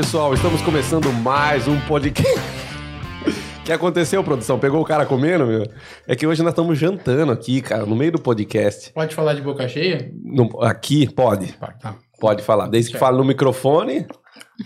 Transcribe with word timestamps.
pessoal, 0.00 0.32
estamos 0.32 0.62
começando 0.62 1.12
mais 1.12 1.66
um 1.66 1.76
podcast. 1.80 2.38
O 3.60 3.64
que 3.66 3.72
aconteceu, 3.72 4.22
produção? 4.22 4.56
Pegou 4.56 4.80
o 4.80 4.84
cara 4.84 5.04
comendo, 5.04 5.44
meu? 5.44 5.68
É 6.06 6.14
que 6.14 6.24
hoje 6.24 6.40
nós 6.40 6.52
estamos 6.52 6.78
jantando 6.78 7.32
aqui, 7.32 7.60
cara, 7.60 7.84
no 7.84 7.96
meio 7.96 8.12
do 8.12 8.20
podcast. 8.20 8.92
Pode 8.92 9.12
falar 9.12 9.34
de 9.34 9.42
boca 9.42 9.66
cheia? 9.66 10.08
No- 10.22 10.62
aqui, 10.62 11.12
pode. 11.12 11.52
Tá. 11.54 11.96
Pode 12.20 12.44
falar. 12.44 12.68
Desde 12.68 12.92
que 12.92 12.96
fale 12.96 13.16
no 13.16 13.24
microfone. 13.24 14.06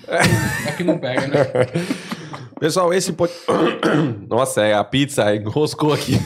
É 0.07 0.73
que 0.73 0.85
não 0.85 0.99
pega, 0.99 1.27
né? 1.27 1.39
Pessoal, 2.61 2.93
esse 2.93 3.15
pod... 3.15 3.33
Nossa, 4.29 4.61
é 4.61 4.75
a 4.75 4.85
pizza 4.85 5.35
enroscou 5.35 5.95
aqui. 5.95 6.17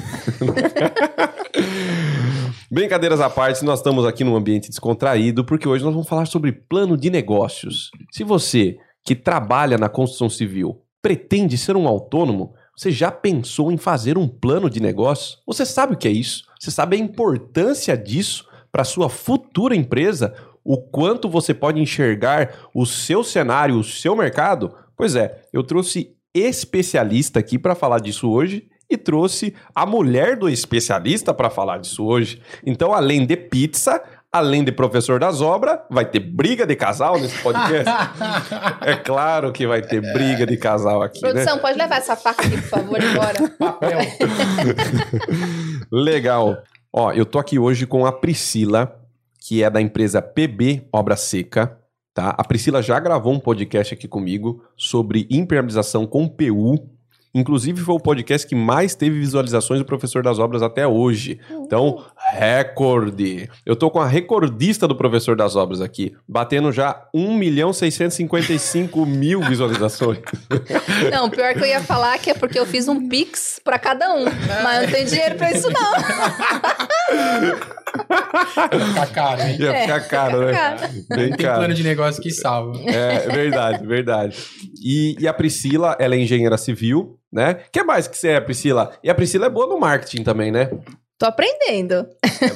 Brincadeiras 2.69 3.21
à 3.21 3.31
parte, 3.31 3.65
nós 3.65 3.79
estamos 3.79 4.05
aqui 4.05 4.25
num 4.25 4.35
ambiente 4.35 4.69
descontraído 4.69 5.45
porque 5.45 5.69
hoje 5.69 5.85
nós 5.85 5.95
vamos 5.95 6.09
falar 6.09 6.27
sobre 6.27 6.51
plano 6.51 6.97
de 6.97 7.09
negócios. 7.09 7.93
Se 8.11 8.25
você 8.25 8.77
que 9.07 9.15
trabalha 9.15 9.79
na 9.79 9.89
construção 9.89 10.29
civil 10.29 10.83
pretende 11.01 11.57
ser 11.57 11.77
um 11.77 11.87
autônomo, 11.87 12.53
você 12.77 12.91
já 12.91 13.13
pensou 13.13 13.71
em 13.71 13.77
fazer 13.77 14.19
um 14.19 14.27
plano 14.27 14.69
de 14.69 14.81
negócio? 14.81 15.39
Você 15.47 15.65
sabe 15.65 15.95
o 15.95 15.97
que 15.97 16.09
é 16.09 16.11
isso? 16.11 16.45
Você 16.59 16.73
sabe 16.73 16.97
a 16.97 16.99
importância 16.99 17.97
disso 17.97 18.45
para 18.73 18.83
sua 18.83 19.09
futura 19.09 19.77
empresa? 19.77 20.35
O 20.65 20.77
quanto 20.77 21.31
você 21.31 21.55
pode 21.55 21.81
enxergar 21.81 22.69
o 22.75 22.85
seu 22.85 23.23
cenário, 23.23 23.79
o 23.79 23.85
seu 23.85 24.17
mercado? 24.17 24.75
Pois 24.97 25.15
é, 25.15 25.43
eu 25.53 25.63
trouxe 25.63 26.17
especialista 26.35 27.39
aqui 27.39 27.57
para 27.57 27.77
falar 27.77 28.01
disso 28.01 28.29
hoje 28.29 28.69
e 28.91 28.97
trouxe 28.97 29.55
a 29.75 29.87
mulher 29.87 30.37
do 30.37 30.49
especialista 30.49 31.33
para 31.33 31.51
falar 31.51 31.79
disso 31.79 32.05
hoje. 32.05 32.41
Então, 32.65 32.93
além 32.93 33.25
de 33.25 33.37
pizza, 33.37 34.03
além 34.33 34.65
de 34.65 34.73
professor 34.73 35.19
das 35.19 35.41
obras, 35.41 35.79
vai 35.91 36.05
ter 36.05 36.21
briga 36.21 36.67
de 36.67 36.77
casal 36.77 37.19
nesse 37.19 37.41
podcast? 37.43 37.91
é 38.83 38.97
claro 38.97 39.53
que 39.53 39.67
vai 39.67 39.83
ter 39.83 40.01
briga 40.13 40.47
de 40.47 40.57
casal 40.57 41.03
aqui, 41.03 41.23
né? 41.23 41.33
Produção, 41.33 41.59
pode 41.59 41.79
levar 41.79 41.97
essa 41.97 42.17
faca 42.17 42.47
aqui, 42.47 42.61
por 42.61 42.69
favor, 42.69 43.03
embora. 43.03 43.49
Papel. 43.59 43.99
Legal. 45.91 46.59
Ó, 46.93 47.13
eu 47.13 47.27
tô 47.27 47.39
aqui 47.39 47.59
hoje 47.59 47.87
com 47.87 48.07
a 48.07 48.13
Priscila, 48.13 49.01
que 49.41 49.63
é 49.63 49.71
da 49.71 49.81
empresa 49.81 50.21
PB 50.21 50.89
Obra 50.93 51.17
Seca, 51.17 51.79
tá? 52.13 52.31
A 52.31 52.43
Priscila 52.43 52.83
já 52.83 52.99
gravou 52.99 53.33
um 53.33 53.39
podcast 53.39 53.95
aqui 53.95 54.09
comigo 54.09 54.63
sobre 54.77 55.27
impermeabilização 55.31 56.07
com 56.07 56.29
PU. 56.29 56.91
Inclusive 57.35 57.83
foi 57.83 57.95
o 57.95 58.01
podcast 58.01 58.47
que 58.47 58.55
mais 58.55 58.95
teve 58.95 59.19
visualizações 59.19 59.79
do 59.79 59.85
professor 59.85 60.23
das 60.23 60.39
obras 60.39 60.63
até 60.63 60.87
hoje. 60.87 61.39
Então, 61.51 62.03
recorde. 62.33 63.49
Eu 63.65 63.77
tô 63.77 63.91
com 63.91 64.01
a 64.01 64.07
recordista 64.07 64.87
do 64.89 64.97
professor 64.97 65.37
das 65.37 65.57
obras 65.57 65.81
aqui, 65.81 66.15
batendo 66.29 66.73
já 66.73 67.07
1 67.15 67.35
milhão 67.37 67.73
655 67.73 69.07
mil 69.07 69.41
visualizações. 69.49 70.19
Não, 71.11 71.31
pior 71.31 71.55
que 71.55 71.61
eu 71.61 71.67
ia 71.67 71.81
falar 71.81 72.19
que 72.19 72.31
é 72.31 72.35
porque 72.35 72.59
eu 72.59 72.67
fiz 72.67 72.89
um 72.89 73.09
pix 73.09 73.61
pra 73.63 73.79
cada 73.79 74.15
um. 74.15 74.25
Mas 74.63 74.83
não 74.83 74.91
tem 74.91 75.05
dinheiro 75.05 75.37
pra 75.37 75.53
isso, 75.53 75.69
não. 75.71 75.93
Tá 78.95 79.07
caro, 79.07 79.43
hein? 79.43 79.57
Ia 79.61 79.81
ficar 79.81 80.01
caro, 80.01 80.47
né? 80.47 80.77
Bem 81.09 81.31
Tem 81.31 81.47
caro. 81.47 81.59
plano 81.59 81.75
de 81.75 81.83
negócio 81.83 82.23
que 82.23 82.31
salva. 82.31 82.79
É, 82.91 83.29
verdade, 83.29 83.87
verdade. 83.87 84.37
E, 84.83 85.17
e 85.19 85.29
a 85.29 85.33
Priscila, 85.33 85.97
ela 85.99 86.15
é 86.15 86.19
engenheira 86.19 86.57
civil, 86.59 87.19
né? 87.33 87.59
O 87.67 87.71
que 87.73 87.83
mais 87.83 88.07
que 88.09 88.17
você 88.17 88.29
é, 88.31 88.41
Priscila? 88.41 88.93
E 89.03 89.11
a 89.11 89.15
Priscila 89.15 89.47
é 89.47 89.51
boa 89.51 89.67
no 89.67 89.79
marketing 89.79 90.23
também, 90.23 90.51
né? 90.51 90.69
Tô 91.19 91.25
aprendendo. 91.27 92.07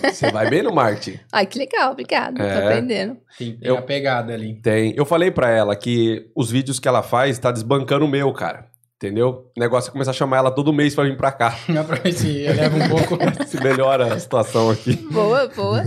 Você 0.05 0.31
vai 0.31 0.51
bem 0.51 0.63
no 0.63 0.73
marketing. 0.73 1.19
Ai, 1.33 1.47
que 1.47 1.59
legal, 1.59 1.93
obrigada. 1.93 2.43
É. 2.43 2.53
Tô 2.61 2.67
aprendendo. 2.67 3.17
Tem, 3.39 3.57
tem 3.57 3.69
Eu- 3.69 3.79
a 3.79 3.83
pegada 3.83 4.35
ali. 4.35 4.61
Tem. 4.61 4.93
Eu 4.97 5.07
falei 5.07 5.31
pra 5.31 5.49
ela 5.51 5.75
que 5.75 6.31
os 6.37 6.51
vídeos 6.51 6.79
que 6.79 6.87
ela 6.87 7.03
faz 7.03 7.39
tá 7.39 7.51
desbancando 7.51 8.05
o 8.05 8.09
meu, 8.09 8.31
cara. 8.35 8.69
Entendeu? 9.03 9.51
O 9.57 9.59
negócio 9.59 9.89
é 9.89 9.93
começar 9.93 10.11
a 10.11 10.15
chamar 10.15 10.37
ela 10.37 10.51
todo 10.51 10.75
mês 10.75 10.95
pra 10.95 11.05
vir 11.05 11.17
pra 11.17 11.33
cá. 11.33 11.57
Dá 11.73 11.83
pra 11.83 11.97
ver 11.97 12.13
se 12.13 12.41
eleva 12.43 12.77
um 12.77 12.87
pouco. 12.91 13.17
Se 13.49 13.59
melhora 13.63 14.13
a 14.13 14.21
situação 14.21 14.69
aqui. 14.69 14.93
Boa, 15.11 15.49
boa. 15.49 15.83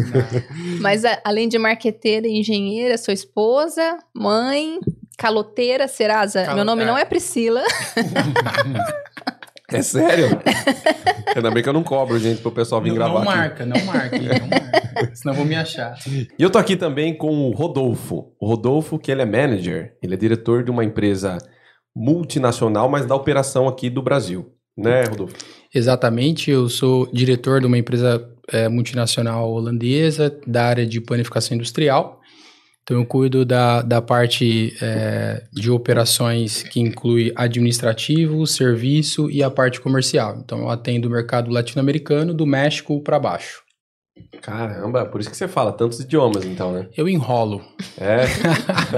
Mas 0.82 1.06
a- 1.06 1.22
além 1.24 1.48
de 1.48 1.60
marqueteira 1.60 2.28
e 2.28 2.40
engenheira, 2.40 2.98
sou 2.98 3.14
esposa, 3.14 4.00
mãe, 4.16 4.80
caloteira, 5.16 5.88
Serasa. 5.88 6.44
Calo- 6.44 6.56
Meu 6.56 6.66
nome 6.66 6.82
é. 6.82 6.86
não 6.88 6.98
é 6.98 7.06
Priscila. 7.06 7.62
É 9.78 9.82
sério? 9.82 10.40
Ainda 11.36 11.50
bem 11.50 11.64
que 11.64 11.70
eu 11.70 11.74
não 11.74 11.84
cobro, 11.84 12.18
gente, 12.20 12.42
pro 12.42 12.52
pessoal 12.52 12.82
vir 12.82 12.90
Não, 12.90 12.96
gravar 12.96 13.14
não 13.14 13.20
aqui. 13.22 13.38
marca, 13.38 13.66
não 13.66 13.86
marca, 13.86 14.18
não 14.20 14.48
marca. 14.48 15.16
Senão 15.16 15.34
vou 15.34 15.46
me 15.46 15.56
achar. 15.56 15.98
E 16.08 16.28
eu 16.38 16.50
tô 16.50 16.58
aqui 16.60 16.76
também 16.76 17.16
com 17.18 17.48
o 17.48 17.52
Rodolfo. 17.52 18.32
O 18.40 18.46
Rodolfo, 18.46 19.00
que 19.00 19.12
ele 19.12 19.22
é 19.22 19.26
manager, 19.26 19.98
ele 20.02 20.14
é 20.14 20.18
diretor 20.18 20.64
de 20.64 20.70
uma 20.70 20.84
empresa 20.84 21.38
multinacional, 21.96 22.90
mas 22.90 23.06
da 23.06 23.16
operação 23.16 23.68
aqui 23.68 23.90
do 23.90 24.02
Brasil. 24.02 24.52
Né, 24.76 25.04
Rodolfo? 25.06 25.36
Exatamente, 25.74 26.50
eu 26.50 26.68
sou 26.68 27.08
diretor 27.12 27.60
de 27.60 27.68
uma 27.68 27.78
empresa 27.78 28.28
é, 28.52 28.68
multinacional 28.68 29.52
holandesa 29.52 30.36
da 30.46 30.66
área 30.66 30.86
de 30.86 31.00
planificação 31.00 31.56
industrial. 31.56 32.22
Então, 32.84 32.98
eu 32.98 33.06
cuido 33.06 33.46
da, 33.46 33.82
da 33.82 34.02
parte 34.02 34.76
é, 34.82 35.44
de 35.54 35.72
operações 35.72 36.64
que 36.64 36.82
inclui 36.82 37.32
administrativo, 37.34 38.46
serviço 38.46 39.32
e 39.32 39.42
a 39.42 39.50
parte 39.50 39.80
comercial. 39.80 40.38
Então, 40.44 40.60
eu 40.60 40.70
atendo 40.70 41.08
o 41.08 41.12
mercado 41.12 41.50
latino-americano, 41.50 42.34
do 42.34 42.46
México 42.46 43.02
para 43.02 43.18
baixo. 43.18 43.64
Caramba, 44.42 45.06
por 45.06 45.22
isso 45.22 45.30
que 45.30 45.38
você 45.38 45.48
fala 45.48 45.72
tantos 45.72 46.02
idiomas, 46.02 46.44
então, 46.44 46.74
né? 46.74 46.90
Eu 46.96 47.08
enrolo. 47.08 47.62
É. 47.98 48.26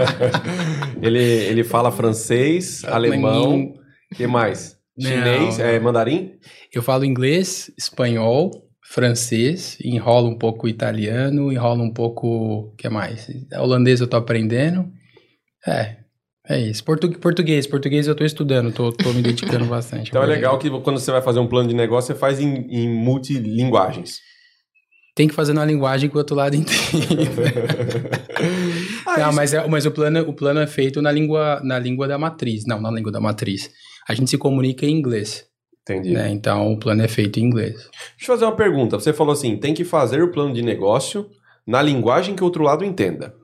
ele, 1.00 1.22
ele 1.22 1.64
fala 1.64 1.92
francês, 1.92 2.84
alemão, 2.86 3.76
que 4.16 4.26
mais? 4.26 4.76
Não. 4.98 5.10
Chinês, 5.10 5.60
é, 5.60 5.80
mandarim? 5.80 6.34
Eu 6.74 6.82
falo 6.82 7.06
inglês, 7.06 7.72
espanhol, 7.78 8.65
francês, 8.90 9.78
enrolo 9.84 10.30
um 10.30 10.38
pouco 10.38 10.68
italiano, 10.68 11.52
enrolo 11.52 11.84
um 11.84 11.92
pouco. 11.94 12.28
O 12.72 12.76
que 12.78 12.88
mais? 12.90 13.28
Holandês 13.54 14.00
eu 14.02 14.08
tô 14.08 14.18
aprendendo. 14.18 14.90
É. 15.68 15.98
É 16.48 16.60
isso. 16.62 16.84
Portu- 16.84 17.18
português, 17.20 17.66
português 17.66 18.06
eu 18.08 18.14
tô 18.16 18.24
estudando, 18.24 18.72
tô, 18.72 18.92
tô 18.92 19.12
me 19.12 19.22
dedicando 19.24 19.66
bastante. 19.68 20.10
Então 20.10 20.22
é 20.22 20.28
legal 20.28 20.60
que 20.60 20.70
quando 20.82 21.00
você 21.00 21.12
vai 21.12 21.22
fazer 21.22 21.40
um 21.40 21.48
plano 21.48 21.68
de 21.70 21.74
negócio, 21.76 22.14
você 22.14 22.20
faz 22.20 22.40
em, 22.40 22.68
em 22.70 22.88
multilinguagens. 22.88 24.20
Tem 25.16 25.28
que 25.28 25.34
fazer 25.34 25.54
na 25.54 25.66
linguagem 25.66 26.08
que 26.10 26.16
o 26.16 26.20
outro 26.20 26.36
lado 26.36 26.54
entende. 26.58 26.76
Ah, 29.08 29.20
Não, 29.20 29.28
isso- 29.30 29.36
mas, 29.36 29.54
é, 29.54 29.68
mas 29.68 29.86
o, 29.86 29.92
plano, 29.92 30.20
o 30.22 30.34
plano 30.34 30.60
é 30.60 30.68
feito 30.68 31.02
na 31.02 31.12
língua, 31.12 31.62
na 31.64 31.80
língua 31.80 32.08
da 32.08 32.18
matriz. 32.18 32.64
Não, 32.68 32.82
na 32.82 32.92
língua 32.92 33.12
da 33.12 33.20
matriz. 33.22 33.70
A 34.08 34.14
gente 34.14 34.30
se 34.30 34.38
comunica 34.38 34.86
em 34.86 34.92
inglês, 34.92 35.46
Entendi. 35.88 36.12
né? 36.14 36.32
Então 36.32 36.74
o 36.74 36.80
plano 36.80 37.04
é 37.04 37.08
feito 37.08 37.40
em 37.40 37.44
inglês. 37.44 37.74
Deixa 37.74 38.24
eu 38.24 38.26
fazer 38.28 38.46
uma 38.46 38.56
pergunta. 38.56 39.00
Você 39.00 39.14
falou 39.14 39.34
assim, 39.34 39.56
tem 39.58 39.74
que 39.74 39.86
fazer 39.86 40.24
o 40.24 40.32
plano 40.32 40.52
de 40.52 40.64
negócio 40.64 41.30
na 41.66 41.82
linguagem 41.82 42.36
que 42.36 42.42
o 42.42 42.46
outro 42.46 42.64
lado 42.64 42.84
entenda. 42.84 43.36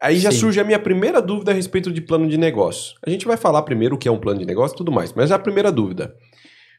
Aí 0.00 0.18
já 0.18 0.30
Sim. 0.30 0.38
surge 0.38 0.60
a 0.60 0.64
minha 0.64 0.78
primeira 0.78 1.20
dúvida 1.20 1.50
a 1.50 1.54
respeito 1.54 1.90
de 1.92 2.00
plano 2.00 2.28
de 2.28 2.38
negócio. 2.38 2.94
A 3.04 3.10
gente 3.10 3.26
vai 3.26 3.36
falar 3.36 3.62
primeiro 3.62 3.94
o 3.94 3.98
que 3.98 4.08
é 4.08 4.10
um 4.12 4.18
plano 4.18 4.40
de 4.40 4.46
negócio 4.46 4.74
e 4.74 4.78
tudo 4.78 4.92
mais, 4.92 5.12
mas 5.12 5.30
a 5.30 5.38
primeira 5.38 5.70
dúvida. 5.70 6.14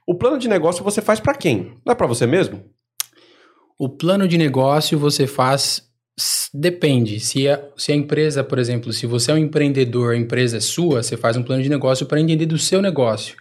O 0.08 0.16
plano 0.16 0.38
de 0.38 0.48
negócio 0.48 0.84
você 0.84 1.02
faz 1.02 1.20
pra 1.20 1.36
quem? 1.36 1.74
Não 1.86 1.94
é 1.94 1.96
pra 1.96 2.08
você 2.08 2.26
mesmo? 2.26 2.64
O 3.78 3.90
plano 3.90 4.28
de 4.28 4.38
negócio 4.38 4.98
você 4.98 5.26
faz. 5.28 5.84
Depende. 6.54 7.20
Se 7.20 7.48
a, 7.48 7.64
se 7.78 7.92
a 7.92 7.96
empresa, 7.96 8.44
por 8.44 8.60
exemplo, 8.60 8.92
se 8.92 9.06
você 9.06 9.32
é 9.32 9.34
um 9.34 9.38
empreendedor, 9.38 10.14
a 10.14 10.18
empresa 10.18 10.58
é 10.58 10.60
sua, 10.60 11.02
você 11.02 11.16
faz 11.16 11.38
um 11.38 11.44
plano 11.44 11.64
de 11.64 11.70
negócio 11.70 12.06
para 12.06 12.20
entender 12.20 12.46
do 12.46 12.58
seu 12.58 12.82
negócio. 12.82 13.36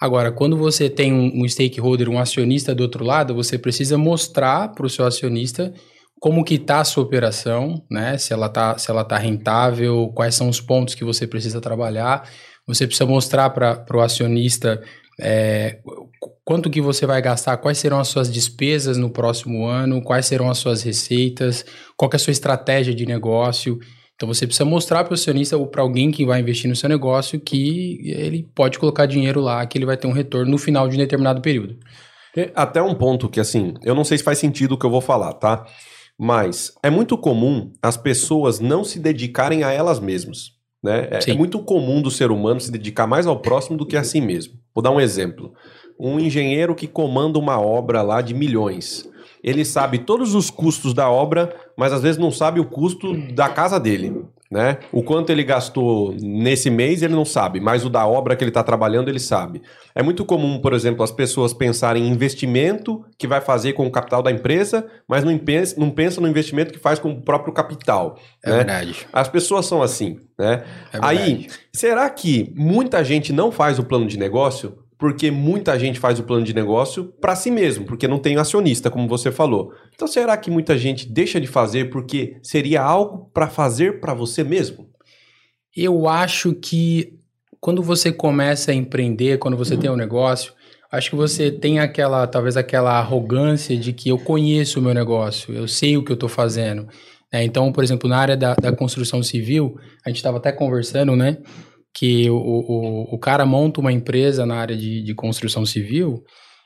Agora, 0.00 0.30
quando 0.30 0.56
você 0.56 0.88
tem 0.88 1.12
um, 1.12 1.48
stakeholder, 1.48 2.08
um 2.08 2.18
acionista 2.18 2.74
do 2.74 2.82
outro 2.82 3.04
lado, 3.04 3.34
você 3.34 3.58
precisa 3.58 3.98
mostrar 3.98 4.68
para 4.72 4.86
o 4.86 4.90
seu 4.90 5.04
acionista 5.04 5.72
como 6.20 6.44
que 6.44 6.54
está 6.54 6.80
a 6.80 6.84
sua 6.84 7.02
operação, 7.02 7.82
né? 7.90 8.16
Se 8.18 8.32
ela 8.32 8.46
está 8.46 8.78
se 8.78 8.90
ela 8.90 9.04
tá 9.04 9.16
rentável, 9.18 10.08
quais 10.14 10.34
são 10.34 10.48
os 10.48 10.60
pontos 10.60 10.94
que 10.94 11.04
você 11.04 11.26
precisa 11.26 11.60
trabalhar. 11.60 12.28
Você 12.66 12.86
precisa 12.86 13.06
mostrar 13.06 13.50
para 13.50 13.96
o 13.96 14.00
acionista 14.00 14.80
é, 15.20 15.78
qu- 16.20 16.32
quanto 16.44 16.70
que 16.70 16.80
você 16.80 17.06
vai 17.06 17.20
gastar, 17.20 17.56
quais 17.56 17.78
serão 17.78 17.98
as 17.98 18.08
suas 18.08 18.30
despesas 18.30 18.96
no 18.98 19.10
próximo 19.10 19.66
ano, 19.66 20.02
quais 20.02 20.26
serão 20.26 20.48
as 20.50 20.58
suas 20.58 20.82
receitas, 20.82 21.64
qual 21.96 22.10
é 22.12 22.16
a 22.16 22.18
sua 22.18 22.30
estratégia 22.30 22.94
de 22.94 23.04
negócio. 23.06 23.78
Então 24.18 24.26
você 24.26 24.48
precisa 24.48 24.64
mostrar 24.64 25.04
para 25.04 25.12
o 25.12 25.14
acionista 25.14 25.56
ou 25.56 25.64
para 25.64 25.80
alguém 25.80 26.10
que 26.10 26.26
vai 26.26 26.40
investir 26.40 26.68
no 26.68 26.74
seu 26.74 26.88
negócio 26.88 27.38
que 27.38 28.00
ele 28.04 28.42
pode 28.52 28.76
colocar 28.76 29.06
dinheiro 29.06 29.40
lá, 29.40 29.64
que 29.64 29.78
ele 29.78 29.86
vai 29.86 29.96
ter 29.96 30.08
um 30.08 30.12
retorno 30.12 30.50
no 30.50 30.58
final 30.58 30.88
de 30.88 30.96
um 30.96 30.98
determinado 30.98 31.40
período. 31.40 31.76
E 32.36 32.50
Até 32.52 32.82
um 32.82 32.96
ponto 32.96 33.28
que, 33.28 33.38
assim, 33.38 33.74
eu 33.84 33.94
não 33.94 34.02
sei 34.02 34.18
se 34.18 34.24
faz 34.24 34.38
sentido 34.38 34.72
o 34.72 34.78
que 34.78 34.84
eu 34.84 34.90
vou 34.90 35.00
falar, 35.00 35.34
tá? 35.34 35.64
Mas 36.18 36.72
é 36.82 36.90
muito 36.90 37.16
comum 37.16 37.70
as 37.80 37.96
pessoas 37.96 38.58
não 38.58 38.82
se 38.82 38.98
dedicarem 38.98 39.62
a 39.62 39.70
elas 39.70 40.00
mesmas. 40.00 40.50
Né? 40.82 41.08
É, 41.12 41.30
é 41.30 41.34
muito 41.34 41.60
comum 41.60 42.02
do 42.02 42.10
ser 42.10 42.32
humano 42.32 42.60
se 42.60 42.72
dedicar 42.72 43.06
mais 43.06 43.24
ao 43.24 43.38
próximo 43.38 43.78
do 43.78 43.86
que 43.86 43.96
a 43.96 44.02
si 44.02 44.20
mesmo. 44.20 44.54
Vou 44.74 44.82
dar 44.82 44.90
um 44.90 45.00
exemplo. 45.00 45.52
Um 45.98 46.18
engenheiro 46.18 46.74
que 46.74 46.88
comanda 46.88 47.38
uma 47.38 47.60
obra 47.60 48.02
lá 48.02 48.20
de 48.20 48.34
milhões. 48.34 49.08
Ele 49.42 49.64
sabe 49.64 49.98
todos 49.98 50.34
os 50.34 50.50
custos 50.50 50.92
da 50.92 51.10
obra, 51.10 51.54
mas 51.76 51.92
às 51.92 52.02
vezes 52.02 52.18
não 52.18 52.30
sabe 52.30 52.60
o 52.60 52.64
custo 52.64 53.16
da 53.32 53.48
casa 53.48 53.78
dele. 53.78 54.24
né? 54.50 54.78
O 54.90 55.02
quanto 55.02 55.30
ele 55.30 55.44
gastou 55.44 56.14
nesse 56.18 56.70
mês, 56.70 57.02
ele 57.02 57.14
não 57.14 57.24
sabe, 57.24 57.60
mas 57.60 57.84
o 57.84 57.90
da 57.90 58.06
obra 58.06 58.34
que 58.34 58.42
ele 58.42 58.50
está 58.50 58.62
trabalhando, 58.62 59.08
ele 59.08 59.20
sabe. 59.20 59.60
É 59.94 60.02
muito 60.02 60.24
comum, 60.24 60.58
por 60.58 60.72
exemplo, 60.72 61.02
as 61.02 61.10
pessoas 61.10 61.52
pensarem 61.52 62.04
em 62.04 62.10
investimento 62.10 63.04
que 63.18 63.26
vai 63.26 63.40
fazer 63.40 63.74
com 63.74 63.86
o 63.86 63.90
capital 63.90 64.22
da 64.22 64.30
empresa, 64.30 64.86
mas 65.06 65.22
não 65.22 65.36
pensa, 65.36 65.78
não 65.78 65.90
pensa 65.90 66.20
no 66.20 66.28
investimento 66.28 66.72
que 66.72 66.78
faz 66.78 66.98
com 66.98 67.10
o 67.10 67.20
próprio 67.20 67.52
capital. 67.52 68.18
É 68.42 68.50
né? 68.50 68.56
verdade. 68.56 69.06
As 69.12 69.28
pessoas 69.28 69.66
são 69.66 69.82
assim, 69.82 70.18
né? 70.38 70.64
É 70.92 70.98
Aí, 71.02 71.48
será 71.72 72.08
que 72.08 72.52
muita 72.56 73.04
gente 73.04 73.32
não 73.32 73.52
faz 73.52 73.78
o 73.78 73.84
plano 73.84 74.06
de 74.06 74.18
negócio? 74.18 74.78
Porque 74.98 75.30
muita 75.30 75.78
gente 75.78 76.00
faz 76.00 76.18
o 76.18 76.24
plano 76.24 76.44
de 76.44 76.52
negócio 76.52 77.04
para 77.20 77.36
si 77.36 77.50
mesmo, 77.50 77.84
porque 77.84 78.08
não 78.08 78.18
tem 78.18 78.36
acionista, 78.36 78.90
como 78.90 79.06
você 79.06 79.30
falou. 79.30 79.72
Então, 79.94 80.08
será 80.08 80.36
que 80.36 80.50
muita 80.50 80.76
gente 80.76 81.08
deixa 81.08 81.40
de 81.40 81.46
fazer 81.46 81.88
porque 81.88 82.36
seria 82.42 82.82
algo 82.82 83.30
para 83.32 83.48
fazer 83.48 84.00
para 84.00 84.12
você 84.12 84.42
mesmo? 84.42 84.88
Eu 85.76 86.08
acho 86.08 86.52
que 86.52 87.18
quando 87.60 87.82
você 87.82 88.12
começa 88.12 88.72
a 88.72 88.74
empreender, 88.74 89.38
quando 89.38 89.56
você 89.56 89.76
tem 89.76 89.90
um 89.90 89.96
negócio, 89.96 90.52
acho 90.90 91.10
que 91.10 91.16
você 91.16 91.50
tem 91.50 91.78
aquela, 91.78 92.26
talvez 92.26 92.56
aquela 92.56 92.98
arrogância 92.98 93.76
de 93.76 93.92
que 93.92 94.08
eu 94.08 94.18
conheço 94.18 94.80
o 94.80 94.82
meu 94.82 94.94
negócio, 94.94 95.54
eu 95.54 95.68
sei 95.68 95.96
o 95.96 96.04
que 96.04 96.10
eu 96.10 96.14
estou 96.14 96.28
fazendo. 96.28 96.88
né? 97.32 97.44
então, 97.44 97.72
por 97.72 97.84
exemplo, 97.84 98.08
na 98.08 98.18
área 98.18 98.36
da, 98.36 98.54
da 98.54 98.72
construção 98.72 99.22
civil, 99.22 99.78
a 100.04 100.08
gente 100.08 100.18
estava 100.18 100.38
até 100.38 100.52
conversando, 100.52 101.14
né? 101.14 101.38
Que 101.94 102.28
o, 102.30 102.36
o, 102.36 103.14
o 103.14 103.18
cara 103.18 103.44
monta 103.44 103.80
uma 103.80 103.92
empresa 103.92 104.46
na 104.46 104.56
área 104.56 104.76
de, 104.76 105.02
de 105.02 105.14
construção 105.14 105.64
civil 105.66 106.22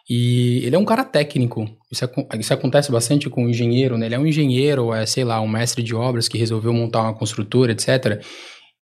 e 0.08 0.60
ele 0.64 0.76
é 0.76 0.78
um 0.78 0.84
cara 0.84 1.04
técnico. 1.04 1.64
Isso, 1.90 2.04
isso 2.38 2.52
acontece 2.52 2.90
bastante 2.90 3.30
com 3.30 3.44
o 3.44 3.48
engenheiro, 3.48 3.96
né? 3.96 4.06
Ele 4.06 4.14
é 4.14 4.18
um 4.18 4.26
engenheiro, 4.26 4.92
é, 4.92 5.06
sei 5.06 5.24
lá, 5.24 5.40
um 5.40 5.48
mestre 5.48 5.82
de 5.82 5.94
obras 5.94 6.28
que 6.28 6.36
resolveu 6.36 6.72
montar 6.72 7.02
uma 7.02 7.14
construtora, 7.14 7.72
etc. 7.72 8.22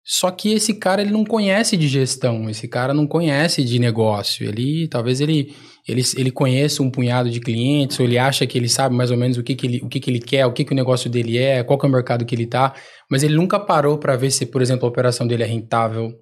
Só 0.05 0.31
que 0.31 0.55
esse 0.55 0.75
cara 0.75 1.03
ele 1.03 1.11
não 1.11 1.25
conhece 1.25 1.77
de 1.77 1.87
gestão, 1.87 2.49
esse 2.49 2.67
cara 2.67 2.95
não 2.95 3.07
conhece 3.07 3.63
de 3.63 3.79
negócio. 3.79 4.49
Ele 4.49 4.89
talvez 4.89 5.21
ele 5.21 5.55
ele, 5.87 6.03
ele 6.17 6.31
conheça 6.31 6.83
um 6.83 6.91
punhado 6.91 7.31
de 7.31 7.41
clientes, 7.41 7.99
ou 7.99 8.05
ele 8.05 8.19
acha 8.19 8.47
que 8.47 8.59
ele 8.59 8.69
sabe 8.69 8.95
mais 8.95 9.11
ou 9.11 9.17
menos 9.17 9.39
o 9.39 9.43
que, 9.43 9.55
que, 9.55 9.67
ele, 9.67 9.81
o 9.83 9.89
que, 9.89 9.99
que 9.99 10.11
ele 10.11 10.21
quer, 10.21 10.45
o 10.45 10.53
que, 10.53 10.63
que 10.65 10.73
o 10.73 10.77
negócio 10.77 11.09
dele 11.09 11.39
é, 11.39 11.63
qual 11.63 11.79
que 11.79 11.87
é 11.87 11.89
o 11.89 11.93
mercado 11.93 12.27
que 12.27 12.35
ele 12.35 12.47
tá, 12.47 12.75
mas 13.11 13.23
ele 13.23 13.35
nunca 13.35 13.59
parou 13.59 13.97
para 13.97 14.15
ver 14.15 14.31
se, 14.31 14.45
por 14.45 14.61
exemplo, 14.61 14.85
a 14.85 14.89
operação 14.89 15.27
dele 15.27 15.45
é 15.45 15.47
rentável. 15.47 16.13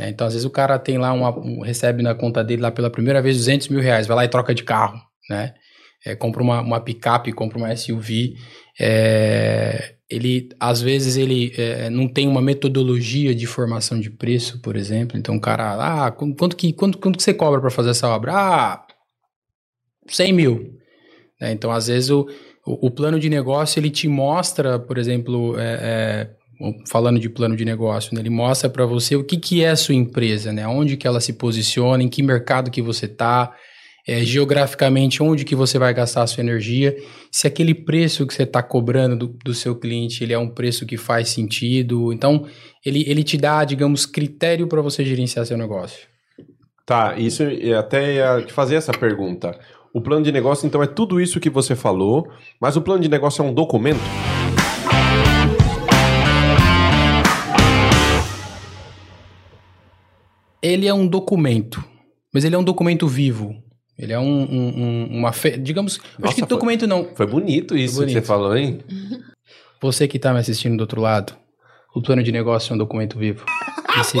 Né? 0.00 0.08
Então, 0.10 0.26
às 0.26 0.32
vezes 0.32 0.46
o 0.46 0.50
cara 0.50 0.78
tem 0.78 0.98
lá 0.98 1.12
uma, 1.12 1.30
um- 1.38 1.60
recebe 1.62 2.02
na 2.02 2.14
conta 2.14 2.42
dele 2.42 2.62
lá 2.62 2.70
pela 2.70 2.90
primeira 2.90 3.20
vez 3.22 3.36
200 3.36 3.68
mil 3.68 3.80
reais, 3.80 4.06
vai 4.06 4.16
lá 4.16 4.24
e 4.24 4.28
troca 4.28 4.54
de 4.54 4.62
carro, 4.64 5.00
né? 5.28 5.54
É, 6.04 6.16
compra 6.16 6.42
uma, 6.42 6.60
uma 6.62 6.80
picape, 6.80 7.32
compra 7.32 7.58
uma 7.58 7.70
SUV. 7.70 8.34
é, 8.80 9.96
ele, 10.08 10.48
às 10.58 10.80
vezes, 10.80 11.16
ele 11.16 11.52
é, 11.56 11.90
não 11.90 12.08
tem 12.08 12.26
uma 12.26 12.40
metodologia 12.42 13.34
de 13.34 13.46
formação 13.46 14.00
de 14.00 14.10
preço, 14.10 14.60
por 14.62 14.74
exemplo. 14.76 15.18
Então, 15.18 15.36
o 15.36 15.40
cara, 15.40 16.06
ah, 16.06 16.10
qu- 16.10 16.34
quanto 16.34 16.56
que, 16.56 16.72
quanto, 16.72 16.98
quanto 16.98 17.16
que 17.18 17.22
você 17.22 17.34
cobra 17.34 17.60
para 17.60 17.70
fazer 17.70 17.90
essa 17.90 18.08
obra? 18.08 18.32
Ah, 18.34 18.86
100 20.08 20.32
mil. 20.32 20.74
né? 21.40 21.52
Então, 21.52 21.70
às 21.70 21.86
vezes, 21.88 22.10
o, 22.10 22.26
o, 22.66 22.88
o 22.88 22.90
plano 22.90 23.20
de 23.20 23.28
negócio, 23.30 23.78
ele 23.80 23.90
te 23.90 24.08
mostra, 24.08 24.78
por 24.78 24.98
exemplo, 24.98 25.58
é, 25.58 25.78
é, 25.82 26.30
falando 26.88 27.18
de 27.18 27.28
plano 27.28 27.56
de 27.56 27.64
negócio, 27.64 28.14
né? 28.14 28.20
ele 28.20 28.30
mostra 28.30 28.68
para 28.68 28.84
você 28.84 29.16
o 29.16 29.24
que, 29.24 29.36
que 29.38 29.64
é 29.64 29.70
a 29.70 29.76
sua 29.76 29.94
empresa, 29.94 30.52
né? 30.52 30.66
onde 30.66 30.96
que 30.96 31.06
ela 31.06 31.20
se 31.20 31.32
posiciona, 31.32 32.02
em 32.02 32.08
que 32.08 32.22
mercado 32.22 32.70
que 32.70 32.82
você 32.82 33.06
está, 33.06 33.54
é, 34.06 34.22
geograficamente 34.24 35.22
onde 35.22 35.44
que 35.44 35.54
você 35.54 35.78
vai 35.78 35.92
gastar 35.94 36.22
a 36.22 36.26
sua 36.26 36.42
energia, 36.42 36.96
se 37.30 37.46
aquele 37.46 37.74
preço 37.74 38.26
que 38.26 38.34
você 38.34 38.42
está 38.42 38.62
cobrando 38.62 39.16
do, 39.16 39.38
do 39.44 39.54
seu 39.54 39.74
cliente 39.76 40.22
ele 40.22 40.32
é 40.32 40.38
um 40.38 40.48
preço 40.48 40.84
que 40.84 40.96
faz 40.96 41.28
sentido. 41.28 42.12
Então, 42.12 42.46
ele, 42.84 43.04
ele 43.06 43.22
te 43.22 43.36
dá, 43.36 43.64
digamos, 43.64 44.06
critério 44.06 44.66
para 44.66 44.82
você 44.82 45.04
gerenciar 45.04 45.46
seu 45.46 45.56
negócio. 45.56 46.08
Tá, 46.84 47.14
isso 47.16 47.42
eu 47.42 47.78
até 47.78 48.14
ia 48.16 48.42
te 48.42 48.52
fazer 48.52 48.74
essa 48.74 48.92
pergunta. 48.92 49.58
O 49.94 50.00
plano 50.00 50.24
de 50.24 50.32
negócio, 50.32 50.66
então, 50.66 50.82
é 50.82 50.86
tudo 50.86 51.20
isso 51.20 51.40
que 51.40 51.50
você 51.50 51.74
falou, 51.74 52.28
mas 52.60 52.76
o 52.76 52.82
plano 52.82 53.02
de 53.02 53.08
negócio 53.08 53.42
é 53.42 53.48
um 53.48 53.54
documento? 53.54 54.00
Ele 60.62 60.86
é 60.86 60.94
um 60.94 61.06
documento, 61.06 61.82
mas 62.32 62.44
ele 62.44 62.54
é 62.54 62.58
um 62.58 62.64
documento 62.64 63.06
vivo. 63.08 63.54
Ele 63.98 64.12
é 64.12 64.18
um, 64.18 64.24
um- 64.24 64.74
um- 64.82 65.08
uma. 65.18 65.32
fe- 65.32 65.58
Digamos. 65.58 65.98
acho 65.98 66.20
Nossa, 66.20 66.34
que 66.34 66.40
foi- 66.40 66.48
documento 66.48 66.86
não. 66.86 67.06
Foi 67.14 67.26
bonito 67.26 67.76
isso 67.76 67.96
Foi 67.96 68.06
que 68.06 68.12
bonito. 68.12 68.22
você 68.24 68.26
falou, 68.26 68.56
hein? 68.56 68.80
Você 69.82 70.06
que 70.06 70.18
está 70.18 70.30
me 70.34 70.38
assistindo 70.38 70.76
do 70.76 70.82
outro 70.82 71.00
lado, 71.00 71.34
o 71.94 72.02
plano 72.02 72.22
de 72.22 72.30
negócio 72.30 72.70
é 72.70 72.74
um 72.74 72.78
documento 72.78 73.18
vivo. 73.18 73.46
Esse- 73.98 74.18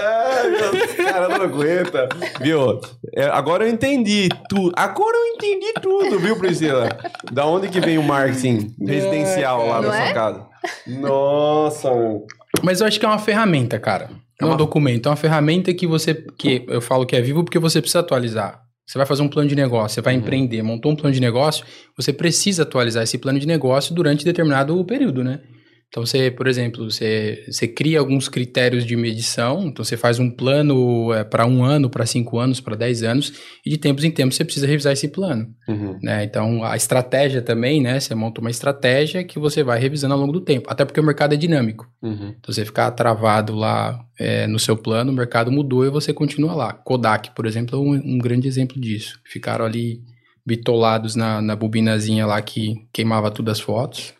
Ai, 0.00 0.50
meu, 0.50 1.04
cara 1.04 1.28
não 1.28 1.42
aguenta. 1.42 2.08
Viu? 2.40 2.80
É, 3.14 3.24
agora 3.26 3.64
eu 3.64 3.68
entendi 3.70 4.28
tudo. 4.48 4.72
Agora 4.76 5.16
eu 5.16 5.26
entendi 5.34 5.72
tudo, 5.80 6.18
viu, 6.18 6.36
Priscila? 6.38 6.88
Da 7.32 7.46
onde 7.46 7.68
que 7.68 7.80
vem 7.80 7.98
o 7.98 8.02
marketing 8.02 8.74
residencial 8.80 9.66
lá 9.66 9.80
Não 9.80 9.90
da 9.90 9.96
sua 9.96 10.06
é? 10.08 10.12
casa? 10.14 10.46
Nossa, 10.86 11.94
meu. 11.94 12.26
Mas 12.62 12.80
eu 12.80 12.86
acho 12.86 12.98
que 12.98 13.04
é 13.06 13.08
uma 13.08 13.18
ferramenta, 13.18 13.78
cara. 13.78 14.10
Não 14.40 14.48
é 14.48 14.50
uma- 14.50 14.54
um 14.54 14.56
documento, 14.56 15.06
é 15.06 15.10
uma 15.10 15.16
ferramenta 15.16 15.72
que 15.74 15.86
você. 15.86 16.14
que 16.36 16.64
eu 16.68 16.80
falo 16.80 17.04
que 17.06 17.14
é 17.16 17.20
vivo 17.20 17.44
porque 17.44 17.58
você 17.58 17.80
precisa 17.80 18.00
atualizar. 18.00 18.62
Você 18.86 18.96
vai 18.96 19.06
fazer 19.06 19.22
um 19.22 19.28
plano 19.28 19.48
de 19.48 19.54
negócio, 19.54 19.96
você 19.96 20.00
vai 20.00 20.14
Uhum. 20.14 20.20
empreender, 20.20 20.62
montou 20.62 20.90
um 20.92 20.96
plano 20.96 21.12
de 21.14 21.20
negócio, 21.20 21.64
você 21.96 22.10
precisa 22.12 22.62
atualizar 22.62 23.02
esse 23.02 23.18
plano 23.18 23.38
de 23.38 23.46
negócio 23.46 23.94
durante 23.94 24.24
determinado 24.24 24.82
período, 24.84 25.22
né? 25.22 25.40
Então, 25.88 26.04
você, 26.04 26.30
por 26.30 26.46
exemplo, 26.46 26.90
você, 26.90 27.44
você 27.50 27.66
cria 27.66 27.98
alguns 27.98 28.28
critérios 28.28 28.84
de 28.84 28.94
medição, 28.94 29.68
então 29.68 29.82
você 29.82 29.96
faz 29.96 30.18
um 30.18 30.30
plano 30.30 31.08
para 31.30 31.46
um 31.46 31.64
ano, 31.64 31.88
para 31.88 32.04
cinco 32.04 32.38
anos, 32.38 32.60
para 32.60 32.76
dez 32.76 33.02
anos, 33.02 33.32
e 33.64 33.70
de 33.70 33.78
tempos 33.78 34.04
em 34.04 34.10
tempos 34.10 34.36
você 34.36 34.44
precisa 34.44 34.66
revisar 34.66 34.92
esse 34.92 35.08
plano. 35.08 35.48
Uhum. 35.66 35.98
né? 36.02 36.24
Então, 36.24 36.62
a 36.62 36.76
estratégia 36.76 37.40
também, 37.40 37.80
né? 37.80 37.98
Você 37.98 38.14
monta 38.14 38.40
uma 38.40 38.50
estratégia 38.50 39.24
que 39.24 39.38
você 39.38 39.62
vai 39.62 39.80
revisando 39.80 40.12
ao 40.12 40.20
longo 40.20 40.32
do 40.32 40.42
tempo. 40.42 40.70
Até 40.70 40.84
porque 40.84 41.00
o 41.00 41.04
mercado 41.04 41.32
é 41.32 41.36
dinâmico. 41.38 41.90
Uhum. 42.02 42.34
Então, 42.38 42.52
você 42.52 42.66
ficar 42.66 42.90
travado 42.90 43.54
lá 43.54 43.98
é, 44.18 44.46
no 44.46 44.58
seu 44.58 44.76
plano, 44.76 45.10
o 45.10 45.14
mercado 45.14 45.50
mudou 45.50 45.86
e 45.86 45.90
você 45.90 46.12
continua 46.12 46.54
lá. 46.54 46.72
Kodak, 46.74 47.30
por 47.34 47.46
exemplo, 47.46 47.78
é 47.78 47.80
um, 47.80 48.14
um 48.14 48.18
grande 48.18 48.46
exemplo 48.46 48.78
disso. 48.78 49.18
Ficaram 49.24 49.64
ali 49.64 50.02
bitolados 50.46 51.14
na, 51.14 51.40
na 51.40 51.56
bobinazinha 51.56 52.26
lá 52.26 52.40
que 52.42 52.74
queimava 52.92 53.30
todas 53.30 53.58
as 53.58 53.60
fotos 53.60 54.14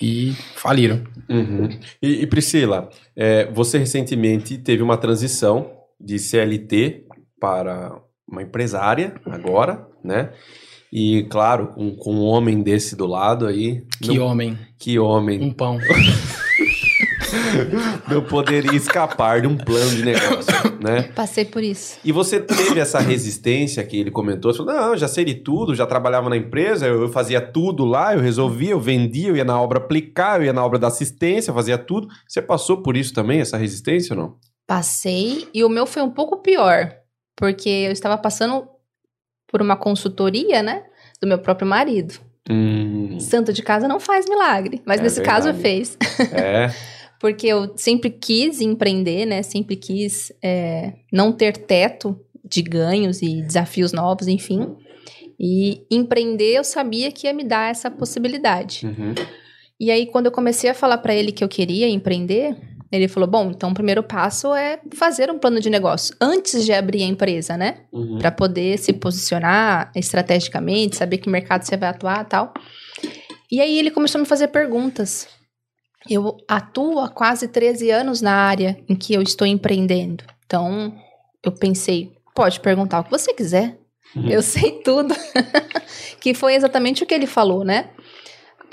e 0.00 0.32
faliram. 0.54 1.02
Uhum. 1.28 1.68
E, 2.02 2.22
e, 2.22 2.26
Priscila, 2.26 2.88
é, 3.14 3.50
você 3.52 3.78
recentemente 3.78 4.58
teve 4.58 4.82
uma 4.82 4.96
transição 4.96 5.70
de 6.00 6.18
CLT 6.18 7.04
para 7.40 7.98
uma 8.30 8.42
empresária 8.42 9.14
agora, 9.26 9.86
né? 10.04 10.30
E 10.92 11.24
claro, 11.24 11.68
com, 11.68 11.94
com 11.96 12.14
um 12.14 12.22
homem 12.22 12.62
desse 12.62 12.94
do 12.96 13.06
lado 13.06 13.46
aí. 13.46 13.82
Que 14.00 14.16
não- 14.16 14.26
homem, 14.26 14.58
que 14.78 14.98
homem 14.98 15.42
um 15.42 15.52
pão. 15.52 15.78
não 18.08 18.22
poderia 18.22 18.74
escapar 18.74 19.40
de 19.40 19.46
um 19.46 19.56
plano 19.56 19.90
de 19.90 20.04
negócio, 20.04 20.52
né? 20.80 21.04
Passei 21.14 21.44
por 21.44 21.62
isso. 21.62 21.98
E 22.04 22.12
você 22.12 22.40
teve 22.40 22.78
essa 22.80 22.98
resistência 22.98 23.82
que 23.84 23.98
ele 23.98 24.10
comentou? 24.10 24.52
Você 24.52 24.58
falou, 24.58 24.74
não, 24.74 24.96
já 24.96 25.08
sei 25.08 25.24
de 25.24 25.34
tudo, 25.34 25.74
já 25.74 25.86
trabalhava 25.86 26.28
na 26.28 26.36
empresa, 26.36 26.86
eu, 26.86 27.02
eu 27.02 27.08
fazia 27.08 27.40
tudo 27.40 27.84
lá, 27.84 28.14
eu 28.14 28.20
resolvia, 28.20 28.70
eu 28.70 28.80
vendia, 28.80 29.28
eu 29.28 29.36
ia 29.36 29.44
na 29.44 29.60
obra 29.60 29.78
aplicar, 29.78 30.40
eu 30.40 30.46
ia 30.46 30.52
na 30.52 30.64
obra 30.64 30.78
da 30.78 30.86
assistência, 30.88 31.50
eu 31.50 31.54
fazia 31.54 31.78
tudo. 31.78 32.08
Você 32.26 32.40
passou 32.42 32.82
por 32.82 32.96
isso 32.96 33.12
também, 33.14 33.40
essa 33.40 33.56
resistência 33.56 34.14
ou 34.14 34.22
não? 34.22 34.36
Passei 34.66 35.48
e 35.54 35.64
o 35.64 35.68
meu 35.68 35.86
foi 35.86 36.02
um 36.02 36.10
pouco 36.10 36.38
pior, 36.42 36.92
porque 37.36 37.68
eu 37.68 37.92
estava 37.92 38.18
passando 38.18 38.66
por 39.48 39.62
uma 39.62 39.76
consultoria, 39.76 40.62
né, 40.62 40.82
do 41.20 41.26
meu 41.28 41.38
próprio 41.38 41.66
marido. 41.68 42.14
Hum, 42.50 43.18
Santo 43.18 43.52
de 43.52 43.62
casa 43.62 43.88
não 43.88 43.98
faz 43.98 44.28
milagre, 44.28 44.80
mas 44.84 45.00
É 45.00 45.02
nesse 45.02 45.20
caso 45.20 45.52
verdade. 45.52 45.62
fez. 45.62 45.96
é. 46.32 46.70
Porque 47.26 47.48
eu 47.48 47.72
sempre 47.74 48.08
quis 48.08 48.60
empreender, 48.60 49.26
né? 49.26 49.42
Sempre 49.42 49.74
quis 49.74 50.32
é, 50.40 50.92
não 51.12 51.32
ter 51.32 51.56
teto 51.56 52.16
de 52.44 52.62
ganhos 52.62 53.20
e 53.20 53.42
desafios 53.42 53.92
novos, 53.92 54.28
enfim. 54.28 54.76
E 55.36 55.84
empreender 55.90 56.54
eu 56.54 56.62
sabia 56.62 57.10
que 57.10 57.26
ia 57.26 57.32
me 57.32 57.42
dar 57.42 57.68
essa 57.68 57.90
possibilidade. 57.90 58.86
Uhum. 58.86 59.12
E 59.80 59.90
aí, 59.90 60.06
quando 60.06 60.26
eu 60.26 60.30
comecei 60.30 60.70
a 60.70 60.74
falar 60.74 60.98
pra 60.98 61.16
ele 61.16 61.32
que 61.32 61.42
eu 61.42 61.48
queria 61.48 61.88
empreender, 61.88 62.56
ele 62.92 63.08
falou: 63.08 63.28
Bom, 63.28 63.50
então 63.50 63.70
o 63.70 63.74
primeiro 63.74 64.04
passo 64.04 64.54
é 64.54 64.78
fazer 64.94 65.28
um 65.28 65.36
plano 65.36 65.58
de 65.58 65.68
negócio 65.68 66.14
antes 66.20 66.64
de 66.64 66.72
abrir 66.72 67.02
a 67.02 67.06
empresa, 67.06 67.56
né? 67.56 67.78
Uhum. 67.90 68.18
Pra 68.18 68.30
poder 68.30 68.78
se 68.78 68.92
posicionar 68.92 69.90
estrategicamente, 69.96 70.94
saber 70.94 71.18
que 71.18 71.28
mercado 71.28 71.64
você 71.64 71.76
vai 71.76 71.88
atuar 71.88 72.24
e 72.24 72.28
tal. 72.28 72.54
E 73.50 73.60
aí 73.60 73.80
ele 73.80 73.90
começou 73.90 74.20
a 74.20 74.22
me 74.22 74.28
fazer 74.28 74.46
perguntas. 74.46 75.26
Eu 76.08 76.36
atuo 76.48 77.00
há 77.00 77.08
quase 77.08 77.48
13 77.48 77.90
anos 77.90 78.20
na 78.20 78.32
área 78.32 78.78
em 78.88 78.94
que 78.94 79.14
eu 79.14 79.22
estou 79.22 79.46
empreendendo. 79.46 80.24
Então, 80.44 80.94
eu 81.42 81.52
pensei, 81.52 82.12
pode 82.34 82.60
perguntar 82.60 83.00
o 83.00 83.04
que 83.04 83.10
você 83.10 83.32
quiser. 83.32 83.78
Uhum. 84.14 84.28
Eu 84.28 84.42
sei 84.42 84.80
tudo. 84.82 85.14
que 86.20 86.34
foi 86.34 86.54
exatamente 86.54 87.02
o 87.02 87.06
que 87.06 87.14
ele 87.14 87.26
falou, 87.26 87.64
né? 87.64 87.90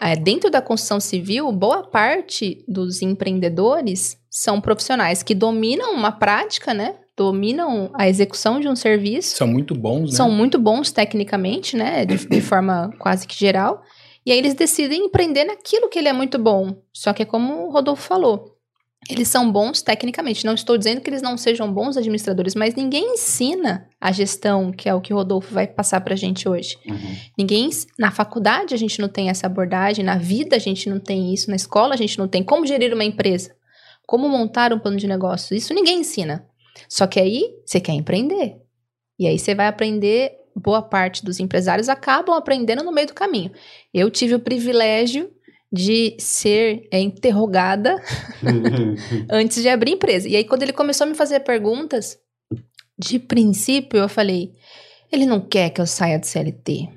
é, 0.04 0.16
dentro 0.18 0.50
da 0.50 0.62
construção 0.62 1.00
civil, 1.00 1.50
boa 1.52 1.84
parte 1.84 2.63
dos 2.68 3.02
empreendedores 3.02 4.18
são 4.30 4.60
profissionais 4.60 5.24
que 5.24 5.34
dominam 5.34 5.94
uma 5.94 6.12
prática, 6.12 6.74
né? 6.74 6.96
Dominam 7.16 7.92
a 7.94 8.10
execução 8.10 8.60
de 8.60 8.68
um 8.68 8.75
serviço. 8.75 9.38
São 9.38 9.48
muito 9.48 9.74
bons, 9.74 10.12
né? 10.12 10.18
São 10.18 10.30
muito 10.30 10.60
bons 10.60 10.92
tecnicamente, 10.92 11.78
né? 11.78 12.06
De, 12.06 12.28
de 12.28 12.42
forma 12.42 12.92
quase 13.00 13.25
que 13.25 13.38
geral. 13.40 13.82
E 14.25 14.32
aí 14.32 14.38
eles 14.38 14.53
decidem 14.53 15.06
empreender 15.06 15.44
naquilo 15.44 15.89
que 15.89 16.00
ele 16.00 16.08
é 16.08 16.13
muito 16.13 16.38
bom. 16.39 16.82
Só 16.94 17.13
que 17.13 17.24
é 17.24 17.25
como 17.25 17.68
o 17.68 17.72
Rodolfo 17.72 18.03
falou. 18.03 18.53
Eles 19.10 19.27
são 19.27 19.51
bons 19.51 19.82
tecnicamente. 19.82 20.46
Não 20.46 20.53
estou 20.53 20.77
dizendo 20.77 21.01
que 21.01 21.10
eles 21.10 21.22
não 21.22 21.38
sejam 21.38 21.72
bons 21.72 21.98
administradores, 21.98 22.56
mas 22.56 22.74
ninguém 22.74 23.13
ensina 23.13 23.88
a 24.00 24.12
gestão, 24.12 24.72
que 24.72 24.88
é 24.88 24.94
o 24.94 25.01
que 25.01 25.13
o 25.13 25.18
Rodolfo 25.18 25.53
vai 25.53 25.68
passar 25.68 26.00
para 26.01 26.13
a 26.13 26.18
gente 26.18 26.48
hoje. 26.48 26.77
Uhum. 26.88 27.15
Ninguém. 27.38 27.70
Na 28.00 28.12
faculdade 28.12 28.74
a 28.74 28.77
gente 28.77 29.01
não 29.01 29.10
tem 29.10 29.30
essa 29.30 29.48
abordagem, 29.48 30.06
na 30.06 30.18
vida 30.18 30.56
a 30.56 30.60
gente 30.60 30.89
não 30.89 31.00
tem 31.00 31.34
isso, 31.34 31.50
na 31.50 31.56
escola 31.56 31.94
a 31.94 31.98
gente 31.98 32.18
não 32.18 32.27
tem. 32.27 32.44
Como 32.44 32.65
gerir 32.65 32.94
uma 32.94 33.03
empresa? 33.03 33.53
Como 34.08 34.30
montar 34.30 34.72
um 34.72 34.80
plano 34.80 34.98
de 34.98 35.08
negócio? 35.08 35.56
Isso 35.56 35.74
ninguém 35.74 36.00
ensina. 36.00 36.46
Só 36.88 37.06
que 37.06 37.20
aí 37.20 37.53
você 37.65 37.80
quer 37.82 37.94
empreender. 37.94 38.58
E 39.20 39.27
aí 39.27 39.38
você 39.38 39.53
vai 39.53 39.68
aprender. 39.68 40.32
Boa 40.55 40.81
parte 40.81 41.24
dos 41.24 41.39
empresários 41.39 41.89
acabam 41.89 42.36
aprendendo 42.36 42.83
no 42.83 42.91
meio 42.91 43.07
do 43.07 43.13
caminho. 43.13 43.51
Eu 43.93 44.10
tive 44.12 44.36
o 44.36 44.39
privilégio 44.39 45.31
de 45.72 46.15
ser 46.19 46.88
é, 46.91 47.00
interrogada 47.00 47.95
antes 49.29 49.62
de 49.62 49.69
abrir 49.69 49.93
empresa. 49.93 50.29
E 50.29 50.36
aí, 50.36 50.43
quando 50.43 50.62
ele 50.62 50.74
começou 50.74 51.05
a 51.05 51.10
me 51.10 51.15
fazer 51.15 51.39
perguntas, 51.39 52.19
de 52.98 53.17
princípio 53.17 54.00
eu 54.00 54.07
falei: 54.07 54.53
ele 55.12 55.25
não 55.25 55.41
quer 55.41 55.72
que 55.72 55.81
eu 55.81 55.88
saia 55.88 56.19
do 56.19 56.25
CLT. 56.25 56.89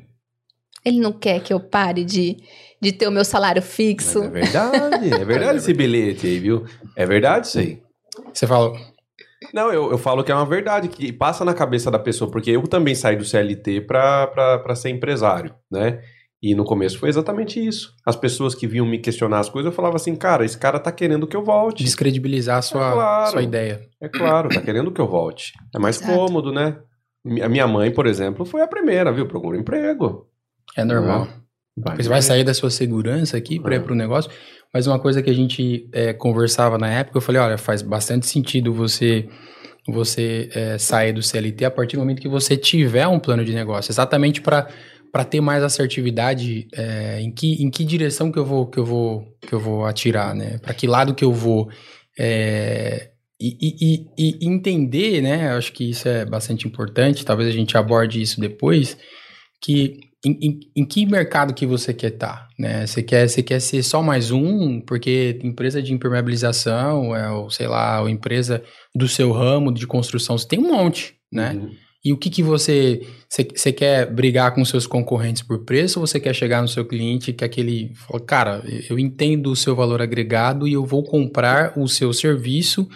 Ele 0.84 1.00
não 1.00 1.12
quer 1.12 1.40
que 1.40 1.52
eu 1.52 1.58
pare 1.58 2.04
de, 2.04 2.36
de 2.80 2.92
ter 2.92 3.08
o 3.08 3.10
meu 3.10 3.24
salário 3.24 3.60
fixo. 3.60 4.20
Mas 4.20 4.28
é 4.28 4.30
verdade, 4.30 5.14
é 5.14 5.24
verdade 5.24 5.58
esse 5.58 5.74
bilhete 5.74 6.26
aí, 6.26 6.38
viu? 6.38 6.64
É 6.94 7.04
verdade 7.04 7.46
isso 7.46 7.58
aí. 7.58 7.82
Você 8.32 8.46
falou. 8.46 8.76
Não, 9.56 9.72
eu, 9.72 9.90
eu 9.90 9.96
falo 9.96 10.22
que 10.22 10.30
é 10.30 10.34
uma 10.34 10.44
verdade, 10.44 10.86
que 10.88 11.10
passa 11.10 11.42
na 11.46 11.54
cabeça 11.54 11.90
da 11.90 11.98
pessoa, 11.98 12.30
porque 12.30 12.50
eu 12.50 12.62
também 12.68 12.94
saí 12.94 13.16
do 13.16 13.24
CLT 13.24 13.80
para 13.80 14.74
ser 14.76 14.90
empresário, 14.90 15.54
né? 15.72 16.00
E 16.42 16.54
no 16.54 16.62
começo 16.62 16.98
foi 16.98 17.08
exatamente 17.08 17.58
isso. 17.66 17.94
As 18.04 18.14
pessoas 18.14 18.54
que 18.54 18.66
vinham 18.66 18.84
me 18.84 18.98
questionar 18.98 19.38
as 19.40 19.48
coisas, 19.48 19.70
eu 19.72 19.74
falava 19.74 19.96
assim, 19.96 20.14
cara, 20.14 20.44
esse 20.44 20.58
cara 20.58 20.78
tá 20.78 20.92
querendo 20.92 21.26
que 21.26 21.34
eu 21.34 21.42
volte. 21.42 21.82
Descredibilizar 21.82 22.58
a 22.58 22.62
sua, 22.62 22.86
É 22.88 22.92
claro. 22.92 23.30
sua 23.30 23.42
ideia. 23.42 23.80
É 23.98 24.08
claro, 24.10 24.50
tá 24.50 24.60
querendo 24.60 24.92
que 24.92 25.00
eu 25.00 25.08
volte. 25.08 25.54
É 25.74 25.78
mais 25.78 25.96
Exato. 26.00 26.12
cômodo, 26.14 26.52
né? 26.52 26.76
A 27.42 27.48
minha 27.48 27.66
mãe, 27.66 27.90
por 27.90 28.06
exemplo, 28.06 28.44
foi 28.44 28.60
a 28.60 28.68
primeira, 28.68 29.10
viu? 29.10 29.26
Procura 29.26 29.56
emprego. 29.58 30.28
É 30.76 30.84
normal. 30.84 31.26
Vai, 31.78 31.96
Você 31.96 32.08
vai 32.10 32.20
sair 32.22 32.44
da 32.44 32.52
sua 32.54 32.70
segurança 32.70 33.36
aqui 33.38 33.58
para 33.58 33.74
ir 33.74 33.78
É. 33.78 33.80
para 33.80 33.92
o 33.92 33.96
negócio. 33.96 34.30
Mas 34.72 34.86
uma 34.86 34.98
coisa 34.98 35.22
que 35.22 35.30
a 35.30 35.34
gente 35.34 35.88
é, 35.92 36.12
conversava 36.12 36.76
na 36.76 36.88
época, 36.90 37.16
eu 37.16 37.22
falei, 37.22 37.40
olha, 37.40 37.56
faz 37.56 37.80
bastante 37.80 38.26
sentido 38.26 38.72
você 38.74 39.26
você 39.92 40.48
é, 40.54 40.78
sair 40.78 41.12
do 41.12 41.22
CLT 41.22 41.64
a 41.64 41.70
partir 41.70 41.96
do 41.96 42.00
momento 42.00 42.20
que 42.20 42.28
você 42.28 42.56
tiver 42.56 43.06
um 43.06 43.18
plano 43.18 43.44
de 43.44 43.52
negócio, 43.54 43.90
exatamente 43.92 44.40
para 44.40 44.68
para 45.12 45.24
ter 45.24 45.40
mais 45.40 45.62
assertividade 45.62 46.68
é, 46.74 47.20
em 47.22 47.30
que 47.32 47.62
em 47.62 47.70
que 47.70 47.84
direção 47.84 48.30
que 48.30 48.38
eu 48.38 48.44
vou 48.44 48.66
que 48.66 48.78
eu 48.78 48.84
vou 48.84 49.24
que 49.40 49.52
eu 49.54 49.60
vou 49.60 49.86
atirar, 49.86 50.34
né? 50.34 50.58
Para 50.58 50.74
que 50.74 50.86
lado 50.86 51.14
que 51.14 51.24
eu 51.24 51.32
vou 51.32 51.70
é, 52.18 53.10
e, 53.40 53.56
e- 53.80 54.06
e- 54.18 54.46
entender, 54.46 55.20
né? 55.22 55.50
Acho 55.52 55.72
que 55.72 55.90
isso 55.90 56.08
é 56.08 56.24
bastante 56.24 56.66
importante. 56.66 57.24
Talvez 57.24 57.48
a 57.48 57.52
gente 57.52 57.76
aborde 57.76 58.20
isso 58.20 58.40
depois. 58.40 58.96
Que 59.60 60.00
em, 60.24 60.32
em- 60.42 60.60
em 60.76 60.84
que 60.86 61.06
mercado 61.06 61.54
que 61.54 61.66
você 61.66 61.92
quer 61.92 62.12
estar, 62.12 62.48
né? 62.58 62.86
Você 62.86 63.02
quer, 63.02 63.28
você 63.28 63.42
quer 63.42 63.60
ser 63.60 63.82
só 63.82 64.02
mais 64.02 64.30
um, 64.30 64.80
porque 64.80 65.38
empresa 65.42 65.82
de 65.82 65.92
impermeabilização, 65.92 67.14
é, 67.14 67.30
ou 67.30 67.50
sei 67.50 67.66
lá, 67.68 68.00
ou 68.00 68.08
empresa 68.08 68.62
do 68.94 69.08
seu 69.08 69.30
ramo 69.32 69.72
de 69.72 69.86
construção, 69.86 70.36
você 70.36 70.48
tem 70.48 70.58
um 70.58 70.72
monte, 70.72 71.14
né? 71.32 71.52
Uhum. 71.52 71.70
E 72.04 72.12
o 72.12 72.16
que 72.16 72.30
que 72.30 72.42
você, 72.42 73.00
você, 73.28 73.48
você 73.52 73.72
quer 73.72 74.06
brigar 74.12 74.54
com 74.54 74.64
seus 74.64 74.86
concorrentes 74.86 75.42
por 75.42 75.64
preço 75.64 75.98
ou 75.98 76.06
você 76.06 76.20
quer 76.20 76.34
chegar 76.34 76.62
no 76.62 76.68
seu 76.68 76.84
cliente 76.84 77.32
que 77.32 77.44
aquele, 77.44 77.92
fala, 77.96 78.20
cara, 78.20 78.62
eu 78.88 78.96
entendo 78.96 79.50
o 79.50 79.56
seu 79.56 79.74
valor 79.74 80.00
agregado 80.00 80.68
e 80.68 80.72
eu 80.74 80.84
vou 80.84 81.02
comprar 81.02 81.76
o 81.76 81.88
seu 81.88 82.12
serviço 82.12 82.88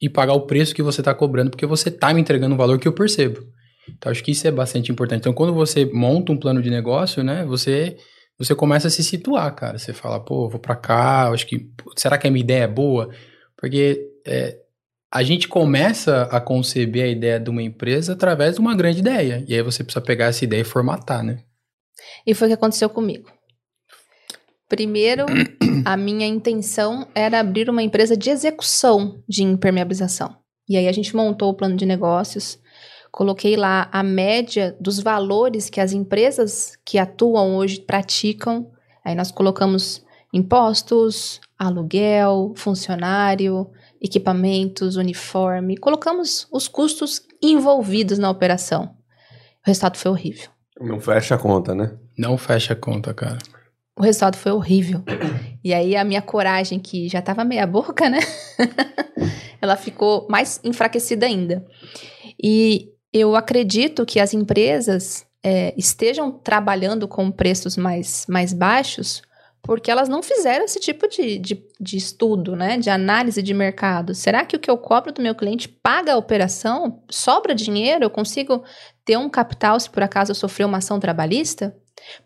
e 0.00 0.10
pagar 0.10 0.34
o 0.34 0.42
preço 0.46 0.74
que 0.74 0.82
você 0.82 1.00
está 1.00 1.14
cobrando 1.14 1.50
porque 1.50 1.64
você 1.64 1.88
está 1.88 2.12
me 2.12 2.20
entregando 2.20 2.54
um 2.54 2.58
valor 2.58 2.78
que 2.78 2.86
eu 2.86 2.92
percebo. 2.92 3.40
Então, 3.88 4.10
acho 4.10 4.22
que 4.22 4.30
isso 4.30 4.46
é 4.46 4.50
bastante 4.50 4.90
importante. 4.92 5.20
Então, 5.20 5.32
quando 5.32 5.52
você 5.52 5.84
monta 5.84 6.32
um 6.32 6.38
plano 6.38 6.62
de 6.62 6.70
negócio, 6.70 7.22
né, 7.24 7.44
você 7.44 7.96
você 8.40 8.54
começa 8.54 8.88
a 8.88 8.90
se 8.90 9.04
situar, 9.04 9.54
cara. 9.54 9.76
Você 9.76 9.92
fala, 9.92 10.18
pô, 10.18 10.48
vou 10.48 10.58
pra 10.58 10.74
cá, 10.74 11.30
acho 11.30 11.46
que. 11.46 11.68
Será 11.94 12.16
que 12.16 12.26
a 12.26 12.30
minha 12.30 12.42
ideia 12.42 12.64
é 12.64 12.66
boa? 12.66 13.10
Porque 13.54 14.00
é, 14.26 14.56
a 15.12 15.22
gente 15.22 15.46
começa 15.46 16.22
a 16.22 16.40
conceber 16.40 17.04
a 17.04 17.08
ideia 17.08 17.38
de 17.38 17.50
uma 17.50 17.62
empresa 17.62 18.14
através 18.14 18.54
de 18.54 18.60
uma 18.60 18.74
grande 18.74 19.00
ideia. 19.00 19.44
E 19.46 19.54
aí 19.54 19.62
você 19.62 19.84
precisa 19.84 20.02
pegar 20.02 20.26
essa 20.26 20.42
ideia 20.42 20.62
e 20.62 20.64
formatar, 20.64 21.22
né? 21.22 21.42
E 22.26 22.32
foi 22.32 22.48
o 22.48 22.50
que 22.50 22.54
aconteceu 22.54 22.88
comigo. 22.88 23.30
Primeiro, 24.66 25.26
a 25.84 25.96
minha 25.96 26.26
intenção 26.26 27.06
era 27.14 27.40
abrir 27.40 27.68
uma 27.68 27.82
empresa 27.82 28.16
de 28.16 28.30
execução 28.30 29.22
de 29.28 29.42
impermeabilização. 29.42 30.34
E 30.66 30.78
aí 30.78 30.88
a 30.88 30.92
gente 30.92 31.14
montou 31.14 31.50
o 31.50 31.54
plano 31.54 31.76
de 31.76 31.84
negócios, 31.84 32.58
coloquei 33.10 33.56
lá 33.56 33.88
a 33.92 34.02
média 34.02 34.76
dos 34.80 35.00
valores 35.00 35.68
que 35.68 35.80
as 35.80 35.92
empresas 35.92 36.78
que 36.84 36.98
atuam 36.98 37.56
hoje 37.56 37.80
praticam. 37.80 38.70
Aí 39.04 39.14
nós 39.14 39.30
colocamos 39.30 40.04
impostos, 40.32 41.40
aluguel, 41.58 42.52
funcionário, 42.56 43.70
equipamentos, 44.00 44.96
uniforme, 44.96 45.76
colocamos 45.76 46.46
os 46.50 46.66
custos 46.66 47.22
envolvidos 47.42 48.18
na 48.18 48.30
operação. 48.30 48.94
O 49.64 49.66
resultado 49.66 49.98
foi 49.98 50.10
horrível. 50.10 50.48
Não 50.80 50.98
fecha 50.98 51.34
a 51.34 51.38
conta, 51.38 51.74
né? 51.74 51.98
Não 52.16 52.38
fecha 52.38 52.72
a 52.72 52.76
conta, 52.76 53.12
cara. 53.12 53.38
O 53.98 54.02
resultado 54.02 54.36
foi 54.36 54.52
horrível. 54.52 55.02
E 55.62 55.74
aí 55.74 55.94
a 55.94 56.04
minha 56.04 56.22
coragem, 56.22 56.78
que 56.78 57.06
já 57.06 57.20
tava 57.20 57.44
meia 57.44 57.66
boca, 57.66 58.08
né? 58.08 58.20
Ela 59.60 59.76
ficou 59.76 60.26
mais 60.30 60.58
enfraquecida 60.64 61.26
ainda. 61.26 61.66
E 62.42 62.88
eu 63.12 63.34
acredito 63.34 64.06
que 64.06 64.20
as 64.20 64.34
empresas 64.34 65.26
é, 65.42 65.74
estejam 65.76 66.30
trabalhando 66.30 67.08
com 67.08 67.30
preços 67.30 67.76
mais, 67.76 68.26
mais 68.28 68.52
baixos 68.52 69.22
porque 69.62 69.90
elas 69.90 70.08
não 70.08 70.22
fizeram 70.22 70.64
esse 70.64 70.80
tipo 70.80 71.06
de, 71.06 71.38
de, 71.38 71.62
de 71.78 71.96
estudo, 71.96 72.56
né? 72.56 72.78
De 72.78 72.88
análise 72.88 73.42
de 73.42 73.52
mercado. 73.52 74.14
Será 74.14 74.44
que 74.44 74.56
o 74.56 74.58
que 74.58 74.70
eu 74.70 74.78
cobro 74.78 75.12
do 75.12 75.22
meu 75.22 75.34
cliente 75.34 75.68
paga 75.68 76.14
a 76.14 76.16
operação? 76.16 77.02
Sobra 77.10 77.54
dinheiro? 77.54 78.04
Eu 78.04 78.10
consigo 78.10 78.64
ter 79.04 79.18
um 79.18 79.28
capital 79.28 79.78
se 79.78 79.90
por 79.90 80.02
acaso 80.02 80.30
eu 80.30 80.34
sofrer 80.34 80.64
uma 80.64 80.78
ação 80.78 80.98
trabalhista? 80.98 81.76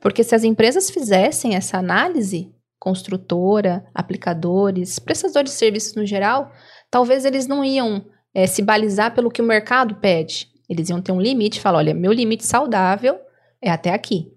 Porque 0.01 0.23
se 0.23 0.35
as 0.35 0.45
empresas 0.45 0.91
fizessem 0.91 1.57
essa 1.57 1.77
análise, 1.77 2.53
construtora, 2.79 3.85
aplicadores, 3.93 4.99
prestadores 4.99 5.51
de 5.51 5.57
serviços 5.57 5.95
no 5.95 6.07
geral, 6.07 6.53
talvez 6.89 7.25
eles 7.25 7.49
não 7.49 7.65
iam 7.65 8.05
eh, 8.33 8.47
se 8.47 8.63
balizar 8.63 9.13
pelo 9.13 9.31
que 9.31 9.43
o 9.43 9.45
mercado 9.45 9.97
pede. 9.97 10.54
Eles 10.69 10.89
iam 10.89 11.01
ter 11.01 11.13
um 11.13 11.21
limite 11.21 11.59
e 11.59 11.61
falar: 11.61 11.79
olha, 11.79 11.95
meu 11.95 12.13
limite 12.13 12.47
saudável 12.47 13.19
é 13.61 13.71
até 13.71 13.93
aqui. 13.93 14.33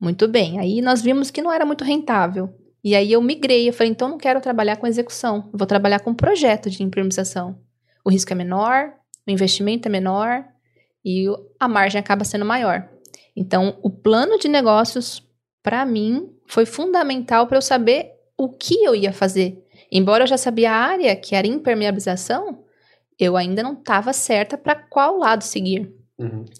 Muito 0.00 0.26
bem. 0.26 0.58
Aí 0.58 0.80
nós 0.80 1.02
vimos 1.02 1.30
que 1.30 1.42
não 1.42 1.52
era 1.52 1.64
muito 1.64 1.84
rentável. 1.84 2.54
E 2.82 2.94
aí 2.94 3.12
eu 3.12 3.20
migrei. 3.20 3.68
Eu 3.68 3.72
falei: 3.72 3.92
então 3.92 4.08
não 4.08 4.18
quero 4.18 4.40
trabalhar 4.40 4.76
com 4.76 4.86
execução. 4.86 5.50
Vou 5.52 5.66
trabalhar 5.66 6.00
com 6.00 6.14
projeto 6.14 6.70
de 6.70 6.82
impermeabilização. 6.82 7.58
O 8.04 8.10
risco 8.10 8.32
é 8.32 8.36
menor, 8.36 8.92
o 9.26 9.30
investimento 9.30 9.88
é 9.88 9.90
menor 9.90 10.44
e 11.04 11.26
a 11.58 11.68
margem 11.68 11.98
acaba 11.98 12.24
sendo 12.24 12.44
maior. 12.44 12.88
Então, 13.36 13.78
o 13.82 13.90
plano 13.90 14.38
de 14.38 14.48
negócios, 14.48 15.22
para 15.62 15.84
mim, 15.84 16.30
foi 16.46 16.66
fundamental 16.66 17.46
para 17.46 17.58
eu 17.58 17.62
saber 17.62 18.10
o 18.36 18.48
que 18.48 18.82
eu 18.82 18.94
ia 18.94 19.12
fazer. 19.12 19.64
Embora 19.92 20.24
eu 20.24 20.28
já 20.28 20.36
sabia 20.36 20.72
a 20.72 20.76
área, 20.76 21.16
que 21.16 21.34
era 21.34 21.46
impermeabilização, 21.46 22.64
eu 23.24 23.36
ainda 23.36 23.62
não 23.62 23.74
estava 23.74 24.12
certa 24.12 24.56
para 24.56 24.74
qual 24.74 25.18
lado 25.18 25.42
seguir. 25.42 25.92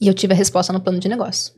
E 0.01 0.09
eu 0.09 0.15
tive 0.15 0.33
a 0.33 0.37
resposta 0.37 0.73
no 0.73 0.81
plano 0.81 0.99
de 0.99 1.09
negócio. 1.09 1.53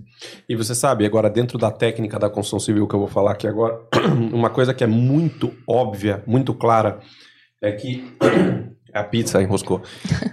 E 0.48 0.56
você 0.56 0.74
sabe, 0.74 1.06
agora 1.06 1.30
dentro 1.30 1.56
da 1.56 1.70
técnica 1.70 2.18
da 2.18 2.28
construção 2.28 2.58
civil 2.58 2.88
que 2.88 2.94
eu 2.94 2.98
vou 2.98 3.08
falar 3.08 3.32
aqui 3.32 3.46
agora, 3.46 3.80
uma 4.32 4.50
coisa 4.50 4.74
que 4.74 4.82
é 4.82 4.88
muito 4.88 5.52
óbvia, 5.68 6.22
muito 6.26 6.52
clara, 6.52 6.98
é 7.60 7.70
que 7.70 8.04
a 8.92 9.04
pizza 9.04 9.40
enroscou. 9.40 9.82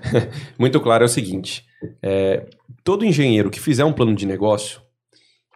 muito 0.57 0.81
claro 0.81 1.03
é 1.03 1.05
o 1.05 1.09
seguinte: 1.09 1.63
é, 2.01 2.47
todo 2.83 3.05
engenheiro 3.05 3.51
que 3.51 3.59
fizer 3.59 3.85
um 3.85 3.93
plano 3.93 4.15
de 4.15 4.25
negócio 4.25 4.81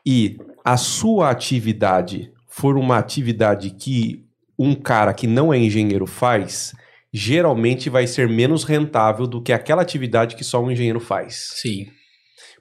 e 0.06 0.38
a 0.64 0.78
sua 0.78 1.32
atividade 1.32 2.32
for 2.48 2.78
uma 2.78 3.00
atividade 3.00 3.72
que 3.72 4.24
um 4.58 4.76
cara 4.76 5.14
que 5.14 5.26
não 5.26 5.52
é 5.52 5.58
engenheiro 5.58 6.06
faz, 6.06 6.76
geralmente 7.14 7.92
vai 7.92 8.08
ser 8.08 8.28
menos 8.28 8.64
rentável 8.64 9.28
do 9.28 9.40
que 9.42 9.54
aquela 9.54 9.84
atividade 9.84 10.36
que 10.36 10.44
só 10.44 10.62
um 10.62 10.72
engenheiro 10.72 11.00
faz. 11.00 11.50
Sim. 11.54 11.86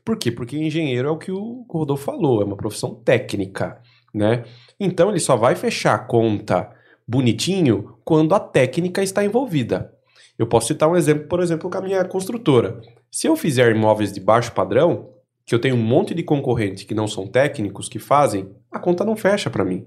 Por 0.05 0.19
quê? 0.19 0.31
Porque 0.31 0.59
engenheiro 0.59 1.09
é 1.09 1.11
o 1.11 1.17
que 1.17 1.33
o 1.33 1.65
Rodolfo 1.71 2.05
falou, 2.05 2.43
é 2.43 2.45
uma 2.45 2.57
profissão 2.57 2.95
técnica. 2.95 3.81
né? 4.13 4.45
Então 4.79 5.09
ele 5.09 5.21
só 5.21 5.37
vai 5.37 5.55
fechar 5.55 5.95
a 5.95 5.99
conta 5.99 6.71
bonitinho 7.09 7.97
quando 8.05 8.35
a 8.35 8.41
técnica 8.41 9.03
está 9.03 9.25
envolvida. 9.25 9.93
Eu 10.39 10.47
posso 10.47 10.69
citar 10.69 10.89
um 10.89 10.97
exemplo, 10.97 11.29
por 11.29 11.41
exemplo, 11.41 11.71
com 11.71 11.79
a 11.79 11.81
minha 11.81 12.05
construtora. 12.05 12.81
Se 13.11 13.27
eu 13.27 13.37
fizer 13.37 13.75
imóveis 13.75 14.13
de 14.13 14.21
baixo 14.21 14.53
padrão, 14.53 15.11
que 15.47 15.55
eu 15.55 15.59
tenho 15.59 15.77
um 15.77 15.83
monte 15.83 16.15
de 16.15 16.23
concorrentes 16.23 16.85
que 16.85 16.95
não 16.95 17.07
são 17.07 17.27
técnicos 17.27 17.89
que 17.89 17.99
fazem, 17.99 18.51
a 18.71 18.79
conta 18.79 19.05
não 19.05 19.17
fecha 19.17 19.49
para 19.49 19.65
mim. 19.65 19.87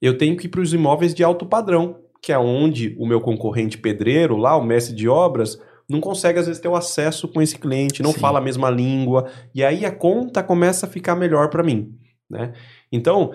Eu 0.00 0.16
tenho 0.18 0.36
que 0.36 0.46
ir 0.46 0.50
para 0.50 0.60
os 0.60 0.72
imóveis 0.72 1.14
de 1.14 1.24
alto 1.24 1.46
padrão, 1.46 2.03
que 2.24 2.32
é 2.32 2.38
onde 2.38 2.96
o 2.98 3.06
meu 3.06 3.20
concorrente 3.20 3.76
pedreiro, 3.76 4.38
lá, 4.38 4.56
o 4.56 4.64
mestre 4.64 4.94
de 4.94 5.06
obras, 5.06 5.60
não 5.86 6.00
consegue 6.00 6.38
às 6.38 6.46
vezes 6.46 6.60
ter 6.60 6.68
o 6.68 6.74
acesso 6.74 7.28
com 7.28 7.42
esse 7.42 7.58
cliente, 7.58 8.02
não 8.02 8.12
Sim. 8.12 8.18
fala 8.18 8.38
a 8.38 8.42
mesma 8.42 8.70
língua, 8.70 9.26
e 9.54 9.62
aí 9.62 9.84
a 9.84 9.92
conta 9.92 10.42
começa 10.42 10.86
a 10.86 10.88
ficar 10.88 11.14
melhor 11.14 11.50
para 11.50 11.62
mim, 11.62 11.94
né? 12.30 12.54
Então, 12.90 13.32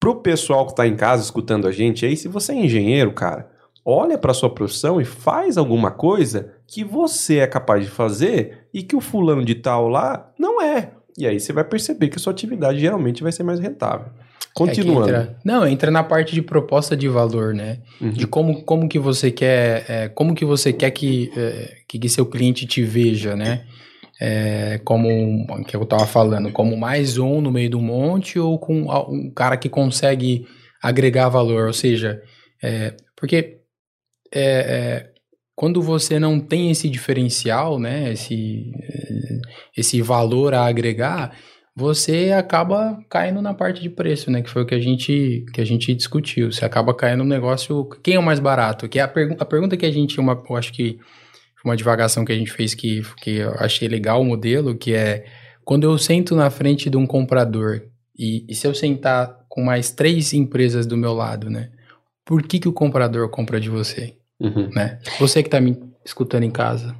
pro 0.00 0.20
pessoal 0.20 0.66
que 0.66 0.72
está 0.72 0.84
em 0.88 0.96
casa 0.96 1.22
escutando 1.22 1.68
a 1.68 1.70
gente 1.70 2.04
aí, 2.04 2.16
se 2.16 2.26
você 2.26 2.50
é 2.50 2.56
engenheiro, 2.56 3.12
cara, 3.12 3.48
olha 3.84 4.18
para 4.18 4.34
sua 4.34 4.50
profissão 4.50 5.00
e 5.00 5.04
faz 5.04 5.56
alguma 5.56 5.92
coisa 5.92 6.52
que 6.66 6.82
você 6.82 7.38
é 7.38 7.46
capaz 7.46 7.84
de 7.84 7.90
fazer 7.90 8.66
e 8.74 8.82
que 8.82 8.96
o 8.96 9.00
fulano 9.00 9.44
de 9.44 9.54
tal 9.54 9.88
lá 9.88 10.32
não 10.36 10.60
é. 10.60 10.94
E 11.18 11.26
aí 11.26 11.38
você 11.38 11.52
vai 11.52 11.64
perceber 11.64 12.08
que 12.08 12.16
a 12.16 12.18
sua 12.18 12.32
atividade 12.32 12.78
geralmente 12.78 13.22
vai 13.22 13.32
ser 13.32 13.42
mais 13.42 13.60
rentável. 13.60 14.06
Continuando. 14.54 15.08
É 15.08 15.20
entra- 15.20 15.38
não, 15.44 15.66
entra 15.66 15.90
na 15.90 16.04
parte 16.04 16.34
de 16.34 16.42
proposta 16.42 16.96
de 16.96 17.08
valor, 17.08 17.54
né? 17.54 17.78
Uhum. 18.00 18.10
De 18.10 18.26
como, 18.26 18.62
como 18.62 18.88
que 18.88 18.98
você 18.98 19.30
quer, 19.30 19.84
é, 19.88 20.08
como 20.08 20.34
que 20.34 20.44
você 20.44 20.72
quer 20.72 20.90
que, 20.90 21.30
é, 21.36 21.76
que, 21.88 21.98
que 21.98 22.08
seu 22.08 22.26
cliente 22.26 22.66
te 22.66 22.82
veja, 22.82 23.34
né? 23.34 23.64
É, 24.20 24.78
como 24.84 25.46
que 25.66 25.74
eu 25.74 25.84
tava 25.84 26.06
falando, 26.06 26.52
como 26.52 26.76
mais 26.76 27.18
um 27.18 27.40
no 27.40 27.50
meio 27.50 27.70
do 27.70 27.80
monte 27.80 28.38
ou 28.38 28.58
com 28.58 28.82
um 29.08 29.30
cara 29.34 29.56
que 29.56 29.68
consegue 29.68 30.46
agregar 30.80 31.28
valor, 31.28 31.66
ou 31.66 31.72
seja, 31.72 32.22
é, 32.62 32.94
porque 33.16 33.58
é, 34.32 34.42
é, 34.42 35.11
quando 35.54 35.82
você 35.82 36.18
não 36.18 36.40
tem 36.40 36.70
esse 36.70 36.88
diferencial, 36.88 37.78
né? 37.78 38.12
Esse, 38.12 38.72
é, 38.82 39.40
esse 39.76 40.00
valor 40.02 40.54
a 40.54 40.66
agregar, 40.66 41.36
você 41.74 42.32
acaba 42.32 42.98
caindo 43.08 43.40
na 43.40 43.54
parte 43.54 43.80
de 43.80 43.88
preço, 43.88 44.30
né? 44.30 44.42
Que 44.42 44.50
foi 44.50 44.62
o 44.62 44.66
que 44.66 44.74
a 44.74 44.80
gente, 44.80 45.44
que 45.52 45.60
a 45.60 45.64
gente 45.64 45.94
discutiu. 45.94 46.52
Você 46.52 46.64
acaba 46.64 46.94
caindo 46.94 47.24
no 47.24 47.30
negócio. 47.30 47.88
Quem 48.02 48.14
é 48.14 48.18
o 48.18 48.22
mais 48.22 48.40
barato? 48.40 48.88
Que 48.88 48.98
é 48.98 49.02
a, 49.02 49.08
pergu 49.08 49.36
a 49.38 49.44
pergunta 49.44 49.76
que 49.76 49.86
a 49.86 49.92
gente. 49.92 50.18
Uma, 50.20 50.42
eu 50.48 50.56
acho 50.56 50.72
que 50.72 50.98
uma 51.64 51.76
divagação 51.76 52.24
que 52.24 52.32
a 52.32 52.36
gente 52.36 52.50
fez 52.50 52.74
que, 52.74 53.02
que 53.18 53.36
eu 53.36 53.54
achei 53.58 53.88
legal 53.88 54.20
o 54.20 54.24
modelo, 54.24 54.76
que 54.76 54.94
é 54.94 55.24
quando 55.64 55.84
eu 55.84 55.96
sento 55.96 56.34
na 56.34 56.50
frente 56.50 56.90
de 56.90 56.96
um 56.96 57.06
comprador 57.06 57.82
e, 58.18 58.44
e 58.48 58.54
se 58.54 58.66
eu 58.66 58.74
sentar 58.74 59.38
com 59.48 59.62
mais 59.62 59.90
três 59.90 60.32
empresas 60.32 60.86
do 60.86 60.96
meu 60.96 61.12
lado, 61.12 61.48
né? 61.48 61.70
Por 62.24 62.42
que, 62.42 62.58
que 62.58 62.68
o 62.68 62.72
comprador 62.72 63.28
compra 63.28 63.60
de 63.60 63.68
você? 63.68 64.16
Uhum. 64.42 64.70
Né? 64.74 64.98
Você 65.18 65.42
que 65.42 65.48
tá 65.50 65.60
me 65.60 65.78
escutando 66.04 66.42
em 66.42 66.50
casa, 66.50 66.94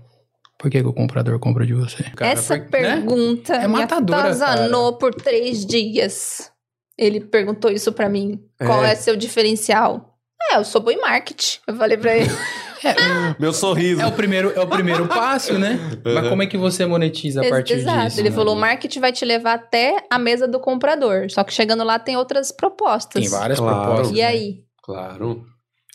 por 0.59 0.71
que, 0.71 0.81
que 0.81 0.87
o 0.87 0.93
comprador 0.93 1.39
compra 1.39 1.67
de 1.67 1.75
você? 1.75 2.05
Cara, 2.15 2.31
Essa 2.33 2.55
por- 2.57 2.63
né? 2.65 2.69
pergunta 2.71 3.55
É 3.55 3.67
me 3.67 3.75
matadora, 3.75 4.21
atazanou 4.31 4.93
por 4.95 5.15
três 5.15 5.67
dias. 5.67 6.51
Ele 6.97 7.21
perguntou 7.21 7.71
isso 7.71 7.93
pra 7.93 8.09
mim. 8.09 8.41
Qual 8.59 8.85
É. 8.85 8.93
é 8.93 8.95
seu 8.95 9.17
diferencial? 9.17 10.17
É, 10.53 10.57
eu 10.57 10.65
sou 10.65 10.81
bom 10.81 10.91
em 10.91 11.01
marketing. 11.01 11.59
Eu 11.67 11.75
falei 11.77 11.97
pra 11.97 12.17
ele. 12.17 12.31
Meu 13.39 13.53
sorriso. 13.53 14.01
É 14.01 14.07
o 14.07 14.13
primeiro, 14.13 14.53
é 14.57 14.61
o 14.61 14.67
primeiro 14.67 15.07
passo, 15.07 15.57
né? 15.59 15.79
Mas 16.05 16.29
como 16.29 16.43
é 16.43 16.47
que 16.47 16.59
você 16.59 16.85
monetiza 16.85 17.41
a 17.41 17.49
partir 17.49 17.75
Exato. 17.75 18.07
disso? 18.09 18.21
Ele 18.21 18.31
né? 18.31 18.35
falou: 18.35 18.57
o 18.57 18.59
marketing 18.59 18.99
vai 19.01 19.13
te 19.13 19.25
levar 19.25 19.55
até 19.55 20.05
a 20.11 20.19
mesa 20.19 20.49
do 20.49 20.59
comprador. 20.59 21.31
Só 21.31 21.45
que 21.45 21.53
chegando 21.53 21.85
lá 21.85 21.99
tem 22.01 22.17
outras 22.17 22.51
propostas. 22.51 23.23
Tem 23.23 23.31
várias 23.31 23.59
Claro. 23.61 23.83
propostas. 23.85 24.11
E 24.17 24.21
né? 24.21 24.25
aí? 24.27 24.55
Claro. 24.83 25.45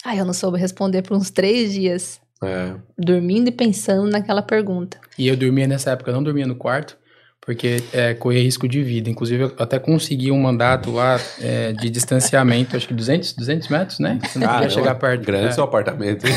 Ai, 0.06 0.20
eu 0.20 0.26
não 0.26 0.34
soube 0.34 0.58
responder 0.58 1.02
por 1.02 1.16
uns 1.18 1.30
três 1.30 1.74
dias. 1.74 2.20
É. 2.44 2.74
Dormindo 2.98 3.48
e 3.50 3.52
pensando 3.52 4.10
naquela 4.10 4.42
pergunta. 4.42 5.00
E 5.18 5.28
eu 5.28 5.36
dormia 5.36 5.68
nessa 5.68 5.92
época, 5.92 6.12
não 6.12 6.22
dormia 6.22 6.46
no 6.46 6.56
quarto, 6.56 6.96
porque 7.42 7.82
é, 7.92 8.14
corria 8.14 8.44
risco 8.44 8.68
de 8.68 8.84
vida. 8.84 9.10
Inclusive, 9.10 9.44
eu 9.46 9.54
até 9.58 9.80
consegui 9.80 10.32
um 10.32 10.40
mandato 10.40 10.92
lá 10.92 11.20
é, 11.42 11.74
de 11.74 11.90
distanciamento, 11.90 12.78
acho 12.78 12.88
que 12.88 12.94
200, 12.94 13.34
200 13.34 13.68
metros, 13.70 14.00
né? 14.00 14.20
Você 14.22 14.38
não 14.38 14.46
podia 14.48 14.60
Caramba, 14.68 14.70
chegar 14.70 14.96
perto. 14.96 15.26
Grande 15.26 15.48
É. 15.48 15.52
seu 15.52 15.64
apartamento, 15.64 16.28
hein? 16.28 16.34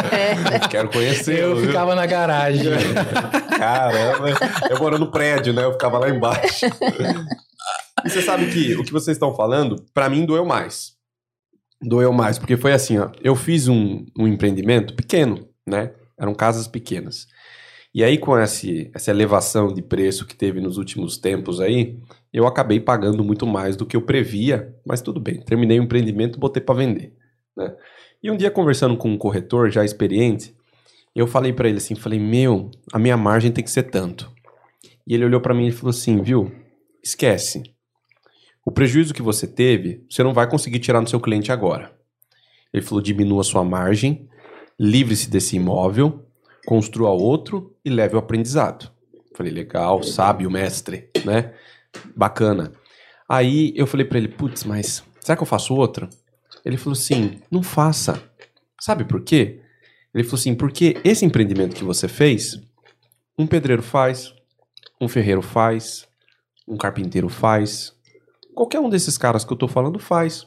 Quero 0.70 0.90
conhecer. 0.90 1.38
Eu 1.38 1.56
viu? 1.56 1.68
ficava 1.68 1.94
na 1.94 2.04
garagem. 2.04 2.70
Caramba, 3.58 4.28
eu 4.68 4.78
moro 4.78 4.98
no 4.98 5.10
prédio, 5.10 5.52
né? 5.54 5.64
Eu 5.64 5.72
ficava 5.72 5.98
lá 5.98 6.10
embaixo. 6.10 6.66
E 8.04 8.10
você 8.10 8.20
sabe 8.22 8.46
que 8.50 8.74
o 8.76 8.84
que 8.84 8.92
vocês 8.92 9.16
estão 9.16 9.34
falando, 9.34 9.76
pra 9.94 10.08
mim 10.10 10.24
doeu 10.26 10.44
mais. 10.44 10.92
Doeu 11.82 12.12
mais, 12.12 12.38
porque 12.38 12.56
foi 12.56 12.72
assim, 12.72 12.98
ó. 12.98 13.10
Eu 13.22 13.34
fiz 13.34 13.68
um, 13.68 14.04
um 14.18 14.28
empreendimento 14.28 14.94
pequeno, 14.94 15.48
né? 15.66 15.92
Eram 16.18 16.34
casas 16.34 16.68
pequenas. 16.68 17.26
E 17.92 18.04
aí, 18.04 18.18
com 18.18 18.38
esse, 18.38 18.90
essa 18.94 19.10
elevação 19.10 19.72
de 19.72 19.82
preço 19.82 20.26
que 20.26 20.36
teve 20.36 20.60
nos 20.60 20.76
últimos 20.76 21.18
tempos 21.18 21.60
aí, 21.60 21.98
eu 22.32 22.46
acabei 22.46 22.78
pagando 22.78 23.24
muito 23.24 23.46
mais 23.46 23.76
do 23.76 23.84
que 23.84 23.96
eu 23.96 24.02
previa, 24.02 24.74
mas 24.86 25.00
tudo 25.00 25.18
bem. 25.18 25.42
Terminei 25.42 25.80
o 25.80 25.82
empreendimento 25.82 26.38
botei 26.38 26.62
pra 26.62 26.74
vender, 26.74 27.12
né? 27.56 27.74
E 28.22 28.30
um 28.30 28.36
dia, 28.36 28.50
conversando 28.50 28.96
com 28.96 29.08
um 29.08 29.18
corretor 29.18 29.70
já 29.70 29.84
experiente, 29.84 30.54
eu 31.16 31.26
falei 31.26 31.52
pra 31.52 31.68
ele 31.68 31.78
assim, 31.78 31.94
falei, 31.94 32.20
meu, 32.20 32.70
a 32.92 32.98
minha 32.98 33.16
margem 33.16 33.50
tem 33.50 33.64
que 33.64 33.70
ser 33.70 33.84
tanto. 33.84 34.30
E 35.06 35.14
ele 35.14 35.24
olhou 35.24 35.40
pra 35.40 35.54
mim 35.54 35.66
e 35.66 35.72
falou 35.72 35.90
assim, 35.90 36.22
viu, 36.22 36.52
esquece. 37.02 37.62
O 38.64 38.70
prejuízo 38.70 39.14
que 39.14 39.22
você 39.22 39.46
teve, 39.46 40.04
você 40.08 40.22
não 40.22 40.34
vai 40.34 40.48
conseguir 40.48 40.78
tirar 40.78 41.00
no 41.00 41.08
seu 41.08 41.20
cliente 41.20 41.50
agora. 41.50 41.96
Ele 42.72 42.82
falou, 42.82 43.02
diminua 43.02 43.42
sua 43.42 43.64
margem, 43.64 44.28
livre-se 44.78 45.28
desse 45.28 45.56
imóvel, 45.56 46.26
construa 46.66 47.10
outro 47.10 47.74
e 47.84 47.90
leve 47.90 48.14
o 48.14 48.18
aprendizado. 48.18 48.90
Falei, 49.34 49.52
legal, 49.52 50.02
sábio, 50.02 50.50
mestre, 50.50 51.08
né? 51.24 51.54
Bacana. 52.14 52.72
Aí 53.28 53.72
eu 53.76 53.86
falei 53.86 54.04
pra 54.04 54.18
ele, 54.18 54.28
putz, 54.28 54.64
mas 54.64 55.02
será 55.20 55.36
que 55.36 55.42
eu 55.42 55.46
faço 55.46 55.74
outra? 55.74 56.08
Ele 56.64 56.76
falou 56.76 56.92
assim, 56.92 57.40
não 57.50 57.62
faça. 57.62 58.22
Sabe 58.80 59.04
por 59.04 59.22
quê? 59.22 59.60
Ele 60.14 60.24
falou 60.24 60.38
assim, 60.38 60.54
porque 60.54 61.00
esse 61.04 61.24
empreendimento 61.24 61.76
que 61.76 61.84
você 61.84 62.08
fez, 62.08 62.60
um 63.38 63.46
pedreiro 63.46 63.82
faz, 63.82 64.34
um 65.00 65.08
ferreiro 65.08 65.42
faz, 65.42 66.06
um 66.68 66.76
carpinteiro 66.76 67.28
faz, 67.28 67.94
qualquer 68.60 68.78
um 68.78 68.90
desses 68.90 69.16
caras 69.16 69.42
que 69.42 69.50
eu 69.50 69.56
tô 69.56 69.66
falando 69.66 69.98
faz. 69.98 70.46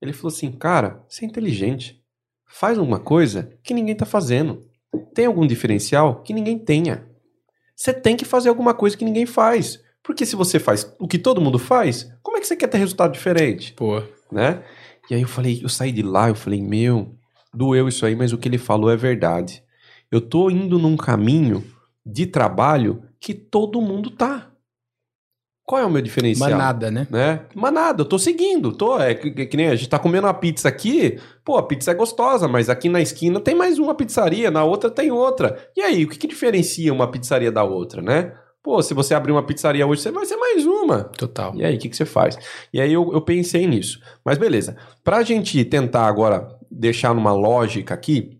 Ele 0.00 0.14
falou 0.14 0.34
assim, 0.34 0.50
cara, 0.50 1.04
você 1.06 1.26
é 1.26 1.28
inteligente. 1.28 2.02
Faz 2.46 2.78
alguma 2.78 2.98
coisa 2.98 3.52
que 3.62 3.74
ninguém 3.74 3.94
tá 3.94 4.06
fazendo. 4.06 4.66
Tem 5.14 5.26
algum 5.26 5.46
diferencial 5.46 6.22
que 6.22 6.32
ninguém 6.32 6.58
tenha. 6.58 7.06
Você 7.76 7.92
tem 7.92 8.16
que 8.16 8.24
fazer 8.24 8.48
alguma 8.48 8.72
coisa 8.72 8.96
que 8.96 9.04
ninguém 9.04 9.26
faz. 9.26 9.78
Porque 10.02 10.24
se 10.24 10.36
você 10.36 10.58
faz 10.58 10.90
o 10.98 11.06
que 11.06 11.18
todo 11.18 11.40
mundo 11.42 11.58
faz, 11.58 12.10
como 12.22 12.38
é 12.38 12.40
que 12.40 12.46
você 12.46 12.56
quer 12.56 12.66
ter 12.66 12.78
resultado 12.78 13.12
diferente? 13.12 13.74
Pô, 13.74 14.02
né? 14.32 14.64
E 15.10 15.14
aí 15.14 15.20
eu 15.20 15.28
falei, 15.28 15.60
eu 15.62 15.68
saí 15.68 15.92
de 15.92 16.02
lá, 16.02 16.30
eu 16.30 16.34
falei, 16.34 16.62
meu, 16.62 17.14
doeu 17.52 17.88
isso 17.88 18.06
aí, 18.06 18.16
mas 18.16 18.32
o 18.32 18.38
que 18.38 18.48
ele 18.48 18.56
falou 18.56 18.90
é 18.90 18.96
verdade. 18.96 19.62
Eu 20.10 20.22
tô 20.22 20.48
indo 20.48 20.78
num 20.78 20.96
caminho 20.96 21.62
de 22.06 22.24
trabalho 22.24 23.02
que 23.20 23.34
todo 23.34 23.82
mundo 23.82 24.10
tá. 24.10 24.49
Qual 25.70 25.80
é 25.80 25.86
o 25.86 25.90
meu 25.90 26.02
diferencial? 26.02 26.50
manada, 26.50 26.90
né? 26.90 27.06
Né? 27.08 27.40
Mas 27.54 27.72
nada, 27.72 28.00
eu 28.02 28.04
tô 28.04 28.18
seguindo, 28.18 28.72
tô, 28.72 28.98
é 28.98 29.14
que, 29.14 29.30
que- 29.30 29.46
que 29.46 29.56
nem 29.56 29.68
a 29.68 29.76
gente 29.76 29.88
tá 29.88 30.00
comendo 30.00 30.26
uma 30.26 30.34
pizza 30.34 30.68
aqui, 30.68 31.16
pô, 31.44 31.56
a 31.56 31.62
pizza 31.62 31.92
é 31.92 31.94
gostosa, 31.94 32.48
mas 32.48 32.68
aqui 32.68 32.88
na 32.88 33.00
esquina 33.00 33.38
tem 33.38 33.54
mais 33.54 33.78
uma 33.78 33.94
pizzaria, 33.94 34.50
na 34.50 34.64
outra 34.64 34.90
tem 34.90 35.12
outra. 35.12 35.56
E 35.76 35.80
aí, 35.80 36.04
o 36.04 36.08
que, 36.08 36.18
que 36.18 36.26
diferencia 36.26 36.92
uma 36.92 37.08
pizzaria 37.08 37.52
da 37.52 37.62
outra, 37.62 38.02
né? 38.02 38.32
Pô, 38.62 38.82
se 38.82 38.92
você 38.94 39.14
abrir 39.14 39.30
uma 39.30 39.44
pizzaria 39.46 39.86
hoje, 39.86 40.02
você 40.02 40.10
vai 40.10 40.26
ser 40.26 40.36
mais 40.36 40.66
uma. 40.66 41.04
Total. 41.04 41.54
E 41.54 41.64
aí, 41.64 41.76
o 41.76 41.78
que, 41.78 41.88
que 41.88 41.96
você 41.96 42.04
faz? 42.04 42.36
E 42.74 42.80
aí 42.80 42.92
eu, 42.92 43.10
eu 43.12 43.20
pensei 43.22 43.64
nisso. 43.66 44.00
Mas 44.24 44.38
beleza. 44.38 44.76
Pra 45.04 45.22
gente 45.22 45.64
tentar 45.64 46.06
agora 46.06 46.48
deixar 46.70 47.14
numa 47.14 47.32
lógica 47.32 47.94
aqui, 47.94 48.38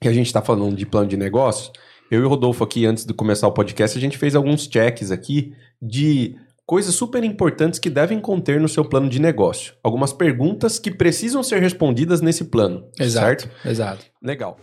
que 0.00 0.06
a 0.08 0.12
gente 0.12 0.32
tá 0.32 0.40
falando 0.40 0.76
de 0.76 0.86
plano 0.86 1.08
de 1.08 1.16
negócios, 1.16 1.72
eu 2.10 2.20
e 2.20 2.24
o 2.24 2.28
Rodolfo 2.28 2.62
aqui, 2.62 2.86
antes 2.86 3.04
de 3.04 3.12
começar 3.12 3.46
o 3.48 3.52
podcast, 3.52 3.98
a 3.98 4.00
gente 4.00 4.16
fez 4.16 4.34
alguns 4.34 4.62
checks 4.72 5.10
aqui 5.10 5.52
de 5.82 6.34
coisas 6.68 6.94
super 6.94 7.24
importantes 7.24 7.78
que 7.78 7.88
devem 7.88 8.20
conter 8.20 8.60
no 8.60 8.68
seu 8.68 8.84
plano 8.84 9.08
de 9.08 9.18
negócio. 9.18 9.72
Algumas 9.82 10.12
perguntas 10.12 10.78
que 10.78 10.90
precisam 10.90 11.42
ser 11.42 11.62
respondidas 11.62 12.20
nesse 12.20 12.44
plano. 12.44 12.84
Exato, 13.00 13.44
Certo? 13.44 13.66
exato. 13.66 14.04
Legal. 14.22 14.58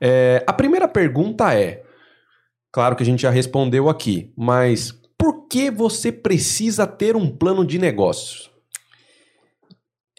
É, 0.00 0.42
a 0.46 0.52
primeira 0.52 0.88
pergunta 0.88 1.54
é: 1.54 1.82
claro 2.72 2.96
que 2.96 3.02
a 3.02 3.06
gente 3.06 3.22
já 3.22 3.30
respondeu 3.30 3.88
aqui, 3.88 4.32
mas 4.36 4.92
por 5.16 5.46
que 5.46 5.70
você 5.70 6.10
precisa 6.10 6.86
ter 6.86 7.16
um 7.16 7.30
plano 7.30 7.64
de 7.64 7.78
negócios? 7.78 8.50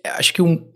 É, 0.04 0.10
Acho 0.12 0.34
que 0.34 0.42
um- 0.42 0.70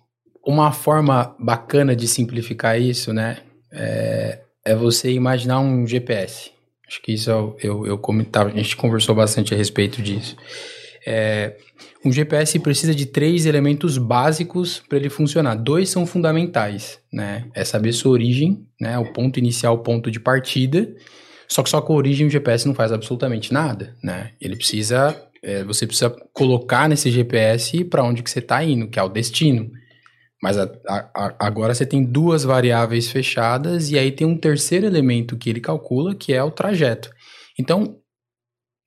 uma 0.45 0.71
forma 0.71 1.35
bacana 1.39 1.95
de 1.95 2.07
simplificar 2.07 2.79
isso, 2.79 3.13
né? 3.13 3.43
É, 3.77 4.39
é 4.65 4.75
você 4.75 5.11
imaginar 5.11 5.59
um 5.59 5.85
GPS. 5.85 6.51
Acho 6.87 7.01
que 7.01 7.13
isso 7.13 7.29
eu, 7.29 7.57
eu, 7.61 7.85
eu 7.85 7.97
comentava, 7.97 8.49
a 8.49 8.53
gente 8.53 8.75
conversou 8.75 9.13
bastante 9.13 9.53
a 9.53 9.57
respeito 9.57 10.01
disso. 10.01 10.35
É, 11.05 11.55
um 12.03 12.11
GPS 12.11 12.59
precisa 12.59 12.93
de 12.93 13.05
três 13.05 13.45
elementos 13.45 13.97
básicos 13.97 14.81
para 14.87 14.97
ele 14.97 15.09
funcionar. 15.09 15.55
Dois 15.55 15.89
são 15.89 16.05
fundamentais, 16.05 16.99
né? 17.11 17.45
É 17.53 17.65
saber 17.65 17.91
sua 17.91 18.11
origem, 18.11 18.65
né? 18.79 18.97
O 18.97 19.11
ponto 19.11 19.37
inicial, 19.37 19.75
o 19.75 19.79
ponto 19.79 20.09
de 20.09 20.19
partida. 20.19 20.89
Só 21.47 21.63
que 21.63 21.69
só 21.69 21.81
com 21.81 21.93
a 21.93 21.97
origem 21.97 22.27
o 22.27 22.29
GPS 22.29 22.67
não 22.67 22.75
faz 22.75 22.91
absolutamente 22.91 23.53
nada, 23.53 23.95
né? 24.03 24.31
Ele 24.39 24.55
precisa, 24.55 25.21
é, 25.41 25.63
você 25.63 25.87
precisa 25.87 26.09
colocar 26.33 26.89
nesse 26.89 27.09
GPS 27.09 27.83
para 27.85 28.03
onde 28.03 28.21
que 28.21 28.29
você 28.29 28.39
está 28.39 28.63
indo, 28.63 28.89
que 28.89 28.99
é 28.99 29.03
o 29.03 29.09
destino. 29.09 29.71
Mas 30.41 30.57
a, 30.57 30.69
a, 30.87 31.35
agora 31.39 31.73
você 31.73 31.85
tem 31.85 32.03
duas 32.03 32.43
variáveis 32.43 33.09
fechadas 33.09 33.89
e 33.89 33.97
aí 33.97 34.11
tem 34.11 34.27
um 34.27 34.37
terceiro 34.37 34.85
elemento 34.85 35.37
que 35.37 35.49
ele 35.49 35.59
calcula, 35.59 36.13
que 36.13 36.33
é 36.33 36.43
o 36.43 36.51
trajeto. 36.51 37.09
Então, 37.59 37.97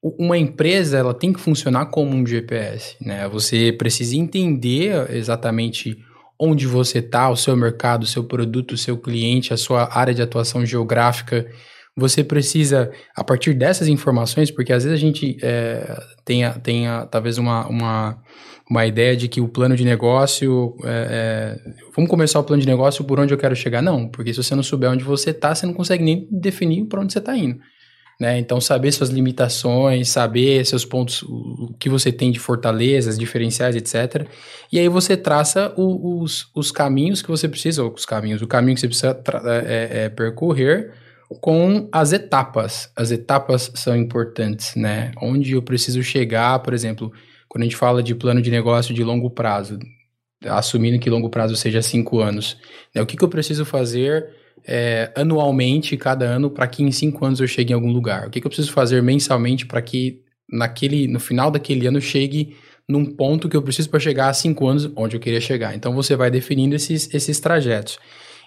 uma 0.03 0.39
empresa 0.39 0.97
ela 0.97 1.13
tem 1.13 1.33
que 1.33 1.41
funcionar 1.41 1.87
como 1.87 2.15
um 2.15 2.27
GPS, 2.27 2.97
né? 3.01 3.29
Você 3.29 3.73
precisa 3.73 4.17
entender 4.17 5.11
exatamente 5.11 5.99
onde 6.41 6.67
você 6.67 7.01
está, 7.01 7.29
o 7.29 7.37
seu 7.37 7.55
mercado, 7.55 8.05
o 8.05 8.07
seu 8.07 8.25
produto, 8.25 8.73
o 8.73 8.79
seu 8.79 8.97
cliente, 8.97 9.53
a 9.53 9.59
sua 9.59 9.91
área 9.93 10.15
de 10.15 10.23
atuação 10.23 10.65
geográfica. 10.65 11.47
Você 11.95 12.25
precisa, 12.25 12.91
a 13.15 13.23
partir 13.23 13.53
dessas 13.53 13.89
informações, 13.89 14.51
porque 14.51 14.73
às 14.73 14.85
vezes 14.85 14.99
a 14.99 15.01
gente 15.01 15.37
é, 15.43 15.99
tem, 16.25 16.51
tem 16.63 16.87
talvez 17.11 17.37
uma, 17.37 17.67
uma, 17.67 18.23
uma 18.71 18.87
ideia 18.87 19.17
de 19.17 19.27
que 19.27 19.41
o 19.41 19.49
plano 19.49 19.75
de 19.77 19.85
negócio. 19.85 20.77
É, 20.85 21.59
é, 21.67 21.73
vamos 21.95 22.09
começar 22.09 22.39
o 22.39 22.45
plano 22.45 22.63
de 22.63 22.69
negócio 22.69 23.05
por 23.05 23.19
onde 23.19 23.35
eu 23.35 23.39
quero 23.39 23.57
chegar? 23.57 23.83
Não, 23.83 24.09
porque 24.09 24.33
se 24.33 24.41
você 24.41 24.55
não 24.55 24.63
souber 24.63 24.89
onde 24.89 25.03
você 25.03 25.31
está, 25.31 25.53
você 25.53 25.67
não 25.67 25.75
consegue 25.75 26.05
nem 26.05 26.29
definir 26.31 26.85
para 26.85 27.01
onde 27.01 27.13
você 27.13 27.19
está 27.19 27.37
indo. 27.37 27.59
Né? 28.21 28.39
Então, 28.39 28.61
saber 28.61 28.93
suas 28.93 29.09
limitações, 29.09 30.11
saber 30.11 30.65
seus 30.67 30.85
pontos, 30.85 31.23
o 31.23 31.75
que 31.81 31.89
você 31.89 32.13
tem 32.13 32.31
de 32.31 32.39
fortalezas, 32.39 33.19
diferenciais, 33.19 33.75
etc. 33.75 34.29
E 34.71 34.79
aí 34.79 34.89
você 34.89 35.17
traça 35.17 35.73
o, 35.77 36.23
os, 36.23 36.49
os 36.55 36.71
caminhos 36.71 37.23
que 37.23 37.29
você 37.29 37.49
precisa, 37.49 37.83
ou 37.83 37.93
os 37.93 38.05
caminhos, 38.05 38.41
o 38.41 38.47
caminho 38.47 38.75
que 38.75 38.81
você 38.83 38.89
precisa 38.89 39.21
é, 39.67 40.05
é, 40.05 40.09
percorrer 40.11 40.93
com 41.41 41.89
as 41.91 42.13
etapas. 42.13 42.93
As 42.95 43.11
etapas 43.11 43.73
são 43.75 43.97
importantes, 43.97 44.77
né? 44.77 45.13
Onde 45.21 45.53
eu 45.53 45.63
preciso 45.63 46.03
chegar, 46.03 46.59
por 46.59 46.75
exemplo, 46.75 47.11
quando 47.51 47.63
a 47.63 47.65
gente 47.65 47.77
fala 47.77 48.01
de 48.01 48.15
plano 48.15 48.41
de 48.41 48.49
negócio 48.49 48.95
de 48.95 49.03
longo 49.03 49.29
prazo, 49.29 49.77
assumindo 50.47 51.01
que 51.01 51.11
longo 51.11 51.29
prazo 51.29 51.57
seja 51.57 51.83
cinco 51.83 52.21
anos, 52.21 52.57
né? 52.95 53.03
o 53.03 53.07
que, 53.07 53.17
que 53.17 53.25
eu 53.25 53.29
preciso 53.29 53.65
fazer 53.65 54.31
é, 54.65 55.13
anualmente, 55.17 55.97
cada 55.97 56.25
ano, 56.25 56.49
para 56.49 56.69
que 56.69 56.81
em 56.81 56.93
cinco 56.93 57.27
anos 57.27 57.41
eu 57.41 57.49
chegue 57.49 57.73
em 57.73 57.75
algum 57.75 57.91
lugar? 57.91 58.29
O 58.29 58.31
que, 58.31 58.41
que 58.41 58.47
eu 58.47 58.51
preciso 58.51 58.73
fazer 58.73 59.03
mensalmente 59.03 59.67
para 59.67 59.83
que 59.83 60.23
naquele, 60.49 61.09
no 61.09 61.19
final 61.19 61.51
daquele 61.51 61.89
ano 61.89 62.01
chegue 62.01 62.57
num 62.89 63.05
ponto 63.05 63.49
que 63.49 63.57
eu 63.57 63.63
preciso 63.63 63.91
para 63.91 63.99
chegar 63.99 64.29
a 64.29 64.33
cinco 64.33 64.69
anos 64.69 64.89
onde 64.95 65.17
eu 65.17 65.21
queria 65.21 65.41
chegar? 65.41 65.75
Então 65.75 65.93
você 65.93 66.15
vai 66.15 66.31
definindo 66.31 66.77
esses, 66.77 67.13
esses 67.13 67.41
trajetos. 67.41 67.99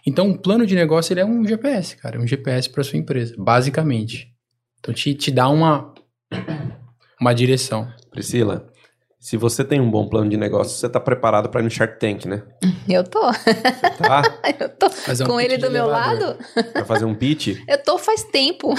Então, 0.06 0.28
um 0.28 0.38
plano 0.38 0.66
de 0.66 0.76
negócio 0.76 1.12
ele 1.12 1.20
é 1.20 1.26
um 1.26 1.46
GPS, 1.46 1.98
cara, 1.98 2.16
é 2.16 2.20
um 2.20 2.28
GPS 2.28 2.70
para 2.70 2.84
sua 2.84 3.00
empresa, 3.00 3.36
basicamente. 3.38 4.34
Então, 4.80 4.94
te, 4.94 5.14
te 5.14 5.30
dá 5.30 5.50
uma, 5.50 5.94
uma 7.20 7.34
direção. 7.34 7.88
Priscila, 8.12 8.73
se 9.24 9.38
você 9.38 9.64
tem 9.64 9.80
um 9.80 9.90
bom 9.90 10.06
plano 10.06 10.30
de 10.30 10.36
negócio, 10.36 10.78
você 10.78 10.86
está 10.86 11.00
preparado 11.00 11.48
para 11.48 11.62
ir 11.62 11.64
no 11.64 11.70
Shark 11.70 11.98
Tank, 11.98 12.26
né? 12.26 12.44
Eu 12.90 13.06
tô. 13.06 13.22
Tá? 13.22 14.22
eu 14.60 14.68
tô 14.68 14.88
um 14.88 15.26
com 15.26 15.40
ele 15.40 15.58
do 15.58 15.72
meu 15.72 15.86
lado. 15.88 16.38
Vai 16.74 16.84
fazer 16.84 17.06
um 17.06 17.16
pitch? 17.16 17.58
Eu 17.66 17.82
tô 17.82 17.98
faz 17.98 18.26
tempo. 18.26 18.74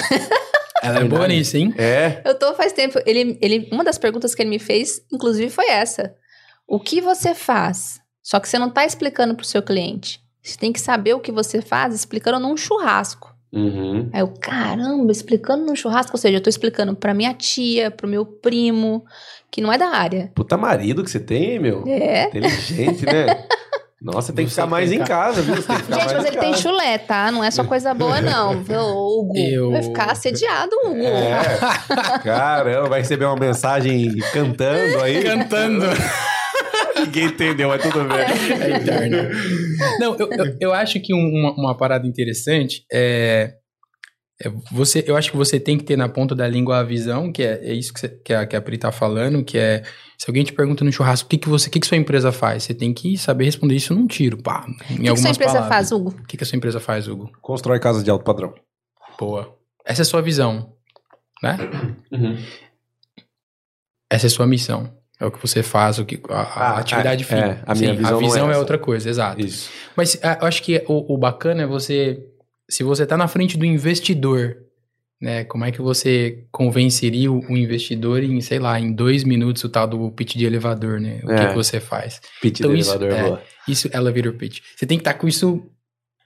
Ela 0.83 0.99
é 0.99 1.05
boa 1.05 1.27
nisso, 1.27 1.57
hein? 1.57 1.75
É. 1.79 2.21
Eu 2.27 2.39
tô 2.39 2.53
faz 2.53 2.75
tempo. 2.75 2.99
Ele, 3.07 3.39
ele, 3.41 3.71
uma 3.73 3.83
das 3.83 3.97
perguntas 3.97 4.35
que 4.35 4.43
ele 4.43 4.51
me 4.51 4.59
fez, 4.59 5.01
inclusive, 5.11 5.49
foi 5.49 5.71
essa. 5.71 6.15
O 6.69 6.79
que 6.79 7.01
você 7.01 7.35
faz? 7.35 8.03
Só 8.23 8.39
que 8.39 8.47
você 8.47 8.59
não 8.59 8.69
tá 8.69 8.85
explicando 8.85 9.35
pro 9.35 9.47
seu 9.47 9.63
cliente. 9.63 10.21
Você 10.43 10.59
tem 10.59 10.75
que 10.75 10.81
saber 10.81 11.15
o 11.15 11.21
que 11.21 11.33
você 11.33 11.63
faz 11.63 11.95
explicando 11.95 12.39
num 12.39 12.55
churrasco. 12.55 13.34
Uhum. 13.55 14.11
Aí 14.13 14.21
eu, 14.21 14.29
caramba, 14.41 15.13
explicando 15.13 15.65
num 15.65 15.77
churrasco, 15.77 16.13
ou 16.15 16.19
seja, 16.19 16.39
eu 16.39 16.43
tô 16.43 16.51
explicando 16.51 16.95
pra 16.97 17.15
minha 17.15 17.33
tia, 17.35 17.91
pro 17.91 18.09
meu 18.09 18.27
primo, 18.27 19.05
que 19.51 19.61
não 19.61 19.73
é 19.73 19.79
da 19.79 19.89
área. 19.89 20.33
Puta 20.35 20.57
marido 20.57 21.05
que 21.05 21.11
você 21.11 21.21
tem, 21.21 21.59
meu. 21.59 21.85
É. 21.87 22.27
Inteligente, 22.27 23.07
né? 23.07 23.27
Nossa, 24.03 24.35
tem 24.35 24.45
que 24.45 24.51
ficar 24.51 24.67
mais 24.67 24.93
em 24.93 24.99
casa, 24.99 25.41
viu? 25.41 25.55
Gente, 25.55 25.89
mas 25.89 26.25
ele 26.27 26.37
tem 26.37 26.53
chulé, 26.53 26.99
tá? 26.99 27.31
Não 27.33 27.43
é 27.43 27.51
só 27.51 27.65
coisa 27.65 27.95
boa, 27.95 28.21
não. 28.21 28.63
Viu, 28.63 28.81
Hugo? 28.85 29.33
Eu- 29.39 29.71
Vai 29.71 29.83
ficar 29.83 30.11
assediado, 30.13 30.71
Hugo. 30.85 31.03
É. 31.03 32.19
Caramba, 32.23 32.89
vai 32.91 33.01
receber 33.01 33.25
uma 33.25 33.37
mensagem 33.37 34.15
cantando 34.31 35.01
aí. 35.01 35.23
Cantando. 35.23 35.87
Ninguém 36.99 37.27
entendeu, 37.27 37.69
mas 37.69 37.83
tudo 37.83 38.05
bem. 38.05 38.19
É 38.19 38.77
eterno. 38.77 39.31
Não, 39.99 40.17
eu, 40.17 40.29
eu, 40.31 40.57
eu 40.61 40.73
acho 40.73 41.01
que 41.01 41.15
um- 41.15 41.29
uma, 41.29 41.53
uma 41.55 41.77
parada 41.77 42.07
interessante 42.07 42.85
é, 42.93 43.55
é 44.43 44.49
você, 44.73 45.05
eu 45.07 45.17
acho 45.17 45.31
que 45.31 45.37
você 45.37 45.59
tem 45.61 45.77
que 45.79 45.85
ter 45.85 45.97
na 45.97 46.09
ponta 46.09 46.35
da 46.35 46.47
língua 46.47 46.79
a 46.79 46.83
visão, 46.85 47.33
que 47.33 47.43
é, 47.43 47.61
é 47.65 47.73
isso 47.75 47.93
que, 47.93 48.01
você, 48.01 48.09
que, 48.09 48.33
a, 48.33 48.47
que 48.47 48.57
a 48.57 48.61
Pri 48.63 48.79
tá 48.79 48.93
falando, 48.93 49.45
que 49.45 49.59
é 49.59 49.83
se 50.19 50.29
alguém 50.31 50.45
te 50.45 50.53
pergunta 50.53 50.85
no 50.85 50.93
churrasco 50.93 51.27
o 51.27 51.29
que, 51.31 51.39
que 51.39 51.49
você, 51.49 51.69
o 51.69 51.71
que, 51.73 51.81
que 51.81 51.87
sua 51.87 51.97
empresa 51.97 52.31
faz, 52.33 52.63
você 52.65 52.75
tem 52.75 52.93
que 52.95 53.17
saber 53.19 53.45
responder 53.45 53.75
isso 53.75 53.95
num 53.95 54.07
tiro, 54.07 54.41
pá. 54.43 54.65
Em 54.67 54.73
O 54.73 54.77
que, 54.77 54.85
que 54.87 55.09
algumas 55.09 55.21
sua 55.21 55.31
empresa 55.31 55.53
palavras. 55.53 55.69
faz, 55.77 55.93
Hugo? 55.93 56.11
O 56.11 56.27
que, 56.27 56.37
que 56.37 56.45
a 56.45 56.47
sua 56.47 56.57
empresa 56.57 56.81
faz, 56.81 57.09
Hugo? 57.09 57.31
Constrói 57.43 57.79
casas 57.81 58.05
de 58.05 58.11
alto 58.11 58.25
padrão. 58.25 58.55
Boa. 59.19 59.57
Essa 59.85 60.01
é 60.01 60.05
a 60.05 60.07
sua 60.07 60.23
visão, 60.23 60.73
né? 61.43 61.57
Uhum. 62.13 62.37
Essa 64.11 64.27
é 64.27 64.29
a 64.29 64.31
sua 64.31 64.47
missão. 64.47 64.93
É 65.21 65.25
o 65.27 65.31
que 65.31 65.41
você 65.41 65.63
faz, 65.63 65.99
o 65.99 66.05
que, 66.05 66.21
a, 66.29 66.35
a 66.43 66.43
Ah, 66.75 66.79
atividade 66.79 67.23
é, 67.23 67.27
fim. 67.27 67.35
é, 67.37 67.63
a 67.65 67.75
minha 67.75 67.93
Sim, 67.93 67.97
visão 67.99 68.15
a 68.17 68.21
é 68.21 68.25
visão 68.25 68.47
é, 68.49 68.51
essa. 68.51 68.59
outra 68.61 68.79
coisa, 68.79 69.09
exato. 69.09 69.41
Isso. 69.41 69.71
Mas 69.97 70.19
ah, 70.23 70.39
eu 70.41 70.47
acho 70.49 70.63
que 70.63 70.83
o, 70.89 71.15
o 71.15 71.17
bacana 71.17 71.63
é 71.63 71.67
você. 71.67 72.19
Se 72.69 72.83
você 72.83 73.07
tá 73.07 73.17
na 73.17 73.29
frente 73.29 73.57
do 73.57 73.65
investidor, 73.65 74.57
né? 75.21 75.45
Como 75.45 75.65
é 75.65 75.71
que 75.71 75.81
você 75.81 76.45
convenceria 76.51 77.31
o, 77.31 77.39
o 77.49 77.57
investidor 77.57 78.23
em, 78.25 78.41
sei 78.41 78.59
lá, 78.59 78.79
em 78.81 78.93
dois 78.93 79.23
minutos 79.23 79.63
o 79.63 79.69
tal 79.69 79.87
do 79.87 80.11
pitch 80.11 80.35
de 80.35 80.45
elevador, 80.47 81.01
né? 81.01 81.21
O 81.23 81.29
que, 81.29 81.33
É. 81.33 81.47
que 81.49 81.55
você 81.55 81.79
faz? 81.79 82.21
Pitch 82.43 82.59
Então 82.61 82.73
do 82.73 82.77
isso- 82.77 82.91
elevador, 82.95 83.17
é. 83.19 83.23
boa. 83.23 83.43
Isso, 83.69 83.89
elevator 83.95 84.33
pitch. 84.35 84.61
Você 84.77 84.85
tem 84.85 84.99
que 84.99 85.03
estar 85.03 85.15
com 85.15 85.29
isso, 85.29 85.63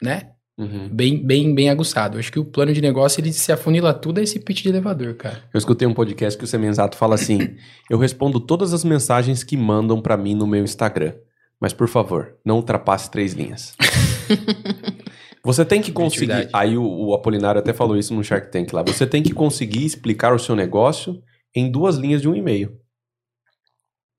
né? 0.03 0.31
Uhum. 0.59 0.89
Bem, 0.89 1.25
bem, 1.25 1.55
bem 1.55 1.71
aguçado. 1.71 2.17
Eu 2.17 2.19
acho 2.19 2.33
que 2.33 2.41
o 2.41 2.45
plano 2.45 2.73
de 2.73 2.83
negócio 2.83 3.21
ele 3.21 3.33
se 3.33 3.53
afunila 3.53 3.95
tudo 3.95 4.19
a 4.19 4.23
esse 4.23 4.41
pitch 4.41 4.63
de 4.63 4.71
elevador, 4.71 5.15
cara. 5.15 5.45
Eu 5.55 5.59
escutei 5.59 5.87
um 5.87 5.95
podcast 5.95 6.37
que 6.37 6.45
o 6.45 6.49
Semenzato 6.49 6.97
fala 6.97 7.15
assim: 7.15 7.57
Eu 7.89 7.97
respondo 7.97 8.41
todas 8.41 8.75
as 8.75 8.83
mensagens 8.83 9.45
que 9.45 9.57
mandam 9.57 10.03
pra 10.03 10.17
mim 10.17 10.35
no 10.35 10.47
meu 10.47 10.65
Instagram. 10.65 11.15
Mas, 11.61 11.73
por 11.73 11.89
favor, 11.89 12.37
não 12.45 12.57
ultrapasse 12.57 13.11
três 13.11 13.33
linhas. 13.33 13.75
Você 15.45 15.65
tem 15.65 15.81
que 15.81 15.93
conseguir. 15.93 16.49
Aí 16.53 16.77
o, 16.77 16.85
o 16.85 17.15
Apolinário 17.15 17.61
até 17.61 17.73
falou 17.73 17.97
isso 17.97 18.13
no 18.13 18.25
Shark 18.25 18.51
Tank 18.51 18.73
lá. 18.73 18.83
Você 18.83 19.07
tem 19.07 19.23
que 19.23 19.33
conseguir 19.33 19.85
explicar 19.85 20.35
o 20.35 20.39
seu 20.39 20.57
negócio 20.57 21.23
em 21.55 21.71
duas 21.71 21.97
linhas 21.97 22.21
de 22.21 22.29
um 22.29 22.35
e-mail. 22.35 22.77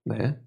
Né? 0.05 0.37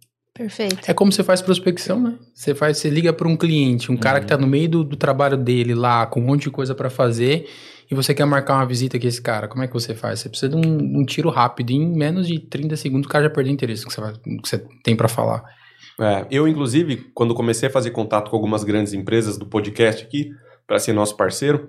Perfeito. 0.43 0.91
É 0.91 0.93
como 0.93 1.13
você 1.13 1.23
faz 1.23 1.41
prospecção, 1.41 2.01
né? 2.01 2.19
Você 2.35 2.53
faz, 2.53 2.79
você 2.79 2.91
liga 2.91 3.13
para 3.13 3.29
um 3.29 3.37
cliente, 3.37 3.93
um 3.93 3.97
cara 3.97 4.19
que 4.21 4.27
tá 4.27 4.37
no 4.37 4.47
meio 4.47 4.69
do, 4.69 4.83
do 4.85 4.97
trabalho 4.97 5.37
dele 5.37 5.73
lá, 5.73 6.05
com 6.05 6.21
um 6.21 6.25
monte 6.25 6.43
de 6.43 6.51
coisa 6.51 6.75
para 6.75 6.91
fazer, 6.91 7.49
e 7.89 7.95
você 7.95 8.13
quer 8.13 8.25
marcar 8.25 8.55
uma 8.57 8.67
visita 8.67 8.99
com 8.99 9.07
esse 9.07 9.23
cara. 9.23 9.47
Como 9.47 9.63
é 9.63 9.69
que 9.69 9.73
você 9.73 9.95
faz? 9.95 10.19
Você 10.19 10.29
precisa 10.29 10.49
de 10.51 10.57
um, 10.57 11.01
um 11.01 11.05
tiro 11.05 11.31
rápido, 11.31 11.71
em 11.71 11.97
menos 11.97 12.27
de 12.27 12.41
30 12.41 12.75
segundos 12.77 13.07
o 13.07 13.09
cara 13.09 13.25
já 13.25 13.31
perdeu 13.31 13.53
interesse 13.53 13.83
no 13.85 13.89
que 13.89 13.95
você, 13.95 14.01
vai- 14.01 14.15
no 14.27 14.43
que 14.43 14.49
você 14.49 14.59
tem 14.83 14.97
para 14.97 15.07
falar. 15.07 15.45
É, 16.01 16.27
eu, 16.29 16.49
inclusive, 16.49 16.97
quando 17.15 17.35
comecei 17.35 17.69
a 17.69 17.73
fazer 17.73 17.93
contato 17.93 18.29
com 18.31 18.37
algumas 18.37 18.65
grandes 18.65 18.93
empresas 18.93 19.39
do 19.39 19.47
podcast 19.47 20.05
aqui, 20.05 20.29
para 20.67 20.81
ser 20.81 20.93
nosso 20.93 21.17
parceiro, 21.17 21.69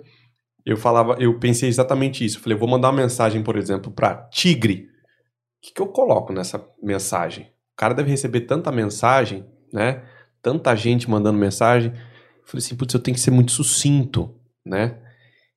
eu 0.66 0.78
falava, 0.78 1.16
eu 1.20 1.38
pensei 1.38 1.70
exatamente 1.70 2.26
isso. 2.26 2.38
Eu 2.38 2.42
falei, 2.42 2.56
eu 2.56 2.60
vou 2.60 2.70
mandar 2.70 2.90
uma 2.90 3.02
mensagem, 3.04 3.44
por 3.44 3.56
exemplo, 3.56 3.92
para 3.92 4.16
Tigre. 4.32 4.88
O 4.88 5.68
que, 5.68 5.74
que 5.76 5.82
eu 5.82 5.88
coloco 5.88 6.34
nessa 6.34 6.66
mensagem? 6.82 7.53
O 7.74 7.76
cara 7.76 7.94
deve 7.94 8.10
receber 8.10 8.42
tanta 8.42 8.72
mensagem, 8.72 9.46
né? 9.72 10.04
Tanta 10.42 10.76
gente 10.76 11.10
mandando 11.10 11.38
mensagem. 11.38 11.92
Eu 11.92 12.46
falei 12.46 12.64
assim, 12.64 12.76
putz, 12.76 12.94
eu 12.94 13.00
tenho 13.00 13.16
que 13.16 13.22
ser 13.22 13.32
muito 13.32 13.52
sucinto, 13.52 14.36
né? 14.66 15.00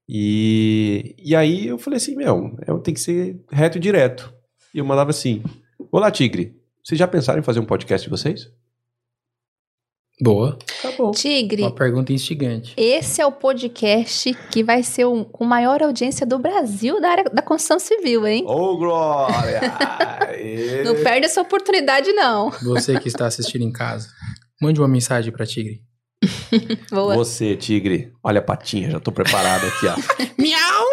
E, 0.08 1.14
e 1.18 1.34
aí 1.34 1.66
eu 1.66 1.78
falei 1.78 1.96
assim, 1.96 2.16
meu, 2.16 2.56
eu 2.66 2.78
tenho 2.78 2.94
que 2.94 3.00
ser 3.00 3.44
reto 3.50 3.76
e 3.76 3.80
direto. 3.80 4.32
E 4.72 4.78
eu 4.78 4.84
mandava 4.84 5.10
assim, 5.10 5.42
olá, 5.90 6.10
Tigre, 6.10 6.56
vocês 6.82 6.98
já 6.98 7.06
pensaram 7.08 7.40
em 7.40 7.42
fazer 7.42 7.60
um 7.60 7.66
podcast 7.66 8.04
de 8.04 8.10
vocês? 8.10 8.50
Boa. 10.20 10.58
Acabou. 10.82 11.10
Tigre, 11.10 11.62
Uma 11.62 11.70
pergunta 11.70 12.10
instigante. 12.12 12.72
esse 12.76 13.20
é 13.20 13.26
o 13.26 13.32
podcast 13.32 14.32
que 14.50 14.64
vai 14.64 14.82
ser 14.82 15.04
o, 15.04 15.26
com 15.26 15.44
maior 15.44 15.82
audiência 15.82 16.26
do 16.26 16.38
Brasil 16.38 17.00
da 17.00 17.10
área 17.10 17.24
da 17.24 17.42
construção 17.42 17.78
civil, 17.78 18.26
hein? 18.26 18.42
Ô, 18.46 18.78
Glória! 18.78 19.60
Aê. 20.20 20.82
Não 20.84 20.94
perde 21.02 21.26
essa 21.26 21.42
oportunidade, 21.42 22.10
não. 22.12 22.50
Você 22.62 22.98
que 22.98 23.08
está 23.08 23.26
assistindo 23.26 23.62
em 23.62 23.70
casa, 23.70 24.08
mande 24.60 24.80
uma 24.80 24.88
mensagem 24.88 25.30
para 25.30 25.44
Tigre. 25.44 25.82
Boa. 26.90 27.14
Você, 27.14 27.54
Tigre, 27.54 28.10
olha 28.24 28.38
a 28.38 28.42
patinha, 28.42 28.90
já 28.90 28.98
tô 28.98 29.12
preparado 29.12 29.66
aqui, 29.66 29.86
ó. 29.86 29.96
Miau! 30.40 30.86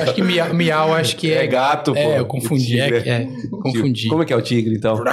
acho 0.00 0.14
que 0.14 0.22
miau, 0.22 0.54
miau 0.54 0.94
acho 0.94 1.16
que 1.16 1.32
é. 1.32 1.44
É 1.44 1.46
gato, 1.48 1.92
pô. 1.92 1.98
É, 1.98 2.20
eu 2.20 2.26
confundi. 2.26 2.78
É, 2.78 2.88
é, 2.98 3.28
confundi. 3.50 4.08
Como 4.08 4.22
é 4.22 4.26
que 4.26 4.32
é 4.32 4.36
o 4.36 4.42
tigre, 4.42 4.76
então? 4.76 5.02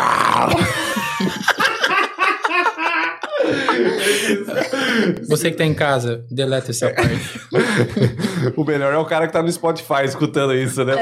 Você 5.28 5.52
que 5.52 5.58
tá 5.58 5.66
em 5.66 5.74
casa, 5.74 6.26
deleta 6.30 6.72
essa 6.72 6.90
parte. 6.90 7.40
o 8.56 8.64
melhor 8.64 8.94
é 8.94 8.98
o 8.98 9.06
cara 9.06 9.28
que 9.28 9.34
tá 9.34 9.42
no 9.42 9.52
Spotify 9.52 10.04
escutando 10.06 10.54
isso, 10.54 10.84
né? 10.84 10.94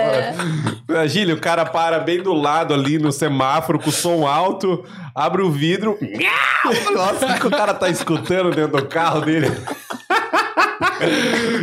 Imagina, 0.87 1.33
o 1.33 1.39
cara 1.39 1.65
para 1.65 1.99
bem 1.99 2.21
do 2.21 2.33
lado 2.33 2.73
ali 2.73 2.97
no 2.97 3.11
semáforo 3.11 3.79
com 3.79 3.89
o 3.89 3.93
som 3.93 4.27
alto, 4.27 4.83
abre 5.13 5.41
o 5.41 5.51
vidro. 5.51 5.97
Nossa, 6.93 7.25
o 7.25 7.33
que 7.33 7.39
que 7.39 7.47
o 7.47 7.51
cara 7.51 7.73
tá 7.73 7.89
escutando 7.89 8.51
dentro 8.55 8.81
do 8.81 8.85
carro 8.87 9.21
dele? 9.21 9.47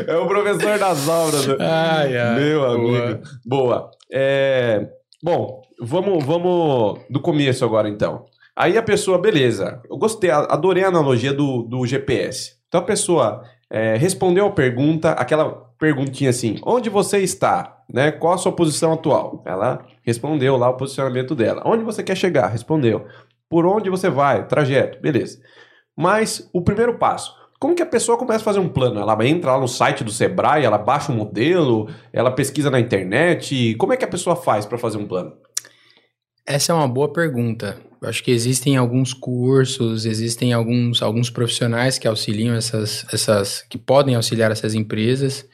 É 0.06 0.16
o 0.16 0.26
professor 0.26 0.78
das 0.78 1.08
obras. 1.08 1.46
né? 1.46 1.56
Ai, 1.60 2.16
ai. 2.16 2.34
Meu 2.34 2.60
boa. 2.60 2.74
amigo. 2.74 3.22
Boa. 3.44 3.90
É, 4.10 4.86
Bom, 5.24 5.62
vamos, 5.80 6.24
vamos 6.24 6.98
do 7.08 7.20
começo 7.20 7.64
agora, 7.64 7.88
então. 7.88 8.24
Aí 8.56 8.76
a 8.76 8.82
pessoa, 8.82 9.18
beleza. 9.18 9.80
Eu 9.88 9.96
gostei, 9.96 10.30
adorei 10.30 10.84
a 10.84 10.88
analogia 10.88 11.32
do, 11.32 11.62
do 11.62 11.86
GPS. 11.86 12.56
Então 12.68 12.80
a 12.80 12.84
pessoa 12.84 13.42
é, 13.70 13.96
respondeu 13.96 14.46
a 14.46 14.50
pergunta, 14.50 15.12
aquela 15.12 15.50
perguntinha 15.78 16.30
assim: 16.30 16.58
onde 16.64 16.90
você 16.90 17.18
está? 17.18 17.78
Né? 17.92 18.12
Qual 18.12 18.34
a 18.34 18.38
sua 18.38 18.52
posição 18.52 18.92
atual? 18.92 19.42
Ela 19.46 19.84
respondeu 20.02 20.56
lá 20.56 20.68
o 20.70 20.76
posicionamento 20.76 21.34
dela. 21.34 21.62
Onde 21.64 21.82
você 21.82 22.02
quer 22.02 22.16
chegar? 22.16 22.48
Respondeu. 22.48 23.06
Por 23.48 23.66
onde 23.66 23.90
você 23.90 24.08
vai? 24.08 24.46
Trajeto. 24.46 25.00
Beleza. 25.00 25.40
Mas 25.96 26.48
o 26.52 26.62
primeiro 26.62 26.98
passo. 26.98 27.34
Como 27.58 27.76
que 27.76 27.82
a 27.82 27.86
pessoa 27.86 28.18
começa 28.18 28.40
a 28.40 28.44
fazer 28.44 28.58
um 28.58 28.68
plano? 28.68 28.98
Ela 28.98 29.16
entra 29.26 29.52
lá 29.52 29.60
no 29.60 29.68
site 29.68 30.02
do 30.02 30.10
Sebrae, 30.10 30.64
ela 30.64 30.78
baixa 30.78 31.12
um 31.12 31.14
modelo, 31.14 31.88
ela 32.12 32.30
pesquisa 32.30 32.70
na 32.70 32.80
internet. 32.80 33.76
Como 33.76 33.92
é 33.92 33.96
que 33.96 34.04
a 34.04 34.08
pessoa 34.08 34.34
faz 34.34 34.66
para 34.66 34.78
fazer 34.78 34.98
um 34.98 35.06
plano? 35.06 35.32
Essa 36.46 36.72
é 36.72 36.74
uma 36.74 36.88
boa 36.88 37.12
pergunta. 37.12 37.80
Eu 38.00 38.08
acho 38.08 38.22
que 38.22 38.32
existem 38.32 38.76
alguns 38.76 39.14
cursos, 39.14 40.04
existem 40.04 40.52
alguns, 40.52 41.00
alguns 41.00 41.30
profissionais 41.30 41.98
que 41.98 42.08
auxiliam 42.08 42.54
essas, 42.54 43.06
essas, 43.12 43.62
que 43.70 43.78
podem 43.78 44.16
auxiliar 44.16 44.50
essas 44.50 44.74
empresas. 44.74 45.48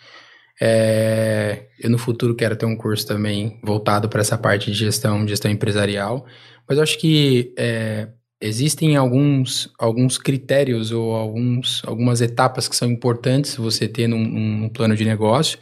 É, 0.61 1.67
eu 1.79 1.91
no 1.91 1.99
futuro 1.99 2.35
quero 2.35 2.57
ter 2.57 2.65
um 2.65 2.77
curso 2.77 3.07
também 3.07 3.61
voltado 3.63 4.09
para 4.09 4.23
essa 4.23 4.39
parte 4.39 4.71
de 4.73 4.79
gestão, 4.79 5.29
gestão 5.29 5.51
empresarial. 5.51 6.25
Mas 6.67 6.79
eu 6.79 6.83
acho 6.83 6.99
que 6.99 7.53
é, 7.59 8.09
existem 8.41 8.97
alguns, 8.97 9.71
alguns 9.79 10.17
critérios 10.17 10.91
ou 10.91 11.15
alguns, 11.15 11.83
algumas 11.85 12.23
etapas 12.23 12.67
que 12.67 12.75
são 12.75 12.89
importantes 12.91 13.57
você 13.57 13.87
ter 13.87 14.09
num, 14.09 14.25
num 14.25 14.69
plano 14.71 14.97
de 14.97 15.05
negócio 15.05 15.59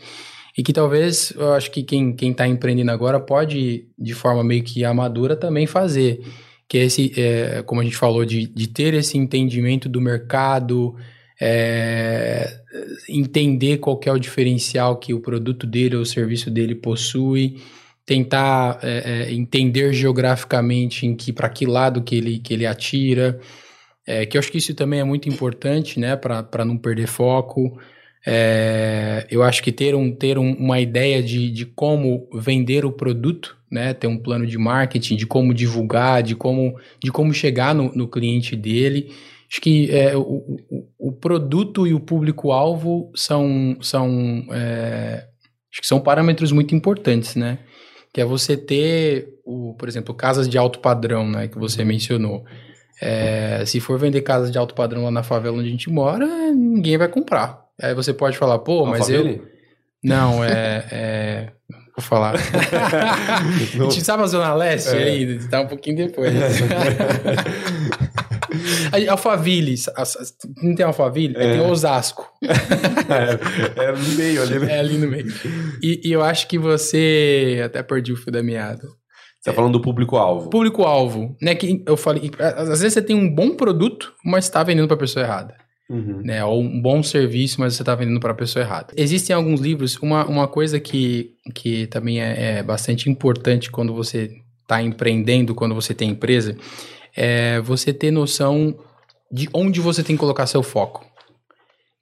e 0.57 0.63
que 0.63 0.73
talvez 0.73 1.33
eu 1.37 1.53
acho 1.53 1.71
que 1.71 1.83
quem 1.83 2.15
está 2.19 2.47
empreendendo 2.49 2.91
agora 2.91 3.21
pode, 3.21 3.87
de 3.99 4.15
forma 4.15 4.43
meio 4.43 4.63
que 4.63 4.85
amadora, 4.85 5.37
também 5.37 5.67
fazer. 5.67 6.21
Que 6.67 6.79
é 6.79 6.85
esse, 6.85 7.13
é, 7.17 7.63
como 7.63 7.81
a 7.81 7.85
gente 7.85 7.97
falou, 7.97 8.25
de, 8.25 8.47
de 8.47 8.67
ter 8.67 8.95
esse 8.95 9.19
entendimento 9.19 9.89
do 9.89 10.01
mercado, 10.01 10.97
é, 11.41 12.61
entender 13.09 13.79
qual 13.79 14.01
é 14.05 14.13
o 14.13 14.19
diferencial 14.19 14.97
que 14.97 15.13
o 15.13 15.21
produto 15.21 15.67
dele 15.67 15.97
ou 15.97 16.03
o 16.03 16.07
serviço 16.07 16.51
dele 16.51 16.75
possui, 16.75 17.61
tentar 18.07 18.79
é, 18.83 19.29
é, 19.29 19.33
entender 19.35 19.93
geograficamente 19.93 21.07
em 21.07 21.15
que 21.15 21.33
para 21.33 21.51
que 21.51 21.67
lado 21.67 22.03
que 22.03 22.17
ele, 22.17 22.39
que 22.39 22.55
ele 22.55 22.65
atira, 22.65 23.39
é, 24.07 24.25
que 24.25 24.37
eu 24.37 24.39
acho 24.39 24.51
que 24.51 24.59
isso 24.59 24.75
também 24.75 25.01
é 25.01 25.05
muito 25.05 25.29
importante, 25.29 26.01
né, 26.01 26.17
para 26.17 26.65
não 26.65 26.79
perder 26.79 27.09
foco. 27.09 27.79
É, 28.29 29.25
eu 29.31 29.45
acho 29.45 29.63
que 29.63 29.71
ter, 29.71 29.95
um, 29.95 30.13
ter 30.13 30.37
um, 30.37 30.53
uma 30.55 30.81
ideia 30.81 31.23
de, 31.23 31.49
de 31.49 31.65
como 31.65 32.29
vender 32.35 32.85
o 32.85 32.91
produto, 32.91 33.57
né, 33.71 33.95
ter 33.95 34.09
um 34.09 34.19
plano 34.19 34.45
de 34.45 34.59
marketing, 34.59 35.15
de 35.15 35.25
como 35.25 35.55
divulgar, 35.55 36.25
de 36.25 36.35
como, 36.35 36.77
de 37.01 37.13
como 37.13 37.33
chegar 37.33 37.73
no, 37.73 37.93
no 37.95 38.09
cliente 38.09 38.57
dele. 38.57 39.13
Acho 39.49 39.61
que 39.61 39.89
é, 39.93 40.17
o, 40.17 40.23
o, 40.69 40.89
o, 40.99 41.13
produto 41.13 41.87
e 41.87 41.95
o 41.95 42.01
público-alvo 42.01 43.13
são, 43.15 43.77
são, 43.81 44.45
é, 44.51 45.25
acho 45.73 45.81
que 45.81 45.87
são 45.87 46.01
parâmetros 46.01 46.51
muito 46.51 46.75
importantes, 46.75 47.37
né? 47.37 47.61
Que 48.13 48.21
é 48.21 48.25
você 48.25 48.57
ter, 48.57 49.29
o, 49.45 49.75
por 49.75 49.89
exemplo, 49.89 50.13
casas 50.13 50.49
de 50.49 50.59
alto 50.59 50.81
padrão, 50.81 51.31
né, 51.31 51.47
que 51.47 51.59
você 51.59 51.85
mencionou. 51.85 52.45
É, 53.01 53.63
se 53.67 53.79
for 53.79 54.01
vender 54.01 54.23
casas 54.23 54.51
de 54.51 54.59
alto 54.59 54.75
padrão 54.75 55.05
lá 55.05 55.13
na 55.13 55.23
favela 55.23 55.59
onde 55.59 55.69
a 55.69 55.71
gente 55.71 55.91
mora, 55.91 56.27
ninguém 56.53 56.99
vai 56.99 57.09
comprar. 57.09 57.66
Aí 57.81 57.95
você 57.95 58.13
pode 58.13 58.37
falar, 58.39 58.59
pô, 58.61 58.85
mas 58.87 59.09
eu. 59.09 59.43
Não, 60.03 60.45
é. 60.45 60.85
é... 60.91 61.53
Vou 61.97 62.05
falar. 62.05 62.35
a 62.37 63.91
gente 63.91 64.05
sabe 64.05 64.23
a 64.23 64.27
Zona 64.27 64.55
Leste 64.55 64.95
é. 64.95 65.03
aí, 65.03 65.49
tá 65.49 65.63
um 65.63 65.67
pouquinho 65.67 65.97
depois. 65.97 66.33
Alphaville, 69.09 69.75
não 70.63 70.75
tem 70.75 70.85
Alphaville? 70.85 71.35
É. 71.37 71.53
Tem 71.53 71.61
Osasco. 71.61 72.31
É, 72.43 73.85
é 73.85 73.93
no 73.93 74.09
meio 74.15 74.43
ali, 74.43 74.59
né? 74.59 74.77
É 74.77 74.79
ali 74.79 74.99
no 74.99 75.09
meio. 75.09 75.27
E, 75.83 76.03
e 76.05 76.13
eu 76.13 76.23
acho 76.23 76.47
que 76.47 76.59
você. 76.59 77.63
Até 77.65 77.83
perdi 77.83 78.13
o 78.13 78.17
fio 78.17 78.31
da 78.31 78.43
meada. 78.43 78.87
Você 79.41 79.51
tá 79.51 79.55
falando 79.55 79.73
do 79.73 79.81
público-alvo. 79.81 80.51
Público-alvo, 80.51 81.35
né? 81.41 81.55
Que 81.55 81.83
eu 81.87 81.97
falei, 81.97 82.31
às 82.39 82.81
vezes 82.81 82.93
você 82.93 83.03
tem 83.03 83.17
um 83.17 83.35
bom 83.35 83.57
produto, 83.57 84.13
mas 84.25 84.45
está 84.45 84.63
vendendo 84.63 84.89
para 84.89 84.97
pessoa 84.97 85.25
errada. 85.25 85.55
Uhum. 85.89 86.21
Né, 86.25 86.45
ou 86.45 86.61
um 86.61 86.83
bom 86.83 87.01
serviço, 87.01 87.61
mas 87.61 87.75
você 87.75 87.83
está 87.83 87.95
vendendo 87.95 88.19
para 88.19 88.33
a 88.33 88.35
pessoa 88.35 88.65
errada. 88.65 88.93
Existem 88.97 89.35
alguns 89.37 89.61
livros, 89.61 89.97
uma, 89.99 90.27
uma 90.27 90.49
coisa 90.49 90.81
que, 90.81 91.35
que 91.55 91.87
também 91.87 92.21
é, 92.21 92.59
é 92.59 92.63
bastante 92.63 93.09
importante 93.09 93.71
quando 93.71 93.95
você 93.95 94.37
está 94.63 94.83
empreendendo, 94.83 95.55
quando 95.55 95.77
você 95.77 95.95
tem 95.95 96.11
empresa, 96.11 96.57
é 97.17 97.61
você 97.61 97.93
ter 97.93 98.11
noção 98.11 98.77
de 99.31 99.49
onde 99.55 99.81
você 99.81 100.03
tem 100.03 100.17
que 100.17 100.21
colocar 100.21 100.47
seu 100.47 100.63
foco. 100.63 101.07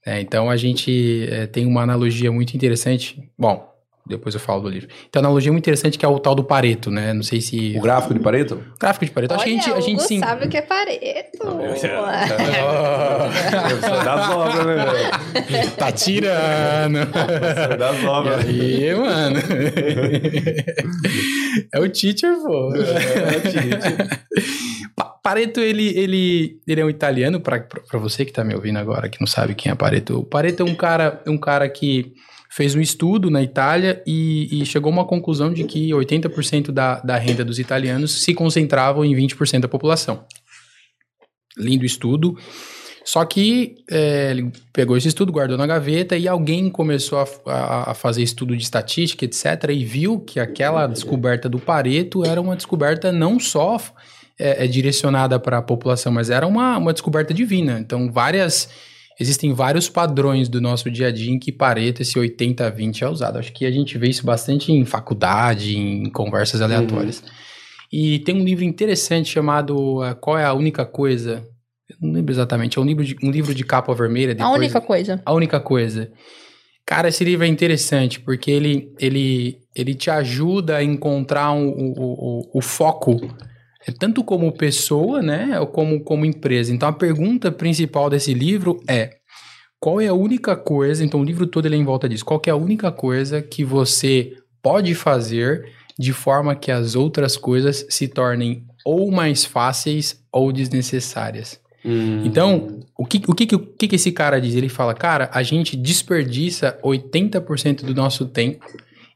É, 0.05 0.21
então 0.21 0.51
a 0.51 0.57
gente 0.57 1.27
é, 1.31 1.47
tem 1.47 1.67
uma 1.67 1.83
analogia 1.83 2.33
muito 2.33 2.55
interessante. 2.55 3.31
Bom, 3.39 3.74
depois 4.07 4.35
eu 4.35 4.41
falo 4.41 4.61
do 4.61 4.69
livro. 4.69 4.87
Então, 5.09 5.21
a 5.21 5.25
analogia 5.25 5.51
muito 5.51 5.65
interessante 5.65 5.99
que 5.99 6.05
é 6.05 6.09
o 6.09 6.19
tal 6.19 6.35
do 6.35 6.45
Pareto, 6.45 6.91
né? 6.91 7.15
Não 7.15 7.23
sei 7.23 7.41
se. 7.41 7.75
O 7.77 7.81
gráfico 7.81 8.13
de 8.13 8.21
Pareto? 8.21 8.57
O 8.57 8.79
gráfico 8.79 9.07
de 9.07 9.11
Pareto. 9.11 9.33
Olha, 9.33 9.43
Acho 9.43 9.51
que 9.51 9.51
a 9.51 9.55
gente, 9.63 9.73
a 9.73 9.81
gente 9.81 10.03
sim. 10.03 10.19
sabe 10.19 10.45
o 10.45 10.49
que 10.49 10.59
é 10.59 10.63
Pareto. 10.63 11.39
das 14.05 14.31
obras, 14.31 14.67
né? 14.67 14.85
Tá 15.79 15.91
tirando. 15.91 16.99
das 17.79 18.05
obras. 18.05 18.45
E 18.45 18.61
aí, 18.61 18.95
mano? 18.95 19.39
é 21.73 21.81
o 21.81 21.89
teacher, 21.89 22.37
pô. 22.43 22.75
É 22.75 23.37
o 23.37 23.41
teacher. 23.41 24.21
Pareto, 25.23 25.61
ele, 25.61 25.99
ele, 25.99 26.61
ele 26.69 26.81
é 26.83 26.85
um 26.85 26.91
italiano, 26.91 27.41
para 27.41 27.67
você 27.95 28.27
que 28.27 28.33
tá 28.33 28.45
me 28.45 28.55
ouvindo 28.55 28.79
agora, 28.79 29.09
que 29.09 29.19
não 29.19 29.27
sabe 29.27 29.55
quem 29.55 29.73
é 29.73 29.75
Pareto. 29.75 30.19
O 30.19 30.25
Pareto 30.25 30.63
é 30.63 30.67
um 30.67 30.75
cara, 30.75 31.23
um 31.27 31.39
cara 31.39 31.67
que 31.71 32.13
fez 32.55 32.73
um 32.77 32.81
estudo 32.81 33.31
na 33.31 33.43
Itália 33.43 34.01
e, 34.07 34.63
e 34.63 34.65
chegou 34.65 34.89
a 34.89 34.93
uma 34.93 35.05
conclusão 35.05 35.53
de 35.53 35.65
que 35.65 35.91
80% 35.91 36.71
da, 36.71 37.01
da 37.01 37.17
renda 37.17 37.45
dos 37.45 37.59
italianos 37.59 38.23
se 38.23 38.33
concentravam 38.33 39.05
em 39.05 39.13
20% 39.13 39.59
da 39.59 39.67
população. 39.67 40.25
Lindo 41.59 41.85
estudo. 41.85 42.39
Só 43.05 43.25
que 43.25 43.75
é, 43.91 44.31
ele 44.31 44.53
pegou 44.73 44.97
esse 44.97 45.09
estudo, 45.09 45.33
guardou 45.33 45.59
na 45.59 45.67
gaveta 45.67 46.17
e 46.17 46.29
alguém 46.29 46.71
começou 46.71 47.19
a, 47.19 47.27
a, 47.51 47.91
a, 47.91 47.95
fazer 47.95 48.23
estudo 48.23 48.57
de 48.57 48.63
estatística, 48.63 49.25
etc., 49.25 49.71
e 49.71 49.85
viu 49.85 50.21
que 50.21 50.39
aquela 50.39 50.87
descoberta 50.87 51.49
do 51.49 51.59
Pareto 51.59 52.25
era 52.25 52.41
uma 52.41 52.55
descoberta 52.55 53.11
não 53.11 53.41
só 53.41 53.79
é, 54.39 54.65
é 54.65 54.69
direcionada 54.69 55.41
para 55.41 55.59
a 55.59 55.63
população, 55.63 56.13
mas 56.13 56.31
era 56.31 56.47
uma, 56.47 56.79
uma 56.79 56.93
descoberta 56.93 57.35
divina. 57.35 57.81
Então, 57.81 58.13
várias 58.13 58.69
existem 59.19 59.53
vários 59.53 59.89
padrões 59.89 60.49
do 60.49 60.61
nosso 60.61 60.91
dia 60.91 61.09
a 61.09 61.11
dia 61.11 61.31
em 61.31 61.39
que 61.39 61.53
Pareto, 61.53 62.03
esse 62.03 62.15
80-20 62.19 63.03
é 63.03 63.09
usado. 63.09 63.39
Acho 63.39 63.53
que 63.53 63.67
a 63.67 63.71
gente 63.71 63.97
vê 63.99 64.09
isso 64.09 64.25
bastante 64.25 64.73
em 64.73 64.85
faculdade, 64.85 65.77
em 65.77 66.11
conversas 66.11 66.61
aleatórias. 66.61 67.21
Uhum. 67.21 67.29
E 67.93 68.19
tem 68.21 68.35
um 68.35 68.45
livro 68.45 68.65
interessante 68.65 69.31
chamado 69.31 70.03
uh, 70.03 70.17
Qual 70.17 70.37
é 70.37 70.45
a 70.45 70.53
Única 70.53 70.85
Coisa? 70.85 71.47
Eu 71.89 71.97
não 72.01 72.13
lembro 72.13 72.33
exatamente. 72.33 72.79
É 72.79 72.81
um 72.81 72.85
livro 72.85 73.05
de, 73.05 73.17
um 73.23 73.31
livro 73.31 73.55
de 73.55 73.63
capa 73.63 73.95
vermelha. 73.95 74.35
Depois, 74.35 74.53
a 74.53 74.57
única 74.57 74.81
coisa. 74.81 75.23
A 75.25 75.33
única 75.33 75.61
coisa. 75.61 76.11
Cara, 76.87 77.09
esse 77.09 77.25
livro 77.25 77.45
é 77.45 77.49
interessante 77.49 78.21
porque 78.21 78.51
ele, 78.51 78.93
ele, 78.99 79.59
ele 79.75 79.95
te 79.95 80.11
ajuda 80.11 80.77
a 80.77 80.83
encontrar 80.83 81.53
um, 81.53 81.69
o, 81.69 81.93
o, 81.97 82.59
o 82.59 82.61
foco 82.61 83.21
tanto 83.93 84.25
como 84.25 84.53
pessoa, 84.53 85.21
né, 85.21 85.59
ou 85.61 85.67
como, 85.67 86.03
como 86.03 86.25
empresa. 86.25 86.73
Então, 86.73 86.89
a 86.89 86.93
pergunta 86.93 87.53
principal 87.53 88.09
desse 88.09 88.33
livro 88.33 88.81
é: 88.89 89.17
qual 89.79 90.01
é 90.01 90.09
a 90.09 90.15
única 90.15 90.57
coisa? 90.57 91.05
Então, 91.05 91.21
o 91.21 91.25
livro 91.25 91.47
todo 91.47 91.67
ele 91.67 91.77
é 91.77 91.79
em 91.79 91.85
volta 91.85 92.09
disso. 92.09 92.25
Qual 92.25 92.41
é 92.47 92.51
a 92.51 92.57
única 92.57 92.91
coisa 92.91 93.43
que 93.43 93.65
você 93.65 94.33
pode 94.63 94.95
fazer 94.95 95.71
de 95.99 96.13
forma 96.13 96.57
que 96.57 96.71
as 96.71 96.95
outras 96.95 97.37
coisas 97.37 97.87
se 97.91 98.09
tornem 98.09 98.65
ou 98.85 99.11
mais 99.11 99.45
fáceis 99.45 100.23
ou 100.33 100.51
desnecessárias? 100.53 101.61
Hum. 101.85 102.23
Então, 102.25 102.81
o 102.97 103.05
que, 103.05 103.23
o, 103.29 103.35
que, 103.35 103.55
o 103.55 103.59
que 103.59 103.89
que 103.89 103.97
esse 103.97 104.11
cara 104.11 104.41
diz? 104.41 104.55
Ele 104.55 104.71
fala, 104.71 104.95
cara, 104.95 105.29
a 105.33 105.43
gente 105.43 105.77
desperdiça 105.77 106.79
80% 106.83 107.85
do 107.85 107.95
nosso 107.95 108.25
tempo 108.25 108.65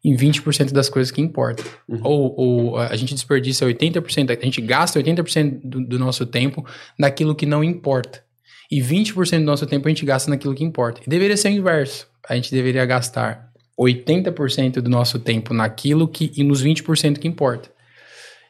em 0.04 0.16
20% 0.16 0.72
das 0.72 0.88
coisas 0.88 1.10
que 1.10 1.20
importam. 1.20 1.64
Uhum. 1.88 2.00
Ou, 2.02 2.34
ou 2.36 2.76
a 2.78 2.94
gente 2.96 3.14
desperdiça 3.14 3.66
80%, 3.66 4.38
a 4.40 4.44
gente 4.44 4.60
gasta 4.60 5.00
80% 5.00 5.60
do, 5.62 5.80
do 5.84 5.98
nosso 5.98 6.24
tempo 6.24 6.64
naquilo 6.98 7.34
que 7.34 7.46
não 7.46 7.64
importa. 7.64 8.22
E 8.70 8.80
20% 8.80 9.38
do 9.38 9.44
nosso 9.44 9.66
tempo 9.66 9.88
a 9.88 9.90
gente 9.90 10.04
gasta 10.04 10.30
naquilo 10.30 10.54
que 10.54 10.62
importa. 10.62 11.00
E 11.06 11.10
deveria 11.10 11.36
ser 11.36 11.48
o 11.48 11.52
inverso. 11.52 12.06
A 12.28 12.34
gente 12.34 12.50
deveria 12.52 12.84
gastar 12.84 13.48
80% 13.78 14.80
do 14.80 14.90
nosso 14.90 15.18
tempo 15.18 15.54
naquilo 15.54 16.06
que 16.06 16.32
e 16.36 16.42
nos 16.42 16.62
20% 16.62 17.18
que 17.18 17.26
importa. 17.26 17.70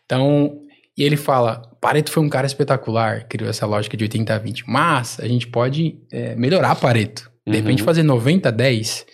Então, 0.05 0.61
e 0.97 1.05
ele 1.05 1.17
fala, 1.17 1.63
Pareto 1.81 2.11
foi 2.11 2.23
um 2.23 2.29
cara 2.29 2.47
espetacular, 2.47 3.29
criou 3.29 3.49
essa 3.49 3.65
lógica 3.67 3.97
de 3.97 4.05
80 4.05 4.35
a 4.35 4.39
20, 4.39 4.65
mas 4.67 5.21
a 5.21 5.29
gente 5.29 5.47
pode 5.47 5.97
é, 6.11 6.35
melhorar 6.35 6.75
Pareto. 6.75 7.31
De 7.47 7.53
Uhum. 7.57 7.63
repente 7.63 7.83
fazer 7.83 8.03
90 8.03 8.49
a 8.49 8.53
10. 8.53 9.07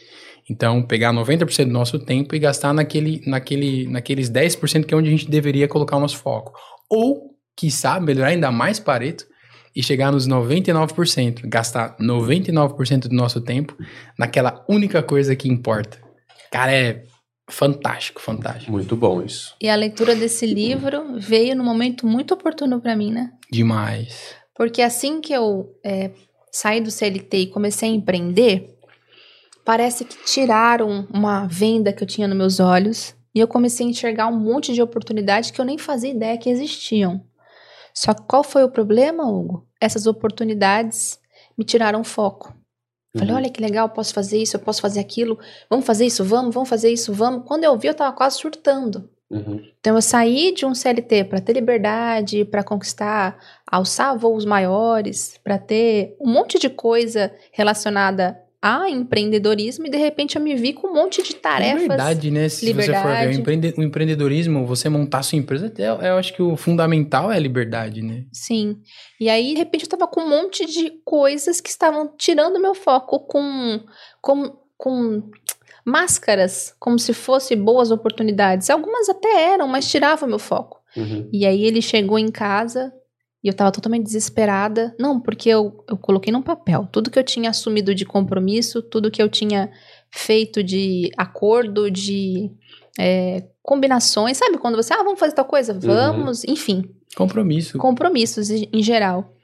Então, 0.49 0.83
pegar 0.83 1.13
90% 1.13 1.67
do 1.67 1.73
nosso 1.73 1.99
tempo 1.99 2.35
e 2.35 2.39
gastar 2.39 2.73
naquele, 2.75 3.23
naquele, 3.27 3.89
naqueles 3.89 4.31
10% 4.31 4.85
que 4.85 4.93
é 4.93 4.97
onde 4.97 5.09
a 5.09 5.11
gente 5.11 5.31
deveria 5.31 5.67
colocar 5.67 5.97
o 5.97 6.01
nosso 6.01 6.19
foco. 6.19 6.53
Ou, 6.91 7.35
quiçá, 7.57 7.99
melhorar 7.99 8.29
ainda 8.29 8.53
mais 8.53 8.79
Pareto 8.79 9.27
e 9.75 9.83
chegar 9.83 10.13
nos 10.13 10.29
99%, 10.29 11.49
gastar 11.49 11.97
99% 11.99 13.09
do 13.09 13.17
nosso 13.17 13.41
tempo 13.41 13.77
naquela 14.19 14.65
única 14.69 15.03
coisa 15.03 15.35
que 15.35 15.49
importa. 15.49 15.99
Cara, 16.51 16.73
é 16.73 17.05
fantástico, 17.51 18.21
fantástico. 18.21 18.71
Muito 18.71 18.95
bom 18.95 19.23
isso. 19.23 19.57
E 19.61 19.69
a 19.69 19.75
leitura 19.75 20.15
desse 20.15 20.47
livro 20.47 21.19
veio 21.19 21.57
num 21.57 21.65
momento 21.65 22.07
muito 22.07 22.35
oportuno 22.35 22.81
pra 22.81 22.95
mim, 22.95 23.11
né? 23.11 23.33
Demais. 23.51 24.35
Porque 24.55 24.81
assim 24.81 25.21
que 25.21 25.33
eu 25.33 25.75
é, 25.85 26.13
saí 26.53 26.81
do 26.81 26.91
CLT 26.91 27.37
e 27.37 27.47
comecei 27.49 27.91
a 27.91 27.93
empreender, 27.93 28.74
parece 29.65 30.05
que 30.05 30.23
tiraram 30.25 31.07
uma 31.13 31.47
venda 31.47 31.93
que 31.93 32.03
eu 32.03 32.07
tinha 32.07 32.29
nos 32.29 32.37
meus 32.37 32.61
olhos 32.61 33.15
e 33.35 33.41
eu 33.41 33.49
comecei 33.49 33.87
a 33.87 33.91
enxergar 33.91 34.29
um 34.29 34.39
monte 34.39 34.73
de 34.73 34.83
oportunidades 34.83 35.51
que 35.51 35.61
eu 35.61 35.65
nem 35.65 35.79
fazia 35.79 36.11
ideia 36.11 36.39
que 36.39 36.51
existiam. 36.51 37.25
Só 37.93 38.13
que 38.13 38.23
qual 38.23 38.45
foi 38.45 38.65
o 38.65 38.71
problema, 38.71 39.29
Hugo? 39.29 39.67
Essas 39.81 40.07
oportunidades 40.07 41.19
me 41.57 41.65
tiraram 41.65 42.05
foco. 42.05 42.55
Falei, 43.17 43.31
Uhum. 43.31 43.37
olha 43.37 43.51
que 43.51 43.61
legal, 43.61 43.89
posso 43.89 44.13
fazer 44.13 44.39
isso, 44.43 44.57
eu 44.57 44.61
posso 44.61 44.81
fazer 44.81 44.99
aquilo, 44.99 45.39
vamos 45.71 45.87
fazer 45.87 46.05
isso, 46.05 46.25
vamos, 46.25 46.53
vamos 46.53 46.69
fazer 46.69 46.93
isso, 46.93 47.13
vamos. 47.13 47.45
Quando 47.47 47.63
eu 47.63 47.79
vi, 47.79 47.87
eu 47.87 47.95
tava 47.95 48.15
quase 48.15 48.39
surtando. 48.39 49.09
Uhum. 49.31 49.65
Então 49.81 49.95
eu 49.95 50.03
saí 50.03 50.53
de 50.53 50.67
um 50.67 50.75
CLT 50.75 51.25
para 51.25 51.41
ter 51.41 51.53
liberdade, 51.55 52.45
para 52.45 52.65
conquistar, 52.65 53.39
alçar 53.67 54.17
voos 54.19 54.45
maiores, 54.45 55.39
para 55.43 55.59
ter 55.59 56.17
um 56.21 56.31
monte 56.31 56.59
de 56.59 56.69
coisa 56.69 57.33
relacionada 57.53 58.39
a 58.67 58.89
empreendedorismo 58.89 59.87
e 59.87 59.91
de 59.91 59.99
repente 59.99 60.37
eu 60.37 60.43
me 60.43 60.55
vi 60.55 60.73
com 60.73 60.87
um 60.89 60.95
monte 60.95 61.23
de 61.23 61.35
É 61.35 61.39
tarefas. 61.39 61.87
verdade, 61.87 62.31
né? 62.31 62.49
Se 62.49 62.73
você 62.73 62.73
for 62.73 62.75
ver, 62.75 62.89
o, 62.89 62.95
liberdade. 63.03 63.39
empreende- 63.41 63.75
o 63.77 63.83
empreendedorismo, 63.83 64.65
você 64.65 64.89
montar 64.89 65.23
sua 65.23 65.37
empresa, 65.39 65.71
eu, 65.77 65.97
eu 65.97 66.17
acho 66.17 66.33
que 66.35 66.41
o 66.43 66.57
fundamental 66.57 67.31
é 67.31 67.37
a 67.37 67.39
liberdade, 67.39 68.01
né? 68.01 68.25
Sim. 68.33 68.79
E 69.21 69.29
aí, 69.29 69.53
de 69.53 69.59
repente, 69.59 69.83
eu 69.85 69.89
tava 69.91 70.07
com 70.07 70.23
um 70.23 70.29
monte 70.31 70.65
de 70.65 70.91
coisas 71.05 71.61
que 71.61 71.69
estavam 71.69 72.11
tirando 72.17 72.59
meu 72.59 72.75
foco 72.75 73.21
com, 73.21 73.81
com, 74.23 74.57
com 74.79 75.23
máscaras, 75.85 76.75
como 76.81 76.99
se 76.99 77.13
fossem 77.13 77.57
boas 77.63 77.91
oportunidades. 77.91 78.71
Algumas 78.71 79.09
até 79.11 79.53
eram, 79.53 79.69
mas 79.69 79.91
tiravam 79.91 80.29
meu 80.29 80.39
foco. 80.39 80.81
Uhum. 80.97 81.29
E 81.33 81.45
aí 81.45 81.65
ele 81.65 81.83
chegou 81.83 82.19
em 82.19 82.31
casa 82.31 82.93
e 83.45 83.49
eu 83.49 83.55
tava 83.55 83.71
totalmente 83.71 84.05
desesperada. 84.05 84.97
Não, 84.99 85.21
porque 85.21 85.51
eu, 85.51 85.85
eu 85.87 85.99
coloquei 85.99 86.33
num 86.33 86.41
papel 86.41 86.89
tudo 86.91 87.11
que 87.11 87.19
eu 87.19 87.23
tinha 87.23 87.51
assumido 87.51 87.95
de 87.95 88.07
compromisso, 88.07 88.81
tudo 88.81 89.11
que 89.11 89.23
eu 89.23 89.29
tinha 89.29 89.71
feito 90.11 90.63
de 90.65 91.11
acordo, 91.15 91.91
de 91.91 92.51
é, 92.99 93.45
combinações. 93.63 94.39
Sabe 94.39 94.57
quando 94.57 94.77
você, 94.77 94.95
ah, 94.95 95.03
vamos 95.03 95.21
fazer 95.21 95.35
tal 95.35 95.45
coisa? 95.45 95.79
Vamos, 95.79 96.43
enfim, 96.45 96.85
Compromisso. 97.15 97.77
compromissos 97.77 98.51
em 98.51 98.67
em 98.73 98.83
geral. 98.83 99.37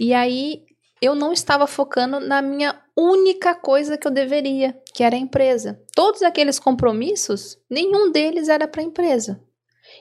E 0.00 0.12
aí 0.12 0.62
eu 1.00 1.14
não 1.14 1.32
estava 1.32 1.66
focando 1.68 2.18
na 2.18 2.42
minha 2.42 2.80
única 2.96 3.54
coisa 3.54 3.96
que 3.96 4.08
eu 4.08 4.10
deveria, 4.10 4.76
que 4.92 5.04
era 5.04 5.14
a 5.14 5.18
empresa. 5.18 5.80
Todos 5.94 6.22
aqueles 6.22 6.58
compromissos, 6.58 7.56
nenhum 7.70 8.10
deles 8.10 8.48
era 8.48 8.66
para 8.66 8.80
a 8.80 8.84
empresa. 8.84 9.40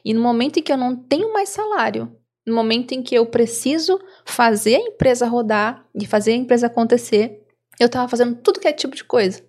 E 0.03 0.11
no 0.11 0.21
momento 0.21 0.57
em 0.57 0.63
que 0.63 0.71
eu 0.71 0.77
não 0.77 0.95
tenho 0.95 1.31
mais 1.31 1.49
salário, 1.49 2.15
no 2.45 2.53
momento 2.55 2.93
em 2.93 3.01
que 3.01 3.15
eu 3.15 3.25
preciso 3.25 3.99
fazer 4.25 4.75
a 4.75 4.79
empresa 4.79 5.27
rodar 5.27 5.85
e 5.95 6.05
fazer 6.05 6.33
a 6.33 6.35
empresa 6.35 6.67
acontecer, 6.67 7.41
eu 7.79 7.87
estava 7.87 8.07
fazendo 8.07 8.35
tudo 8.35 8.59
que 8.59 8.67
é 8.67 8.73
tipo 8.73 8.95
de 8.95 9.03
coisa, 9.03 9.41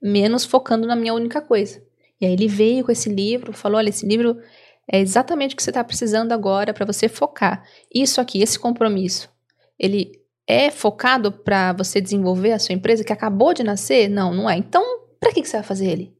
menos 0.00 0.44
focando 0.44 0.86
na 0.86 0.96
minha 0.96 1.14
única 1.14 1.40
coisa. 1.40 1.82
E 2.20 2.26
aí 2.26 2.32
ele 2.32 2.46
veio 2.46 2.84
com 2.84 2.92
esse 2.92 3.08
livro, 3.08 3.52
falou: 3.52 3.78
olha, 3.78 3.88
esse 3.88 4.06
livro 4.06 4.38
é 4.90 5.00
exatamente 5.00 5.54
o 5.54 5.56
que 5.56 5.62
você 5.62 5.70
está 5.70 5.82
precisando 5.82 6.32
agora 6.32 6.74
para 6.74 6.86
você 6.86 7.08
focar. 7.08 7.64
Isso 7.92 8.20
aqui, 8.20 8.42
esse 8.42 8.58
compromisso, 8.58 9.30
ele 9.78 10.12
é 10.46 10.70
focado 10.70 11.32
para 11.32 11.72
você 11.72 12.00
desenvolver 12.00 12.52
a 12.52 12.58
sua 12.58 12.74
empresa 12.74 13.02
que 13.02 13.12
acabou 13.12 13.54
de 13.54 13.62
nascer? 13.62 14.08
Não, 14.08 14.32
não 14.34 14.48
é. 14.48 14.56
Então, 14.58 14.82
para 15.18 15.32
que, 15.32 15.40
que 15.40 15.48
você 15.48 15.56
vai 15.56 15.64
fazer 15.64 15.88
ele? 15.88 16.14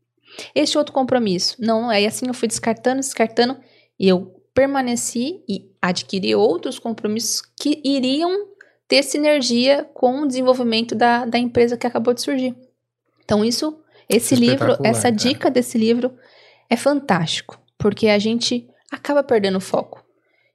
Este 0.55 0.79
outro 0.79 0.95
compromisso? 0.95 1.57
Não, 1.61 1.83
não 1.83 1.93
é. 1.93 2.03
E 2.03 2.07
assim 2.07 2.27
eu 2.27 2.35
fui 2.35 2.49
descartando, 2.49 3.01
descartando, 3.01 3.59
e 3.99 4.09
eu 4.09 4.35
permaneci 4.55 5.43
e 5.49 5.69
adquiri 5.83 6.35
outros 6.35 6.79
compromissos 6.79 7.43
que 7.61 7.83
iriam 7.85 8.49
ter 8.87 9.03
sinergia 9.03 9.85
com 9.93 10.23
o 10.23 10.27
desenvolvimento 10.27 10.95
da, 10.95 11.25
da 11.25 11.39
empresa 11.39 11.77
que 11.77 11.87
acabou 11.87 12.15
de 12.15 12.23
surgir. 12.23 12.55
Então, 13.25 13.45
isso, 13.45 13.79
esse 14.09 14.37
livro, 14.37 14.73
Espetacular, 14.73 14.91
essa 14.91 15.11
dica 15.11 15.51
desse 15.51 15.77
livro 15.77 16.15
é 16.71 16.77
fantástico, 16.77 17.61
porque 17.77 18.09
a 18.09 18.19
gente 18.19 18.69
acaba 18.91 19.23
perdendo 19.23 19.59
o 19.59 19.61
foco. 19.61 20.05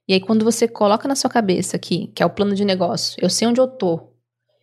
E 0.08 0.14
aí, 0.14 0.20
quando 0.20 0.44
você 0.44 0.66
coloca 0.66 1.06
na 1.06 1.14
sua 1.14 1.28
cabeça 1.28 1.76
aqui, 1.76 2.10
que 2.14 2.22
é 2.22 2.26
o 2.26 2.30
plano 2.30 2.54
de 2.54 2.64
negócio, 2.64 3.16
eu 3.20 3.28
sei 3.28 3.46
onde 3.46 3.60
eu 3.60 3.68
tô, 3.68 4.08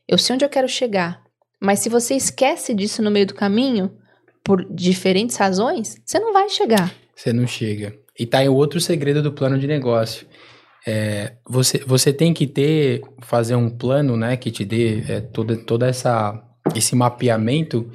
eu 0.08 0.18
sei 0.18 0.34
onde 0.34 0.44
eu 0.44 0.50
quero 0.50 0.68
chegar, 0.68 1.24
mas 1.60 1.80
se 1.80 1.90
você 1.90 2.16
esquece 2.16 2.74
disso 2.74 3.02
no 3.02 3.12
meio 3.12 3.28
do 3.28 3.36
caminho, 3.36 3.96
por 4.44 4.64
diferentes 4.74 5.36
razões, 5.36 5.98
você 6.06 6.20
não 6.20 6.32
vai 6.32 6.50
chegar. 6.50 6.94
Você 7.16 7.34
não 7.34 7.46
chega. 7.46 7.98
E 8.20 8.26
tá 8.26 8.40
aí 8.40 8.50
outro 8.50 8.80
segredo 8.82 9.22
do 9.22 9.32
plano 9.32 9.58
de 9.60 9.68
negócio. 9.68 10.26
É, 10.86 11.34
você, 11.48 11.80
você 11.86 12.14
tem 12.14 12.34
que 12.34 12.48
ter, 12.48 13.02
fazer 13.22 13.56
um 13.56 13.70
plano, 13.70 14.16
né, 14.16 14.38
que 14.38 14.50
te 14.50 14.64
dê 14.64 15.04
é, 15.08 15.20
toda, 15.22 15.58
toda 15.58 15.88
essa, 15.88 16.42
esse 16.76 16.96
mapeamento, 16.96 17.90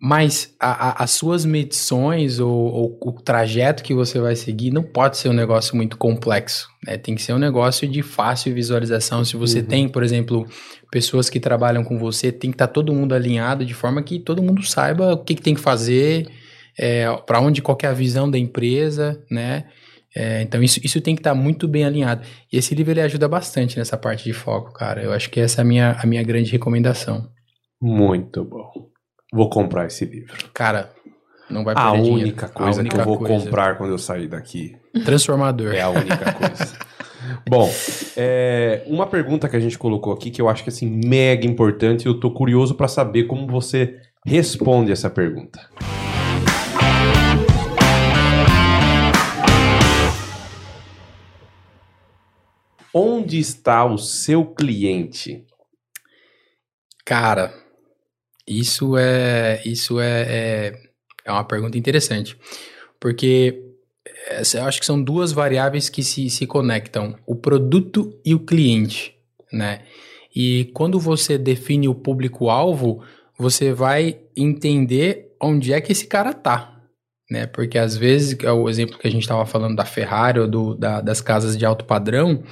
mas 0.00 0.54
a- 0.60 0.88
a- 0.90 1.04
as 1.04 1.12
suas 1.12 1.44
medições 1.44 2.38
ou, 2.40 2.50
ou 2.52 2.98
o 3.02 3.12
trajeto 3.12 3.82
que 3.82 3.94
você 3.94 4.18
vai 4.18 4.34
seguir 4.36 4.70
não 4.70 4.82
pode 4.82 5.16
ser 5.16 5.28
um 5.28 5.32
negócio 5.32 5.74
muito 5.76 5.96
complexo, 5.96 6.68
né? 6.86 6.98
Tem 6.98 7.14
que 7.14 7.22
ser 7.22 7.32
um 7.32 7.38
negócio 7.38 7.88
de 7.88 8.02
fácil 8.02 8.52
visualização. 8.52 9.24
Se 9.24 9.36
você 9.36 9.60
Uhum. 9.60 9.64
tem, 9.66 9.88
por 9.88 10.02
exemplo, 10.02 10.46
pessoas 10.90 11.30
que 11.30 11.38
trabalham 11.40 11.84
com 11.84 11.98
você, 11.98 12.30
tem 12.32 12.50
que 12.50 12.56
estar 12.56 12.66
todo 12.66 12.92
mundo 12.92 13.14
alinhado 13.14 13.64
de 13.64 13.72
forma 13.72 14.02
que 14.02 14.18
todo 14.18 14.42
mundo 14.42 14.62
saiba 14.66 15.12
o 15.14 15.18
que, 15.24 15.36
que 15.36 15.42
tem 15.42 15.54
que 15.54 15.60
fazer, 15.60 16.26
é, 16.78 17.06
para 17.26 17.40
onde 17.40 17.62
qual 17.62 17.76
é 17.82 17.86
a 17.86 17.92
visão 17.92 18.30
da 18.30 18.38
empresa, 18.38 19.22
né? 19.30 19.64
É, 20.16 20.42
então 20.42 20.62
isso, 20.62 20.80
isso 20.84 21.00
tem 21.00 21.14
que 21.16 21.20
estar 21.20 21.34
muito 21.34 21.66
bem 21.66 21.84
alinhado. 21.84 22.22
E 22.52 22.56
esse 22.56 22.74
livro 22.74 22.92
ele 22.92 23.00
ajuda 23.00 23.26
bastante 23.26 23.76
nessa 23.78 23.96
parte 23.96 24.24
de 24.24 24.32
foco, 24.32 24.72
cara. 24.72 25.02
Eu 25.02 25.12
acho 25.12 25.28
que 25.28 25.40
essa 25.40 25.60
é 25.60 25.62
a 25.62 25.64
minha, 25.64 25.96
a 26.00 26.06
minha 26.06 26.22
grande 26.22 26.52
recomendação. 26.52 27.28
Muito 27.82 28.44
bom. 28.44 28.70
Vou 29.32 29.50
comprar 29.50 29.86
esse 29.86 30.04
livro. 30.04 30.32
Cara, 30.54 30.90
não 31.50 31.64
vai 31.64 31.74
A 31.76 31.90
perder 31.90 32.02
dinheiro. 32.04 32.22
única 32.28 32.46
A 32.46 32.48
coisa 32.48 32.82
que 32.84 32.88
eu 32.88 32.92
única 32.94 33.04
vou 33.04 33.18
coisa. 33.18 33.44
comprar 33.44 33.76
quando 33.76 33.90
eu 33.90 33.98
sair 33.98 34.28
daqui 34.28 34.76
Transformador. 35.04 35.74
é 35.74 35.80
a 35.80 35.90
única 35.90 36.32
coisa. 36.32 36.78
Bom, 37.48 37.68
é, 38.16 38.84
uma 38.86 39.06
pergunta 39.06 39.48
que 39.48 39.56
a 39.56 39.60
gente 39.60 39.76
colocou 39.78 40.12
aqui 40.12 40.30
que 40.30 40.40
eu 40.40 40.48
acho 40.48 40.62
que 40.62 40.68
assim 40.68 40.88
mega 41.04 41.44
importante 41.46 42.04
e 42.04 42.08
eu 42.08 42.20
tô 42.20 42.30
curioso 42.30 42.74
para 42.76 42.86
saber 42.86 43.24
como 43.24 43.46
você 43.48 43.96
responde 44.24 44.92
essa 44.92 45.10
pergunta. 45.10 45.58
Onde 52.94 53.38
está 53.38 53.84
o 53.84 53.98
seu 53.98 54.46
cliente? 54.46 55.44
Cara, 57.04 57.52
isso 58.46 58.96
é 58.96 59.60
isso 59.64 60.00
é, 60.00 60.22
é, 60.28 60.72
é 61.24 61.32
uma 61.32 61.44
pergunta 61.44 61.76
interessante. 61.76 62.36
Porque 63.00 63.62
essa- 64.28 64.58
eu 64.58 64.64
acho 64.64 64.80
que 64.80 64.86
são 64.86 65.02
duas 65.02 65.32
variáveis 65.32 65.88
que 65.88 66.02
se, 66.02 66.30
se 66.30 66.46
conectam: 66.46 67.16
o 67.26 67.34
produto 67.34 68.18
e 68.24 68.34
o 68.34 68.40
cliente, 68.40 69.14
né? 69.52 69.82
E 70.34 70.70
quando 70.74 70.98
você 70.98 71.38
define 71.38 71.88
o 71.88 71.94
público-alvo, 71.94 73.02
você 73.38 73.72
vai 73.72 74.18
entender 74.36 75.32
onde 75.40 75.72
é 75.72 75.80
que 75.80 75.92
esse 75.92 76.06
cara 76.06 76.32
tá, 76.32 76.80
né? 77.30 77.46
Porque 77.46 77.78
às 77.78 77.96
vezes, 77.96 78.36
é 78.42 78.50
o 78.52 78.68
exemplo 78.68 78.98
que 78.98 79.06
a 79.06 79.10
gente 79.10 79.22
estava 79.22 79.46
falando 79.46 79.76
da 79.76 79.84
Ferrari 79.84 80.40
ou 80.40 80.48
do, 80.48 80.74
da- 80.74 81.00
das 81.00 81.20
casas 81.20 81.56
de 81.56 81.64
alto 81.66 81.84
padrão, 81.84 82.42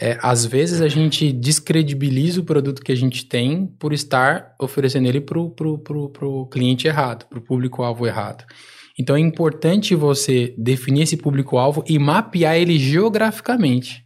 é, 0.00 0.18
às 0.22 0.46
vezes 0.46 0.80
a 0.80 0.88
gente 0.88 1.32
descredibiliza 1.32 2.40
o 2.40 2.44
produto 2.44 2.82
que 2.82 2.92
a 2.92 2.96
gente 2.96 3.26
tem 3.26 3.66
por 3.78 3.92
estar 3.92 4.54
oferecendo 4.58 5.06
ele 5.06 5.20
para 5.20 5.38
o 5.38 5.50
pro, 5.50 5.78
pro, 5.78 6.08
pro 6.08 6.46
cliente 6.46 6.86
errado, 6.88 7.26
para 7.28 7.38
o 7.38 7.42
público-alvo 7.42 8.06
errado. 8.06 8.44
Então 8.98 9.16
é 9.16 9.20
importante 9.20 9.94
você 9.94 10.54
definir 10.56 11.02
esse 11.02 11.16
público-alvo 11.16 11.84
e 11.86 11.98
mapear 11.98 12.56
ele 12.56 12.78
geograficamente. 12.78 14.04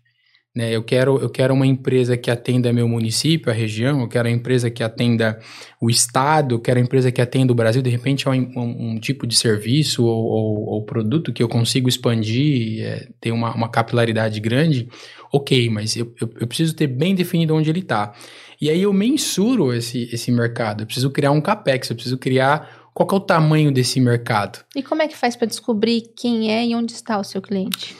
Né? 0.56 0.74
Eu, 0.74 0.82
quero, 0.82 1.18
eu 1.18 1.28
quero 1.28 1.52
uma 1.52 1.66
empresa 1.66 2.16
que 2.16 2.30
atenda 2.30 2.72
meu 2.72 2.88
município, 2.88 3.52
a 3.52 3.54
região, 3.54 4.00
eu 4.00 4.08
quero 4.08 4.26
uma 4.26 4.34
empresa 4.34 4.70
que 4.70 4.82
atenda 4.82 5.38
o 5.78 5.90
estado, 5.90 6.54
eu 6.54 6.58
quero 6.58 6.80
uma 6.80 6.84
empresa 6.86 7.12
que 7.12 7.20
atenda 7.20 7.52
o 7.52 7.54
Brasil. 7.54 7.82
De 7.82 7.90
repente 7.90 8.26
é 8.26 8.30
um, 8.30 8.52
um, 8.56 8.90
um 8.92 8.98
tipo 8.98 9.26
de 9.26 9.36
serviço 9.36 10.02
ou, 10.06 10.24
ou, 10.24 10.64
ou, 10.70 10.82
produto 10.86 11.30
que 11.30 11.42
eu 11.42 11.48
consigo 11.48 11.90
expandir, 11.90 12.82
é, 12.82 13.06
ter 13.20 13.32
uma, 13.32 13.54
uma 13.54 13.68
capilaridade 13.68 14.40
grande. 14.40 14.88
Ok, 15.30 15.68
mas 15.68 15.94
eu, 15.94 16.10
eu, 16.18 16.30
eu 16.40 16.46
preciso 16.46 16.74
ter 16.74 16.86
bem 16.86 17.14
definido 17.14 17.54
onde 17.54 17.68
ele 17.68 17.80
está. 17.80 18.14
E 18.58 18.70
aí 18.70 18.80
eu 18.80 18.92
mensuro 18.94 19.74
esse, 19.74 20.08
esse 20.10 20.32
mercado. 20.32 20.84
Eu 20.84 20.86
preciso 20.86 21.10
criar 21.10 21.32
um 21.32 21.40
capex, 21.42 21.90
eu 21.90 21.96
preciso 21.96 22.16
criar 22.16 22.88
qual 22.94 23.06
é 23.12 23.14
o 23.14 23.20
tamanho 23.20 23.70
desse 23.70 24.00
mercado. 24.00 24.64
E 24.74 24.82
como 24.82 25.02
é 25.02 25.08
que 25.08 25.14
faz 25.14 25.36
para 25.36 25.46
descobrir 25.46 26.14
quem 26.16 26.50
é 26.50 26.64
e 26.64 26.74
onde 26.74 26.92
está 26.92 27.18
o 27.18 27.24
seu 27.24 27.42
cliente? 27.42 27.94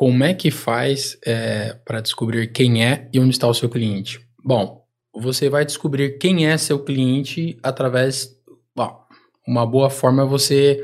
Como 0.00 0.24
é 0.24 0.32
que 0.32 0.50
faz 0.50 1.18
é, 1.26 1.74
para 1.84 2.00
descobrir 2.00 2.50
quem 2.52 2.82
é 2.82 3.06
e 3.12 3.20
onde 3.20 3.32
está 3.32 3.46
o 3.46 3.52
seu 3.52 3.68
cliente? 3.68 4.26
Bom, 4.42 4.82
você 5.14 5.50
vai 5.50 5.62
descobrir 5.62 6.16
quem 6.16 6.46
é 6.46 6.56
seu 6.56 6.82
cliente 6.82 7.58
através. 7.62 8.34
Bom, 8.74 8.98
uma 9.46 9.66
boa 9.66 9.90
forma 9.90 10.22
é 10.22 10.26
você 10.26 10.82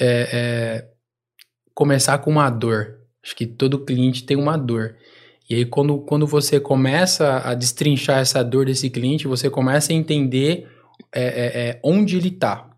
é, 0.00 0.28
é, 0.32 0.88
começar 1.72 2.18
com 2.18 2.32
uma 2.32 2.50
dor. 2.50 2.98
Acho 3.24 3.36
que 3.36 3.46
todo 3.46 3.84
cliente 3.84 4.24
tem 4.24 4.36
uma 4.36 4.56
dor. 4.56 4.96
E 5.48 5.54
aí, 5.54 5.64
quando, 5.64 6.00
quando 6.00 6.26
você 6.26 6.58
começa 6.58 7.38
a 7.38 7.54
destrinchar 7.54 8.18
essa 8.18 8.42
dor 8.42 8.66
desse 8.66 8.90
cliente, 8.90 9.28
você 9.28 9.48
começa 9.48 9.92
a 9.92 9.94
entender 9.94 10.68
é, 11.14 11.22
é, 11.22 11.68
é 11.68 11.80
onde 11.84 12.16
ele 12.16 12.30
está. 12.30 12.73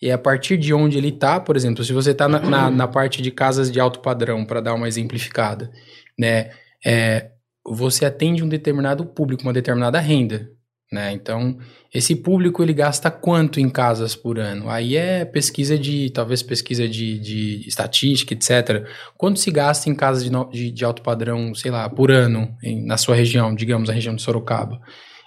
E 0.00 0.10
a 0.10 0.18
partir 0.18 0.56
de 0.56 0.72
onde 0.72 0.96
ele 0.96 1.08
está, 1.08 1.40
por 1.40 1.56
exemplo, 1.56 1.84
se 1.84 1.92
você 1.92 2.12
está 2.12 2.28
na, 2.28 2.38
na, 2.38 2.70
na, 2.70 2.86
parte 2.86 3.20
de 3.20 3.30
casas 3.30 3.70
de 3.70 3.80
alto 3.80 4.00
padrão, 4.00 4.44
para 4.44 4.60
dar 4.60 4.74
uma 4.74 4.86
exemplificada, 4.86 5.70
né? 6.16 6.50
É, 6.86 7.30
você 7.66 8.04
atende 8.04 8.42
um 8.42 8.48
determinado 8.48 9.04
público, 9.04 9.42
uma 9.42 9.52
determinada 9.52 9.98
renda, 9.98 10.48
né? 10.90 11.12
Então, 11.12 11.58
esse 11.92 12.14
público 12.14 12.62
ele 12.62 12.72
gasta 12.72 13.10
quanto 13.10 13.60
em 13.60 13.68
casas 13.68 14.14
por 14.14 14.38
ano? 14.38 14.70
Aí 14.70 14.96
é 14.96 15.24
pesquisa 15.24 15.76
de, 15.76 16.10
talvez 16.10 16.42
pesquisa 16.42 16.88
de, 16.88 17.18
de 17.18 17.68
estatística, 17.68 18.32
etc. 18.32 18.86
Quanto 19.16 19.38
se 19.38 19.50
gasta 19.50 19.90
em 19.90 19.94
casas 19.94 20.24
de, 20.24 20.30
de, 20.50 20.70
de 20.70 20.84
alto 20.84 21.02
padrão, 21.02 21.54
sei 21.54 21.70
lá, 21.70 21.88
por 21.90 22.10
ano, 22.10 22.56
em, 22.62 22.86
na 22.86 22.96
sua 22.96 23.14
região, 23.14 23.54
digamos, 23.54 23.90
a 23.90 23.92
região 23.92 24.14
de 24.14 24.22
Sorocaba? 24.22 24.80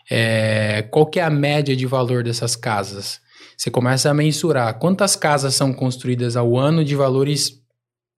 É, 0.10 0.82
qual 0.90 1.06
que 1.06 1.20
é 1.20 1.24
a 1.24 1.30
média 1.30 1.76
de 1.76 1.86
valor 1.86 2.24
dessas 2.24 2.56
casas? 2.56 3.22
Você 3.62 3.70
começa 3.70 4.10
a 4.10 4.14
mensurar 4.16 4.80
quantas 4.80 5.16
casas 5.16 5.54
são 5.54 5.72
construídas 5.72 6.36
ao 6.36 6.58
ano 6.58 6.84
de 6.84 6.96
valores. 6.96 7.62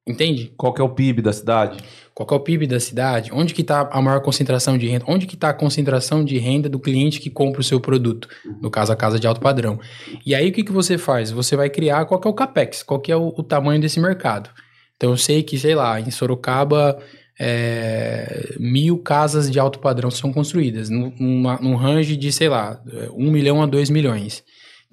Entende? 0.07 0.53
Qual 0.55 0.73
que 0.73 0.79
é 0.79 0.83
o 0.85 0.87
PIB 0.87 1.21
da 1.21 1.33
cidade? 1.33 1.83
Qual 2.13 2.25
que 2.25 2.33
é 2.33 2.37
o 2.37 2.39
PIB 2.39 2.65
da 2.65 2.79
cidade? 2.79 3.29
Onde 3.33 3.53
que 3.53 3.59
está 3.59 3.89
a 3.91 4.01
maior 4.01 4.21
concentração 4.21 4.77
de 4.77 4.87
renda? 4.87 5.03
Onde 5.05 5.27
que 5.27 5.35
está 5.35 5.49
a 5.49 5.53
concentração 5.53 6.23
de 6.23 6.37
renda 6.37 6.69
do 6.69 6.79
cliente 6.79 7.19
que 7.19 7.29
compra 7.29 7.59
o 7.59 7.63
seu 7.63 7.81
produto? 7.81 8.29
No 8.61 8.71
caso, 8.71 8.93
a 8.93 8.95
casa 8.95 9.19
de 9.19 9.27
alto 9.27 9.41
padrão. 9.41 9.77
E 10.25 10.33
aí, 10.33 10.47
o 10.47 10.53
que, 10.53 10.63
que 10.63 10.71
você 10.71 10.97
faz? 10.97 11.29
Você 11.29 11.57
vai 11.57 11.69
criar 11.69 12.05
qual 12.05 12.21
que 12.21 12.27
é 12.27 12.31
o 12.31 12.33
CAPEX, 12.33 12.81
qual 12.81 13.01
que 13.01 13.11
é 13.11 13.15
o, 13.17 13.27
o 13.37 13.43
tamanho 13.43 13.81
desse 13.81 13.99
mercado. 13.99 14.49
Então, 14.95 15.09
eu 15.09 15.17
sei 15.17 15.43
que, 15.43 15.59
sei 15.59 15.75
lá, 15.75 15.99
em 15.99 16.09
Sorocaba, 16.09 16.97
é, 17.37 18.55
mil 18.57 18.97
casas 18.99 19.51
de 19.51 19.59
alto 19.59 19.79
padrão 19.79 20.09
são 20.09 20.31
construídas, 20.31 20.89
num, 20.89 21.11
num 21.19 21.75
range 21.75 22.15
de, 22.15 22.31
sei 22.31 22.47
lá, 22.47 22.81
um 23.13 23.29
milhão 23.29 23.61
a 23.61 23.65
dois 23.65 23.89
milhões. 23.89 24.41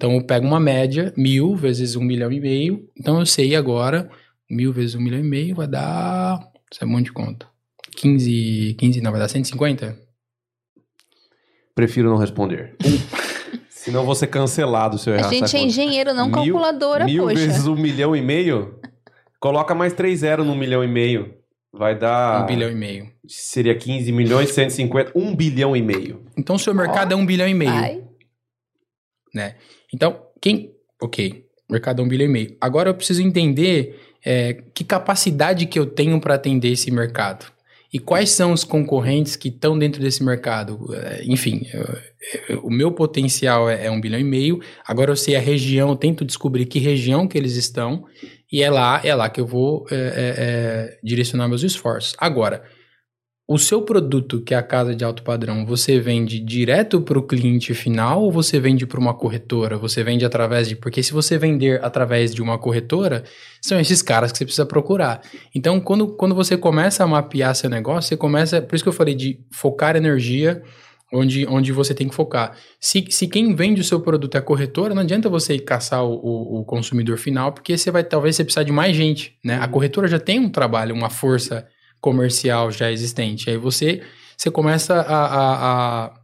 Então 0.01 0.13
eu 0.13 0.23
pego 0.23 0.47
uma 0.47 0.59
média, 0.59 1.13
mil 1.15 1.55
vezes 1.55 1.95
um 1.95 2.01
milhão 2.01 2.31
e 2.31 2.39
meio. 2.39 2.89
Então 2.97 3.19
eu 3.19 3.25
sei 3.27 3.55
agora, 3.55 4.09
mil 4.49 4.73
vezes 4.73 4.95
um 4.95 4.99
milhão 4.99 5.19
e 5.19 5.23
meio 5.23 5.55
vai 5.55 5.67
dar. 5.67 6.39
Isso 6.71 6.83
é 6.83 6.87
um 6.87 6.89
monte 6.89 7.05
de 7.05 7.11
conta. 7.11 7.45
15, 7.97 8.77
15 8.79 8.99
não, 8.99 9.11
vai 9.11 9.19
dar 9.19 9.27
150? 9.27 9.95
Prefiro 11.75 12.09
não 12.09 12.17
responder. 12.17 12.75
Senão 13.69 14.03
vou 14.03 14.15
ser 14.15 14.25
cancelado 14.25 14.97
se 14.97 15.07
eu 15.07 15.13
errar. 15.13 15.27
A 15.27 15.29
gente 15.29 15.55
é 15.55 15.61
engenheiro, 15.61 16.15
não 16.15 16.25
mil, 16.25 16.33
calculadora, 16.33 17.05
mil 17.05 17.25
poxa. 17.25 17.35
vezes 17.35 17.67
um 17.67 17.75
milhão 17.75 18.15
e 18.15 18.23
meio? 18.23 18.79
Coloca 19.39 19.75
mais 19.75 19.93
três 19.93 20.21
zero 20.21 20.43
no 20.43 20.55
milhão 20.55 20.83
e 20.83 20.87
meio. 20.87 21.31
Vai 21.71 21.95
dar. 21.95 22.41
Um 22.41 22.47
bilhão 22.47 22.71
e 22.71 22.75
meio. 22.75 23.07
Seria 23.27 23.77
15 23.77 24.11
milhões, 24.11 24.49
150, 24.49 25.11
um 25.13 25.35
bilhão 25.35 25.75
e 25.75 25.81
meio. 25.83 26.25
Então 26.35 26.55
o 26.55 26.59
seu 26.59 26.73
mercado 26.73 27.11
oh, 27.11 27.13
é 27.13 27.21
um 27.21 27.25
bilhão 27.25 27.47
e 27.47 27.53
meio. 27.53 27.71
Vai. 27.71 28.03
Né? 29.33 29.55
Então, 29.93 30.21
quem. 30.39 30.71
Ok, 31.01 31.45
mercado 31.69 32.01
é 32.01 32.05
um 32.05 32.07
bilhão 32.07 32.27
e 32.27 32.31
meio. 32.31 32.57
Agora 32.61 32.89
eu 32.89 32.93
preciso 32.93 33.21
entender 33.21 33.99
é, 34.23 34.61
que 34.73 34.83
capacidade 34.83 35.65
que 35.65 35.79
eu 35.79 35.85
tenho 35.85 36.19
para 36.19 36.35
atender 36.35 36.71
esse 36.71 36.91
mercado. 36.91 37.45
E 37.93 37.99
quais 37.99 38.29
são 38.29 38.53
os 38.53 38.63
concorrentes 38.63 39.35
que 39.35 39.49
estão 39.49 39.77
dentro 39.77 40.01
desse 40.01 40.23
mercado? 40.23 40.87
É, 40.93 41.23
enfim, 41.25 41.67
eu, 41.73 41.97
eu, 42.47 42.59
o 42.61 42.71
meu 42.71 42.91
potencial 42.91 43.69
é, 43.69 43.87
é, 43.87 43.91
um 43.91 43.99
bilhão 43.99 44.19
e 44.19 44.23
meio. 44.23 44.61
Agora 44.87 45.11
eu 45.11 45.15
sei 45.15 45.35
a 45.35 45.41
região, 45.41 45.89
eu 45.89 45.95
tento 45.95 46.23
descobrir 46.23 46.65
que 46.67 46.79
região 46.79 47.27
que 47.27 47.37
eles 47.37 47.57
estão. 47.57 48.05
E 48.49 48.63
é 48.63 48.69
lá, 48.69 49.01
é 49.03 49.13
lá 49.13 49.29
que 49.29 49.41
eu 49.41 49.45
vou 49.45 49.85
é, 49.91 49.95
é, 49.95 49.99
é 50.37 50.99
direcionar 51.03 51.49
meus 51.49 51.63
esforços. 51.63 52.15
Agora, 52.17 52.63
o 53.53 53.57
seu 53.59 53.81
produto, 53.81 54.39
que 54.39 54.53
é 54.53 54.57
a 54.57 54.63
casa 54.63 54.95
de 54.95 55.03
alto 55.03 55.23
padrão, 55.23 55.65
você 55.65 55.99
vende 55.99 56.39
direto 56.39 57.01
para 57.01 57.19
o 57.19 57.21
cliente 57.21 57.73
final 57.73 58.23
ou 58.23 58.31
você 58.31 58.61
vende 58.61 58.85
para 58.85 58.97
uma 58.97 59.13
corretora? 59.13 59.77
Você 59.77 60.05
vende 60.05 60.23
através 60.23 60.69
de. 60.69 60.75
Porque 60.77 61.03
se 61.03 61.11
você 61.11 61.37
vender 61.37 61.83
através 61.83 62.33
de 62.33 62.41
uma 62.41 62.57
corretora, 62.57 63.25
são 63.59 63.77
esses 63.77 64.01
caras 64.01 64.31
que 64.31 64.37
você 64.37 64.45
precisa 64.45 64.65
procurar. 64.65 65.21
Então, 65.53 65.81
quando, 65.81 66.07
quando 66.15 66.33
você 66.33 66.55
começa 66.55 67.03
a 67.03 67.07
mapear 67.07 67.53
seu 67.53 67.69
negócio, 67.69 68.07
você 68.07 68.15
começa. 68.15 68.61
Por 68.61 68.73
isso 68.73 68.85
que 68.85 68.89
eu 68.89 68.93
falei 68.93 69.15
de 69.15 69.37
focar 69.51 69.97
energia 69.97 70.63
onde, 71.11 71.45
onde 71.45 71.73
você 71.73 71.93
tem 71.93 72.07
que 72.07 72.15
focar. 72.15 72.55
Se, 72.79 73.05
se 73.09 73.27
quem 73.27 73.53
vende 73.53 73.81
o 73.81 73.83
seu 73.83 73.99
produto 73.99 74.35
é 74.35 74.37
a 74.37 74.41
corretora, 74.41 74.95
não 74.95 75.01
adianta 75.01 75.27
você 75.27 75.59
caçar 75.59 76.05
o, 76.05 76.13
o, 76.13 76.61
o 76.61 76.63
consumidor 76.63 77.17
final, 77.17 77.51
porque 77.51 77.77
você 77.77 77.91
vai 77.91 78.05
talvez 78.05 78.37
você 78.37 78.45
precisar 78.45 78.63
de 78.63 78.71
mais 78.71 78.95
gente. 78.95 79.35
Né? 79.43 79.59
A 79.61 79.67
corretora 79.67 80.07
já 80.07 80.19
tem 80.19 80.39
um 80.39 80.49
trabalho, 80.49 80.95
uma 80.95 81.09
força 81.09 81.67
comercial 82.01 82.71
já 82.71 82.91
existente. 82.91 83.49
Aí 83.49 83.57
você, 83.57 84.01
você 84.35 84.49
começa 84.49 84.95
a, 84.95 85.25
a, 85.25 86.05
a 86.05 86.21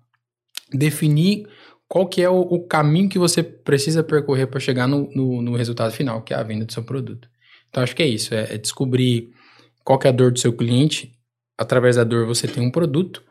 definir 0.73 1.47
qual 1.87 2.07
que 2.07 2.21
é 2.21 2.29
o, 2.29 2.41
o, 2.41 2.67
caminho 2.67 3.07
que 3.07 3.19
você 3.19 3.41
precisa 3.41 4.03
percorrer 4.03 4.47
para 4.47 4.59
chegar 4.59 4.87
no, 4.87 5.09
no, 5.15 5.41
no, 5.41 5.55
resultado 5.55 5.91
final, 5.93 6.21
que 6.21 6.33
é 6.33 6.37
a 6.37 6.43
venda 6.43 6.65
do 6.65 6.73
seu 6.73 6.83
produto. 6.83 7.29
Então, 7.69 7.81
acho 7.81 7.95
que 7.95 8.03
é 8.03 8.07
isso, 8.07 8.33
é, 8.33 8.55
é 8.55 8.57
descobrir 8.57 9.31
qual 9.83 9.99
é 10.03 10.09
a 10.09 10.11
dor 10.11 10.31
do 10.31 10.39
seu 10.39 10.51
cliente. 10.51 11.13
Através 11.57 11.95
da 11.95 12.03
dor 12.03 12.25
você 12.25 12.47
tem 12.47 12.65
um 12.65 12.71
produto. 12.71 13.23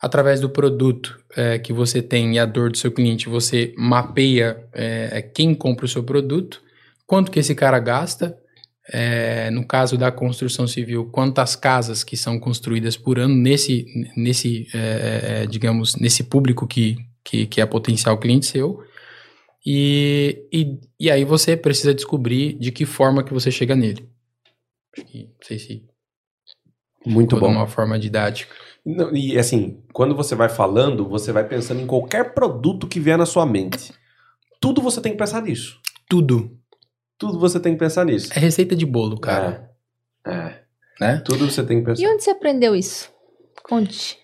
Através 0.00 0.40
do 0.40 0.48
produto 0.48 1.18
é, 1.36 1.58
que 1.58 1.72
você 1.72 2.00
tem 2.00 2.34
e 2.34 2.38
a 2.38 2.46
dor 2.46 2.70
do 2.70 2.78
seu 2.78 2.90
cliente, 2.90 3.28
você 3.28 3.74
mapeia 3.76 4.64
é, 4.72 5.20
quem 5.20 5.54
compra 5.54 5.86
o 5.86 5.88
seu 5.88 6.04
produto, 6.04 6.62
quanto 7.04 7.32
que 7.32 7.40
esse 7.40 7.54
cara 7.54 7.80
gasta, 7.80 8.38
é, 8.90 9.50
no 9.50 9.66
caso 9.66 9.98
da 9.98 10.10
construção 10.10 10.66
civil, 10.66 11.06
quantas 11.06 11.54
casas 11.54 12.02
que 12.02 12.16
são 12.16 12.38
construídas 12.38 12.96
por 12.96 13.18
ano 13.18 13.34
nesse, 13.34 13.86
nesse 14.16 14.66
é, 14.74 14.78
é, 14.78 15.42
é, 15.42 15.46
digamos, 15.46 15.96
nesse 15.96 16.24
público 16.24 16.66
que, 16.66 16.96
que, 17.22 17.46
que 17.46 17.60
é 17.60 17.66
potencial 17.66 18.18
cliente 18.18 18.46
seu. 18.46 18.82
E, 19.64 20.46
e, 20.52 20.78
e 20.98 21.10
aí 21.10 21.24
você 21.24 21.56
precisa 21.56 21.94
descobrir 21.94 22.54
de 22.54 22.72
que 22.72 22.86
forma 22.86 23.22
que 23.22 23.34
você 23.34 23.50
chega 23.50 23.76
nele. 23.76 24.08
Acho 24.96 25.06
que, 25.06 25.24
não 25.24 25.46
sei 25.46 25.58
se... 25.58 25.84
Muito 27.06 27.38
bom. 27.38 27.48
Uma 27.48 27.66
forma 27.66 27.98
didática. 27.98 28.54
Não, 28.84 29.14
e 29.14 29.38
assim, 29.38 29.82
quando 29.92 30.14
você 30.14 30.34
vai 30.34 30.48
falando, 30.48 31.08
você 31.08 31.32
vai 31.32 31.46
pensando 31.46 31.80
em 31.80 31.86
qualquer 31.86 32.34
produto 32.34 32.86
que 32.86 32.98
vier 32.98 33.16
na 33.16 33.26
sua 33.26 33.46
mente. 33.46 33.92
Tudo 34.60 34.82
você 34.82 35.00
tem 35.00 35.12
que 35.12 35.18
pensar 35.18 35.42
nisso. 35.42 35.78
Tudo. 36.08 36.57
Tudo 37.18 37.38
você 37.40 37.58
tem 37.58 37.72
que 37.72 37.80
pensar 37.80 38.04
nisso. 38.04 38.30
É 38.32 38.38
receita 38.38 38.76
de 38.76 38.86
bolo, 38.86 39.18
cara. 39.18 39.68
É. 40.24 40.30
é. 40.30 40.62
Né? 41.00 41.22
Tudo 41.24 41.50
você 41.50 41.64
tem 41.64 41.80
que 41.80 41.86
pensar. 41.86 42.02
E 42.02 42.06
onde 42.06 42.22
você 42.22 42.30
aprendeu 42.30 42.76
isso? 42.76 43.10
Conte. 43.64 44.18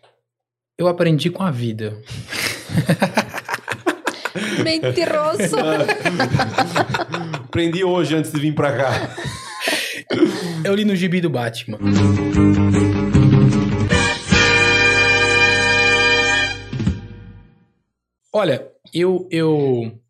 Eu 0.78 0.86
aprendi 0.86 1.28
com 1.28 1.42
a 1.42 1.50
vida. 1.50 2.00
Mentiroso. 4.62 5.56
Aprendi 7.44 7.84
hoje 7.84 8.16
antes 8.16 8.32
de 8.32 8.40
vir 8.40 8.54
pra 8.54 8.76
cá. 8.76 8.90
Eu 10.64 10.74
li 10.74 10.84
no 10.84 10.96
gibi 10.96 11.20
do 11.20 11.30
Batman. 11.30 11.78
Olha, 18.32 18.66
eu, 18.92 19.28
eu 19.30 20.00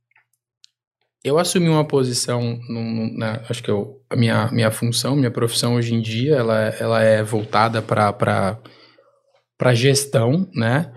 eu 1.24 1.38
assumi 1.38 1.70
uma 1.70 1.86
posição, 1.86 2.60
num, 2.68 3.16
na, 3.16 3.40
acho 3.48 3.62
que 3.62 3.70
eu, 3.70 3.98
a 4.10 4.14
minha, 4.14 4.50
minha 4.52 4.70
função, 4.70 5.16
minha 5.16 5.30
profissão 5.30 5.76
hoje 5.76 5.94
em 5.94 6.02
dia, 6.02 6.36
ela, 6.36 6.68
ela 6.78 7.02
é 7.02 7.22
voltada 7.22 7.80
para 7.80 8.60
gestão, 9.72 10.46
né? 10.54 10.92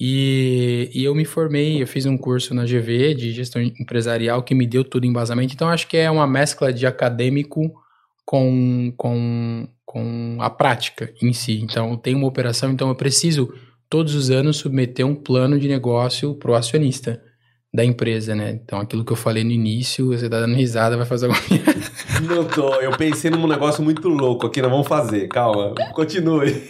E, 0.00 0.90
e 0.94 1.04
eu 1.04 1.14
me 1.14 1.26
formei, 1.26 1.82
eu 1.82 1.86
fiz 1.86 2.06
um 2.06 2.16
curso 2.16 2.54
na 2.54 2.64
GV 2.64 3.14
de 3.14 3.32
gestão 3.32 3.60
empresarial 3.60 4.42
que 4.42 4.54
me 4.54 4.66
deu 4.66 4.82
tudo 4.82 5.06
embasamento. 5.06 5.52
Então, 5.52 5.68
acho 5.68 5.86
que 5.86 5.96
é 5.98 6.10
uma 6.10 6.26
mescla 6.26 6.72
de 6.72 6.86
acadêmico 6.86 7.70
com, 8.24 8.92
com, 8.96 9.68
com 9.84 10.38
a 10.40 10.48
prática 10.48 11.12
em 11.22 11.34
si. 11.34 11.60
Então, 11.62 11.96
tenho 11.98 12.16
uma 12.16 12.28
operação, 12.28 12.72
então 12.72 12.88
eu 12.88 12.94
preciso 12.94 13.52
todos 13.90 14.14
os 14.14 14.30
anos 14.30 14.56
submeter 14.56 15.06
um 15.06 15.14
plano 15.14 15.58
de 15.58 15.68
negócio 15.68 16.34
para 16.34 16.50
o 16.50 16.54
acionista 16.54 17.22
da 17.76 17.84
empresa, 17.84 18.34
né? 18.34 18.58
Então, 18.64 18.80
aquilo 18.80 19.04
que 19.04 19.12
eu 19.12 19.16
falei 19.16 19.44
no 19.44 19.50
início, 19.50 20.06
você 20.06 20.30
tá 20.30 20.40
dando 20.40 20.56
risada, 20.56 20.96
vai 20.96 21.04
fazer 21.04 21.26
alguma 21.26 21.44
Não 22.26 22.44
tô, 22.44 22.74
eu 22.80 22.90
pensei 22.96 23.30
num 23.30 23.46
negócio 23.46 23.84
muito 23.84 24.08
louco 24.08 24.46
aqui, 24.46 24.62
nós 24.62 24.70
vamos 24.70 24.88
fazer, 24.88 25.28
calma, 25.28 25.74
continue. 25.92 26.62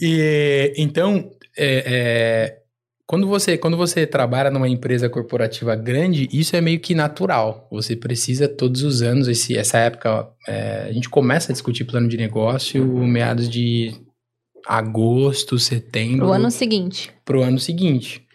e, 0.00 0.74
então, 0.76 1.30
é, 1.56 1.84
é, 1.86 2.58
quando, 3.06 3.28
você, 3.28 3.56
quando 3.56 3.76
você 3.76 4.04
trabalha 4.04 4.50
numa 4.50 4.68
empresa 4.68 5.08
corporativa 5.08 5.76
grande, 5.76 6.28
isso 6.32 6.56
é 6.56 6.60
meio 6.60 6.80
que 6.80 6.92
natural. 6.92 7.68
Você 7.70 7.94
precisa 7.94 8.48
todos 8.48 8.82
os 8.82 9.00
anos, 9.00 9.28
esse, 9.28 9.56
essa 9.56 9.78
época, 9.78 10.28
é, 10.48 10.86
a 10.88 10.92
gente 10.92 11.08
começa 11.08 11.52
a 11.52 11.54
discutir 11.54 11.84
plano 11.84 12.08
de 12.08 12.16
negócio 12.16 12.84
meados 12.84 13.48
de 13.48 13.94
agosto, 14.66 15.56
setembro. 15.56 16.26
Pro 16.26 16.32
ano 16.32 16.50
seguinte. 16.50 17.12
Pro 17.24 17.42
ano 17.42 17.60
seguinte. 17.60 18.26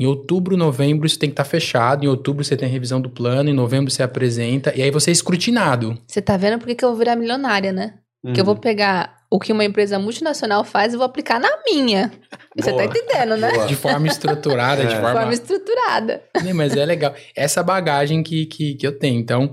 Em 0.00 0.06
outubro, 0.06 0.56
novembro, 0.56 1.06
isso 1.06 1.18
tem 1.18 1.28
que 1.28 1.34
estar 1.34 1.44
tá 1.44 1.50
fechado. 1.50 2.04
Em 2.04 2.08
outubro, 2.08 2.42
você 2.42 2.56
tem 2.56 2.68
a 2.68 2.70
revisão 2.70 3.00
do 3.00 3.10
plano. 3.10 3.50
Em 3.50 3.54
novembro, 3.54 3.90
você 3.90 4.02
apresenta. 4.02 4.72
E 4.74 4.82
aí, 4.82 4.90
você 4.90 5.10
é 5.10 5.12
escrutinado. 5.12 5.98
Você 6.06 6.22
tá 6.22 6.36
vendo 6.36 6.58
por 6.58 6.74
que 6.74 6.84
eu 6.84 6.88
vou 6.88 6.98
virar 6.98 7.14
milionária, 7.14 7.72
né? 7.72 7.94
Uhum. 8.24 8.32
Que 8.32 8.40
eu 8.40 8.44
vou 8.44 8.56
pegar 8.56 9.16
o 9.30 9.38
que 9.38 9.52
uma 9.52 9.64
empresa 9.64 9.98
multinacional 9.98 10.62
faz 10.62 10.92
e 10.92 10.96
vou 10.96 11.06
aplicar 11.06 11.40
na 11.40 11.48
minha. 11.66 12.08
Boa. 12.08 12.40
Você 12.56 12.72
tá 12.72 12.84
entendendo, 12.84 13.36
né? 13.36 13.52
Boa. 13.52 13.66
De 13.66 13.74
forma 13.74 14.06
estruturada, 14.06 14.82
é. 14.82 14.86
de 14.86 14.94
forma... 14.94 15.12
forma 15.12 15.32
estruturada. 15.32 16.22
É, 16.34 16.52
mas 16.52 16.76
é 16.76 16.84
legal. 16.84 17.14
Essa 17.34 17.62
bagagem 17.62 18.22
que, 18.22 18.46
que, 18.46 18.74
que 18.74 18.86
eu 18.86 18.98
tenho. 18.98 19.18
Então, 19.18 19.50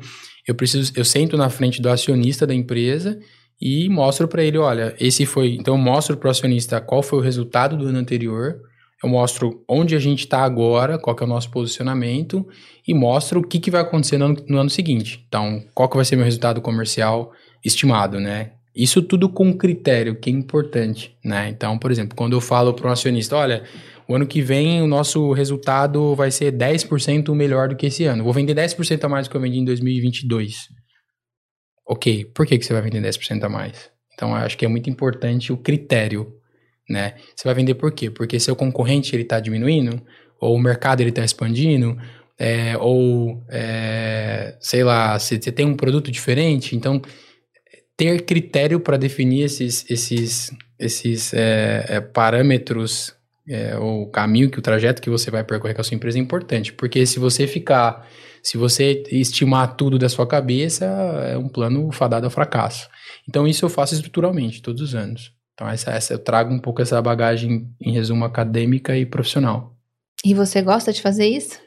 eu 0.48 0.54
preciso... 0.54 0.92
Eu 0.96 1.06
sento 1.06 1.38
na 1.38 1.50
frente 1.50 1.82
do 1.82 1.90
acionista 1.90 2.46
da 2.46 2.54
empresa 2.54 3.20
e 3.60 3.90
mostro 3.90 4.28
para 4.28 4.44
ele, 4.44 4.58
olha, 4.58 4.96
esse 5.00 5.26
foi... 5.26 5.56
Então, 5.56 5.76
eu 5.76 5.80
mostro 5.80 6.18
pro 6.18 6.30
acionista 6.30 6.80
qual 6.82 7.02
foi 7.02 7.20
o 7.20 7.22
resultado 7.22 7.78
do 7.78 7.88
ano 7.88 8.00
anterior 8.00 8.60
eu 9.04 9.10
mostro 9.10 9.64
onde 9.68 9.96
a 9.96 10.00
gente 10.00 10.20
está 10.20 10.44
agora, 10.44 11.00
qual 11.00 11.16
é 11.20 11.24
o 11.24 11.28
nosso 11.28 11.50
posicionamento 11.50 12.46
e 12.88 12.94
mostro 12.94 13.40
o 13.40 13.48
que, 13.48 13.60
que 13.60 13.72
vai 13.72 13.82
acontecer 13.82 14.18
no 14.18 14.26
ano, 14.26 14.46
no 14.48 14.58
ano 14.60 14.70
seguinte. 14.70 15.24
Então, 15.28 15.64
qual 15.74 15.88
que 15.88 15.96
vai 15.96 16.04
ser 16.04 16.18
meu 16.18 16.26
resultado 16.26 16.62
comercial 16.62 17.32
estimado, 17.64 18.20
né? 18.20 18.54
Isso 18.76 19.02
tudo 19.02 19.30
com 19.30 19.58
critério, 19.58 20.20
que 20.20 20.30
é 20.30 20.34
importante, 20.34 21.18
né? 21.24 21.50
Então, 21.50 21.78
por 21.78 21.92
exemplo, 21.92 22.16
quando 22.16 22.34
eu 22.34 22.42
falo 22.42 22.74
para 22.74 22.90
um 22.90 22.92
acionista, 22.92 23.36
olha, 23.36 23.64
o 24.08 24.16
ano 24.16 24.28
que 24.28 24.42
vem 24.42 24.82
o 24.82 24.88
nosso 24.88 25.32
resultado 25.32 26.16
vai 26.16 26.30
ser 26.30 26.52
10% 26.52 27.34
melhor 27.34 27.70
do 27.70 27.76
que 27.76 27.86
esse 27.86 28.04
ano. 28.06 28.24
Vou 28.24 28.34
vender 28.34 28.56
10% 28.56 29.04
a 29.04 29.10
mais 29.10 29.28
do 29.28 29.32
que 29.32 29.38
eu 29.38 29.42
vendi 29.42 29.60
em 29.60 29.66
2022. 29.66 30.68
Ok, 31.88 32.26
por 32.36 32.46
que, 32.46 32.58
que 32.58 32.66
você 32.66 32.74
vai 32.74 32.82
vender 32.82 33.02
10% 33.02 33.44
a 33.44 33.50
mais? 33.50 33.90
Então, 34.14 34.30
eu 34.30 34.36
acho 34.36 34.58
que 34.58 34.66
é 34.66 34.68
muito 34.68 34.90
importante 34.90 35.54
o 35.54 35.58
critério 35.58 36.39
né? 36.90 37.14
Você 37.36 37.44
vai 37.46 37.54
vender 37.54 37.76
por 37.76 37.92
quê? 37.92 38.10
Porque 38.10 38.40
seu 38.40 38.56
concorrente 38.56 39.16
ele 39.16 39.24
está 39.24 39.40
diminuindo, 39.40 40.02
ou 40.40 40.56
o 40.56 40.60
mercado 40.60 41.02
ele 41.02 41.10
está 41.10 41.24
expandindo, 41.24 41.98
é, 42.38 42.78
ou 42.78 43.44
é, 43.50 44.56
sei 44.60 44.84
lá, 44.84 45.20
você 45.20 45.38
tem 45.38 45.66
um 45.66 45.76
produto 45.76 46.10
diferente, 46.10 46.76
então 46.76 47.02
ter 47.98 48.22
critério 48.22 48.80
para 48.80 48.96
definir 48.96 49.44
esses, 49.44 49.86
esses, 49.90 50.52
esses 50.80 51.34
é, 51.34 51.86
é 51.90 52.02
parâmetros 52.02 53.14
é, 53.50 53.78
o 53.78 54.06
caminho, 54.08 54.50
que 54.50 54.60
o 54.60 54.62
trajeto 54.62 55.02
que 55.02 55.10
você 55.10 55.30
vai 55.30 55.44
percorrer 55.44 55.74
com 55.74 55.82
a 55.82 55.84
sua 55.84 55.96
empresa 55.96 56.18
é 56.18 56.22
importante, 56.22 56.72
porque 56.72 57.06
se 57.06 57.20
você 57.20 57.46
ficar, 57.46 58.08
se 58.44 58.58
você 58.58 59.04
estimar 59.12 59.76
tudo 59.76 59.98
da 59.98 60.08
sua 60.08 60.26
cabeça, 60.28 60.86
é 60.86 61.38
um 61.38 61.50
plano 61.50 61.92
fadado 61.92 62.26
ao 62.26 62.32
fracasso. 62.32 62.88
Então 63.28 63.48
isso 63.48 63.66
eu 63.66 63.70
faço 63.70 63.96
estruturalmente, 63.96 64.62
todos 64.62 64.82
os 64.82 64.96
anos. 64.96 65.39
Então, 65.60 65.68
essa, 65.68 65.92
essa, 65.92 66.14
eu 66.14 66.20
trago 66.20 66.54
um 66.54 66.60
pouco 66.60 66.82
essa 66.82 67.02
bagagem, 67.02 67.70
em 67.82 67.92
resumo, 67.92 68.24
acadêmica 68.24 68.96
e 68.96 69.06
profissional. 69.06 69.76
E 70.24 70.34
você 70.34 70.62
gosta 70.62 70.94
de 70.94 71.02
fazer 71.02 71.28
isso? 71.28 71.60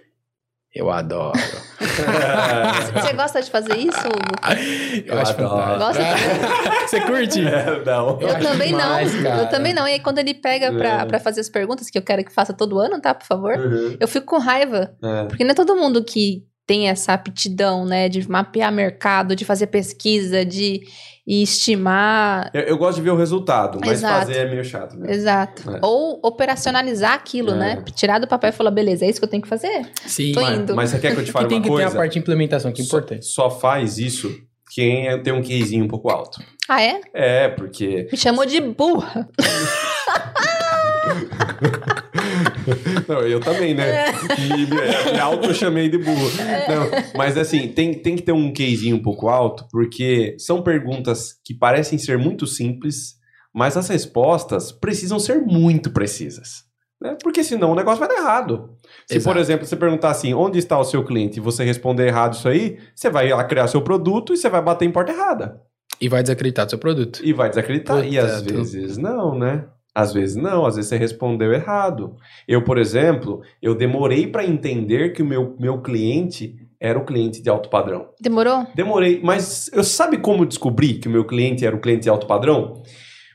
Eu 0.75 0.91
adoro. 0.91 1.39
você 2.95 3.13
gosta 3.13 3.43
de 3.43 3.51
fazer 3.51 3.77
isso, 3.77 3.99
Hugo? 3.99 5.05
Eu, 5.05 5.13
eu 5.13 5.21
acho 5.21 5.33
adoro. 5.33 5.79
Gosta 5.79 6.03
você 6.89 7.01
curte? 7.03 7.47
É, 7.47 7.85
não. 7.85 8.19
Eu, 8.19 8.29
eu 8.29 8.41
também 8.41 8.69
demais, 8.69 9.15
não. 9.15 9.23
Cara. 9.25 9.43
Eu 9.43 9.49
também 9.51 9.75
não. 9.75 9.87
E 9.87 9.93
aí, 9.93 10.01
quando 10.01 10.21
ele 10.21 10.33
pega 10.33 10.73
pra, 10.73 11.05
pra 11.05 11.21
fazer 11.21 11.43
as 11.43 11.51
perguntas, 11.51 11.91
que 11.91 11.99
eu 11.99 12.03
quero 12.03 12.25
que 12.25 12.33
faça 12.33 12.55
todo 12.55 12.81
ano, 12.81 12.99
tá? 12.99 13.13
Por 13.13 13.27
favor. 13.27 13.59
Uhum. 13.59 13.95
Eu 14.01 14.09
fico 14.09 14.25
com 14.25 14.39
raiva. 14.39 14.97
É. 15.05 15.25
Porque 15.25 15.45
não 15.45 15.51
é 15.51 15.55
todo 15.55 15.77
mundo 15.77 16.03
que 16.03 16.47
tem 16.67 16.89
essa 16.89 17.13
aptidão, 17.13 17.85
né? 17.85 18.09
De 18.09 18.29
mapear 18.29 18.73
mercado, 18.73 19.37
de 19.37 19.45
fazer 19.45 19.69
pesquisa, 19.69 20.45
de 20.45 20.83
e 21.27 21.43
estimar. 21.43 22.51
Eu, 22.53 22.63
eu, 22.63 22.77
gosto 22.77 22.97
de 22.97 23.03
ver 23.03 23.11
o 23.11 23.17
resultado, 23.17 23.79
mas 23.81 23.99
Exato. 23.99 24.27
fazer 24.27 24.39
é 24.39 24.51
meio 24.51 24.65
chato. 24.65 24.97
Mesmo. 24.97 25.13
Exato. 25.13 25.71
É. 25.71 25.79
Ou 25.83 26.19
operacionalizar 26.23 27.13
aquilo, 27.13 27.53
é. 27.53 27.57
né? 27.57 27.85
Tirar 27.95 28.19
do 28.19 28.27
papel 28.27 28.51
e 28.51 28.53
falar, 28.53 28.73
beleza, 28.73 29.05
é 29.05 29.09
isso 29.09 29.21
que 29.21 29.25
eu 29.25 29.31
tenho 29.31 29.43
que 29.43 29.49
fazer? 29.49 29.89
Sim, 30.05 30.33
Tô 30.33 30.41
mas, 30.41 30.59
indo. 30.59 30.75
mas 30.75 30.91
você 30.91 30.99
quer 30.99 31.15
que 31.15 31.21
eu 31.21 31.25
te 31.25 31.31
fale 31.31 31.47
uma 31.47 31.51
coisa? 31.51 31.63
Tem 31.63 31.77
que 31.77 31.79
ter 31.79 31.85
a 31.85 32.01
parte 32.01 32.13
de 32.15 32.19
implementação, 32.19 32.73
que 32.73 32.83
é 32.83 32.85
importante. 32.85 33.25
Só, 33.25 33.49
só 33.49 33.61
faz 33.61 33.99
isso 33.99 34.35
quem 34.75 35.23
tem 35.23 35.33
um 35.33 35.43
QIzinho 35.43 35.85
um 35.85 35.89
pouco 35.89 36.11
alto. 36.11 36.43
Ah, 36.69 36.83
é? 36.83 37.01
É, 37.15 37.49
porque. 37.49 38.09
Me 38.11 38.19
chamou 38.19 38.47
de 38.47 38.61
burra. 38.61 39.29
Não, 43.09 43.21
eu 43.21 43.41
também, 43.41 43.75
né? 43.75 44.09
É. 44.09 44.13
Me, 44.13 44.67
me, 44.67 45.13
me 45.13 45.19
auto-chamei 45.21 45.89
de 45.89 45.99
burro. 45.99 46.31
É. 46.41 46.75
Não, 46.75 46.89
mas 47.17 47.37
assim, 47.37 47.69
tem, 47.69 47.95
tem 47.95 48.17
que 48.17 48.23
ter 48.23 48.33
um 48.33 48.53
casezinho 48.53 48.97
um 48.97 49.03
pouco 49.03 49.29
alto, 49.29 49.67
porque 49.71 50.37
são 50.39 50.63
perguntas 50.63 51.35
que 51.45 51.55
parecem 51.55 51.99
ser 51.99 52.19
muito 52.19 52.47
simples, 52.47 53.17
mas 53.55 53.77
as 53.77 53.89
respostas 53.89 54.73
precisam 54.73 55.19
ser 55.19 55.41
muito 55.41 55.91
precisas. 55.91 56.65
Né? 57.01 57.17
Porque 57.23 57.43
senão 57.43 57.73
o 57.73 57.75
negócio 57.75 57.99
vai 57.99 58.09
dar 58.09 58.17
errado. 58.17 58.71
Se, 59.07 59.17
Exato. 59.17 59.35
por 59.35 59.41
exemplo, 59.41 59.67
você 59.67 59.77
perguntar 59.77 60.11
assim, 60.11 60.33
onde 60.35 60.59
está 60.59 60.79
o 60.79 60.85
seu 60.85 61.05
cliente, 61.05 61.39
e 61.39 61.43
você 61.43 61.65
responder 61.65 62.07
errado 62.07 62.35
isso 62.35 62.49
aí, 62.49 62.79
você 62.95 63.11
vai 63.11 63.29
lá 63.31 63.43
criar 63.45 63.67
seu 63.67 63.83
produto 63.83 64.33
e 64.33 64.37
você 64.37 64.49
vai 64.49 64.63
bater 64.63 64.85
em 64.85 64.93
porta 64.93 65.13
errada. 65.13 65.61
E 66.01 66.09
vai 66.09 66.23
desacreditar 66.23 66.65
do 66.65 66.71
seu 66.71 66.79
produto. 66.79 67.21
E 67.23 67.33
vai 67.33 67.49
desacreditar. 67.49 68.05
E 68.07 68.19
às 68.19 68.43
vezes 68.43 68.97
não, 68.97 69.37
né? 69.37 69.67
Às 69.95 70.13
vezes 70.13 70.37
não, 70.37 70.65
às 70.65 70.77
vezes 70.77 70.89
você 70.89 70.97
respondeu 70.97 71.53
errado. 71.53 72.17
Eu, 72.49 72.65
por 72.65 72.79
exemplo, 72.79 73.43
eu 73.61 73.75
demorei 73.75 74.27
para 74.27 74.45
entender 74.45 75.11
que 75.11 75.23
o 75.23 75.27
meu, 75.27 75.55
meu 75.59 75.83
cliente 75.83 76.57
era 76.81 76.99
o 76.99 77.05
cliente 77.05 77.43
de 77.43 77.49
alto 77.49 77.69
padrão. 77.69 78.09
Demorou? 78.21 78.67
Demorei, 78.75 79.21
mas 79.23 79.71
eu 79.73 79.85
sabe 79.85 80.19
como 80.19 80.47
descobri 80.47 80.95
que 80.95 81.09
o 81.09 81.11
meu 81.11 81.25
cliente 81.25 81.65
era 81.65 81.77
o 81.77 81.81
cliente 81.81 82.03
de 82.03 82.09
alto 82.09 82.27
padrão? 82.27 82.83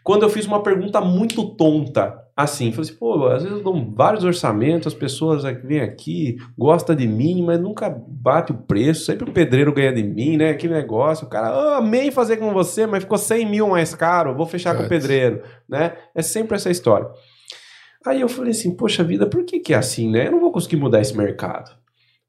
Quando 0.04 0.24
eu 0.24 0.30
fiz 0.30 0.46
uma 0.46 0.64
pergunta 0.64 1.00
muito 1.00 1.56
tonta 1.56 2.27
assim. 2.38 2.72
Falei 2.72 2.92
assim, 2.92 3.00
pô, 3.00 3.26
às 3.26 3.42
vezes 3.42 3.58
eu 3.58 3.64
dou 3.64 3.92
vários 3.96 4.24
orçamentos, 4.24 4.86
as 4.86 4.94
pessoas 4.94 5.42
vêm 5.64 5.82
aqui, 5.82 6.38
gostam 6.56 6.96
de 6.96 7.08
mim, 7.08 7.44
mas 7.44 7.60
nunca 7.60 7.90
bate 7.90 8.52
o 8.52 8.56
preço, 8.56 9.06
sempre 9.06 9.28
o 9.28 9.34
pedreiro 9.34 9.74
ganha 9.74 9.92
de 9.92 10.04
mim, 10.04 10.38
né? 10.38 10.54
Que 10.54 10.68
negócio, 10.68 11.26
o 11.26 11.30
cara, 11.30 11.52
oh, 11.52 11.74
amei 11.78 12.12
fazer 12.12 12.38
com 12.38 12.54
você, 12.54 12.86
mas 12.86 13.04
ficou 13.04 13.18
100 13.18 13.50
mil 13.50 13.70
mais 13.70 13.96
caro, 13.96 14.36
vou 14.36 14.46
fechar 14.46 14.76
é. 14.76 14.78
com 14.78 14.84
o 14.84 14.90
pedreiro, 14.90 15.42
né? 15.68 15.98
É 16.14 16.22
sempre 16.22 16.56
essa 16.56 16.70
história. 16.70 17.10
Aí 18.06 18.22
eu 18.22 18.30
falei 18.30 18.52
assim, 18.52 18.76
poxa 18.76 19.04
vida, 19.04 19.28
por 19.28 19.44
que 19.44 19.60
que 19.60 19.74
é 19.74 19.78
assim, 19.78 20.10
né? 20.12 20.28
Eu 20.28 20.34
não 20.34 20.40
vou 20.40 20.52
conseguir 20.52 20.76
mudar 20.76 21.02
esse 21.02 21.18
mercado. 21.18 21.76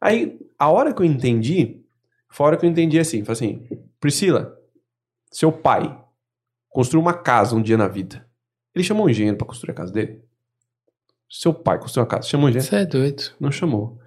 Aí, 0.00 0.38
a 0.59 0.70
hora 0.70 0.94
que 0.94 1.02
eu 1.02 1.06
entendi, 1.06 1.82
fora 2.30 2.56
que 2.56 2.64
eu 2.64 2.70
entendi 2.70 2.98
assim, 2.98 3.22
falei 3.24 3.32
assim, 3.32 3.68
Priscila, 4.00 4.56
seu 5.30 5.52
pai 5.52 6.02
construiu 6.70 7.02
uma 7.02 7.12
casa 7.12 7.54
um 7.54 7.61
dia 7.61 7.76
na 7.76 7.88
vida. 7.88 8.28
Ele 8.79 8.85
chamou 8.85 9.07
um 9.07 9.11
engenheiro 9.11 9.37
para 9.37 9.47
construir 9.47 9.72
a 9.72 9.74
casa 9.74 9.93
dele. 9.93 10.22
Seu 11.29 11.53
pai 11.53 11.81
construiu 11.81 12.05
uma 12.05 12.09
casa, 12.09 12.29
chamou 12.29 12.47
um 12.47 12.49
engenheiro? 12.49 12.70
Você 12.70 12.76
é 12.76 12.87
doido. 12.87 13.22
Não 13.41 13.51
chamou. 13.51 13.99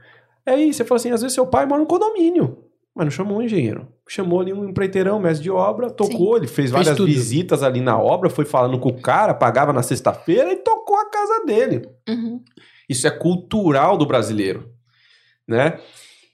É 0.46 0.54
aí 0.54 0.74
você 0.74 0.86
fala 0.86 0.98
assim, 0.98 1.12
às 1.12 1.22
vezes 1.22 1.36
seu 1.36 1.46
pai 1.46 1.66
mora 1.66 1.82
no 1.82 1.88
condomínio, 1.88 2.64
mas 2.96 3.06
não 3.06 3.12
chamou 3.12 3.40
um 3.40 3.42
engenheiro. 3.42 3.90
Chamou 4.08 4.40
ali 4.40 4.54
um 4.54 4.70
empreiteirão, 4.70 5.20
mestre 5.20 5.44
de 5.44 5.52
obra, 5.52 5.90
tocou, 5.90 6.36
Sim. 6.36 6.38
ele 6.38 6.48
fez, 6.48 6.56
fez 6.56 6.72
várias 6.72 6.96
tudo. 6.96 7.06
visitas 7.08 7.64
ali 7.64 7.82
na 7.82 8.00
obra, 8.00 8.30
foi 8.30 8.46
falando 8.46 8.80
com 8.80 8.90
o 8.90 9.02
cara, 9.02 9.34
pagava 9.34 9.74
na 9.74 9.84
sexta-feira 9.84 10.54
e 10.54 10.56
tocou 10.56 10.96
a 10.96 11.10
casa 11.10 11.46
dele. 11.46 11.86
Uhum. 12.08 12.42
Isso 12.88 13.06
é 13.06 13.12
cultural 13.12 13.98
do 13.98 14.06
brasileiro, 14.06 14.72
né? 15.46 15.80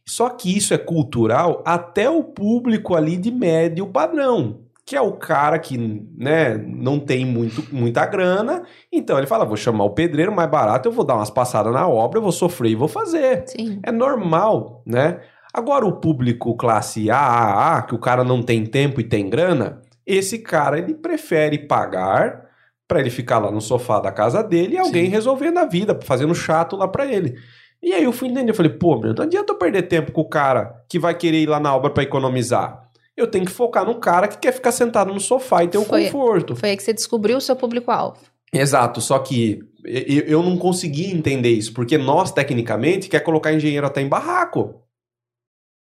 Só 0.05 0.29
que 0.29 0.55
isso 0.55 0.75
é 0.75 0.77
cultural 0.77 1.63
até 1.65 2.07
o 2.07 2.23
público 2.23 2.95
ali 2.95 3.17
de 3.17 3.31
médio 3.31 3.87
padrão 3.87 4.66
que 4.87 4.95
é 4.95 5.01
o 5.01 5.11
cara 5.11 5.59
que 5.59 5.77
né, 6.17 6.57
não 6.57 6.97
tem 6.97 7.25
muito, 7.25 7.61
muita 7.75 8.05
grana. 8.05 8.63
Então 8.89 9.17
ele 9.17 9.27
fala: 9.27 9.43
vou 9.43 9.57
chamar 9.57 9.83
o 9.83 9.89
pedreiro 9.89 10.31
mais 10.31 10.49
barato, 10.49 10.87
eu 10.87 10.93
vou 10.93 11.03
dar 11.03 11.15
umas 11.15 11.29
passadas 11.29 11.73
na 11.73 11.85
obra, 11.85 12.19
eu 12.19 12.23
vou 12.23 12.31
sofrer 12.31 12.71
e 12.71 12.75
vou 12.75 12.87
fazer. 12.87 13.43
Sim. 13.47 13.81
É 13.83 13.91
normal, 13.91 14.81
né? 14.85 15.19
Agora, 15.53 15.85
o 15.85 15.99
público 15.99 16.55
classe 16.55 17.11
AAA, 17.11 17.81
que 17.81 17.95
o 17.95 17.99
cara 17.99 18.23
não 18.23 18.41
tem 18.41 18.65
tempo 18.65 19.01
e 19.01 19.03
tem 19.03 19.29
grana, 19.29 19.81
esse 20.05 20.39
cara 20.39 20.79
ele 20.79 20.93
prefere 20.93 21.59
pagar 21.67 22.47
Pra 22.87 23.01
ele 23.01 23.09
ficar 23.09 23.39
lá 23.39 23.51
no 23.51 23.59
sofá 23.59 23.99
da 23.99 24.13
casa 24.13 24.41
dele 24.41 24.75
e 24.75 24.77
alguém 24.77 25.07
Sim. 25.07 25.11
resolvendo 25.11 25.57
a 25.57 25.65
vida, 25.65 25.99
fazendo 26.03 26.33
chato 26.33 26.77
lá 26.77 26.87
pra 26.87 27.05
ele. 27.05 27.35
E 27.83 27.91
aí 27.91 28.05
eu 28.05 28.13
fui 28.13 28.29
entender, 28.29 28.49
eu 28.49 28.55
falei, 28.55 28.71
pô, 28.71 28.97
meu, 28.97 29.13
não 29.13 29.25
adianta 29.25 29.51
eu 29.51 29.57
perder 29.57 29.83
tempo 29.83 30.13
com 30.13 30.21
o 30.21 30.29
cara 30.29 30.73
que 30.89 30.97
vai 30.97 31.13
querer 31.13 31.41
ir 31.41 31.49
lá 31.49 31.59
na 31.59 31.75
obra 31.75 31.89
pra 31.89 32.03
economizar. 32.03 32.86
Eu 33.17 33.25
tenho 33.27 33.45
que 33.45 33.51
focar 33.51 33.83
no 33.83 33.95
cara 33.95 34.27
que 34.27 34.37
quer 34.37 34.51
ficar 34.53 34.71
sentado 34.71 35.11
no 35.11 35.19
sofá 35.19 35.63
e 35.63 35.67
ter 35.67 35.79
um 35.79 35.83
Foi- 35.83 36.05
conforto. 36.05 36.55
Foi 36.55 36.69
aí 36.69 36.77
que 36.77 36.83
você 36.83 36.93
descobriu 36.93 37.37
o 37.37 37.41
seu 37.41 37.55
público-alvo. 37.55 38.19
Exato, 38.53 39.01
só 39.01 39.17
que 39.19 39.59
eu, 39.83 40.21
eu 40.25 40.43
não 40.43 40.55
consegui 40.57 41.11
entender 41.11 41.49
isso, 41.49 41.73
porque 41.73 41.97
nós, 41.97 42.31
tecnicamente, 42.31 43.09
quer 43.09 43.19
colocar 43.21 43.51
engenheiro 43.51 43.85
até 43.87 44.01
em 44.01 44.07
barraco. 44.07 44.83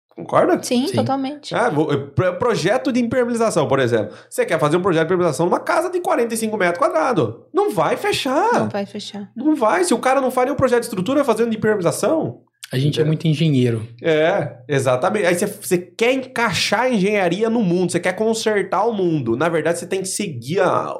Concorda? 0.08 0.62
Sim, 0.62 0.86
Sim. 0.88 0.96
totalmente. 0.96 1.54
Ah, 1.54 1.70
pro- 1.70 2.38
projeto 2.38 2.90
de 2.90 2.98
impermeabilização, 3.00 3.68
por 3.68 3.78
exemplo. 3.78 4.16
Você 4.30 4.46
quer 4.46 4.58
fazer 4.58 4.78
um 4.78 4.82
projeto 4.82 5.02
de 5.02 5.06
impermeabilização 5.08 5.44
numa 5.44 5.60
casa 5.60 5.90
de 5.90 6.00
45 6.00 6.56
metros 6.56 6.78
quadrados. 6.78 7.34
Não 7.52 7.70
vai 7.70 7.98
fechar. 7.98 8.50
Não 8.54 8.60
Não. 8.60 8.68
vai 8.70 8.86
fechar. 8.86 9.30
vai. 9.56 9.84
Se 9.84 9.92
o 9.92 9.98
cara 9.98 10.18
não 10.22 10.30
faz 10.30 10.46
nenhum 10.46 10.56
projeto 10.56 10.80
de 10.80 10.86
estrutura 10.86 11.22
fazendo 11.22 11.50
de 11.50 11.58
impermeabilização. 11.58 12.40
A 12.72 12.78
gente 12.78 13.00
é 13.00 13.04
muito 13.04 13.26
engenheiro. 13.28 13.86
É, 14.02 14.56
exatamente. 14.68 15.26
Aí 15.26 15.34
você, 15.34 15.46
você 15.46 15.78
quer 15.78 16.12
encaixar 16.12 16.80
a 16.82 16.90
engenharia 16.90 17.48
no 17.48 17.62
mundo, 17.62 17.92
você 17.92 18.00
quer 18.00 18.12
consertar 18.14 18.84
o 18.84 18.92
mundo. 18.92 19.36
Na 19.36 19.48
verdade, 19.48 19.78
você 19.78 19.86
tem 19.86 20.00
que 20.02 20.08
seguir 20.08 20.60
a- 20.60 20.94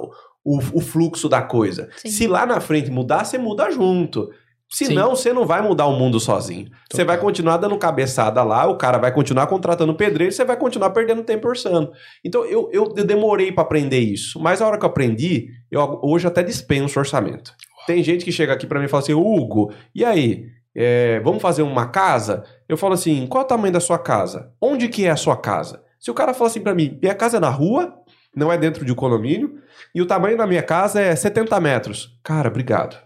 o, 0.45 0.59
o 0.75 0.81
fluxo 0.81 1.29
da 1.29 1.43
coisa. 1.43 1.89
Sim. 1.97 2.09
Se 2.09 2.27
lá 2.29 2.47
na 2.47 2.61
frente 2.61 2.91
mudar, 2.91 3.25
você 3.25 3.37
muda 3.37 3.69
junto. 3.71 4.29
Senão, 4.69 5.11
você 5.15 5.33
não 5.33 5.47
vai 5.47 5.63
mudar 5.63 5.87
o 5.87 5.97
mundo 5.97 6.19
sozinho. 6.19 6.69
Você 6.91 7.05
vai 7.05 7.19
continuar 7.19 7.57
dando 7.57 7.79
cabeçada 7.79 8.43
lá, 8.43 8.67
o 8.67 8.77
cara 8.77 8.99
vai 8.99 9.13
continuar 9.13 9.47
contratando 9.47 9.95
pedreiro, 9.95 10.33
você 10.33 10.45
vai 10.45 10.57
continuar 10.57 10.91
perdendo 10.91 11.23
tempo 11.23 11.47
orçando. 11.49 11.91
Então, 12.25 12.45
eu, 12.45 12.69
eu, 12.73 12.93
eu 12.97 13.05
demorei 13.05 13.53
para 13.53 13.63
aprender 13.63 14.01
isso. 14.01 14.41
Mas 14.41 14.61
a 14.61 14.67
hora 14.67 14.77
que 14.79 14.85
eu 14.85 14.89
aprendi, 14.89 15.49
eu 15.71 16.01
hoje 16.03 16.27
até 16.27 16.43
dispenso 16.43 16.99
orçamento. 16.99 17.53
Tem 17.87 18.03
gente 18.03 18.25
que 18.25 18.33
chega 18.33 18.53
aqui 18.53 18.67
para 18.67 18.81
mim 18.81 18.87
e 18.87 18.89
fala 18.89 19.03
assim, 19.05 19.15
Hugo, 19.15 19.73
e 19.95 20.05
aí? 20.05 20.47
É, 20.79 21.21
vamos 21.21 21.41
fazer 21.41 21.63
uma 21.63 21.89
casa? 21.89 22.45
Eu 22.69 22.77
falo 22.77 22.93
assim, 22.93 23.27
qual 23.27 23.43
é 23.43 23.45
o 23.45 23.49
tamanho 23.49 23.73
da 23.73 23.81
sua 23.81 23.99
casa? 23.99 24.53
Onde 24.61 24.89
que 24.89 25.07
é 25.07 25.11
a 25.11 25.17
sua 25.17 25.37
casa? 25.37 25.83
Se 25.99 26.11
o 26.11 26.15
cara 26.15 26.35
fala 26.35 26.51
assim 26.51 26.61
para 26.61 26.75
mim, 26.75 26.99
minha 27.01 27.15
casa 27.15 27.39
é 27.39 27.41
na 27.41 27.49
rua, 27.49 27.95
não 28.35 28.53
é 28.53 28.59
dentro 28.59 28.85
de 28.85 28.93
um 28.93 28.95
condomínio, 28.95 29.59
e 29.95 30.03
o 30.03 30.07
tamanho 30.07 30.37
da 30.37 30.47
minha 30.47 30.63
casa 30.63 31.01
é 31.01 31.17
70 31.17 31.59
metros. 31.61 32.19
Cara, 32.23 32.49
obrigado. 32.49 32.99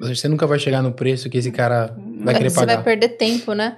Você 0.00 0.26
nunca 0.26 0.46
vai 0.46 0.58
chegar 0.58 0.80
no 0.82 0.92
preço 0.92 1.28
que 1.28 1.36
esse 1.36 1.52
cara 1.52 1.94
vai 2.24 2.34
querer 2.34 2.48
você 2.48 2.56
pagar. 2.60 2.76
vai 2.76 2.84
perder 2.84 3.08
tempo, 3.10 3.52
né? 3.52 3.76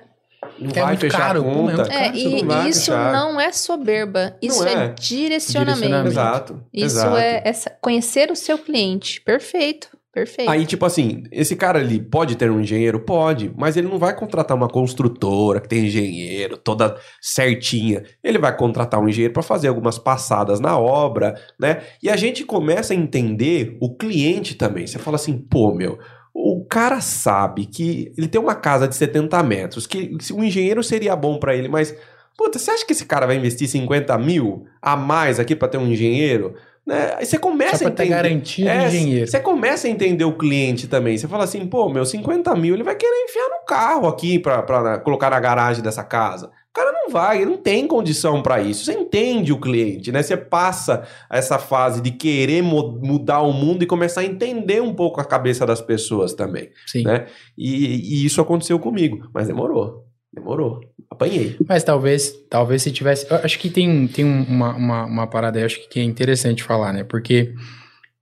Não 0.59 0.71
É 0.71 0.75
vai 0.75 0.87
muito 0.87 1.01
fechar 1.01 1.19
caro, 1.19 1.43
a 1.43 1.51
é 1.51 1.55
conta. 1.55 1.93
É, 1.93 2.13
e 2.13 2.37
isso 2.37 2.45
não 2.45 2.69
isso 2.69 2.81
fechar. 2.81 3.13
não 3.13 3.41
é 3.41 3.53
soberba. 3.53 4.37
Isso 4.41 4.65
é. 4.65 4.73
é, 4.73 4.89
direcionamento. 4.89 6.09
Exato. 6.09 6.63
Isso 6.73 6.97
exato. 6.99 7.17
é 7.17 7.43
essa, 7.45 7.71
conhecer 7.81 8.31
o 8.31 8.37
seu 8.37 8.57
cliente. 8.59 9.21
Perfeito. 9.21 9.89
Perfeito. 10.13 10.51
Aí, 10.51 10.67
tipo 10.67 10.85
assim, 10.85 11.23
esse 11.33 11.57
cara 11.57 11.79
ali 11.79 11.99
pode 11.99 12.37
ter 12.37 12.51
um 12.51 12.61
engenheiro? 12.61 13.01
Pode, 13.01 13.51
mas 13.57 13.79
ele 13.79 13.89
não 13.89 13.99
vai 13.99 14.15
contratar 14.15 14.55
uma 14.55 14.69
construtora 14.69 15.59
que 15.59 15.69
tem 15.69 15.87
engenheiro 15.87 16.59
toda 16.59 16.97
certinha. 17.19 18.03
Ele 18.23 18.39
vai 18.39 18.55
contratar 18.55 19.01
um 19.01 19.09
engenheiro 19.09 19.33
para 19.33 19.43
fazer 19.43 19.69
algumas 19.69 19.99
passadas 19.99 20.61
na 20.61 20.79
obra, 20.79 21.35
né? 21.59 21.81
E 22.03 22.11
a 22.11 22.17
gente 22.17 22.45
começa 22.45 22.93
a 22.93 22.97
entender 22.97 23.79
o 23.81 23.97
cliente 23.97 24.55
também. 24.55 24.87
Você 24.87 24.99
fala 24.99 25.17
assim, 25.17 25.39
pô, 25.39 25.73
meu, 25.75 25.99
o 26.35 26.63
cara 26.67 27.01
sabe 27.01 27.65
que 27.65 28.13
ele 28.17 28.29
tem 28.29 28.41
uma 28.41 28.55
casa 28.55 28.87
de 28.87 28.95
70 28.95 29.43
metros, 29.43 29.87
que 29.87 30.15
um 30.35 30.45
engenheiro 30.45 30.83
seria 30.83 31.17
bom 31.17 31.39
para 31.39 31.57
ele, 31.57 31.69
mas, 31.69 31.97
puta, 32.37 32.59
você 32.59 32.71
acha 32.71 32.85
que 32.85 32.93
esse 32.93 33.07
cara 33.07 33.27
vai 33.27 33.37
investir 33.37 33.67
50 33.67 34.17
mil 34.19 34.67
a 34.81 34.95
mais 34.95 35.41
aqui 35.41 35.57
para 35.57 35.69
ter 35.69 35.79
um 35.79 35.87
engenheiro? 35.87 36.55
Né? 36.85 37.15
Aí 37.17 37.25
você 37.25 37.39
começa 37.39 37.79
Só 37.79 37.85
a 37.85 37.91
pra 37.91 37.97
ter 37.97 38.03
entender. 38.05 38.23
garantia 38.23 38.71
É, 38.71 38.79
do 38.81 38.87
engenheiro. 38.87 39.27
Você 39.31 39.39
começa 39.39 39.87
a 39.87 39.91
entender 39.91 40.25
o 40.25 40.37
cliente 40.37 40.89
também. 40.89 41.17
Você 41.17 41.29
fala 41.29 41.45
assim, 41.45 41.65
pô, 41.67 41.89
meu, 41.89 42.05
50 42.05 42.55
mil, 42.57 42.75
ele 42.75 42.83
vai 42.83 42.97
querer 42.97 43.25
enfiar 43.25 43.49
no 43.49 43.65
carro 43.65 44.09
aqui 44.09 44.39
pra, 44.39 44.63
pra 44.63 44.99
colocar 44.99 45.31
na 45.31 45.39
garagem 45.39 45.83
dessa 45.83 46.03
casa. 46.03 46.47
O 46.49 46.73
cara 46.73 46.91
não 46.91 47.11
vai, 47.11 47.37
ele 47.37 47.51
não 47.51 47.59
tem 47.59 47.87
condição 47.87 48.43
pra 48.43 48.61
isso. 48.61 48.85
Você 48.87 48.95
entende 48.95 49.53
o 49.53 49.61
cliente, 49.61 50.11
né? 50.11 50.23
Você 50.23 50.37
passa 50.37 51.03
essa 51.31 51.59
fase 51.59 52.01
de 52.01 52.11
querer 52.11 52.63
mudar 52.63 53.43
o 53.43 53.53
mundo 53.53 53.83
e 53.85 53.87
começar 53.87 54.23
a 54.23 54.25
entender 54.25 54.81
um 54.81 54.95
pouco 54.95 55.21
a 55.21 55.25
cabeça 55.25 55.65
das 55.67 55.81
pessoas 55.83 56.33
também. 56.33 56.71
Sim. 56.87 57.05
né? 57.05 57.27
E, 57.57 58.23
e 58.23 58.27
isso 58.27 58.41
aconteceu 58.41 58.79
comigo, 58.79 59.29
mas 59.35 59.47
demorou. 59.47 60.05
Demorou. 60.33 60.81
Apanhei. 61.11 61.57
Mas 61.69 61.85
talvez, 61.85 62.33
talvez 62.49 62.83
se 62.83 62.91
tivesse. 62.91 63.27
Acho 63.33 63.59
que 63.59 63.69
tem, 63.69 64.07
tem 64.09 64.25
um- 64.25 64.45
uma, 64.45 64.75
uma, 64.75 65.05
uma 65.05 65.27
parada 65.27 65.59
aí, 65.59 65.65
acho 65.65 65.89
que 65.89 66.01
é 66.01 66.03
interessante 66.03 66.63
falar, 66.63 66.93
né? 66.93 67.05
Porque 67.05 67.53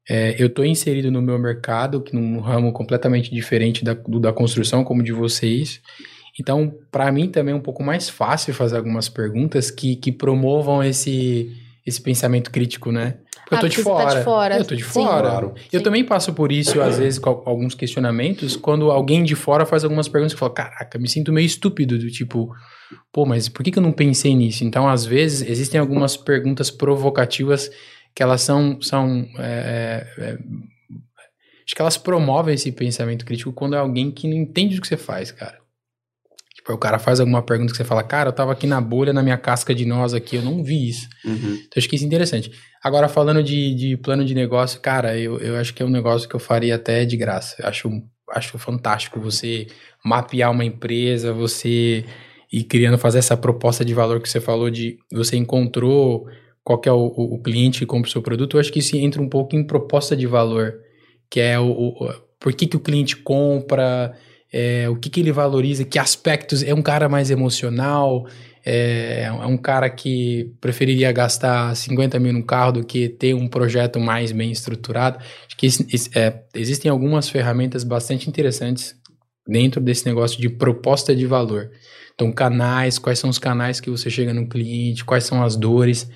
é, 0.09 0.35
eu 0.43 0.51
tô 0.53 0.65
inserido 0.65 1.11
no 1.11 1.23
meu 1.23 1.39
mercado, 1.39 2.03
num 2.13 2.41
ramo 2.41 2.73
completamente 2.73 3.33
diferente 3.33 3.85
da, 3.85 3.95
do 3.95 4.19
da 4.19 4.33
construção, 4.33 4.83
como 4.83 5.03
de 5.05 5.13
vocês. 5.13 5.81
Então, 6.39 6.75
para 6.91 7.13
mim 7.13 7.29
também 7.29 7.53
é 7.53 7.57
um 7.57 7.61
pouco 7.61 7.83
mais 7.83 8.09
fácil 8.09 8.53
fazer 8.55 8.77
algumas 8.77 9.09
perguntas 9.09 9.71
que, 9.71 9.95
que 9.97 10.11
promovam 10.11 10.83
esse, 10.83 11.53
esse 11.87 12.01
pensamento 12.01 12.51
crítico, 12.51 12.91
né? 12.91 13.19
Porque 13.51 13.57
Ah, 13.57 13.59
eu 13.59 13.61
tô 13.63 13.69
de 13.69 13.83
porque 13.83 13.91
você 13.91 13.97
tá 13.97 14.09
fora. 14.09 14.19
de 14.19 14.25
fora. 14.25 14.59
Eu 14.59 14.65
tô 14.65 14.75
de 14.77 14.85
Sim. 14.85 14.91
fora. 14.91 15.29
Claro. 15.29 15.55
Eu 15.73 15.81
Sim. 15.81 15.85
também 15.85 16.05
passo 16.05 16.33
por 16.33 16.53
isso, 16.53 16.81
às 16.81 16.99
vezes, 16.99 17.19
com 17.19 17.31
al- 17.31 17.43
alguns 17.47 17.75
questionamentos, 17.75 18.55
quando 18.57 18.93
alguém 18.93 19.25
de 19.25 19.35
fora 19.35 19.67
faz 19.67 19.83
algumas 19.83 20.07
perguntas 20.07 20.33
que 20.33 20.37
eu 20.37 20.39
falo, 20.41 20.53
caraca, 20.53 20.97
me 21.01 21.09
sinto 21.09 21.33
meio 21.33 21.47
estúpido, 21.47 21.99
do 21.99 22.09
tipo, 22.11 22.49
pô, 23.13 23.27
mas 23.27 23.49
por 23.49 23.65
que, 23.65 23.73
que 23.73 23.79
eu 23.79 23.83
não 23.83 23.91
pensei 23.91 24.37
nisso? 24.37 24.63
Então, 24.63 24.89
às 24.89 25.05
vezes, 25.05 25.43
existem 25.49 25.81
algumas 25.81 26.17
perguntas 26.17 26.71
provocativas 26.71 27.69
que 28.15 28.23
elas 28.23 28.41
são. 28.43 28.81
são 28.81 29.27
é, 29.39 30.07
é, 30.17 30.23
é, 30.25 30.39
acho 31.67 31.75
que 31.75 31.83
elas 31.83 31.97
promovem 31.97 32.55
esse 32.55 32.71
pensamento 32.71 33.25
crítico 33.25 33.53
quando 33.53 33.75
é 33.75 33.79
alguém 33.79 34.11
que 34.13 34.29
não 34.29 34.37
entende 34.37 34.79
o 34.79 34.81
que 34.81 34.87
você 34.87 34.97
faz, 34.97 35.33
cara. 35.33 35.59
Tipo, 36.55 36.73
o 36.73 36.79
cara 36.79 36.99
faz 36.99 37.21
alguma 37.21 37.43
pergunta 37.43 37.71
que 37.73 37.77
você 37.77 37.85
fala, 37.85 38.03
cara, 38.03 38.29
eu 38.29 38.33
tava 38.33 38.53
aqui 38.53 38.67
na 38.67 38.81
bolha, 38.81 39.13
na 39.13 39.23
minha 39.23 39.39
casca 39.39 39.75
de 39.75 39.87
nós 39.87 40.13
aqui, 40.13 40.37
eu 40.37 40.43
não 40.43 40.63
vi 40.63 40.89
isso. 40.91 41.09
Uhum. 41.25 41.55
Então, 41.55 41.69
acho 41.79 41.89
que 41.89 41.97
isso 41.97 42.05
é 42.05 42.07
interessante. 42.07 42.51
Agora, 42.83 43.09
falando 43.09 43.43
de, 43.43 43.75
de 43.75 43.97
plano 43.97 44.25
de 44.25 44.35
negócio, 44.35 44.81
cara, 44.81 45.19
eu, 45.19 45.39
eu 45.39 45.57
acho 45.57 45.75
que 45.75 45.83
é 45.83 45.87
um 45.87 45.91
negócio 45.91 46.29
que 46.29 46.35
eu 46.35 46.41
faria 46.41 46.77
até 46.77 47.05
de 47.05 47.17
graça. 47.17 47.57
Eu 47.59 47.69
acho, 47.69 47.91
acho 48.31 48.59
fantástico 48.59 49.21
você 49.21 49.67
mapear 50.05 50.51
uma 50.51 50.65
empresa, 50.65 51.33
você 51.33 52.05
ir 52.51 52.65
criando, 52.65 52.97
fazer 52.99 53.19
essa 53.19 53.37
proposta 53.37 53.85
de 53.85 53.93
valor 53.95 54.21
que 54.21 54.29
você 54.29 54.41
falou 54.41 54.71
de 54.71 54.99
você 55.13 55.37
encontrou 55.37 56.27
qual 56.65 56.81
é 56.87 56.91
o, 56.93 56.97
o- 57.17 57.35
o 57.35 57.43
cliente 57.43 57.81
que 57.81 57.87
compra 57.87 58.09
o 58.09 58.13
seu 58.13 58.23
produto. 58.23 58.57
Eu 58.57 58.61
acho 58.61 58.73
que 58.73 58.79
isso 58.79 58.97
entra 58.97 59.21
um 59.21 59.29
pouco 59.29 59.55
em 59.57 59.67
proposta 59.67 60.17
de 60.17 60.27
valor, 60.27 60.75
que 61.31 61.39
é 61.41 61.59
o- 61.61 61.71
o- 61.71 62.15
por 62.39 62.53
que, 62.55 62.67
que 62.67 62.77
o 62.77 62.81
cliente 62.81 63.15
compra, 63.17 64.15
é, 64.53 64.89
o 64.89 64.97
que, 64.97 65.11
que 65.11 65.21
ele 65.21 65.33
valoriza, 65.33 65.85
que 65.85 65.99
aspectos. 65.99 66.63
É 66.63 66.73
um 66.75 66.83
cara 66.83 67.09
mais 67.09 67.31
emocional, 67.31 68.27
é, 68.65 69.23
é 69.25 69.47
um 69.47 69.57
cara 69.57 69.89
que 69.89 70.53
preferiria 70.61 71.11
gastar 71.13 71.75
50 71.75 72.19
mil 72.19 72.33
no 72.33 72.45
carro 72.45 72.73
do 72.73 72.85
que 72.85 73.09
ter 73.09 73.35
um 73.35 73.49
projeto 73.49 73.99
mais 73.99 74.33
bem 74.33 74.51
estruturado. 74.51 75.19
Acho 75.19 75.57
que 75.57 75.69
é, 76.15 76.43
existem 76.55 76.91
algumas 76.91 77.29
ferramentas 77.29 77.85
bastante 77.85 78.29
interessantes 78.29 78.95
dentro 79.47 79.81
desse 79.81 80.07
negócio 80.07 80.41
de 80.41 80.49
proposta 80.49 81.15
de 81.15 81.27
valor. 81.27 81.71
Então, 82.15 82.31
canais, 82.31 82.99
quais 82.99 83.19
são 83.19 83.31
os 83.31 83.39
canais 83.39 83.81
que 83.81 83.91
você 83.91 84.11
chega 84.11 84.35
no 84.35 84.49
cliente, 84.49 85.05
quais 85.05 85.25
são 85.25 85.43
as 85.43 85.57
dores, 85.57 86.09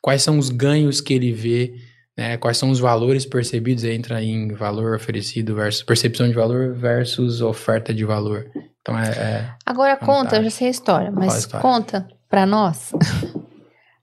quais 0.00 0.22
são 0.22 0.38
os 0.38 0.50
ganhos 0.50 1.00
que 1.00 1.12
ele 1.12 1.32
vê, 1.32 1.74
né, 2.16 2.36
quais 2.36 2.56
são 2.56 2.70
os 2.70 2.78
valores 2.78 3.26
percebidos, 3.26 3.84
entra 3.84 4.22
em 4.22 4.52
valor 4.52 4.94
oferecido 4.94 5.54
versus 5.54 5.82
percepção 5.82 6.28
de 6.28 6.34
valor 6.34 6.74
versus 6.74 7.40
oferta 7.40 7.92
de 7.92 8.04
valor. 8.04 8.46
Então, 8.88 8.98
é, 8.98 9.08
é 9.10 9.50
Agora 9.66 9.96
conta, 9.96 10.36
eu 10.36 10.44
já 10.44 10.50
sei 10.50 10.68
a 10.68 10.70
história, 10.70 11.10
mas 11.10 11.34
a 11.34 11.38
história? 11.38 11.60
conta 11.62 12.08
pra 12.28 12.46
nós 12.46 12.92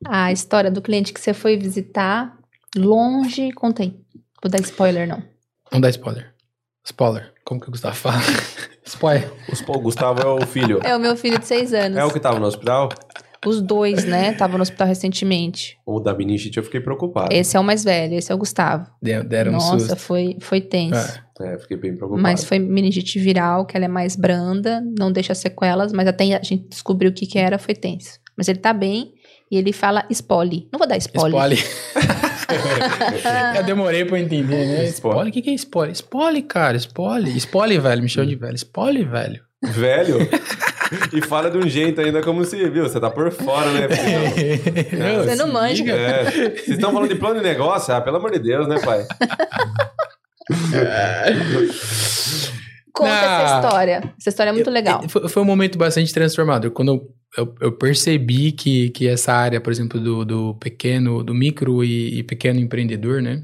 a 0.08 0.32
história 0.32 0.70
do 0.70 0.82
cliente 0.82 1.12
que 1.14 1.20
você 1.20 1.34
foi 1.34 1.58
visitar 1.58 2.38
longe. 2.76 3.52
Conta 3.54 3.82
aí. 3.84 3.96
Vou 4.42 4.52
dar 4.52 4.60
spoiler, 4.62 5.08
não. 5.08 5.24
Não 5.72 5.82
dá 5.82 5.90
spoiler. 5.90 6.34
Spoiler. 6.86 7.34
Como 7.44 7.60
que 7.60 7.68
o 7.68 7.72
Gustavo 7.72 7.96
fala? 7.96 8.20
spoiler. 8.86 9.32
O 9.68 9.80
Gustavo 9.80 10.22
é 10.22 10.26
o 10.44 10.46
filho. 10.46 10.80
É 10.84 10.96
o 10.96 11.00
meu 11.00 11.18
filho 11.18 11.40
de 11.40 11.46
seis 11.48 11.74
anos. 11.74 11.98
É 11.98 12.06
o 12.06 12.12
que 12.12 12.20
tava 12.20 12.40
no 12.40 12.46
hospital? 12.46 12.90
Os 13.46 13.62
dois, 13.62 14.06
né? 14.06 14.32
Estavam 14.32 14.58
no 14.58 14.64
hospital 14.64 14.88
recentemente. 14.88 15.78
O 15.86 16.00
da 16.00 16.14
meningite 16.14 16.58
eu 16.58 16.64
fiquei 16.64 16.80
preocupado. 16.80 17.34
Esse 17.34 17.58
é 17.58 17.60
o 17.60 17.64
mais 17.64 17.84
velho, 17.84 18.16
esse 18.16 18.32
é 18.32 18.36
o 18.36 18.38
Gustavo. 18.38 18.88
De- 19.02 19.24
Deram 19.24 19.52
um 19.52 19.56
Nossa, 19.56 19.80
susto. 19.80 19.96
foi, 19.96 20.38
foi 20.40 20.62
tenso. 20.62 20.96
É. 20.96 21.25
É, 21.42 21.58
fiquei 21.58 21.76
bem 21.76 21.96
preocupado. 21.96 22.22
Mas 22.22 22.44
foi 22.44 22.60
meningite 22.60 23.20
viral, 23.20 23.66
que 23.66 23.76
ela 23.76 23.86
é 23.86 23.90
mais 23.90 24.16
branda, 24.16 24.82
não 24.98 25.12
deixa 25.12 25.36
sequelas, 25.36 25.92
mas 25.92 26.08
até 26.08 26.24
a 26.34 26.42
gente 26.42 26.70
descobriu 26.70 27.12
o 27.12 27.14
que 27.14 27.26
que 27.26 27.38
era, 27.38 27.58
foi 27.58 27.76
tenso. 27.76 28.20
Mas 28.38 28.48
ele 28.48 28.60
tá 28.60 28.74
bem 28.74 29.14
e 29.52 29.58
ele 29.58 29.74
fala 29.74 30.06
spoiler. 30.10 30.64
Não 30.72 30.80
vou 30.80 30.88
dar 30.88 30.98
spoiler. 30.98 31.60
Spoiler. 31.60 33.58
eu 33.58 33.64
demorei 33.64 34.06
pra 34.06 34.20
entender, 34.20 34.66
né? 34.66 34.86
Spoiler. 34.86 34.94
Spoiler? 34.94 35.28
O 35.28 35.32
que, 35.32 35.42
que 35.42 35.50
é 35.50 35.54
spoiler? 35.54 35.94
Spoiler, 35.94 36.44
cara. 36.44 36.78
Spoiler. 36.78 37.36
Spoiler, 37.38 37.82
velho. 37.82 38.04
Me 38.04 38.10
chama 38.10 38.28
de 38.28 38.36
velho. 38.36 38.56
Spoiler, 38.56 39.10
velho. 39.10 39.42
Velho? 39.64 40.18
e 41.14 41.22
fala 41.22 41.50
de 41.50 41.58
um 41.58 41.68
jeito 41.68 42.02
ainda 42.02 42.22
como 42.22 42.44
se, 42.46 42.70
viu? 42.70 42.84
Você 42.84 43.00
tá 43.00 43.10
por 43.10 43.32
fora, 43.32 43.72
né? 43.72 43.88
Não, 44.94 45.24
Você 45.24 45.36
não 45.36 45.52
manja. 45.52 45.84
É. 45.92 46.24
Vocês 46.26 46.70
estão 46.70 46.92
falando 46.92 47.10
de 47.10 47.16
plano 47.16 47.36
de 47.36 47.44
negócio? 47.44 47.94
Ah, 47.94 48.02
pelo 48.02 48.18
amor 48.18 48.32
de 48.32 48.40
Deus, 48.40 48.68
né, 48.68 48.80
pai? 48.80 49.06
Conta 52.94 53.12
Ah. 53.12 53.44
essa 53.44 53.56
história. 53.68 54.14
Essa 54.18 54.30
história 54.30 54.50
é 54.52 54.54
muito 54.54 54.70
legal. 54.72 55.02
É, 55.04 55.08
Foi, 55.08 55.28
foi 55.28 55.44
um 55.44 55.46
momento 55.46 55.78
bastante 55.78 56.14
transformador. 56.14 56.72
Quando 56.72 56.90
eu, 56.94 57.14
eu, 57.38 57.56
eu 57.62 57.72
percebi 57.74 58.52
que, 58.54 58.90
que 58.92 59.08
essa 59.08 59.34
área, 59.34 59.60
por 59.60 59.72
exemplo, 59.72 60.00
do, 60.00 60.24
do 60.24 60.56
pequeno, 60.56 61.24
do 61.24 61.34
micro 61.34 61.84
e, 61.84 62.20
e 62.20 62.24
pequeno 62.24 62.60
empreendedor, 62.60 63.22
né? 63.22 63.44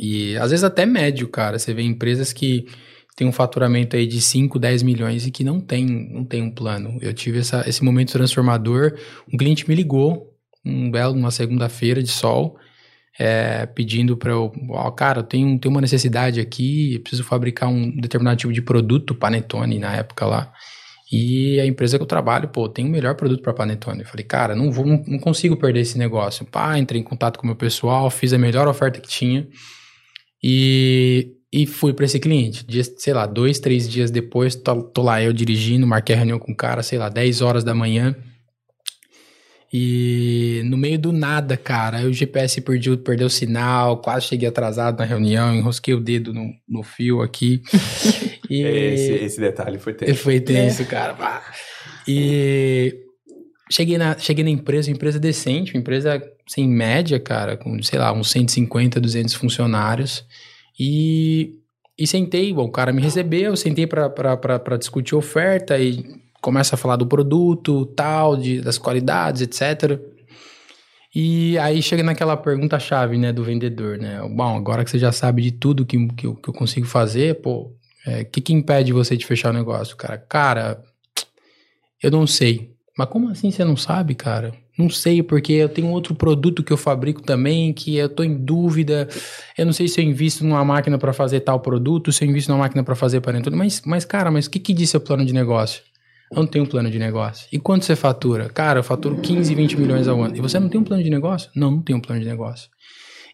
E 0.00 0.36
às 0.38 0.50
vezes 0.50 0.64
até 0.64 0.86
médio, 0.86 1.28
cara. 1.28 1.58
Você 1.58 1.74
vê 1.74 1.82
empresas 1.82 2.32
que 2.32 2.66
têm 3.14 3.26
um 3.26 3.32
faturamento 3.32 3.94
aí 3.96 4.06
de 4.06 4.20
5, 4.22 4.58
10 4.58 4.82
milhões 4.82 5.26
e 5.26 5.30
que 5.30 5.44
não 5.44 5.60
tem, 5.60 5.84
não 5.86 6.24
tem 6.24 6.42
um 6.42 6.50
plano. 6.50 6.96
Eu 7.02 7.12
tive 7.12 7.40
essa, 7.40 7.62
esse 7.68 7.84
momento 7.84 8.12
transformador. 8.12 8.94
Um 9.32 9.36
cliente 9.36 9.68
me 9.68 9.74
ligou, 9.74 10.32
um 10.64 10.90
belo, 10.90 11.14
uma 11.14 11.30
segunda-feira 11.30 12.02
de 12.02 12.08
sol, 12.10 12.56
é, 13.18 13.66
pedindo 13.66 14.16
para 14.16 14.32
eu, 14.32 14.52
ó, 14.70 14.90
cara, 14.90 15.20
eu 15.20 15.22
tenho, 15.22 15.58
tenho 15.58 15.72
uma 15.72 15.80
necessidade 15.80 16.40
aqui, 16.40 16.98
preciso 17.00 17.24
fabricar 17.24 17.68
um 17.68 17.94
determinado 17.96 18.38
tipo 18.38 18.52
de 18.52 18.62
produto, 18.62 19.14
panetone 19.14 19.78
na 19.78 19.94
época 19.94 20.26
lá. 20.26 20.52
E 21.12 21.60
a 21.60 21.66
empresa 21.66 21.98
que 21.98 22.02
eu 22.02 22.06
trabalho, 22.06 22.48
pô, 22.48 22.66
tem 22.70 22.86
o 22.86 22.88
melhor 22.88 23.14
produto 23.14 23.42
para 23.42 23.52
panetone. 23.52 24.00
Eu 24.00 24.06
falei, 24.06 24.24
cara, 24.24 24.56
não 24.56 24.72
vou, 24.72 24.86
não, 24.86 25.18
consigo 25.18 25.58
perder 25.58 25.80
esse 25.80 25.98
negócio. 25.98 26.46
Pá, 26.46 26.78
entrei 26.78 27.02
em 27.02 27.04
contato 27.04 27.38
com 27.38 27.42
o 27.42 27.46
meu 27.46 27.56
pessoal, 27.56 28.08
fiz 28.08 28.32
a 28.32 28.38
melhor 28.38 28.66
oferta 28.66 28.98
que 28.98 29.08
tinha 29.08 29.46
e, 30.42 31.34
e 31.52 31.66
fui 31.66 31.92
para 31.92 32.06
esse 32.06 32.18
cliente. 32.18 32.64
Dia, 32.66 32.82
sei 32.82 33.12
lá, 33.12 33.26
dois, 33.26 33.60
três 33.60 33.86
dias 33.86 34.10
depois, 34.10 34.56
tô, 34.56 34.82
tô 34.84 35.02
lá 35.02 35.22
eu 35.22 35.34
dirigindo, 35.34 35.86
marquei 35.86 36.16
reunião 36.16 36.38
com 36.38 36.52
o 36.52 36.56
cara, 36.56 36.82
sei 36.82 36.98
lá, 36.98 37.10
10 37.10 37.42
horas 37.42 37.62
da 37.62 37.74
manhã. 37.74 38.16
E 39.72 40.60
no 40.66 40.76
meio 40.76 40.98
do 40.98 41.12
nada, 41.12 41.56
cara, 41.56 41.98
aí 41.98 42.06
o 42.06 42.12
GPS 42.12 42.60
perdeu, 42.60 42.98
perdeu 42.98 43.26
o 43.26 43.30
sinal, 43.30 44.02
quase 44.02 44.26
cheguei 44.26 44.46
atrasado 44.46 44.98
na 44.98 45.04
reunião, 45.06 45.54
enrosquei 45.54 45.94
o 45.94 46.00
dedo 46.00 46.34
no, 46.34 46.52
no 46.68 46.82
fio 46.82 47.22
aqui. 47.22 47.62
E 48.50 48.60
Esse, 48.64 49.12
esse 49.24 49.40
detalhe 49.40 49.78
foi 49.78 49.94
tenso. 49.94 50.14
foi 50.16 50.38
tenso, 50.38 50.84
cara. 50.84 51.14
pá. 51.14 51.42
E 52.06 52.94
cheguei 53.70 53.96
na, 53.96 54.18
cheguei 54.18 54.44
na 54.44 54.50
empresa, 54.50 54.90
empresa 54.90 55.18
decente, 55.18 55.74
empresa 55.78 56.22
sem 56.46 56.68
média, 56.68 57.18
cara, 57.18 57.56
com, 57.56 57.82
sei 57.82 57.98
lá, 57.98 58.12
uns 58.12 58.30
150, 58.30 59.00
200 59.00 59.32
funcionários. 59.34 60.26
E, 60.78 61.60
e 61.98 62.06
sentei, 62.06 62.52
bom, 62.52 62.64
o 62.64 62.70
cara 62.70 62.92
me 62.92 63.00
recebeu, 63.00 63.56
sentei 63.56 63.86
pra 63.86 64.76
discutir 64.78 65.14
oferta 65.14 65.78
e 65.78 66.04
começa 66.42 66.74
a 66.74 66.78
falar 66.78 66.96
do 66.96 67.06
produto, 67.06 67.86
tal, 67.86 68.36
de, 68.36 68.60
das 68.60 68.76
qualidades, 68.76 69.40
etc. 69.40 69.98
E 71.14 71.56
aí 71.58 71.80
chega 71.80 72.02
naquela 72.02 72.36
pergunta-chave, 72.36 73.16
né, 73.16 73.32
do 73.32 73.44
vendedor, 73.44 73.96
né? 73.96 74.20
Bom, 74.28 74.56
agora 74.56 74.84
que 74.84 74.90
você 74.90 74.98
já 74.98 75.12
sabe 75.12 75.40
de 75.42 75.52
tudo 75.52 75.86
que, 75.86 76.08
que, 76.08 76.26
eu, 76.26 76.34
que 76.34 76.48
eu 76.48 76.54
consigo 76.54 76.86
fazer, 76.86 77.40
pô, 77.40 77.72
o 78.06 78.24
que, 78.30 78.40
que 78.40 78.52
impede 78.52 78.92
você 78.92 79.16
de 79.16 79.24
fechar 79.24 79.50
o 79.50 79.52
negócio, 79.52 79.96
cara? 79.96 80.18
Cara, 80.18 80.82
eu 82.02 82.10
não 82.10 82.26
sei. 82.26 82.72
Mas 82.98 83.08
como 83.08 83.28
assim 83.28 83.50
você 83.50 83.64
não 83.64 83.76
sabe, 83.76 84.14
cara? 84.14 84.52
Não 84.76 84.90
sei, 84.90 85.22
porque 85.22 85.52
eu 85.52 85.68
tenho 85.68 85.88
outro 85.88 86.14
produto 86.14 86.62
que 86.62 86.72
eu 86.72 86.76
fabrico 86.76 87.22
também, 87.22 87.72
que 87.72 87.96
eu 87.96 88.08
tô 88.08 88.24
em 88.24 88.34
dúvida. 88.34 89.06
Eu 89.56 89.66
não 89.66 89.72
sei 89.72 89.86
se 89.86 90.00
eu 90.00 90.04
invisto 90.04 90.44
numa 90.44 90.64
máquina 90.64 90.98
para 90.98 91.12
fazer 91.12 91.40
tal 91.40 91.60
produto, 91.60 92.10
se 92.10 92.24
eu 92.24 92.28
invisto 92.28 92.50
numa 92.50 92.64
máquina 92.64 92.82
para 92.82 92.94
fazer 92.94 93.20
panetone. 93.20 93.54
Mas, 93.54 93.82
mas, 93.84 94.04
cara, 94.04 94.30
mas 94.30 94.46
o 94.46 94.50
que, 94.50 94.58
que 94.58 94.72
diz 94.72 94.90
seu 94.90 95.00
plano 95.00 95.24
de 95.24 95.32
negócio? 95.32 95.82
Eu 96.32 96.42
não 96.42 96.46
tenho 96.46 96.64
um 96.64 96.68
plano 96.68 96.90
de 96.90 96.98
negócio. 96.98 97.46
E 97.52 97.58
quanto 97.58 97.84
você 97.84 97.94
fatura? 97.94 98.48
Cara, 98.48 98.80
eu 98.80 98.84
faturo 98.84 99.20
15, 99.20 99.54
20 99.54 99.78
milhões 99.78 100.08
ao 100.08 100.20
ano. 100.22 100.36
E 100.36 100.40
você 100.40 100.58
não 100.58 100.68
tem 100.68 100.80
um 100.80 100.84
plano 100.84 101.02
de 101.02 101.10
negócio? 101.10 101.50
Não, 101.54 101.70
não 101.70 101.82
tenho 101.82 101.98
um 101.98 102.02
plano 102.02 102.20
de 102.20 102.26
negócio. 102.26 102.70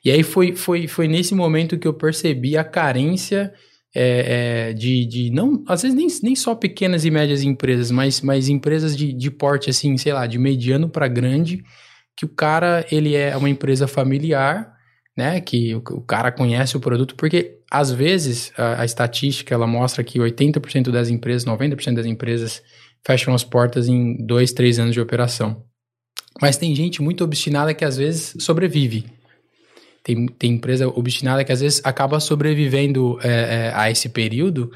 E 0.05 0.11
aí 0.11 0.23
foi, 0.23 0.55
foi, 0.55 0.87
foi 0.87 1.09
nesse 1.09 1.35
momento 1.35 1.79
que 1.79 1.87
eu 1.87 1.95
percebi 1.95 2.57
a 2.57 2.65
carência 2.65 3.53
é, 3.95 4.69
é, 4.69 4.73
de, 4.73 5.07
de 5.07 5.31
não, 5.31 5.65
às 5.67 5.83
vezes 5.83 5.97
nem, 5.97 6.07
nem 6.23 6.37
só 6.37 6.55
pequenas 6.55 7.05
e 7.05 7.11
médias 7.11 7.43
empresas, 7.43 7.91
mas, 7.91 8.21
mas 8.21 8.49
empresas 8.49 8.97
de, 8.97 9.13
de 9.13 9.31
porte 9.31 9.71
assim, 9.71 9.97
sei 9.97 10.13
lá, 10.13 10.27
de 10.27 10.39
mediano 10.39 10.89
para 10.89 11.09
grande, 11.09 11.63
que 12.17 12.25
o 12.25 12.29
cara 12.29 12.85
ele 12.91 13.15
é 13.15 13.37
uma 13.37 13.49
empresa 13.49 13.87
familiar, 13.87 14.73
né? 15.17 15.41
Que 15.41 15.75
o, 15.75 15.79
o 15.79 16.01
cara 16.01 16.31
conhece 16.31 16.77
o 16.77 16.81
produto, 16.81 17.17
porque 17.17 17.59
às 17.71 17.91
vezes 17.91 18.53
a, 18.57 18.83
a 18.83 18.85
estatística 18.85 19.55
ela 19.55 19.67
mostra 19.67 20.05
que 20.05 20.19
80% 20.19 20.91
das 20.91 21.09
empresas, 21.09 21.45
90% 21.45 21.95
das 21.95 22.07
empresas 22.07 22.63
fecham 23.07 23.35
as 23.35 23.45
portas 23.45 23.89
em 23.89 24.17
dois, 24.25 24.53
três 24.53 24.79
anos 24.79 24.95
de 24.95 25.01
operação. 25.01 25.65
Mas 26.41 26.57
tem 26.57 26.75
gente 26.75 27.03
muito 27.03 27.25
obstinada 27.25 27.75
que 27.75 27.85
às 27.85 27.97
vezes 27.97 28.35
sobrevive. 28.39 29.07
Tem, 30.03 30.27
tem 30.27 30.53
empresa 30.53 30.89
obstinada 30.89 31.45
que 31.45 31.53
às 31.53 31.61
vezes 31.61 31.81
acaba 31.85 32.21
sobrevivendo 32.21 33.19
é, 33.23 33.29
é, 33.29 33.73
a 33.75 33.91
esse 33.91 34.09
período 34.09 34.71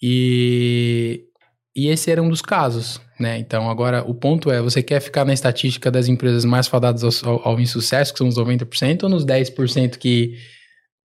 e, 0.00 1.24
e 1.74 1.88
esse 1.88 2.10
era 2.10 2.22
um 2.22 2.28
dos 2.28 2.42
casos, 2.42 3.00
né? 3.18 3.38
Então 3.38 3.68
agora 3.68 4.04
o 4.08 4.14
ponto 4.14 4.50
é, 4.50 4.60
você 4.60 4.82
quer 4.82 5.00
ficar 5.00 5.24
na 5.24 5.32
estatística 5.32 5.90
das 5.90 6.06
empresas 6.06 6.44
mais 6.44 6.68
fadadas 6.68 7.02
ao, 7.24 7.30
ao, 7.30 7.48
ao 7.48 7.60
insucesso, 7.60 8.12
que 8.12 8.18
são 8.18 8.28
os 8.28 8.36
90%, 8.36 9.04
ou 9.04 9.08
nos 9.08 9.24
10% 9.24 9.96
que... 9.96 10.36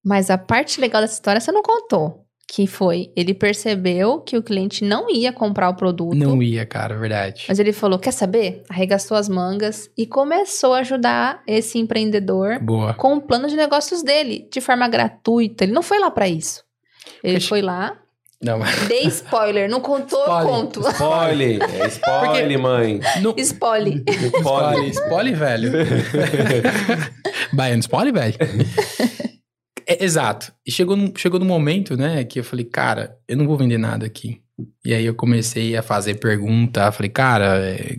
Mas 0.06 0.30
a 0.30 0.38
parte 0.38 0.82
legal 0.82 1.02
dessa 1.02 1.14
história 1.14 1.40
você 1.40 1.52
não 1.52 1.64
contou. 1.64 2.23
Que 2.46 2.68
foi, 2.68 3.10
ele 3.16 3.34
percebeu 3.34 4.20
que 4.20 4.38
o 4.38 4.44
cliente 4.44 4.84
não 4.84 5.10
ia 5.10 5.32
comprar 5.34 5.70
o 5.70 5.76
produto. 5.76 6.14
Não 6.16 6.44
ia, 6.44 6.66
cara, 6.66 6.96
verdade. 6.96 7.46
Mas 7.48 7.58
ele 7.58 7.72
falou: 7.72 7.98
quer 7.98 8.12
saber? 8.12 8.64
Arregaçou 8.70 9.18
as 9.18 9.28
mangas 9.30 9.90
e 9.98 10.06
começou 10.06 10.74
a 10.74 10.80
ajudar 10.80 11.42
esse 11.48 11.80
empreendedor 11.80 12.60
Boa. 12.60 12.94
com 12.94 13.16
o 13.16 13.22
plano 13.22 13.48
de 13.48 13.56
negócios 13.56 14.04
dele, 14.04 14.48
de 14.52 14.62
forma 14.62 14.88
gratuita. 14.88 15.64
Ele 15.64 15.72
não 15.74 15.82
foi 15.82 16.00
lá 16.00 16.12
pra 16.12 16.28
isso. 16.28 16.64
Ele 17.24 17.36
Poxa. 17.36 17.48
foi 17.48 17.62
lá, 17.62 17.98
Não, 18.42 18.60
mas... 18.60 18.76
dei 18.88 19.04
spoiler, 19.08 19.70
não 19.70 19.80
contou, 19.80 20.20
Spoiler. 20.20 20.46
conto. 20.54 20.80
Spoiler, 20.90 21.60
é 21.82 21.88
spoiler, 21.88 22.60
mãe. 22.60 23.00
Não... 23.22 23.34
Spoiler. 23.38 24.04
Spoiler, 24.08 24.90
spoiler, 24.90 25.36
velho. 25.36 25.72
Baiano, 27.54 27.80
spoiler, 27.80 28.14
velho. 28.14 28.36
É, 29.88 30.04
exato. 30.04 30.52
E 30.66 30.72
chegou 30.72 30.96
num, 30.96 31.14
chegou 31.16 31.40
num 31.40 31.46
momento, 31.46 31.96
né, 31.98 32.24
que 32.24 32.40
eu 32.40 32.44
falei, 32.44 32.66
cara, 32.66 33.18
eu 33.28 33.38
não 33.38 33.46
vou 33.48 33.58
vender 33.58 33.78
nada 33.78 34.06
aqui. 34.06 34.42
E 34.86 34.94
aí 34.94 35.06
eu 35.06 35.16
comecei 35.16 35.76
a 35.76 35.82
fazer 35.82 36.20
pergunta, 36.20 36.92
falei, 36.92 37.10
cara, 37.10 37.58
é, 37.60 37.98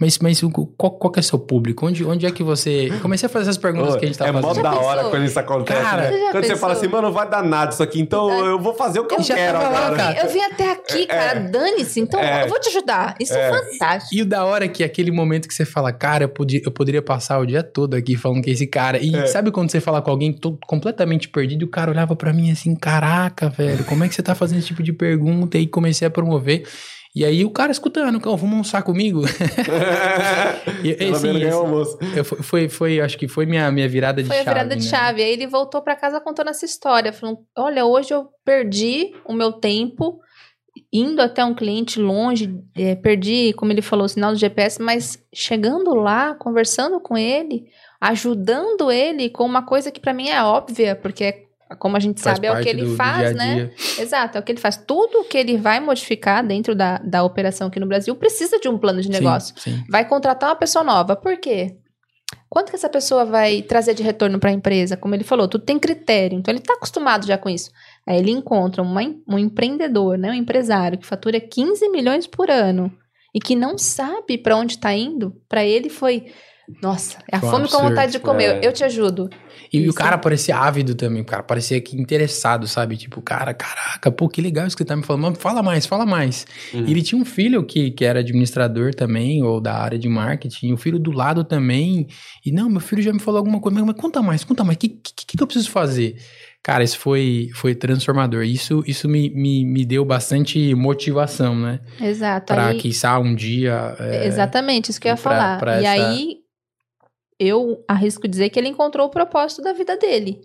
mas, 0.00 0.18
mas 0.20 0.42
o- 0.42 0.50
qual, 0.50 0.92
qual 0.98 1.10
que 1.12 1.18
é 1.18 1.22
seu 1.22 1.38
público? 1.38 1.86
Onde, 1.86 2.04
onde 2.04 2.24
é 2.26 2.30
que 2.30 2.42
você... 2.42 2.88
Comecei 3.02 3.26
a 3.26 3.30
fazer 3.30 3.44
essas 3.44 3.58
perguntas 3.58 3.96
que 3.96 4.04
a 4.04 4.08
gente 4.08 4.18
tá 4.18 4.26
é 4.28 4.32
mó 4.32 4.40
fazendo. 4.40 4.62
da 4.62 4.72
Já 4.72 4.78
hora 4.80 4.96
pensou? 4.98 5.10
quando 5.10 5.24
isso 5.24 5.38
acontece, 5.40 5.80
Cara, 5.82 6.02
né? 6.02 6.10
Você 6.10 6.30
Quando 6.32 6.44
você 6.44 6.56
fala 6.56 6.72
pensou? 6.74 6.86
assim, 6.86 6.92
mano, 6.94 7.08
não 7.08 7.12
vai 7.14 7.28
dar 7.28 7.42
nada 7.42 7.72
isso 7.72 7.82
aqui, 7.82 8.00
então 8.00 8.30
eu 8.44 8.58
vou 8.60 8.74
fazer 8.74 9.00
o 9.00 9.06
que 9.06 9.14
eu, 9.14 9.18
Eu 9.18 9.24
já 9.24 9.34
quero 9.34 9.58
tava 9.58 9.70
lá, 9.70 9.86
agora. 9.86 9.96
cara. 10.14 10.20
Eu 10.26 10.28
vim 10.30 10.40
até 10.40 10.72
aqui, 10.72 11.06
cara, 11.06 11.40
dane-se, 11.40 12.00
então 12.00 12.20
É. 12.20 12.44
eu 12.44 12.48
vou 12.48 12.60
te 12.60 12.68
ajudar. 12.68 13.14
Isso 13.20 13.34
é, 13.34 13.50
fantástico. 13.50 14.14
E 14.14 14.22
o 14.22 14.26
da 14.26 14.44
hora 14.44 14.64
é 14.64 14.68
que 14.68 14.84
aquele 14.84 15.10
momento 15.10 15.48
que 15.48 15.54
você 15.54 15.64
fala, 15.64 15.92
cara, 15.92 16.24
eu, 16.24 16.28
podia, 16.28 16.60
eu 16.64 16.70
poderia 16.70 17.02
passar 17.02 17.38
o 17.40 17.46
dia 17.46 17.62
todo 17.62 17.94
aqui 17.94 18.16
falando 18.16 18.42
que 18.42 18.50
esse 18.50 18.66
cara. 18.66 18.98
E 18.98 19.14
É. 19.14 19.26
sabe 19.26 19.50
quando 19.50 19.70
você 19.70 19.80
fala 19.80 20.00
com 20.00 20.10
alguém 20.10 20.32
todo 20.32 20.58
completamente 20.66 21.28
perdido 21.28 21.62
e 21.62 21.64
o 21.64 21.68
cara 21.70 21.90
olhava 21.90 22.14
pra 22.14 22.32
mim 22.32 22.50
assim, 22.50 22.74
caraca, 22.76 23.48
velho, 23.48 23.84
como 23.84 24.04
é 24.04 24.08
que 24.08 24.14
você 24.14 24.22
tá 24.22 24.34
fazendo 24.34 24.58
esse 24.58 24.68
tipo 24.68 24.82
de 24.82 24.92
pergunta? 24.92 25.58
E 25.58 25.66
comecei 25.66 26.06
a 26.06 26.10
promover. 26.10 26.62
E 27.16 27.24
aí 27.24 27.44
o 27.44 27.50
cara 27.50 27.72
escutando, 27.72 28.20
"Cão, 28.20 28.36
vamos 28.36 28.52
almoçar 28.52 28.82
comigo? 28.82 29.22
E, 30.84 30.94
Pelo 30.94 31.16
assim, 31.16 31.26
menos 31.26 31.40
ganhou 31.42 31.48
esse- 31.48 31.66
almoço. 31.66 31.98
Eu, 32.16 32.24
foi, 32.24 32.38
foi, 32.42 32.68
foi- 32.68 33.00
acho 33.00 33.18
que 33.18 33.26
foi 33.26 33.46
minha, 33.46 33.70
minha 33.72 33.88
virada 33.88 34.22
de 34.22 34.28
Foi 34.28 34.38
a 34.38 34.44
chave. 34.44 34.54
virada 34.58 34.76
de 34.76 34.84
né? 34.84 34.88
chave. 34.90 35.22
Aí 35.22 35.32
ele 35.32 35.46
voltou 35.46 35.82
pra 35.82 35.96
casa 35.96 36.20
contando 36.20 36.50
essa 36.50 36.64
história, 36.64 37.12
falando: 37.12 37.38
Olha, 37.56 37.84
hoje 37.84 38.12
eu 38.14 38.28
perdi 38.44 39.12
o 39.26 39.32
meu 39.32 39.52
tempo 39.52 40.20
indo 40.92 41.20
até 41.20 41.44
um 41.44 41.54
cliente 41.54 41.98
longe, 41.98 42.54
eh, 42.76 42.94
perdi, 42.94 43.52
como 43.54 43.72
ele 43.72 43.82
falou, 43.82 44.04
o 44.04 44.08
sinal 44.08 44.32
do 44.32 44.38
GPS, 44.38 44.80
mas 44.80 45.18
chegando 45.34 45.92
lá, 45.94 46.34
conversando 46.36 47.00
com 47.00 47.18
ele, 47.18 47.64
ajudando 48.00 48.90
ele 48.92 49.28
com 49.28 49.44
uma 49.44 49.62
coisa 49.66 49.90
que 49.90 49.98
pra 50.00 50.14
mim 50.14 50.28
é 50.28 50.40
óbvia, 50.42 50.94
porque 50.94 51.24
é- 51.24 51.42
como 51.76 51.96
a 51.96 52.00
gente 52.00 52.20
Faz 52.20 52.36
sabe, 52.36 52.46
é 52.46 52.52
o 52.52 52.62
que 52.62 52.68
ele 52.68 52.82
do- 52.82 52.90
do 52.90 52.96
faz, 52.96 53.18
dia 53.18 53.28
a 53.28 53.32
né? 53.34 53.54
dia. 53.54 53.74
Exato, 53.98 54.38
é 54.38 54.40
o 54.40 54.44
que 54.44 54.52
ele 54.52 54.60
faz. 54.60 54.76
Tudo 54.76 55.24
que 55.24 55.36
ele 55.36 55.56
vai 55.56 55.80
modificar 55.80 56.46
dentro 56.46 56.74
da, 56.74 56.98
da 56.98 57.22
operação 57.24 57.68
aqui 57.68 57.78
no 57.80 57.86
Brasil 57.86 58.14
precisa 58.16 58.58
de 58.58 58.68
um 58.68 58.78
plano 58.78 59.00
de 59.00 59.06
Sim, 59.08 59.12
negócio 59.12 59.54
Sim, 59.58 59.82
vai 59.88 60.06
contratar 60.08 60.50
uma 60.50 60.56
pessoa 60.56 60.84
nova. 60.84 61.14
Por 61.16 61.36
quê? 61.38 61.76
Quanto 62.50 62.70
que 62.70 62.76
essa 62.76 62.88
pessoa 62.88 63.24
vai 63.24 63.62
trazer 63.62 63.94
de 63.94 64.02
retorno 64.02 64.38
para 64.38 64.50
a 64.50 64.52
empresa? 64.52 64.96
Como 64.96 65.14
ele 65.14 65.24
falou, 65.24 65.46
tudo 65.48 65.64
tem 65.64 65.78
critério. 65.78 66.38
Então 66.38 66.50
ele 66.52 66.60
está 66.60 66.74
acostumado 66.74 67.26
já 67.26 67.36
com 67.36 67.48
isso. 67.48 67.70
Aí 68.06 68.18
ele 68.18 68.30
encontra 68.30 68.82
uma 68.82 69.00
um 69.28 69.38
empreendedor, 69.38 70.16
né, 70.18 70.30
um 70.30 70.34
empresário 70.34 70.98
que 70.98 71.06
fatura 71.06 71.38
15 71.40 71.88
milhões 71.90 72.26
por 72.26 72.50
ano 72.50 72.90
e 73.34 73.38
que 73.40 73.54
não 73.54 73.76
sabe 73.76 74.38
para 74.38 74.56
onde 74.56 74.74
está 74.74 74.94
indo. 74.94 75.34
Para 75.48 75.62
ele 75.64 75.90
foi 75.90 76.32
Nossa, 76.82 77.18
é 77.30 77.36
a 77.36 77.40
Foi 77.40 77.48
fome 77.50 77.62
com 77.62 77.76
absurdo. 77.76 77.88
vontade 77.88 78.12
de 78.12 78.18
comer. 78.20 78.56
É. 78.62 78.66
Eu 78.66 78.72
te 78.72 78.84
ajudo. 78.84 79.28
E, 79.72 79.88
o 79.88 79.92
cara 79.92 80.16
parecia 80.16 80.56
ávido 80.56 80.94
também, 80.94 81.20
o 81.20 81.24
cara 81.24 81.42
parecia 81.42 81.78
que 81.80 81.94
interessado, 81.96 82.66
sabe? 82.66 82.96
Tipo, 82.96 83.20
cara, 83.20 83.52
caraca, 83.52 84.10
pô, 84.10 84.28
que 84.28 84.40
legal 84.40 84.66
isso 84.66 84.76
que 84.76 84.82
você 84.82 84.86
tá 84.86 84.96
me 84.96 85.02
falando. 85.02 85.22
Mas 85.32 85.38
fala 85.42 85.62
mais, 85.62 85.84
fala 85.86 86.06
mais. 86.06 86.46
Uhum. 86.72 86.84
E 86.86 86.90
ele 86.90 87.02
tinha 87.02 87.20
um 87.20 87.24
filho 87.24 87.62
que, 87.64 87.90
que 87.90 88.04
era 88.04 88.20
administrador 88.20 88.94
também, 88.94 89.42
ou 89.42 89.60
da 89.60 89.74
área 89.74 89.98
de 89.98 90.08
marketing, 90.08 90.72
o 90.72 90.76
filho 90.76 90.98
do 90.98 91.10
lado 91.10 91.44
também. 91.44 92.06
E 92.46 92.50
não, 92.52 92.70
meu 92.70 92.80
filho 92.80 93.02
já 93.02 93.12
me 93.12 93.18
falou 93.18 93.38
alguma 93.38 93.60
coisa, 93.60 93.76
mas, 93.78 93.86
mas 93.86 93.96
conta 93.96 94.22
mais, 94.22 94.44
conta 94.44 94.64
mais, 94.64 94.76
o 94.76 94.78
que, 94.78 94.88
que, 94.88 95.36
que 95.36 95.42
eu 95.42 95.46
preciso 95.46 95.70
fazer? 95.70 96.16
Cara, 96.62 96.82
isso 96.82 96.98
foi, 96.98 97.48
foi 97.54 97.74
transformador. 97.74 98.42
Isso, 98.44 98.82
isso 98.86 99.08
me, 99.08 99.28
me, 99.30 99.64
me 99.64 99.84
deu 99.84 100.04
bastante 100.04 100.74
motivação, 100.74 101.54
né? 101.54 101.80
Exato. 102.00 102.46
Pra, 102.52 102.68
aí- 102.68 102.78
quiçá, 102.78 103.18
um 103.18 103.34
dia. 103.34 103.96
é, 103.98 104.26
Exatamente, 104.26 104.90
isso 104.90 105.00
que 105.00 105.08
eu 105.08 105.12
ia 105.12 105.16
pra- 105.16 105.30
falar. 105.32 105.58
pra 105.58 105.80
e 105.80 105.84
essa- 105.84 106.08
aí, 106.10 106.36
eu 107.38 107.84
arrisco 107.86 108.26
dizer 108.26 108.50
que 108.50 108.58
ele 108.58 108.68
encontrou 108.68 109.06
o 109.06 109.10
propósito 109.10 109.62
da 109.62 109.72
vida 109.72 109.96
dele. 109.96 110.40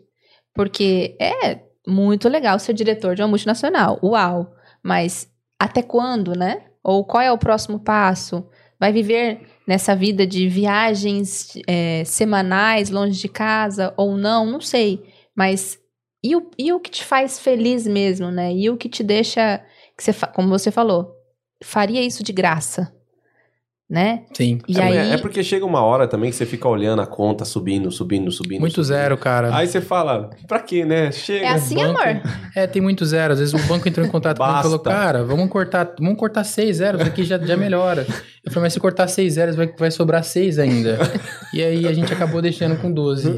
Porque 0.53 1.17
é 1.19 1.61
muito 1.87 2.29
legal 2.29 2.59
ser 2.59 2.73
diretor 2.73 3.15
de 3.15 3.21
uma 3.21 3.27
multinacional. 3.27 3.99
Uau! 4.03 4.53
Mas 4.83 5.29
até 5.59 5.81
quando, 5.81 6.33
né? 6.33 6.65
Ou 6.83 7.05
qual 7.05 7.21
é 7.23 7.31
o 7.31 7.37
próximo 7.37 7.79
passo? 7.79 8.47
Vai 8.79 8.91
viver 8.91 9.41
nessa 9.67 9.95
vida 9.95 10.27
de 10.27 10.47
viagens 10.47 11.53
é, 11.67 12.03
semanais 12.05 12.89
longe 12.89 13.19
de 13.19 13.29
casa 13.29 13.93
ou 13.95 14.17
não? 14.17 14.45
Não 14.45 14.59
sei. 14.59 15.03
Mas 15.35 15.79
e 16.23 16.35
o, 16.35 16.49
e 16.57 16.71
o 16.71 16.79
que 16.79 16.91
te 16.91 17.03
faz 17.03 17.39
feliz 17.39 17.85
mesmo, 17.85 18.31
né? 18.31 18.53
E 18.53 18.69
o 18.69 18.77
que 18.77 18.87
te 18.87 19.03
deixa, 19.03 19.61
que 19.97 20.03
você, 20.03 20.13
como 20.33 20.47
você 20.47 20.71
falou, 20.71 21.13
faria 21.63 22.01
isso 22.01 22.23
de 22.23 22.31
graça, 22.31 22.93
né? 23.89 24.21
Sim. 24.33 24.59
E 24.67 24.79
é, 24.79 24.83
aí, 24.83 25.11
é 25.11 25.17
porque 25.17 25.43
chega 25.43 25.65
uma 25.65 25.81
hora 25.83 26.07
também 26.07 26.29
que 26.31 26.35
você 26.35 26.45
fica 26.45 26.67
olhando 26.67 27.01
a 27.01 27.05
conta 27.05 27.45
subindo, 27.45 27.91
subindo, 27.91 28.31
subindo. 28.31 28.59
Muito 28.59 28.75
subindo. 28.75 28.87
zero, 28.87 29.17
cara. 29.17 29.55
Aí 29.55 29.67
você 29.67 29.81
fala, 29.81 30.29
pra 30.47 30.59
quê, 30.59 30.83
né? 30.85 31.11
Chega. 31.11 31.45
é 31.45 31.49
assim, 31.49 31.75
banco- 31.75 32.01
amor? 32.01 32.21
É, 32.55 32.65
tem 32.65 32.81
muito 32.81 33.05
zero. 33.05 33.33
Às 33.33 33.39
vezes 33.39 33.53
o 33.53 33.59
banco 33.67 33.87
entrou 33.87 34.05
em 34.05 34.09
contato 34.09 34.37
comigo 34.37 34.59
e 34.59 34.63
falou, 34.63 34.79
cara, 34.79 35.23
vamos 35.23 35.49
cortar, 35.49 35.93
vamos 35.99 36.17
cortar 36.17 36.43
seis 36.43 36.77
zeros, 36.77 37.01
aqui 37.01 37.23
já, 37.23 37.37
já 37.37 37.55
melhora. 37.57 38.07
Eu 38.43 38.51
falei, 38.51 38.65
mas 38.65 38.73
se 38.73 38.79
cortar 38.79 39.07
seis 39.07 39.33
zeros, 39.33 39.55
vai, 39.55 39.67
vai 39.77 39.91
sobrar 39.91 40.23
seis 40.23 40.57
ainda. 40.59 40.97
E 41.53 41.61
aí 41.63 41.87
a 41.87 41.93
gente 41.93 42.11
acabou 42.11 42.41
deixando 42.41 42.75
com 42.81 42.91
12. 42.91 43.31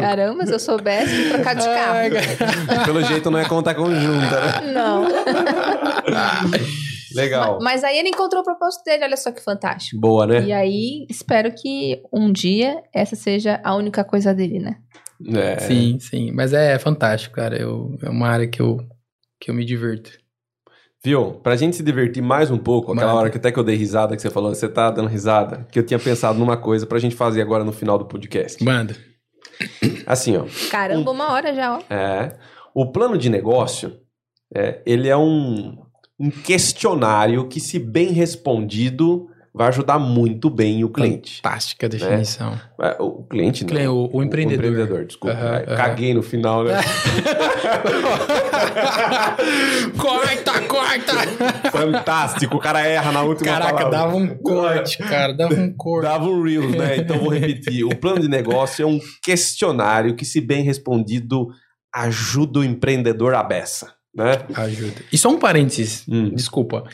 Caramba, 0.00 0.46
se 0.46 0.52
eu 0.52 0.58
soubesse 0.58 1.30
trocar 1.30 1.54
de 1.54 1.64
carro. 1.64 2.84
Pelo 2.84 3.02
jeito 3.02 3.30
não 3.30 3.38
é 3.38 3.44
conta 3.46 3.74
conjunta, 3.74 4.40
né? 4.40 4.72
Não. 4.72 5.06
Legal. 7.14 7.58
Mas 7.60 7.84
aí 7.84 7.98
ele 7.98 8.08
encontrou 8.08 8.42
o 8.42 8.44
propósito 8.44 8.84
dele, 8.84 9.04
olha 9.04 9.16
só 9.16 9.32
que 9.32 9.42
fantástico. 9.42 10.00
Boa, 10.00 10.26
né? 10.26 10.44
E 10.44 10.52
aí, 10.52 11.06
espero 11.08 11.52
que 11.54 12.02
um 12.12 12.32
dia 12.32 12.82
essa 12.92 13.16
seja 13.16 13.60
a 13.64 13.74
única 13.74 14.04
coisa 14.04 14.34
dele, 14.34 14.58
né? 14.58 14.78
É. 15.34 15.58
Sim, 15.58 15.98
sim. 15.98 16.32
Mas 16.32 16.52
é 16.52 16.78
fantástico, 16.78 17.34
cara. 17.34 17.56
Eu, 17.56 17.96
é 18.02 18.08
uma 18.08 18.28
área 18.28 18.48
que 18.48 18.60
eu, 18.60 18.78
que 19.40 19.50
eu 19.50 19.54
me 19.54 19.64
divirto. 19.64 20.10
Viu? 21.04 21.32
Pra 21.32 21.54
gente 21.54 21.76
se 21.76 21.82
divertir 21.82 22.22
mais 22.22 22.50
um 22.50 22.56
pouco, 22.56 22.92
aquela 22.92 23.14
hora 23.14 23.28
que 23.28 23.36
até 23.36 23.52
que 23.52 23.58
eu 23.58 23.64
dei 23.64 23.76
risada 23.76 24.16
que 24.16 24.22
você 24.22 24.30
falou, 24.30 24.54
você 24.54 24.66
tá 24.66 24.90
dando 24.90 25.08
risada, 25.08 25.66
que 25.70 25.78
eu 25.78 25.84
tinha 25.84 25.98
pensado 25.98 26.38
numa 26.38 26.56
coisa 26.56 26.86
pra 26.86 26.98
gente 26.98 27.14
fazer 27.14 27.42
agora 27.42 27.62
no 27.62 27.72
final 27.72 27.98
do 27.98 28.06
podcast. 28.06 28.64
Manda. 28.64 28.96
Assim, 30.06 30.34
ó. 30.36 30.46
Caramba, 30.70 31.10
uma 31.10 31.30
hora 31.30 31.54
já, 31.54 31.76
ó. 31.76 31.82
É, 31.92 32.38
o 32.74 32.90
plano 32.90 33.18
de 33.18 33.28
negócio, 33.28 34.00
é, 34.54 34.80
ele 34.86 35.08
é 35.08 35.16
um, 35.16 35.83
um 36.18 36.30
questionário 36.30 37.48
que, 37.48 37.58
se 37.60 37.78
bem 37.78 38.12
respondido, 38.12 39.28
vai 39.52 39.68
ajudar 39.68 39.98
muito 39.98 40.48
bem 40.50 40.82
o 40.84 40.88
cliente. 40.88 41.36
Fantástica 41.42 41.88
definição. 41.88 42.58
É, 42.80 42.96
O 43.00 43.22
cliente. 43.24 43.64
Clem, 43.64 43.86
o, 43.88 44.10
o 44.12 44.22
empreendedor. 44.22 45.04
desculpa. 45.04 45.36
Aham, 45.36 45.54
É, 45.56 45.64
aham. 45.66 45.76
Caguei 45.76 46.14
no 46.14 46.22
final, 46.22 46.64
né? 46.64 46.80
corta, 49.98 50.60
corta! 50.62 51.70
Fantástico, 51.70 52.56
o 52.56 52.60
cara 52.60 52.80
erra 52.86 53.12
na 53.12 53.22
última 53.22 53.50
Caraca, 53.52 53.72
palavra. 53.76 53.90
dava 53.98 54.16
um 54.16 54.28
corte, 54.38 54.98
cara. 54.98 55.32
Dava 55.32 55.54
um 55.54 55.72
corte. 55.72 56.04
Dava 56.04 56.24
um 56.26 56.42
Reels, 56.42 56.74
né? 56.74 56.96
Então 56.96 57.18
vou 57.18 57.30
repetir. 57.30 57.84
O 57.84 57.96
plano 57.96 58.20
de 58.20 58.28
negócio 58.28 58.82
é 58.82 58.86
um 58.86 58.98
questionário 59.22 60.14
que, 60.14 60.24
se 60.24 60.40
bem 60.40 60.62
respondido, 60.62 61.48
ajuda 61.94 62.60
o 62.60 62.64
empreendedor 62.64 63.34
à 63.34 63.42
beça, 63.42 63.92
né? 64.16 64.44
Ajuda. 64.54 65.02
E 65.12 65.18
só 65.18 65.28
um 65.30 65.38
parênteses, 65.38 66.04
Hum. 66.08 66.30
desculpa. 66.34 66.84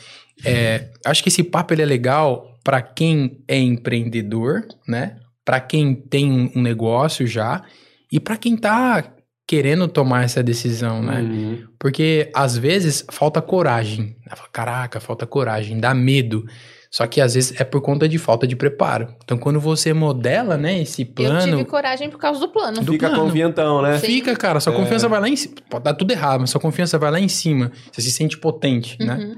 É, 0.45 0.89
acho 1.05 1.21
que 1.21 1.29
esse 1.29 1.43
papo 1.43 1.73
ele 1.73 1.81
é 1.81 1.85
legal 1.85 2.57
para 2.63 2.81
quem 2.81 3.43
é 3.47 3.57
empreendedor, 3.57 4.65
né? 4.87 5.17
Para 5.45 5.59
quem 5.59 5.93
tem 5.93 6.31
um- 6.55 6.61
negócio 6.61 7.25
já 7.27 7.63
e 8.11 8.19
para 8.19 8.37
quem 8.37 8.55
tá 8.57 9.13
querendo 9.47 9.87
tomar 9.87 10.23
essa 10.23 10.41
decisão, 10.41 11.01
né? 11.03 11.21
Uhum. 11.21 11.63
Porque 11.77 12.31
às 12.33 12.57
vezes 12.57 13.05
falta 13.11 13.41
coragem. 13.41 14.15
Caraca, 14.51 14.99
falta 14.99 15.27
coragem, 15.27 15.79
dá 15.79 15.93
medo. 15.93 16.45
Só 16.91 17.07
que 17.07 17.21
às 17.21 17.35
vezes 17.35 17.59
é 17.59 17.63
por 17.63 17.79
conta 17.81 18.07
de 18.09 18.17
falta 18.17 18.45
de 18.45 18.53
preparo. 18.55 19.07
Então 19.23 19.37
quando 19.37 19.61
você 19.61 19.93
modela, 19.93 20.57
né, 20.57 20.81
esse 20.81 21.03
Eu 21.03 21.07
plano, 21.07 21.39
tive 21.51 21.65
coragem 21.65 22.09
por 22.09 22.17
causa 22.19 22.39
do 22.41 22.49
plano. 22.49 22.81
Do 22.81 22.91
Fica 22.91 23.07
plano. 23.07 23.23
confiantão, 23.23 23.81
né? 23.81 23.97
Sim. 23.97 24.07
fica, 24.07 24.35
cara, 24.35 24.59
sua 24.59 24.73
É. 24.73 24.75
confiança 24.75 25.07
vai 25.07 25.21
lá 25.21 25.29
em 25.29 25.35
cima. 25.37 25.55
Pode 25.69 25.85
dar 25.85 25.93
tudo 25.93 26.11
errado, 26.11 26.41
mas 26.41 26.49
sua 26.49 26.59
confiança 26.59 26.99
vai 26.99 27.09
lá 27.09 27.19
em 27.19 27.29
cima. 27.29 27.71
Você 27.91 28.01
se 28.01 28.11
sente 28.11 28.37
potente, 28.37 28.97
né? 28.99 29.37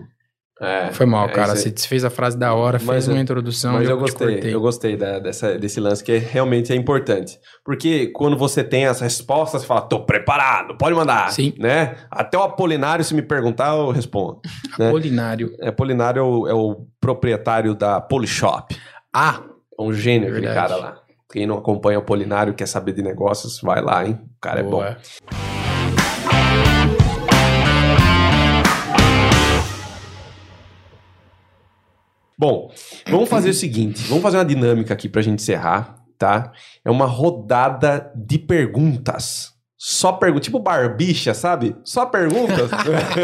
É, 0.61 0.91
Foi 0.91 1.05
mal, 1.05 1.25
é, 1.27 1.31
cara. 1.31 1.53
isso 1.53 1.63
Você 1.63 1.71
desfez 1.71 2.05
a 2.05 2.09
frase 2.11 2.37
da 2.37 2.53
hora, 2.53 2.77
Mas 2.81 2.87
fez 2.87 3.07
eu- 3.07 3.13
uma 3.15 3.21
introdução 3.21 3.73
Mas 3.73 3.85
eu 3.89 3.91
eu 3.91 3.97
te 3.97 4.11
gostei, 4.11 4.53
eu 4.53 4.61
gostei 4.61 4.95
da- 4.95 5.19
dessa, 5.19 5.57
desse 5.57 5.79
lance, 5.79 6.03
que 6.03 6.15
realmente 6.17 6.71
é 6.71 6.75
importante. 6.75 7.39
Porque 7.65 8.07
quando 8.07 8.37
você 8.37 8.63
tem 8.63 8.85
as 8.85 9.01
respostas, 9.01 9.61
você 9.61 9.67
fala, 9.67 9.81
tô 9.81 10.05
preparado, 10.05 10.77
pode 10.77 10.95
mandar. 10.95 11.31
Sim. 11.31 11.53
Né? 11.57 11.95
Até 12.09 12.37
o 12.37 12.43
Apolinário, 12.43 13.03
se 13.03 13.13
me 13.15 13.21
perguntar, 13.23 13.75
eu 13.75 13.89
respondo. 13.89 14.39
né? 14.77 14.87
Apolinário. 14.89 15.55
É, 15.59 15.69
Apolinário 15.69 16.19
é 16.19 16.23
o, 16.23 16.47
é 16.47 16.53
o 16.53 16.85
proprietário 17.01 17.73
da 17.73 17.99
Polishop. 17.99 18.75
Ah, 19.11 19.41
É 19.77 19.81
um 19.81 19.91
gênio 19.91 20.29
aquele 20.29 20.47
cara 20.53 20.75
lá. 20.75 20.99
Quem 21.31 21.47
não 21.47 21.57
acompanha 21.57 21.97
o 21.97 22.01
Apolinário 22.03 22.53
quer 22.53 22.67
saber 22.67 22.91
de 22.93 23.01
negócios, 23.01 23.59
vai 23.59 23.81
lá, 23.81 24.05
hein? 24.05 24.19
O 24.37 24.39
cara 24.39 24.59
é 24.59 24.63
bom. 24.63 24.83
Bom, 32.37 32.71
vamos 33.07 33.29
fazer 33.29 33.49
o 33.49 33.53
seguinte: 33.53 34.03
vamos 34.07 34.23
fazer 34.23 34.37
uma 34.37 34.45
dinâmica 34.45 34.93
aqui 34.93 35.07
pra 35.07 35.21
gente 35.21 35.41
encerrar, 35.41 36.03
tá? 36.17 36.51
É 36.83 36.89
uma 36.89 37.05
rodada 37.05 38.11
de 38.15 38.39
perguntas. 38.39 39.53
Só 39.77 40.13
perguntas, 40.13 40.45
tipo 40.45 40.59
barbicha, 40.59 41.33
sabe? 41.33 41.75
Só 41.83 42.05
perguntas. 42.05 42.69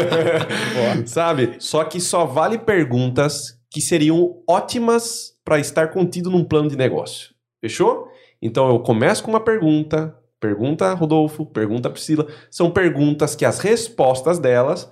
sabe? 1.06 1.56
Só 1.58 1.84
que 1.84 2.00
só 2.00 2.26
vale 2.26 2.58
perguntas 2.58 3.58
que 3.70 3.80
seriam 3.80 4.42
ótimas 4.48 5.32
pra 5.44 5.58
estar 5.58 5.88
contido 5.88 6.30
num 6.30 6.44
plano 6.44 6.68
de 6.68 6.76
negócio. 6.76 7.34
Fechou? 7.60 8.08
Então 8.42 8.68
eu 8.68 8.80
começo 8.80 9.22
com 9.22 9.30
uma 9.30 9.40
pergunta, 9.40 10.16
pergunta 10.38 10.92
Rodolfo, 10.94 11.46
pergunta 11.46 11.90
Priscila. 11.90 12.26
São 12.50 12.70
perguntas 12.70 13.34
que 13.34 13.44
as 13.44 13.58
respostas 13.58 14.38
delas 14.38 14.90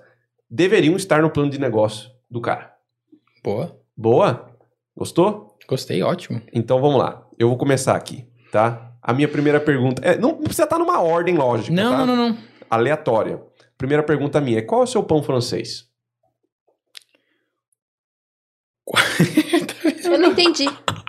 deveriam 0.51 0.97
estar 0.97 1.23
no 1.23 1.31
plano 1.31 1.51
de 1.51 1.59
negócio 1.59 2.11
do 2.31 2.41
cara. 2.41 2.73
Boa. 3.43 3.78
Boa? 3.99 4.49
Gostou? 4.97 5.59
Gostei, 5.69 6.01
ótimo. 6.05 6.41
Então 6.55 6.81
vamos 6.81 6.99
lá. 7.01 7.27
Eu 7.37 7.49
vou 7.49 7.59
começar 7.59 7.97
aqui, 7.97 8.29
tá? 8.53 8.93
A 9.03 9.13
minha 9.13 9.27
primeira 9.27 9.59
pergunta. 9.59 10.01
É, 10.05 10.17
não 10.17 10.37
precisa 10.37 10.63
estar 10.65 10.79
numa 10.79 11.01
ordem 11.03 11.37
lógica. 11.37 11.75
Não, 11.75 11.91
tá? 11.91 12.07
não, 12.07 12.15
não, 12.17 12.29
não. 12.31 12.39
Aleatória. 12.71 13.43
Primeira 13.77 14.03
pergunta 14.05 14.41
minha 14.41 14.59
é: 14.59 14.63
qual 14.63 14.83
é 14.83 14.85
o 14.85 14.87
seu 14.87 15.03
pão 15.03 15.21
francês? 15.21 15.89
Eu 20.05 20.19
não 20.19 20.31
entendi. 20.31 20.67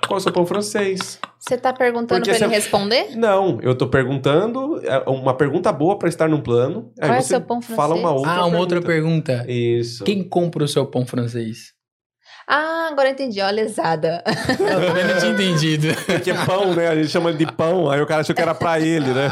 Qual 0.07 0.17
é 0.17 0.19
o 0.19 0.19
seu 0.19 0.31
pão 0.33 0.45
francês? 0.45 1.19
Você 1.39 1.57
tá 1.57 1.71
perguntando 1.71 2.19
Porque 2.19 2.31
pra 2.31 2.37
ele 2.47 2.47
você- 2.55 2.55
responder? 2.61 3.15
Não, 3.15 3.59
eu 3.61 3.75
tô 3.77 3.87
perguntando 3.87 4.81
é 4.85 4.97
uma 5.09 5.35
pergunta 5.35 5.71
boa 5.71 5.97
pra 5.97 6.09
estar 6.09 6.27
num 6.27 6.41
plano. 6.41 6.91
Aí 6.99 7.07
Qual 7.09 7.17
é 7.17 7.19
o 7.19 7.23
seu 7.23 7.41
pão 7.41 7.61
Fala 7.61 7.95
francês? 7.95 7.99
uma 8.03 8.11
outra 8.11 8.31
ah, 8.31 8.45
uma 8.45 8.57
outra 8.59 8.81
pergunta. 8.81 9.45
Isso. 9.47 10.03
Quem 10.03 10.27
compra 10.27 10.63
o 10.63 10.67
seu 10.67 10.85
pão 10.85 11.05
francês? 11.05 11.73
Ah, 12.51 12.87
agora 12.91 13.09
eu 13.09 13.13
entendi. 13.13 13.39
Ó, 13.41 13.49
lesada. 13.51 14.23
Eu 14.49 14.87
também 14.87 15.05
não 15.05 15.19
tinha 15.19 15.31
entendido. 15.31 15.87
Porque 16.07 16.33
pão, 16.33 16.73
né? 16.73 16.87
A 16.87 16.95
gente 16.95 17.09
chama 17.09 17.31
de 17.31 17.45
pão. 17.45 17.91
Aí 17.91 18.01
o 18.01 18.07
cara 18.07 18.21
achou 18.21 18.35
que 18.35 18.41
era 18.41 18.55
pra 18.55 18.79
ele, 18.79 19.13
né? 19.13 19.31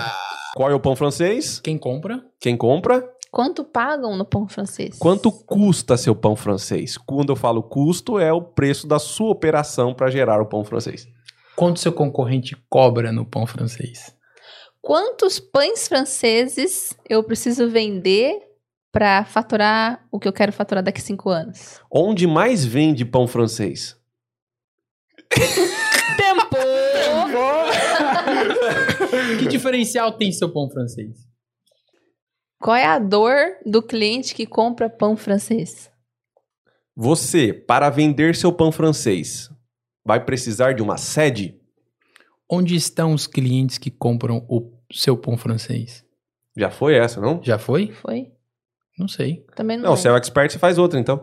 Qual 0.55 0.69
é 0.69 0.75
o 0.75 0.79
pão 0.79 0.95
francês? 0.95 1.59
Quem 1.59 1.79
compra? 1.79 2.23
Quem 2.39 2.55
compra? 2.55 3.03
Quanto 3.31 3.63
pagam 3.63 4.15
no 4.15 4.23
pão 4.23 4.47
francês? 4.47 4.97
Quanto 4.99 5.31
custa 5.31 5.97
seu 5.97 6.15
pão 6.15 6.35
francês? 6.35 6.95
Quando 6.95 7.31
eu 7.31 7.35
falo 7.35 7.63
custo, 7.63 8.19
é 8.19 8.31
o 8.31 8.41
preço 8.41 8.87
da 8.87 8.99
sua 8.99 9.31
operação 9.31 9.95
para 9.95 10.11
gerar 10.11 10.39
o 10.39 10.45
pão 10.45 10.63
francês. 10.63 11.07
Quanto 11.55 11.79
seu 11.79 11.91
concorrente 11.91 12.55
cobra 12.69 13.11
no 13.11 13.25
pão 13.25 13.47
francês? 13.47 14.15
Quantos 14.79 15.39
pães 15.39 15.87
franceses 15.87 16.95
eu 17.09 17.23
preciso 17.23 17.67
vender 17.67 18.46
pra 18.97 19.23
faturar 19.23 20.03
o 20.11 20.19
que 20.19 20.27
eu 20.27 20.33
quero 20.33 20.51
faturar 20.51 20.83
daqui 20.83 20.99
a 20.99 21.03
cinco 21.03 21.29
anos? 21.29 21.79
Onde 21.91 22.25
mais 22.25 22.65
vende 22.65 23.05
pão 23.05 23.27
francês? 23.27 23.95
Tempo! 25.29 26.57
Que 29.39 29.47
diferencial 29.47 30.11
tem 30.13 30.31
seu 30.31 30.51
pão 30.51 30.67
francês? 30.69 31.27
Qual 32.59 32.75
é 32.75 32.85
a 32.85 32.97
dor 32.97 33.35
do 33.65 33.83
cliente 33.83 34.33
que 34.33 34.47
compra 34.47 34.89
pão 34.89 35.15
francês? 35.15 35.91
Você, 36.95 37.53
para 37.53 37.91
vender 37.91 38.35
seu 38.35 38.51
pão 38.51 38.71
francês, 38.71 39.51
vai 40.03 40.25
precisar 40.25 40.73
de 40.73 40.81
uma 40.81 40.97
sede? 40.97 41.61
Onde 42.49 42.75
estão 42.75 43.13
os 43.13 43.27
clientes 43.27 43.77
que 43.77 43.91
compram 43.91 44.43
o 44.49 44.71
seu 44.91 45.15
pão 45.15 45.37
francês? 45.37 46.03
Já 46.57 46.71
foi 46.71 46.95
essa, 46.95 47.21
não? 47.21 47.43
Já 47.43 47.59
foi? 47.59 47.91
Foi? 47.91 48.31
Não 48.97 49.07
sei. 49.07 49.45
Também 49.55 49.77
não. 49.77 49.89
Não, 49.91 49.95
você 49.97 50.07
é 50.07 50.11
o 50.11 50.15
expert, 50.17 50.51
você 50.51 50.59
faz 50.59 50.77
outra, 50.77 50.99
então. 50.99 51.21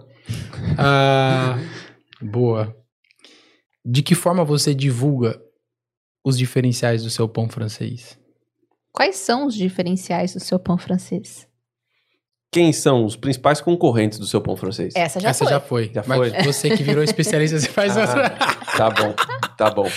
Ah, 0.79 1.57
boa. 2.22 2.75
De 3.85 4.03
que 4.03 4.14
forma 4.14 4.45
você 4.45 4.75
divulga 4.75 5.41
os 6.25 6.39
diferenciais 6.39 7.03
do 7.03 7.11
seu 7.11 7.29
pão 7.29 7.49
francês? 7.49 8.18
Quais 8.93 9.16
são 9.16 9.47
os 9.47 9.55
diferenciais 9.55 10.33
do 10.35 10.41
seu 10.41 10.59
pão 10.59 10.79
francês? 10.79 11.47
Quem 12.53 12.72
são 12.72 13.05
os 13.05 13.16
principais 13.16 13.61
concorrentes 13.61 14.16
do 14.18 14.27
seu 14.27 14.41
pão 14.41 14.57
francês? 14.57 14.95
Essa 14.97 15.18
já 15.18 15.31
Essa 15.31 15.45
foi. 15.45 15.53
já 15.53 15.61
foi. 15.61 15.91
Já 15.93 16.05
Mas 16.07 16.18
foi? 16.18 16.43
você 16.45 16.77
que 16.77 16.85
virou 16.85 17.03
especialista, 17.03 17.59
você 17.59 17.68
faz 17.68 17.97
Ah, 17.97 18.01
outra. 18.03 18.31
Tá 18.77 18.91
bom, 18.91 19.14
tá 19.59 19.70
bom. 19.70 19.89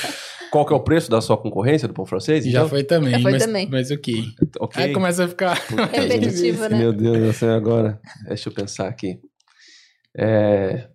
Qual 0.52 0.66
que 0.66 0.74
é 0.74 0.76
o 0.76 0.80
preço 0.80 1.10
da 1.10 1.22
sua 1.22 1.38
concorrência 1.38 1.88
do 1.88 1.94
pão 1.94 2.06
francês? 2.06 2.46
Já 2.46 2.60
então? 2.60 2.70
foi 2.70 2.84
também. 2.84 3.12
Já 3.12 3.20
foi 3.20 3.32
mas, 3.32 3.46
também. 3.46 3.70
Mas 3.70 3.92
ok. 3.92 4.24
Ok. 4.60 4.84
Aí 4.84 4.94
começa 4.94 5.26
a 5.26 5.28
ficar. 5.28 5.54
Repetitivo, 5.92 6.68
né? 6.70 6.78
Meu 6.78 6.94
Deus 6.94 7.18
do 7.18 7.34
céu, 7.34 7.56
agora. 7.56 8.00
Deixa 8.28 8.50
eu 8.50 8.54
pensar 8.54 8.88
aqui. 8.88 9.20
É, 10.18 10.90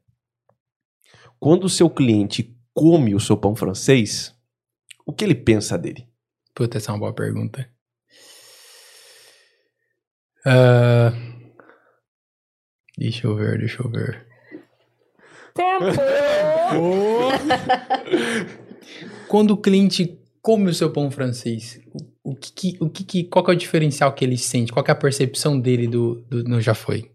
Quando 1.39 1.65
o 1.65 1.69
seu 1.69 1.89
cliente 1.89 2.57
come 2.75 3.15
o 3.15 3.21
seu 3.21 3.37
pão 3.37 3.55
francês, 3.55 4.35
o 5.07 5.13
que 5.13 5.25
ele 5.25 5.35
pensa 5.35 5.79
dele? 5.79 6.09
Puta, 6.55 6.79
essa 6.79 6.91
é 6.91 6.95
uma 6.95 7.01
boa 7.01 7.15
pergunta. 7.15 7.69
Ah, 10.45 11.13
Deixa 12.99 13.27
eu 13.27 13.35
ver, 13.35 13.59
deixa 13.59 13.83
eu 13.83 13.91
ver. 13.91 14.27
Tempo! 15.55 15.85
Quando 19.33 19.53
o 19.53 19.57
cliente 19.57 20.19
come 20.43 20.69
o 20.69 20.75
seu 20.75 20.93
pão 20.93 21.11
francês, 21.11 21.81
o, 22.23 22.33
o 22.33 22.37
que, 22.37 22.77
o 22.79 22.91
que, 22.91 23.03
que- 23.03 23.25
qual 23.25 23.43
que 23.43 23.51
é 23.51 23.55
o 23.55 23.57
diferencial 23.57 24.13
que 24.13 24.23
ele 24.27 24.37
sente? 24.37 24.71
Qual 24.71 24.85
que 24.85 24.91
é 24.91 24.93
a 24.93 24.95
percepção 24.95 25.59
dele 25.59 25.87
do, 25.89 26.17
do 26.29 26.45
não 26.45 26.61
já 26.61 26.75
foi? 26.75 27.11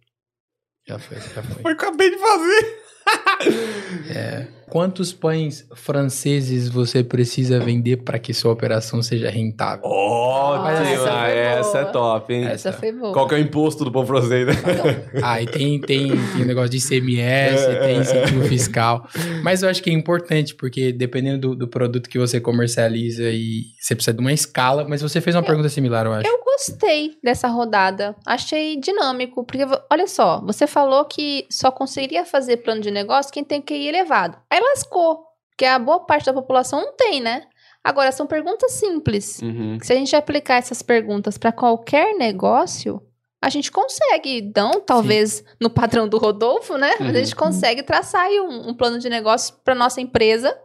Já 0.87 0.97
foi, 0.97 1.17
já 1.19 1.43
foi. 1.43 1.61
Eu 1.63 1.69
acabei 1.75 2.09
de 2.09 2.17
fazer. 2.17 2.79
É. 4.15 4.47
Quantos 4.69 5.13
pães 5.13 5.65
franceses 5.75 6.67
você 6.67 7.03
precisa 7.03 7.59
vender 7.59 7.97
para 7.97 8.19
que 8.19 8.33
sua 8.33 8.51
operação 8.51 9.01
seja 9.01 9.29
rentável? 9.29 9.85
Ótima, 9.85 10.71
Essa 10.71 10.83
foi 10.83 11.37
essa, 11.37 11.71
boa. 11.71 11.81
é 11.81 11.85
top, 11.85 12.33
hein? 12.33 12.43
Essa 12.45 12.73
foi 12.73 12.91
boa. 12.91 13.13
Qual 13.13 13.27
que 13.27 13.35
é 13.35 13.37
o 13.37 13.41
imposto 13.41 13.85
do 13.85 13.91
pão 13.91 14.05
francês, 14.05 14.45
né? 14.45 14.53
Ah, 15.23 15.41
e 15.41 15.45
tem, 15.47 15.79
tem, 15.79 16.09
tem 16.09 16.45
negócio 16.45 16.69
de 16.69 16.77
ICMS, 16.77 17.65
É, 17.65 17.75
tem 17.79 17.95
é, 17.95 17.99
incentivo 17.99 18.43
fiscal. 18.43 19.07
Mas 19.41 19.63
eu 19.63 19.69
acho 19.69 19.81
que 19.81 19.89
é 19.89 19.93
importante, 19.93 20.53
porque 20.53 20.91
dependendo 20.91 21.49
do, 21.49 21.55
do 21.55 21.67
produto 21.67 22.09
que 22.09 22.19
você 22.19 22.39
comercializa, 22.41 23.23
e 23.23 23.63
você 23.79 23.95
precisa 23.95 24.13
de 24.13 24.19
uma 24.19 24.33
escala. 24.33 24.85
Mas 24.87 25.01
você 25.01 25.21
fez 25.21 25.35
uma 25.35 25.43
pergunta 25.43 25.69
similar, 25.69 26.05
eu 26.05 26.13
acho. 26.13 26.27
Eu 26.27 26.39
gostei 26.43 27.17
dessa 27.23 27.47
rodada. 27.47 28.15
Achei 28.25 28.77
dinâmico. 28.79 29.45
Porque, 29.45 29.65
olha 29.89 30.07
só, 30.07 30.41
você 30.41 30.67
falou 30.67 31.05
que 31.05 31.45
só 31.49 31.71
conseguiria 31.71 32.25
fazer 32.25 32.57
plano 32.57 32.81
de 32.81 32.91
negócio 32.91 33.31
quem 33.31 33.43
tem 33.43 33.61
QI 33.61 33.87
elevado. 33.87 34.37
Aí 34.49 34.56
lascou. 34.59 35.25
Porque 35.49 35.65
a 35.65 35.79
boa 35.79 36.05
parte 36.05 36.25
da 36.25 36.33
população 36.33 36.81
não 36.81 36.95
tem, 36.95 37.19
né? 37.19 37.43
Agora, 37.83 38.11
são 38.11 38.27
perguntas 38.27 38.73
simples. 38.73 39.41
Uhum. 39.41 39.77
Se 39.81 39.93
a 39.93 39.95
gente 39.95 40.15
aplicar 40.15 40.55
essas 40.55 40.81
perguntas 40.81 41.37
para 41.37 41.51
qualquer 41.51 42.15
negócio, 42.15 43.01
a 43.41 43.49
gente 43.49 43.71
consegue, 43.71 44.51
não 44.55 44.81
talvez 44.81 45.43
no 45.61 45.69
padrão 45.69 46.07
do 46.07 46.17
Rodolfo, 46.17 46.77
né? 46.77 46.95
Mas 46.99 47.15
a 47.15 47.19
gente 47.19 47.35
consegue 47.35 47.83
traçar 47.83 48.23
aí 48.23 48.39
um, 48.39 48.69
um 48.69 48.73
plano 48.73 48.99
de 48.99 49.09
negócio 49.09 49.55
para 49.63 49.73
nossa 49.73 50.01
empresa 50.01 50.55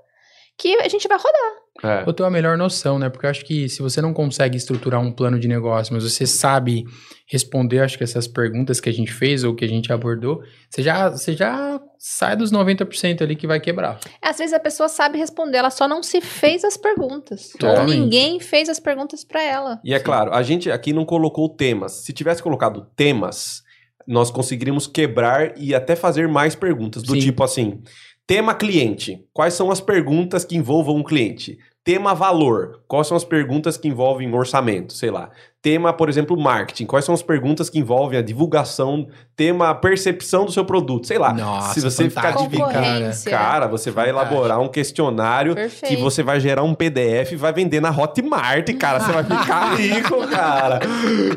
que 0.58 0.74
a 0.80 0.88
gente 0.88 1.06
vai 1.08 1.16
rodar. 1.16 1.62
É. 1.82 2.08
Eu 2.08 2.12
tenho 2.12 2.28
a 2.28 2.30
melhor 2.30 2.56
noção, 2.56 2.98
né? 2.98 3.08
Porque 3.08 3.26
eu 3.26 3.30
acho 3.30 3.44
que 3.44 3.68
se 3.68 3.80
você 3.80 4.00
não 4.00 4.12
consegue 4.12 4.56
estruturar 4.56 5.00
um 5.00 5.12
plano 5.12 5.38
de 5.38 5.48
negócio, 5.48 5.94
mas 5.94 6.04
você 6.04 6.26
sabe 6.26 6.84
responder, 7.26 7.80
acho 7.80 7.96
que 7.96 8.04
essas 8.04 8.26
perguntas 8.26 8.80
que 8.80 8.88
a 8.88 8.92
gente 8.92 9.12
fez 9.12 9.44
ou 9.44 9.54
que 9.54 9.64
a 9.64 9.68
gente 9.68 9.92
abordou, 9.92 10.42
você 10.68 10.82
já, 10.82 11.08
você 11.10 11.34
já 11.34 11.80
sai 12.04 12.34
dos 12.34 12.50
90% 12.50 13.22
ali 13.22 13.36
que 13.36 13.46
vai 13.46 13.60
quebrar. 13.60 14.00
Às 14.20 14.38
vezes 14.38 14.52
a 14.52 14.58
pessoa 14.58 14.88
sabe 14.88 15.18
responder, 15.18 15.58
ela 15.58 15.70
só 15.70 15.86
não 15.86 16.02
se 16.02 16.20
fez 16.20 16.64
as 16.64 16.76
perguntas. 16.76 17.52
Ou 17.54 17.60
Totalmente. 17.60 17.96
ninguém 17.96 18.40
fez 18.40 18.68
as 18.68 18.80
perguntas 18.80 19.22
para 19.22 19.40
ela. 19.40 19.80
E 19.84 19.94
é 19.94 20.00
claro, 20.00 20.34
a 20.34 20.42
gente 20.42 20.68
aqui 20.68 20.92
não 20.92 21.04
colocou 21.04 21.48
temas. 21.48 21.92
Se 22.04 22.12
tivesse 22.12 22.42
colocado 22.42 22.88
temas, 22.96 23.62
nós 24.04 24.32
conseguiríamos 24.32 24.88
quebrar 24.88 25.56
e 25.56 25.76
até 25.76 25.94
fazer 25.94 26.26
mais 26.26 26.56
perguntas. 26.56 27.04
Do 27.04 27.12
Sim. 27.12 27.20
tipo 27.20 27.44
assim: 27.44 27.80
tema 28.26 28.52
cliente. 28.52 29.24
Quais 29.32 29.54
são 29.54 29.70
as 29.70 29.80
perguntas 29.80 30.44
que 30.44 30.56
envolvam 30.56 30.96
um 30.96 31.04
cliente? 31.04 31.56
Tema 31.84 32.16
valor. 32.16 32.82
Quais 32.88 33.06
são 33.06 33.16
as 33.16 33.24
perguntas 33.24 33.76
que 33.76 33.86
envolvem 33.86 34.34
orçamento? 34.34 34.92
Sei 34.92 35.10
lá. 35.10 35.30
Tema, 35.62 35.92
por 35.92 36.08
exemplo, 36.08 36.36
marketing. 36.36 36.86
Quais 36.86 37.04
são 37.04 37.14
as 37.14 37.22
perguntas 37.22 37.70
que 37.70 37.78
envolvem 37.78 38.18
a 38.18 38.22
divulgação? 38.22 39.06
Tema 39.36 39.72
percepção 39.72 40.44
do 40.44 40.50
seu 40.50 40.64
produto. 40.64 41.06
Sei 41.06 41.16
lá. 41.18 41.32
Nossa, 41.32 41.74
Se 41.74 41.80
você 41.80 42.08
ficar 42.08 42.32
fantástico, 42.32 42.50
dividindo. 42.50 43.30
cara. 43.30 43.68
Você 43.68 43.90
vai 43.92 44.08
elaborar 44.08 44.60
um 44.60 44.66
questionário 44.66 45.54
Perfeito. 45.54 45.94
que 45.94 46.02
você 46.02 46.20
vai 46.20 46.40
gerar 46.40 46.64
um 46.64 46.74
PDF 46.74 47.30
e 47.32 47.36
vai 47.36 47.52
vender 47.52 47.80
na 47.80 47.90
Hotmart, 47.90 48.68
cara. 48.76 48.98
Você 48.98 49.12
vai 49.12 49.22
ficar 49.22 49.74
rico, 49.78 50.26
cara. 50.28 50.80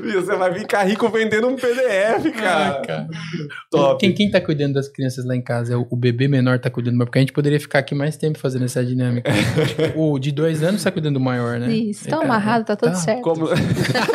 E 0.03 0.11
você 0.13 0.35
vai 0.35 0.53
ficar 0.55 0.83
rico 0.85 1.07
vendendo 1.09 1.47
um 1.47 1.55
PDF, 1.55 2.33
cara. 2.35 2.79
Ah, 2.81 2.85
cara. 2.85 3.07
Top. 3.69 3.99
Quem, 3.99 4.11
quem 4.11 4.31
tá 4.31 4.41
cuidando 4.41 4.73
das 4.73 4.87
crianças 4.87 5.23
lá 5.23 5.35
em 5.35 5.41
casa? 5.41 5.75
É 5.75 5.77
o, 5.77 5.85
o 5.87 5.95
bebê 5.95 6.27
menor 6.27 6.57
tá 6.57 6.71
cuidando, 6.71 6.97
mas 6.97 7.05
porque 7.05 7.19
a 7.19 7.21
gente 7.21 7.33
poderia 7.33 7.59
ficar 7.59 7.77
aqui 7.77 7.93
mais 7.93 8.17
tempo 8.17 8.39
fazendo 8.39 8.65
essa 8.65 8.83
dinâmica. 8.83 9.31
Tipo, 9.67 10.13
o 10.13 10.17
de 10.17 10.31
dois 10.31 10.63
anos 10.63 10.83
tá 10.83 10.91
cuidando 10.91 11.15
do 11.15 11.19
maior, 11.19 11.59
né? 11.59 11.71
Isso, 11.71 12.09
tá 12.09 12.15
Ele 12.15 12.25
amarrado, 12.25 12.65
tá 12.65 12.75
tudo 12.75 12.91
tá. 12.91 12.95
certo. 12.95 13.21
Como... 13.21 13.47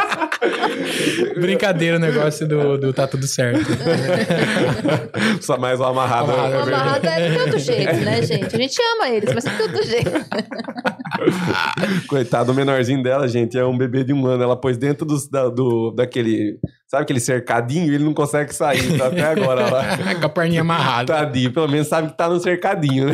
Brincadeira 1.39 1.97
o 1.97 1.99
negócio 1.99 2.47
do, 2.47 2.77
do 2.77 2.93
tá 2.93 3.07
tudo 3.07 3.27
certo. 3.27 3.61
Só 5.41 5.57
mais 5.57 5.79
um 5.79 5.83
amarrado. 5.83 6.31
Amarrado, 6.31 6.55
O 6.55 6.61
amarrado 6.75 7.05
é 7.07 7.29
de 7.29 7.37
todo 7.37 7.59
jeito, 7.59 7.95
né, 7.97 8.21
gente? 8.23 8.55
A 8.55 8.57
gente 8.57 8.77
ama 8.95 9.09
eles, 9.09 9.33
mas 9.33 9.43
de 9.43 9.57
todo 9.57 9.83
jeito. 9.83 10.11
Coitado, 12.07 12.51
o 12.51 12.55
menorzinho 12.55 13.03
dela, 13.03 13.27
gente, 13.27 13.57
é 13.57 13.65
um 13.65 13.77
bebê 13.77 14.03
de 14.03 14.13
um 14.13 14.25
ano. 14.25 14.43
Ela 14.43 14.55
pôs 14.59 14.77
dentro 14.77 15.05
dos- 15.05 15.29
da, 15.29 15.47
do, 15.49 15.91
daquele. 15.91 16.57
Sabe 16.87 17.03
aquele 17.03 17.19
cercadinho? 17.19 17.93
Ele 17.93 18.03
não 18.03 18.13
consegue 18.13 18.53
sair, 18.53 18.97
tá 18.97 19.07
até 19.07 19.23
agora 19.23 19.69
lá. 19.69 19.97
Com 20.19 20.25
a 20.25 20.29
perninha 20.29 20.61
amarrada. 20.61 21.13
Tadinho, 21.13 21.53
pelo 21.53 21.67
menos 21.69 21.87
sabe 21.87 22.09
que 22.09 22.17
tá 22.17 22.27
no 22.27 22.39
cercadinho, 22.39 23.05
né? 23.07 23.13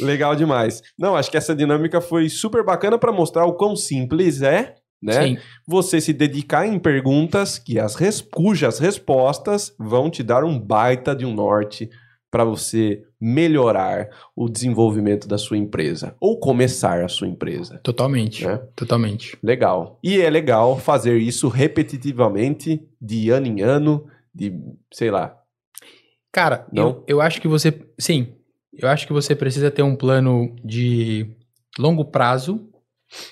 Legal 0.00 0.36
demais. 0.36 0.82
Não, 0.98 1.16
acho 1.16 1.30
que 1.30 1.36
essa 1.36 1.54
dinâmica 1.56 2.00
foi 2.00 2.28
super 2.28 2.62
bacana 2.64 2.96
pra 2.98 3.10
mostrar 3.10 3.44
o 3.44 3.54
quão 3.54 3.74
simples 3.74 4.40
é, 4.42 4.74
né? 5.02 5.22
Sim. 5.22 5.38
Você 5.66 6.00
se 6.00 6.12
dedicar 6.12 6.66
em 6.66 6.78
perguntas 6.78 7.58
que 7.58 7.78
as 7.78 7.94
res- 7.94 8.20
cujas 8.20 8.78
respostas 8.78 9.74
vão 9.78 10.10
te 10.10 10.22
dar 10.22 10.44
um 10.44 10.58
baita 10.58 11.14
de 11.14 11.24
um 11.24 11.32
norte 11.34 11.88
para 12.30 12.44
você 12.44 13.02
melhorar 13.18 14.08
o 14.36 14.48
desenvolvimento 14.50 15.26
da 15.26 15.38
sua 15.38 15.56
empresa 15.56 16.14
ou 16.20 16.38
começar 16.38 17.02
a 17.02 17.08
sua 17.08 17.26
empresa. 17.26 17.78
Totalmente. 17.82 18.46
É. 18.46 18.58
Totalmente. 18.76 19.38
Legal. 19.42 19.98
E 20.04 20.20
é 20.20 20.28
legal 20.28 20.78
fazer 20.78 21.16
isso 21.18 21.48
repetitivamente, 21.48 22.86
de 23.00 23.30
ano 23.30 23.46
em 23.46 23.60
ano, 23.62 24.06
de, 24.34 24.52
sei 24.92 25.10
lá. 25.10 25.36
Cara, 26.32 26.66
Não? 26.72 26.88
eu, 26.88 27.04
eu 27.08 27.20
acho 27.20 27.40
que 27.40 27.48
você. 27.48 27.72
Sim. 27.98 28.34
Eu 28.72 28.88
acho 28.88 29.06
que 29.06 29.12
você 29.12 29.34
precisa 29.34 29.70
ter 29.70 29.82
um 29.82 29.96
plano 29.96 30.54
de 30.62 31.26
longo 31.78 32.04
prazo, 32.04 32.68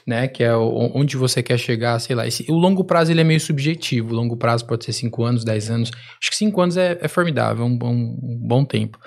né? 0.07 0.29
Que 0.29 0.43
é 0.45 0.55
o- 0.55 0.93
onde 0.95 1.17
você 1.17 1.43
quer 1.43 1.59
chegar, 1.59 1.99
sei 1.99 2.15
lá. 2.17 2.27
Esse- 2.27 2.47
o 2.51 2.55
longo 2.55 2.85
prazo 2.85 3.11
ele 3.13 3.21
é 3.21 3.25
meio 3.25 3.41
subjetivo. 3.41 4.13
O 4.13 4.17
longo 4.17 4.37
prazo 4.37 4.67
pode 4.67 4.85
ser 4.85 4.93
5 4.93 5.25
anos, 5.25 5.45
10 5.45 5.71
anos. 5.71 5.91
Acho 6.21 6.31
que 6.31 6.37
5 6.37 6.61
anos 6.61 6.77
é, 6.77 6.99
é 7.01 7.09
formidável, 7.09 7.65
é 7.65 7.69
um 7.69 7.77
bom, 7.77 7.93
um 7.95 8.39
bom 8.47 8.65
tempo. 8.65 8.99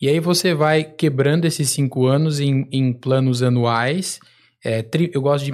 E 0.00 0.08
aí 0.08 0.18
você 0.20 0.54
vai 0.54 0.84
quebrando 0.84 1.44
esses 1.44 1.70
5 1.70 2.06
anos 2.06 2.40
em, 2.40 2.66
em 2.72 2.92
planos 2.92 3.42
anuais. 3.42 4.18
É, 4.64 4.82
tri- 4.82 5.10
eu 5.14 5.20
gosto 5.20 5.44
de 5.44 5.52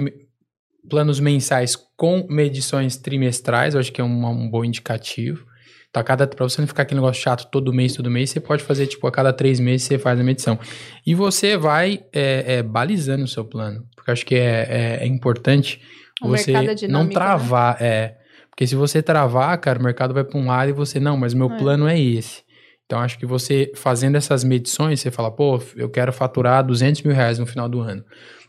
planos 0.89 1.19
mensais 1.19 1.75
com 1.97 2.25
medições 2.29 2.95
trimestrais, 2.95 3.73
eu 3.73 3.79
acho 3.79 3.91
que 3.91 3.99
é 3.99 4.03
um, 4.03 4.25
um 4.25 4.49
bom 4.49 4.63
indicativo. 4.63 5.45
Tá, 5.91 6.03
cada, 6.03 6.27
pra 6.27 6.47
você 6.47 6.61
não 6.61 6.67
ficar 6.67 6.83
aquele 6.83 6.99
negócio 6.99 7.21
chato 7.21 7.49
todo 7.49 7.73
mês, 7.73 7.95
todo 7.95 8.11
mês, 8.11 8.29
você 8.29 8.39
pode 8.39 8.63
fazer, 8.63 8.87
tipo, 8.87 9.07
a 9.07 9.11
cada 9.11 9.31
três 9.33 9.59
meses 9.59 9.87
você 9.87 9.97
faz 9.97 10.19
a 10.19 10.23
medição. 10.23 10.59
E 11.05 11.15
você 11.15 11.57
vai 11.57 12.03
é, 12.13 12.57
é, 12.57 12.63
balizando 12.63 13.23
o 13.23 13.27
seu 13.27 13.45
plano. 13.45 13.85
Porque 13.95 14.09
eu 14.09 14.13
acho 14.13 14.25
que 14.25 14.35
é, 14.35 14.67
é, 14.69 15.03
é 15.03 15.07
importante 15.07 15.81
O 16.21 16.27
você 16.27 16.51
é 16.51 16.61
não 16.67 16.75
dinâmico, 16.75 17.13
travar. 17.13 17.81
É, 17.81 18.15
porque 18.49 18.67
se 18.67 18.75
você 18.75 19.01
travar, 19.01 19.57
cara, 19.59 19.79
o 19.79 19.83
mercado 19.83 20.13
vai 20.13 20.23
pra 20.23 20.37
um 20.37 20.45
lado 20.47 20.69
e 20.69 20.73
você, 20.73 20.99
não, 20.99 21.15
mas 21.15 21.33
meu 21.33 21.49
É. 21.51 21.57
plano 21.57 21.87
é 21.87 21.99
esse. 21.99 22.43
Então, 22.85 22.99
acho 22.99 23.17
que 23.19 23.25
você 23.25 23.71
fazendo 23.75 24.15
essas 24.15 24.43
medições, 24.43 24.99
você 24.99 25.11
fala, 25.11 25.29
pô, 25.31 25.61
eu 25.75 25.89
quero 25.89 26.11
faturar 26.13 26.65
200 26.65 27.01
mil 27.03 27.13
reais 27.13 27.37
no 27.39 27.45
final 27.45 27.67
do 27.67 27.79
ano. 27.81 28.03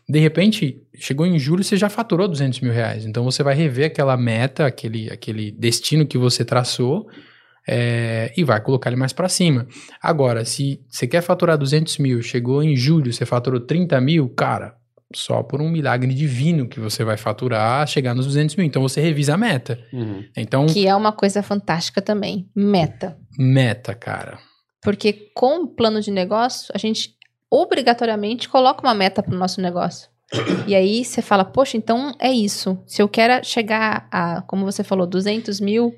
De 0.07 0.17
repente, 0.19 0.81
chegou 0.95 1.25
em 1.25 1.37
julho, 1.37 1.63
você 1.63 1.77
já 1.77 1.89
faturou 1.89 2.27
200 2.27 2.59
mil 2.61 2.71
reais. 2.71 3.05
Então, 3.05 3.23
você 3.23 3.43
vai 3.43 3.53
rever 3.53 3.87
aquela 3.87 4.17
meta, 4.17 4.65
aquele, 4.65 5.11
aquele 5.11 5.51
destino 5.51 6.05
que 6.05 6.17
você 6.17 6.43
traçou 6.43 7.07
é, 7.67 8.33
e 8.35 8.43
vai 8.43 8.61
colocar 8.61 8.89
ele 8.89 8.99
mais 8.99 9.13
para 9.13 9.29
cima. 9.29 9.67
Agora, 10.01 10.45
se 10.45 10.81
você 10.89 11.07
quer 11.07 11.21
faturar 11.21 11.57
200 11.57 11.97
mil, 11.99 12.21
chegou 12.21 12.63
em 12.63 12.75
julho, 12.75 13.11
você 13.11 13.25
faturou 13.25 13.59
30 13.59 13.99
mil, 14.01 14.29
cara, 14.29 14.75
só 15.15 15.41
por 15.41 15.61
um 15.61 15.69
milagre 15.69 16.13
divino 16.13 16.67
que 16.67 16.79
você 16.79 17.03
vai 17.03 17.17
faturar 17.17 17.87
chegar 17.87 18.13
nos 18.13 18.25
200 18.27 18.55
mil. 18.55 18.65
Então 18.65 18.81
você 18.81 19.01
revisa 19.01 19.33
a 19.33 19.37
meta. 19.37 19.79
Uhum. 19.91 20.23
Então, 20.37 20.65
Que 20.67 20.87
é 20.87 20.95
uma 20.95 21.11
coisa 21.11 21.41
fantástica 21.41 22.01
também. 22.01 22.47
Meta. 22.55 23.17
meta, 23.37 23.95
cara. 23.95 24.39
Porque 24.81 25.31
com 25.33 25.63
o 25.63 25.67
plano 25.67 26.01
de 26.01 26.11
negócio, 26.11 26.71
a 26.73 26.77
gente 26.77 27.15
obrigatoriamente 27.49 28.47
coloca 28.47 28.81
uma 28.81 28.93
meta 28.93 29.23
para 29.23 29.33
o 29.33 29.37
nosso 29.37 29.61
negócio. 29.61 30.09
E 30.67 30.75
aí 30.75 31.03
você 31.03 31.19
fala, 31.19 31.43
poxa, 31.43 31.75
então 31.75 32.13
é 32.19 32.31
isso. 32.31 32.77
Se 32.85 33.01
eu 33.01 33.09
quero 33.09 33.43
chegar 33.43 34.07
a, 34.11 34.43
como 34.43 34.63
você 34.63 34.83
falou, 34.83 35.07
200 35.07 35.59
mil 35.59 35.91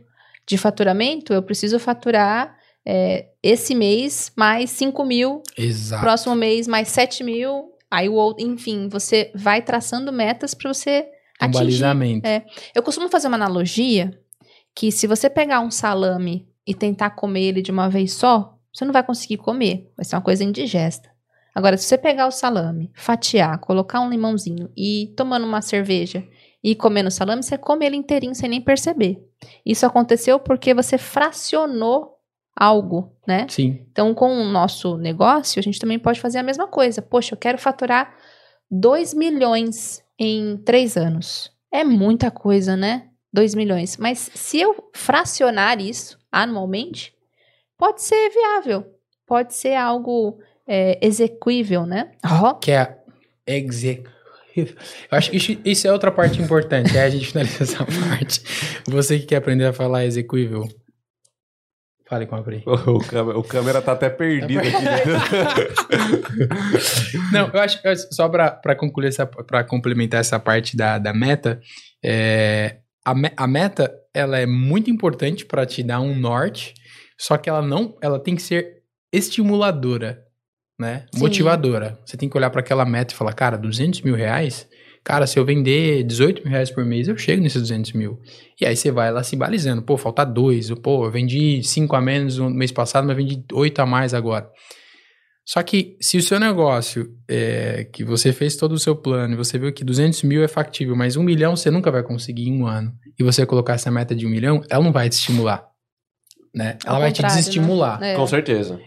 de 0.47 0.57
faturamento, 0.57 1.33
eu 1.33 1.41
preciso 1.43 1.79
faturar 1.79 2.55
é, 2.85 3.27
esse 3.43 3.75
mês 3.75 4.31
mais 4.35 4.69
5 4.71 5.03
mil, 5.05 5.41
Exato. 5.57 6.01
próximo 6.01 6.35
mês 6.35 6.67
mais 6.67 6.87
7 6.89 7.23
mil, 7.23 7.71
aí 7.89 8.09
o 8.09 8.13
outro, 8.13 8.45
enfim, 8.45 8.87
você 8.89 9.31
vai 9.35 9.61
traçando 9.61 10.11
metas 10.11 10.53
para 10.53 10.73
você 10.73 11.01
Um 11.41 11.45
atingir. 11.45 11.59
balizamento. 11.59 12.27
É. 12.27 12.43
Eu 12.75 12.81
costumo 12.83 13.07
fazer 13.09 13.27
uma 13.27 13.37
analogia 13.37 14.11
que 14.75 14.91
se 14.91 15.05
você 15.07 15.29
pegar 15.29 15.59
um 15.59 15.71
salame 15.71 16.47
e 16.65 16.73
tentar 16.73 17.11
comer 17.11 17.41
ele 17.43 17.61
de 17.61 17.71
uma 17.71 17.89
vez 17.89 18.13
só, 18.13 18.57
você 18.73 18.85
não 18.85 18.93
vai 18.93 19.03
conseguir 19.03 19.37
comer. 19.37 19.91
Vai 19.97 20.05
ser 20.05 20.15
uma 20.15 20.21
coisa 20.21 20.43
indigesta. 20.43 21.09
Agora, 21.53 21.75
se 21.77 21.83
você 21.85 21.97
pegar 21.97 22.27
o 22.27 22.31
salame, 22.31 22.89
fatiar, 22.95 23.59
colocar 23.59 23.99
um 23.99 24.09
limãozinho 24.09 24.69
e 24.77 25.03
ir 25.03 25.07
tomando 25.15 25.45
uma 25.45 25.61
cerveja 25.61 26.23
e 26.63 26.75
comendo 26.75 27.09
salame, 27.09 27.41
você 27.41 27.57
come 27.57 27.85
ele 27.85 27.95
inteirinho 27.95 28.35
sem 28.35 28.49
nem 28.49 28.61
perceber. 28.61 29.19
Isso 29.65 29.85
aconteceu 29.85 30.39
porque 30.39 30.73
você 30.73 30.97
fracionou 30.97 32.17
algo, 32.55 33.15
né? 33.27 33.47
Sim. 33.49 33.85
Então, 33.91 34.13
com 34.13 34.29
o 34.29 34.43
nosso 34.45 34.97
negócio, 34.97 35.59
a 35.59 35.63
gente 35.63 35.79
também 35.79 35.97
pode 35.97 36.19
fazer 36.19 36.37
a 36.37 36.43
mesma 36.43 36.67
coisa. 36.67 37.01
Poxa, 37.01 37.33
eu 37.33 37.37
quero 37.37 37.57
faturar 37.57 38.15
2 38.69 39.13
milhões 39.13 40.03
em 40.19 40.57
3 40.57 40.97
anos. 40.97 41.51
É 41.71 41.83
muita 41.83 42.29
coisa, 42.29 42.77
né? 42.77 43.07
2 43.33 43.55
milhões. 43.55 43.97
Mas 43.97 44.29
se 44.33 44.59
eu 44.59 44.89
fracionar 44.93 45.79
isso 45.79 46.19
anualmente, 46.31 47.13
pode 47.77 48.03
ser 48.03 48.29
viável. 48.29 48.85
Pode 49.25 49.55
ser 49.55 49.75
algo 49.75 50.39
é, 50.67 50.99
execuível, 51.01 51.85
né? 51.85 52.11
Ó, 52.23 52.53
Que 52.55 52.71
é 52.71 52.97
Eu 54.55 55.17
acho 55.17 55.31
que 55.31 55.37
isso, 55.37 55.57
isso 55.63 55.87
é 55.87 55.91
outra 55.91 56.11
parte 56.11 56.41
importante. 56.41 56.91
Aí 56.97 57.05
a 57.05 57.09
gente 57.09 57.27
finaliza 57.27 57.63
essa 57.63 57.85
parte. 58.09 58.41
Você 58.87 59.19
que 59.19 59.25
quer 59.27 59.37
aprender 59.37 59.65
a 59.65 59.73
falar 59.73 60.05
execuível, 60.05 60.67
fale 62.09 62.25
com 62.25 62.35
a 62.35 62.43
Pri. 62.43 62.61
O, 62.65 62.99
câmera, 62.99 63.37
o 63.39 63.43
câmera 63.43 63.81
tá 63.81 63.93
até 63.93 64.09
perdido 64.09 64.59
aqui. 64.59 64.71
né? 64.83 65.01
Não, 67.31 67.49
eu 67.53 67.59
acho, 67.59 67.79
eu 67.83 67.91
acho- 67.91 68.07
só 68.11 68.27
para 68.27 68.75
concluir 68.75 69.07
essa, 69.07 69.25
para 69.25 69.63
complementar 69.63 70.19
essa 70.19 70.39
parte 70.39 70.75
da, 70.75 70.97
da 70.97 71.13
meta, 71.13 71.59
é, 72.03 72.77
a, 73.05 73.15
me- 73.15 73.31
a 73.35 73.47
meta 73.47 73.91
ela 74.13 74.37
é 74.37 74.45
muito 74.45 74.89
importante 74.91 75.45
para 75.45 75.65
te 75.65 75.81
dar 75.83 76.01
um 76.01 76.13
norte, 76.15 76.73
só 77.17 77.37
que 77.37 77.49
ela 77.49 77.61
não, 77.61 77.97
ela 78.01 78.19
tem 78.19 78.35
que 78.35 78.41
ser 78.41 78.81
estimuladora, 79.13 80.21
né? 80.81 81.05
Sim. 81.13 81.21
Motivadora. 81.21 81.99
Você 82.03 82.17
tem 82.17 82.27
que 82.27 82.35
olhar 82.35 82.49
para 82.49 82.59
aquela 82.59 82.83
meta 82.83 83.13
e 83.13 83.17
falar, 83.17 83.33
cara, 83.33 83.55
200 83.55 84.01
mil 84.01 84.15
reais, 84.15 84.67
cara, 85.03 85.27
se 85.27 85.37
eu 85.37 85.45
vender 85.45 86.03
18 86.03 86.41
mil 86.43 86.51
reais 86.51 86.71
por 86.71 86.83
mês, 86.83 87.07
eu 87.07 87.15
chego 87.15 87.41
nesses 87.41 87.61
200 87.61 87.93
mil. 87.93 88.19
E 88.59 88.65
aí 88.65 88.75
você 88.75 88.91
vai 88.91 89.11
lá 89.11 89.23
se 89.23 89.35
balizando, 89.35 89.83
pô, 89.83 89.95
falta 89.95 90.25
dois, 90.25 90.71
pô, 90.71 91.05
eu 91.05 91.11
vendi 91.11 91.61
5 91.63 91.95
a 91.95 92.01
menos 92.01 92.39
no 92.39 92.49
mês 92.49 92.71
passado, 92.71 93.05
mas 93.05 93.15
vendi 93.15 93.43
8 93.53 93.79
a 93.79 93.85
mais 93.85 94.13
agora. 94.13 94.49
Só 95.45 95.61
que 95.63 95.97
se 96.01 96.17
o 96.17 96.21
seu 96.21 96.39
negócio, 96.39 97.07
é, 97.27 97.83
que 97.85 98.03
você 98.03 98.31
fez 98.31 98.55
todo 98.55 98.73
o 98.73 98.79
seu 98.79 98.95
plano, 98.95 99.33
e 99.33 99.37
você 99.37 99.57
viu 99.57 99.71
que 99.71 99.83
200 99.83 100.23
mil 100.23 100.43
é 100.43 100.47
factível, 100.47 100.95
mas 100.95 101.15
um 101.15 101.23
milhão 101.23 101.55
você 101.55 101.69
nunca 101.69 101.91
vai 101.91 102.03
conseguir 102.03 102.47
em 102.49 102.61
um 102.61 102.65
ano, 102.65 102.93
e 103.19 103.23
você 103.23 103.45
colocar 103.45 103.73
essa 103.73 103.91
meta 103.91 104.15
de 104.15 104.25
um 104.25 104.29
milhão, 104.29 104.63
ela 104.69 104.83
não 104.83 104.91
vai 104.91 105.09
te 105.09 105.13
estimular, 105.13 105.67
né? 106.53 106.77
Ao 106.85 106.95
Ela 106.95 106.99
vai 106.99 107.11
te 107.11 107.21
né? 107.21 107.27
desestimular. 107.27 108.01
É. 108.01 108.15
Com 108.15 108.25
certeza. 108.27 108.79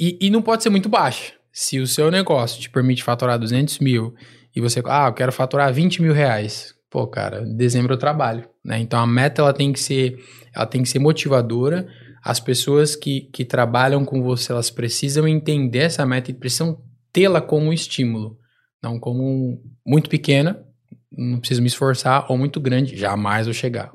E, 0.00 0.18
e 0.18 0.30
não 0.30 0.40
pode 0.40 0.62
ser 0.62 0.70
muito 0.70 0.88
baixa. 0.88 1.34
Se 1.52 1.78
o 1.78 1.86
seu 1.86 2.10
negócio 2.10 2.60
te 2.60 2.70
permite 2.70 3.02
faturar 3.02 3.38
200 3.38 3.78
mil, 3.80 4.14
e 4.54 4.60
você, 4.60 4.82
ah, 4.86 5.08
eu 5.08 5.12
quero 5.12 5.32
faturar 5.32 5.72
20 5.72 6.02
mil 6.02 6.12
reais. 6.12 6.74
Pô, 6.90 7.06
cara, 7.06 7.42
em 7.42 7.56
dezembro 7.56 7.94
eu 7.94 7.98
trabalho, 7.98 8.48
né? 8.64 8.78
Então 8.80 8.98
a 8.98 9.06
meta, 9.06 9.42
ela 9.42 9.52
tem 9.52 9.72
que 9.72 9.78
ser, 9.78 10.18
ela 10.54 10.66
tem 10.66 10.82
que 10.82 10.88
ser 10.88 10.98
motivadora, 10.98 11.86
as 12.22 12.40
pessoas 12.40 12.96
que, 12.96 13.22
que 13.32 13.44
trabalham 13.44 14.04
com 14.04 14.22
você, 14.22 14.52
elas 14.52 14.70
precisam 14.70 15.26
entender 15.26 15.80
essa 15.80 16.04
meta 16.04 16.30
e 16.30 16.34
precisam 16.34 16.82
tê-la 17.12 17.40
como 17.40 17.66
um 17.66 17.72
estímulo, 17.72 18.36
não 18.82 18.98
como 18.98 19.62
muito 19.86 20.10
pequena, 20.10 20.62
não 21.10 21.38
preciso 21.38 21.62
me 21.62 21.68
esforçar, 21.68 22.26
ou 22.28 22.36
muito 22.36 22.60
grande, 22.60 22.96
jamais 22.96 23.46
vou 23.46 23.54
chegar. 23.54 23.92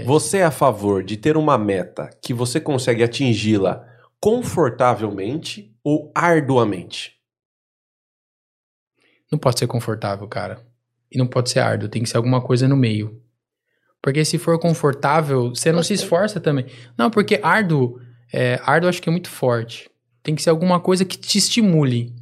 Você 0.00 0.38
é 0.38 0.44
a 0.44 0.50
favor 0.50 1.02
de 1.02 1.16
ter 1.16 1.36
uma 1.36 1.58
meta 1.58 2.08
que 2.22 2.32
você 2.32 2.58
consegue 2.58 3.02
atingi-la 3.02 3.86
confortavelmente 4.18 5.74
ou 5.84 6.10
arduamente? 6.14 7.16
Não 9.30 9.38
pode 9.38 9.58
ser 9.58 9.66
confortável, 9.66 10.26
cara. 10.26 10.60
E 11.10 11.18
não 11.18 11.26
pode 11.26 11.50
ser 11.50 11.60
árduo, 11.60 11.88
tem 11.88 12.02
que 12.02 12.08
ser 12.08 12.16
alguma 12.16 12.40
coisa 12.40 12.66
no 12.66 12.76
meio. 12.76 13.20
Porque 14.00 14.24
se 14.24 14.38
for 14.38 14.58
confortável, 14.58 15.50
você 15.50 15.70
não 15.70 15.82
se 15.82 15.94
esforça 15.94 16.40
também. 16.40 16.66
Não, 16.98 17.10
porque 17.10 17.38
árduo, 17.42 18.00
é, 18.32 18.60
árduo 18.64 18.88
acho 18.88 19.00
que 19.00 19.08
é 19.08 19.12
muito 19.12 19.28
forte. 19.28 19.90
Tem 20.22 20.34
que 20.34 20.42
ser 20.42 20.50
alguma 20.50 20.80
coisa 20.80 21.04
que 21.04 21.16
te 21.16 21.38
estimule. 21.38 22.14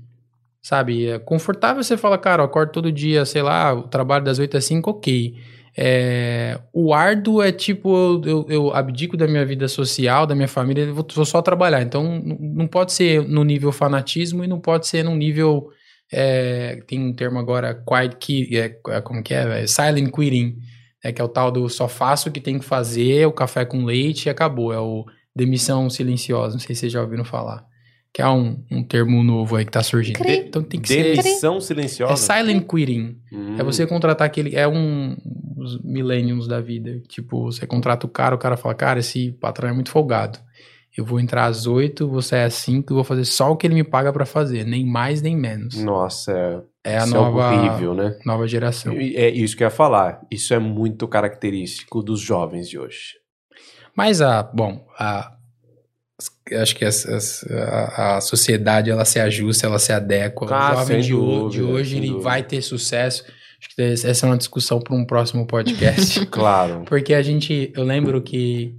Sabe? 0.63 1.07
É 1.07 1.19
confortável 1.19 1.83
você 1.83 1.97
fala, 1.97 2.19
cara, 2.19 2.43
eu 2.43 2.47
acordo 2.47 2.73
todo 2.73 2.93
dia, 2.93 3.25
sei 3.25 3.43
lá, 3.43 3.73
o 3.73 3.85
trabalho 3.85 4.25
das 4.25 4.39
8 4.39 4.59
às 4.59 4.65
5, 4.67 4.91
ok. 4.91 5.37
É, 5.83 6.61
o 6.75 6.93
árduo 6.93 7.41
é 7.41 7.51
tipo, 7.51 8.21
eu, 8.27 8.45
eu- 8.51 8.75
abdico 8.75 9.17
da 9.17 9.27
minha 9.27 9.47
vida 9.47 9.67
social, 9.67 10.27
da 10.27 10.35
minha 10.35 10.47
família, 10.47 10.93
vou, 10.93 11.07
vou 11.15 11.25
só 11.25 11.41
trabalhar. 11.41 11.81
Então, 11.81 12.23
não 12.39 12.67
pode 12.67 12.93
ser 12.93 13.27
no 13.27 13.43
nível 13.45 13.73
fanatismo 13.73 14.45
e 14.45 14.47
não 14.47 14.61
pode 14.61 14.87
ser 14.87 15.03
no 15.03 15.15
nível 15.17 15.71
é, 16.13 16.83
tem 16.87 17.01
um 17.01 17.13
termo 17.13 17.39
agora, 17.39 17.83
quiet 17.87 18.17
quit, 18.19 18.59
é, 18.59 18.79
é, 18.89 19.01
como 19.01 19.23
que 19.23 19.33
é? 19.33 19.63
É 19.63 19.67
Silent 19.67 20.11
quitting, 20.11 20.59
é, 21.03 21.13
que 21.13 21.21
é 21.23 21.25
o 21.25 21.29
tal 21.29 21.51
do 21.53 21.69
só 21.69 21.87
faço 21.89 22.29
o 22.29 22.33
que 22.33 22.41
tem 22.41 22.59
que 22.59 22.65
fazer, 22.65 23.27
o 23.27 23.33
café 23.33 23.65
com 23.65 23.85
leite 23.85 24.27
e 24.27 24.31
acabou. 24.31 24.73
É 24.73 24.79
o 24.81 25.07
demissão 25.35 25.89
silenciosa, 25.89 26.55
não 26.55 26.61
sei 26.61 26.75
se 26.75 26.81
vocês 26.81 26.93
já 26.93 27.01
ouviram 27.01 27.25
falar. 27.25 27.65
Que 28.13 28.21
é 28.21 28.29
um, 28.29 28.61
um 28.73 28.83
termo 28.83 29.23
novo 29.23 29.55
aí 29.55 29.65
que 29.65 29.71
tá 29.71 29.85
surgindo. 29.85 30.19
Cri. 30.19 30.39
Então 30.39 30.65
tem 30.65 30.81
que 30.81 30.89
ser... 30.89 31.17
Demissão 31.17 31.61
silenciosa? 31.61 32.13
É 32.13 32.17
silent 32.17 32.67
quitting. 32.67 33.17
Hum. 33.33 33.55
É 33.57 33.63
você 33.63 33.87
contratar 33.87 34.27
aquele... 34.27 34.57
É 34.57 34.67
um... 34.67 35.17
Os 35.61 35.81
millenniums 35.83 36.49
da 36.49 36.61
vida. 36.61 37.01
Tipo, 37.09 37.45
você 37.45 37.67
contrata 37.67 38.07
o 38.07 38.09
cara, 38.09 38.35
o 38.35 38.39
cara 38.39 38.57
fala, 38.57 38.75
cara, 38.75 38.99
esse 39.01 39.33
patrão 39.33 39.69
é 39.69 39.73
muito 39.73 39.91
folgado. 39.91 40.39
Eu 40.97 41.05
vou 41.05 41.21
entrar 41.21 41.45
às 41.47 41.67
8, 41.67 42.09
vou 42.09 42.21
sair 42.23 42.45
às 42.45 42.55
5 42.55 42.93
e 42.93 42.95
vou 42.95 43.05
fazer 43.05 43.25
só 43.25 43.51
o 43.53 43.57
que 43.57 43.67
ele 43.67 43.75
me 43.75 43.85
paga 43.85 44.13
pra 44.13 44.27
fazer. 44.27 44.65
Nem 44.65 44.85
mais, 44.85 45.23
nem 45.23 45.37
menos. 45.37 45.77
Nossa, 45.77 46.33
é, 46.85 46.95
É 46.95 46.99
a 46.99 47.07
nova, 47.07 47.43
é 47.43 47.59
horrível, 47.69 47.95
né? 47.95 48.19
nova 48.27 48.47
geração. 48.49 48.95
É 48.95 49.29
isso 49.29 49.57
que 49.57 49.63
eu 49.63 49.67
ia 49.67 49.71
falar. 49.71 50.21
Isso 50.31 50.53
é 50.53 50.59
muito 50.59 51.07
característico 51.07 52.03
dos 52.03 52.21
jovens 52.21 52.69
de 52.69 52.79
hoje. 52.79 53.15
Mas 53.95 54.21
a, 54.21 54.43
bom, 54.43 54.85
a, 54.99 55.37
acho 56.61 56.75
que 56.77 56.85
as- 56.85 57.45
a, 57.51 58.17
a 58.17 58.21
sociedade 58.21 58.91
ela 58.91 59.05
se 59.05 59.19
ajusta, 59.21 59.67
ela 59.67 59.79
se 59.79 59.93
adequa. 59.93 60.47
Ah, 60.51 60.73
o 60.73 60.77
jovem 60.79 61.01
de, 61.01 61.15
ho- 61.15 61.49
de 61.49 61.59
dúvida, 61.59 61.65
hoje 61.79 61.97
ele 61.99 62.07
dúvida. 62.09 62.25
vai 62.25 62.43
ter 62.43 62.63
sucesso. 62.63 63.25
Acho 63.61 63.75
que 63.77 63.83
essa 64.09 64.27
é 64.27 64.31
uma 64.31 64.39
discussão 64.39 64.81
para 64.81 64.95
um 64.97 65.05
próximo 65.05 65.47
podcast. 65.47 66.25
Claro. 66.31 66.85
Porque 66.87 67.13
a 67.15 67.23
gente, 67.23 67.71
eu 67.77 67.85
lembro 67.85 68.21
que, 68.23 68.75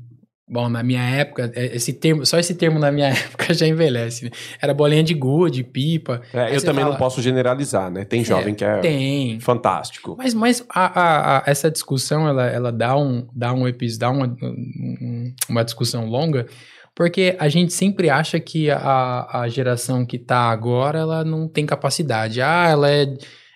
bom, 0.50 0.68
na 0.70 0.82
minha 0.82 1.02
época, 1.02 1.52
é, 1.56 1.76
esse 1.76 1.94
termo, 1.94 2.26
só 2.26 2.40
esse 2.40 2.56
termo 2.56 2.80
na 2.80 2.92
minha 2.92 3.10
época 3.14 3.54
já 3.54 3.68
envelhece. 3.68 4.26
Né? 4.26 4.32
Era 4.62 4.74
bolinha 4.74 5.04
de 5.04 5.14
gude, 5.14 5.64
pipa. 5.64 6.22
É, 6.34 6.56
eu 6.56 6.62
também 6.64 6.84
fala, 6.84 6.94
não 6.94 7.00
posso 7.00 7.22
generalizar, 7.22 7.92
né? 7.92 8.04
Tem 8.06 8.24
jovem 8.24 8.56
que 8.56 8.64
é 8.66 8.80
Tem. 8.80 9.40
fantástico. 9.40 10.16
Mas, 10.18 10.34
mas 10.34 10.66
a, 10.70 10.86
a- 11.00 11.38
a- 11.38 11.44
essa 11.46 11.70
discussão, 11.70 12.28
ela, 12.28 12.48
ela 12.48 12.72
dá 12.72 12.98
um, 12.98 13.28
dá 13.36 13.54
um 13.54 13.68
episódio, 13.68 14.00
dá 14.00 14.10
uma, 14.10 14.26
um- 14.28 15.34
uma 15.50 15.64
discussão 15.64 16.06
longa, 16.08 16.48
porque 16.96 17.36
a 17.40 17.48
gente 17.48 17.72
sempre 17.72 18.10
acha 18.10 18.40
que 18.40 18.70
a, 18.70 19.42
a 19.42 19.48
geração 19.48 20.06
que 20.06 20.18
tá 20.20 20.50
agora, 20.50 21.00
ela 21.00 21.24
não 21.24 21.48
tem 21.48 21.66
capacidade. 21.66 22.42
Ah, 22.42 22.68
ela 22.70 22.92
é, 22.92 23.06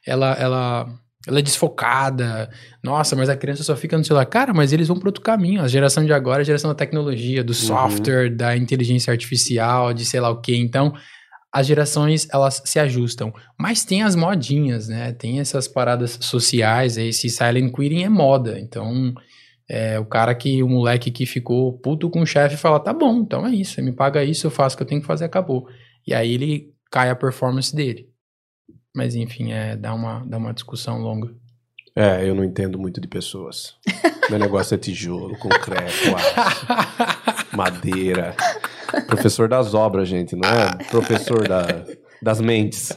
ela, 0.07 0.33
ela, 0.39 0.87
ela 1.27 1.39
é 1.39 1.41
desfocada. 1.41 2.49
Nossa, 2.83 3.15
mas 3.15 3.29
a 3.29 3.35
criança 3.35 3.63
só 3.63 3.75
fica 3.75 3.97
no 3.97 4.03
celular. 4.03 4.25
Cara, 4.25 4.53
mas 4.53 4.71
eles 4.71 4.87
vão 4.87 4.97
para 4.97 5.09
outro 5.09 5.21
caminho. 5.21 5.61
A 5.61 5.67
geração 5.67 6.05
de 6.05 6.13
agora 6.13 6.41
é 6.41 6.43
a 6.43 6.45
geração 6.45 6.69
da 6.69 6.75
tecnologia, 6.75 7.43
do 7.43 7.53
software, 7.53 8.29
da 8.29 8.55
inteligência 8.55 9.11
artificial, 9.11 9.93
de 9.93 10.05
sei 10.05 10.19
lá 10.19 10.29
o 10.29 10.39
quê. 10.39 10.55
Então, 10.55 10.93
as 11.51 11.65
gerações, 11.65 12.27
elas 12.31 12.61
se 12.65 12.79
ajustam. 12.79 13.33
Mas 13.57 13.83
tem 13.83 14.03
as 14.03 14.15
modinhas, 14.15 14.87
né? 14.87 15.13
Tem 15.13 15.39
essas 15.39 15.67
paradas 15.67 16.17
sociais. 16.21 16.97
Esse 16.97 17.29
silent 17.29 17.73
quitting 17.73 18.03
é 18.03 18.09
moda. 18.09 18.59
Então, 18.59 19.13
é, 19.67 19.99
o 19.99 20.05
cara 20.05 20.35
que, 20.35 20.61
o 20.61 20.69
moleque 20.69 21.09
que 21.09 21.25
ficou 21.25 21.73
puto 21.79 22.09
com 22.09 22.21
o 22.21 22.25
chefe 22.25 22.55
fala, 22.55 22.79
tá 22.79 22.93
bom, 22.93 23.21
então 23.21 23.47
é 23.47 23.51
isso. 23.51 23.73
Você 23.73 23.81
me 23.81 23.91
paga 23.91 24.23
isso, 24.23 24.45
eu 24.45 24.51
faço 24.51 24.75
o 24.75 24.77
que 24.77 24.83
eu 24.83 24.87
tenho 24.87 25.01
que 25.01 25.07
fazer, 25.07 25.25
acabou. 25.25 25.67
E 26.05 26.13
aí 26.13 26.33
ele 26.33 26.71
cai 26.91 27.09
a 27.09 27.15
performance 27.15 27.75
dele. 27.75 28.07
Mas 28.95 29.13
enfim, 29.13 29.51
é, 29.51 29.75
dá, 29.75 29.93
uma, 29.93 30.23
dá 30.25 30.37
uma 30.37 30.53
discussão 30.53 30.99
longa. 30.99 31.29
É, 31.93 32.27
eu 32.27 32.33
não 32.33 32.43
entendo 32.43 32.79
muito 32.79 32.99
de 33.01 33.07
pessoas. 33.07 33.75
Meu 34.29 34.39
negócio 34.39 34.73
é 34.73 34.77
tijolo, 34.77 35.37
concreto, 35.37 36.15
aço, 36.15 37.55
madeira. 37.55 38.35
Professor 39.05 39.47
das 39.47 39.73
obras, 39.73 40.07
gente, 40.07 40.35
não 40.35 40.49
é 40.49 40.83
professor 40.89 41.47
da, 41.47 41.67
das 42.21 42.39
mentes. 42.41 42.95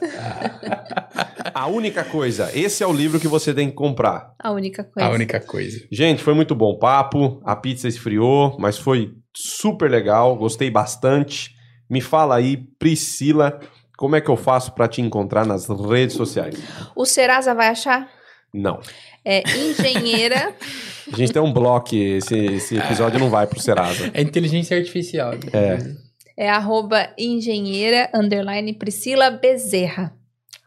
A 1.52 1.66
única 1.66 2.04
coisa, 2.04 2.50
esse 2.56 2.82
é 2.82 2.86
o 2.86 2.92
livro 2.92 3.18
que 3.20 3.28
você 3.28 3.52
tem 3.52 3.68
que 3.68 3.74
comprar. 3.74 4.32
A 4.38 4.52
única 4.52 4.84
coisa. 4.84 5.08
A 5.08 5.12
única 5.12 5.40
coisa. 5.40 5.86
Gente, 5.90 6.22
foi 6.22 6.34
muito 6.34 6.54
bom 6.54 6.70
o 6.70 6.78
papo. 6.78 7.40
A 7.44 7.56
pizza 7.56 7.88
esfriou, 7.88 8.56
mas 8.58 8.78
foi 8.78 9.12
super 9.36 9.90
legal. 9.90 10.36
Gostei 10.36 10.70
bastante. 10.70 11.50
Me 11.90 12.00
fala 12.00 12.36
aí, 12.36 12.56
Priscila, 12.78 13.60
como 13.98 14.14
é 14.14 14.20
que 14.20 14.30
eu 14.30 14.36
faço 14.36 14.72
para 14.72 14.86
te 14.86 15.02
encontrar 15.02 15.44
nas 15.44 15.68
redes 15.68 16.14
sociais? 16.14 16.54
O 16.94 17.04
Serasa 17.04 17.52
vai 17.52 17.66
achar? 17.66 18.08
Não. 18.54 18.78
É 19.24 19.42
engenheira. 19.58 20.54
A 21.12 21.16
gente 21.16 21.32
tem 21.32 21.42
um 21.42 21.52
bloco, 21.52 21.96
esse, 21.96 22.36
esse 22.36 22.76
episódio 22.76 23.18
não 23.18 23.28
vai 23.28 23.48
pro 23.48 23.58
Serasa. 23.58 24.08
É 24.14 24.22
inteligência 24.22 24.76
artificial. 24.76 25.32
É. 25.52 26.44
é 26.44 26.48
arroba 26.48 27.12
engenheira 27.18 28.08
underline 28.14 28.72
Priscila 28.72 29.32
Bezerra. 29.32 30.14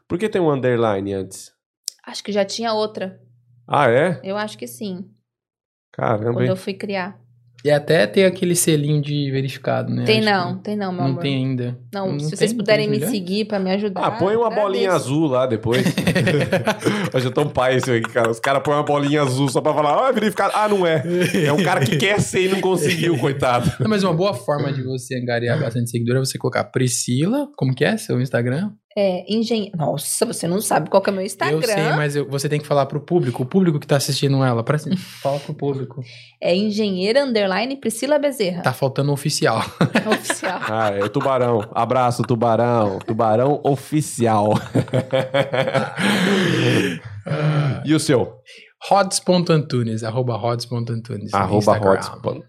Por 0.09 0.19
que 0.19 0.27
tem 0.27 0.41
um 0.41 0.51
underline 0.51 1.13
antes? 1.13 1.53
Acho 2.05 2.21
que 2.25 2.33
já 2.33 2.43
tinha 2.43 2.73
outra. 2.73 3.17
Ah, 3.65 3.89
é? 3.89 4.19
Eu 4.23 4.35
acho 4.35 4.57
que 4.57 4.67
sim. 4.67 5.09
Caramba, 5.89 6.33
Quando 6.33 6.41
hein? 6.41 6.49
eu 6.49 6.57
fui 6.57 6.73
criar. 6.73 7.17
E 7.63 7.69
até 7.69 8.07
tem 8.07 8.25
aquele 8.25 8.55
selinho 8.55 9.01
de 9.01 9.29
verificado, 9.31 9.93
né? 9.93 10.03
Tem 10.03 10.19
Acho 10.19 10.29
não, 10.29 10.57
que 10.57 10.63
tem 10.63 10.75
não, 10.75 10.91
meu 10.91 11.01
Não 11.01 11.09
amor. 11.11 11.21
tem 11.21 11.35
ainda. 11.35 11.77
Não, 11.93 12.19
se 12.19 12.29
tem? 12.29 12.37
vocês 12.37 12.53
puderem 12.53 12.89
me 12.89 12.99
seguir 13.05 13.45
pra 13.45 13.59
me 13.59 13.71
ajudar. 13.71 14.01
Ah, 14.03 14.11
põe 14.11 14.35
uma 14.35 14.49
bolinha 14.49 14.91
azul 14.91 15.27
lá 15.27 15.45
depois. 15.45 15.85
Hoje 17.13 17.25
eu 17.25 17.31
tô 17.31 17.41
um 17.41 17.49
pai 17.49 17.77
isso 17.77 17.91
aí, 17.91 18.01
cara. 18.01 18.31
Os 18.31 18.39
caras 18.39 18.63
põem 18.63 18.75
uma 18.75 18.83
bolinha 18.83 19.21
azul 19.21 19.47
só 19.49 19.61
pra 19.61 19.73
falar, 19.73 20.05
ah, 20.05 20.09
é 20.09 20.13
verificado. 20.13 20.53
Ah, 20.55 20.67
não 20.67 20.85
é. 20.85 21.03
É 21.45 21.53
um 21.53 21.63
cara 21.63 21.85
que 21.85 21.97
quer 21.97 22.19
ser 22.19 22.45
e 22.45 22.47
não 22.49 22.61
conseguiu, 22.61 23.17
coitado. 23.17 23.71
Não, 23.79 23.89
mas 23.89 24.03
uma 24.03 24.13
boa 24.13 24.33
forma 24.33 24.71
de 24.73 24.81
você 24.81 25.15
angariar 25.15 25.59
bastante 25.59 25.89
seguidor 25.91 26.17
é 26.17 26.19
você 26.19 26.37
colocar 26.37 26.63
Priscila, 26.65 27.47
como 27.55 27.75
que 27.75 27.85
é 27.85 27.95
seu 27.97 28.19
Instagram? 28.21 28.71
É, 28.97 29.23
engenheira. 29.33 29.77
Nossa, 29.77 30.25
você 30.25 30.47
não 30.47 30.59
sabe 30.59 30.89
qual 30.89 31.01
que 31.01 31.09
é 31.09 31.13
o 31.13 31.15
meu 31.15 31.23
Instagram. 31.25 31.57
Eu 31.57 31.63
sei, 31.63 31.89
mas 31.95 32.15
eu- 32.15 32.27
você 32.29 32.49
tem 32.49 32.59
que 32.59 32.67
falar 32.67 32.85
pro 32.87 32.99
público, 32.99 33.43
o 33.43 33.45
público 33.45 33.79
que 33.79 33.87
tá 33.87 33.95
assistindo 33.95 34.43
ela, 34.43 34.63
parece, 34.63 34.89
fala 35.21 35.39
pro 35.39 35.53
público. 35.53 36.03
É 36.41 36.53
engenheira 36.55 37.23
underline 37.23 37.77
Priscila 37.77 38.19
Bezerra. 38.19 38.63
Tá 38.63 38.73
faltando 38.73 39.11
um 39.11 39.13
oficial. 39.13 39.59
Oficial. 40.11 40.59
Ah, 40.69 40.89
é 40.89 41.03
o 41.03 41.09
tubarão. 41.09 41.61
Abraço, 41.73 42.23
tubarão. 42.23 42.99
Tubarão 42.99 43.61
oficial. 43.63 44.53
e 47.85 47.93
o 47.93 47.99
seu? 47.99 48.33
Rods.antunes, 48.89 50.03
arroba 50.03 50.35
rods.antunes. 50.35 51.33
Arroba 51.33 51.57
Instagram. 51.57 51.99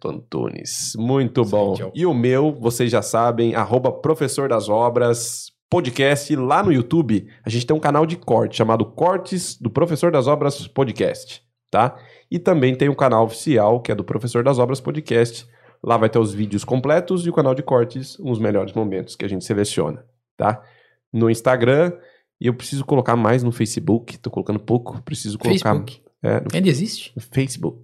Antunes. 0.06 0.92
Muito 0.96 1.44
bom. 1.44 1.76
E 1.94 2.06
o 2.06 2.14
meu, 2.14 2.52
vocês 2.58 2.90
já 2.90 3.02
sabem, 3.02 3.54
arroba 3.54 3.92
professor 3.92 4.48
das 4.48 4.68
obras, 4.68 5.51
podcast 5.72 6.36
lá 6.36 6.62
no 6.62 6.70
YouTube. 6.70 7.26
A 7.42 7.48
gente 7.48 7.66
tem 7.66 7.74
um 7.74 7.80
canal 7.80 8.04
de 8.04 8.14
corte 8.14 8.58
chamado 8.58 8.84
Cortes 8.84 9.56
do 9.58 9.70
Professor 9.70 10.12
das 10.12 10.26
Obras 10.26 10.68
Podcast, 10.68 11.42
tá? 11.70 11.96
E 12.30 12.38
também 12.38 12.74
tem 12.74 12.90
um 12.90 12.94
canal 12.94 13.24
oficial 13.24 13.80
que 13.80 13.90
é 13.90 13.94
do 13.94 14.04
Professor 14.04 14.44
das 14.44 14.58
Obras 14.58 14.82
Podcast. 14.82 15.48
Lá 15.82 15.96
vai 15.96 16.10
ter 16.10 16.18
os 16.18 16.34
vídeos 16.34 16.62
completos 16.62 17.24
e 17.24 17.30
o 17.30 17.32
canal 17.32 17.54
de 17.54 17.62
cortes, 17.62 18.18
os 18.18 18.38
melhores 18.38 18.74
momentos 18.74 19.16
que 19.16 19.24
a 19.24 19.28
gente 19.28 19.46
seleciona, 19.46 20.04
tá? 20.36 20.62
No 21.10 21.30
Instagram, 21.30 21.94
e 22.38 22.48
eu 22.48 22.52
preciso 22.52 22.84
colocar 22.84 23.16
mais 23.16 23.42
no 23.42 23.50
Facebook, 23.50 24.18
tô 24.18 24.30
colocando 24.30 24.60
pouco, 24.60 25.00
preciso 25.00 25.38
colocar 25.38 25.70
Facebook. 25.70 26.02
é, 26.22 26.38
no 26.38 26.48
Ainda 26.52 26.68
existe? 26.68 27.14
Facebook. 27.30 27.78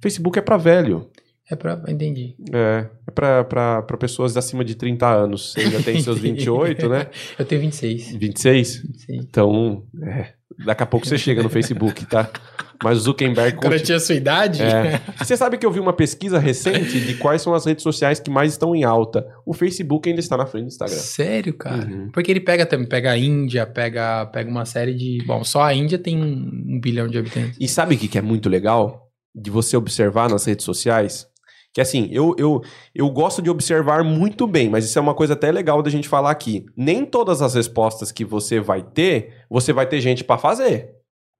Facebook 0.00 0.38
é 0.38 0.42
pra 0.42 0.56
velho. 0.56 1.10
É 1.50 1.54
pra. 1.54 1.82
Entendi. 1.88 2.36
É, 2.52 2.86
é 3.06 3.10
pra, 3.10 3.44
pra, 3.44 3.82
pra 3.82 3.96
pessoas 3.96 4.36
acima 4.36 4.64
de 4.64 4.74
30 4.74 5.06
anos. 5.06 5.52
Você 5.52 5.70
já 5.70 5.82
tem 5.82 6.00
seus 6.00 6.18
28, 6.20 6.88
né? 6.88 7.06
Eu 7.38 7.44
tenho 7.44 7.60
26. 7.60 8.16
26? 8.16 8.82
26. 8.82 9.24
Então, 9.24 9.84
é, 10.02 10.32
daqui 10.64 10.82
a 10.82 10.86
pouco 10.86 11.06
você 11.06 11.18
chega 11.18 11.42
no 11.42 11.50
Facebook, 11.50 12.06
tá? 12.06 12.30
Mas 12.82 12.98
o 12.98 13.00
Zuckerberg... 13.00 13.56
Quando 13.56 13.74
eu 13.74 13.82
tinha 13.82 13.96
a 13.96 14.00
sua 14.00 14.14
idade? 14.14 14.62
É. 14.62 15.00
Você 15.16 15.36
sabe 15.36 15.56
que 15.56 15.64
eu 15.64 15.70
vi 15.70 15.80
uma 15.80 15.92
pesquisa 15.92 16.38
recente 16.38 17.00
de 17.00 17.14
quais 17.14 17.40
são 17.40 17.54
as 17.54 17.64
redes 17.64 17.82
sociais 17.82 18.18
que 18.20 18.30
mais 18.30 18.52
estão 18.52 18.74
em 18.74 18.84
alta. 18.84 19.26
O 19.46 19.54
Facebook 19.54 20.08
ainda 20.08 20.20
está 20.20 20.36
na 20.36 20.44
frente 20.44 20.64
do 20.64 20.68
Instagram. 20.68 20.96
Sério, 20.96 21.54
cara? 21.54 21.86
Uhum. 21.86 22.10
Porque 22.12 22.30
ele 22.30 22.40
pega 22.40 22.66
também, 22.66 22.86
pega 22.86 23.12
a 23.12 23.16
Índia, 23.16 23.64
pega, 23.66 24.26
pega 24.26 24.50
uma 24.50 24.66
série 24.66 24.92
de. 24.92 25.24
Bom, 25.24 25.44
só 25.44 25.62
a 25.62 25.72
Índia 25.72 25.98
tem 25.98 26.20
um, 26.20 26.74
um 26.74 26.80
bilhão 26.80 27.06
de 27.08 27.16
habitantes. 27.16 27.56
E 27.58 27.68
sabe 27.68 27.94
o 27.94 27.98
que 27.98 28.08
que 28.08 28.18
é 28.18 28.22
muito 28.22 28.48
legal 28.48 29.08
de 29.34 29.50
você 29.50 29.76
observar 29.76 30.28
nas 30.28 30.44
redes 30.44 30.64
sociais? 30.64 31.26
Que 31.74 31.80
assim, 31.80 32.08
eu, 32.12 32.36
eu, 32.38 32.62
eu 32.94 33.10
gosto 33.10 33.42
de 33.42 33.50
observar 33.50 34.04
muito 34.04 34.46
bem, 34.46 34.70
mas 34.70 34.84
isso 34.84 34.96
é 34.96 35.02
uma 35.02 35.12
coisa 35.12 35.32
até 35.32 35.50
legal 35.50 35.82
da 35.82 35.90
gente 35.90 36.08
falar 36.08 36.30
aqui. 36.30 36.64
Nem 36.76 37.04
todas 37.04 37.42
as 37.42 37.54
respostas 37.54 38.12
que 38.12 38.24
você 38.24 38.60
vai 38.60 38.80
ter, 38.80 39.44
você 39.50 39.72
vai 39.72 39.84
ter 39.84 40.00
gente 40.00 40.22
para 40.22 40.38
fazer. 40.38 40.94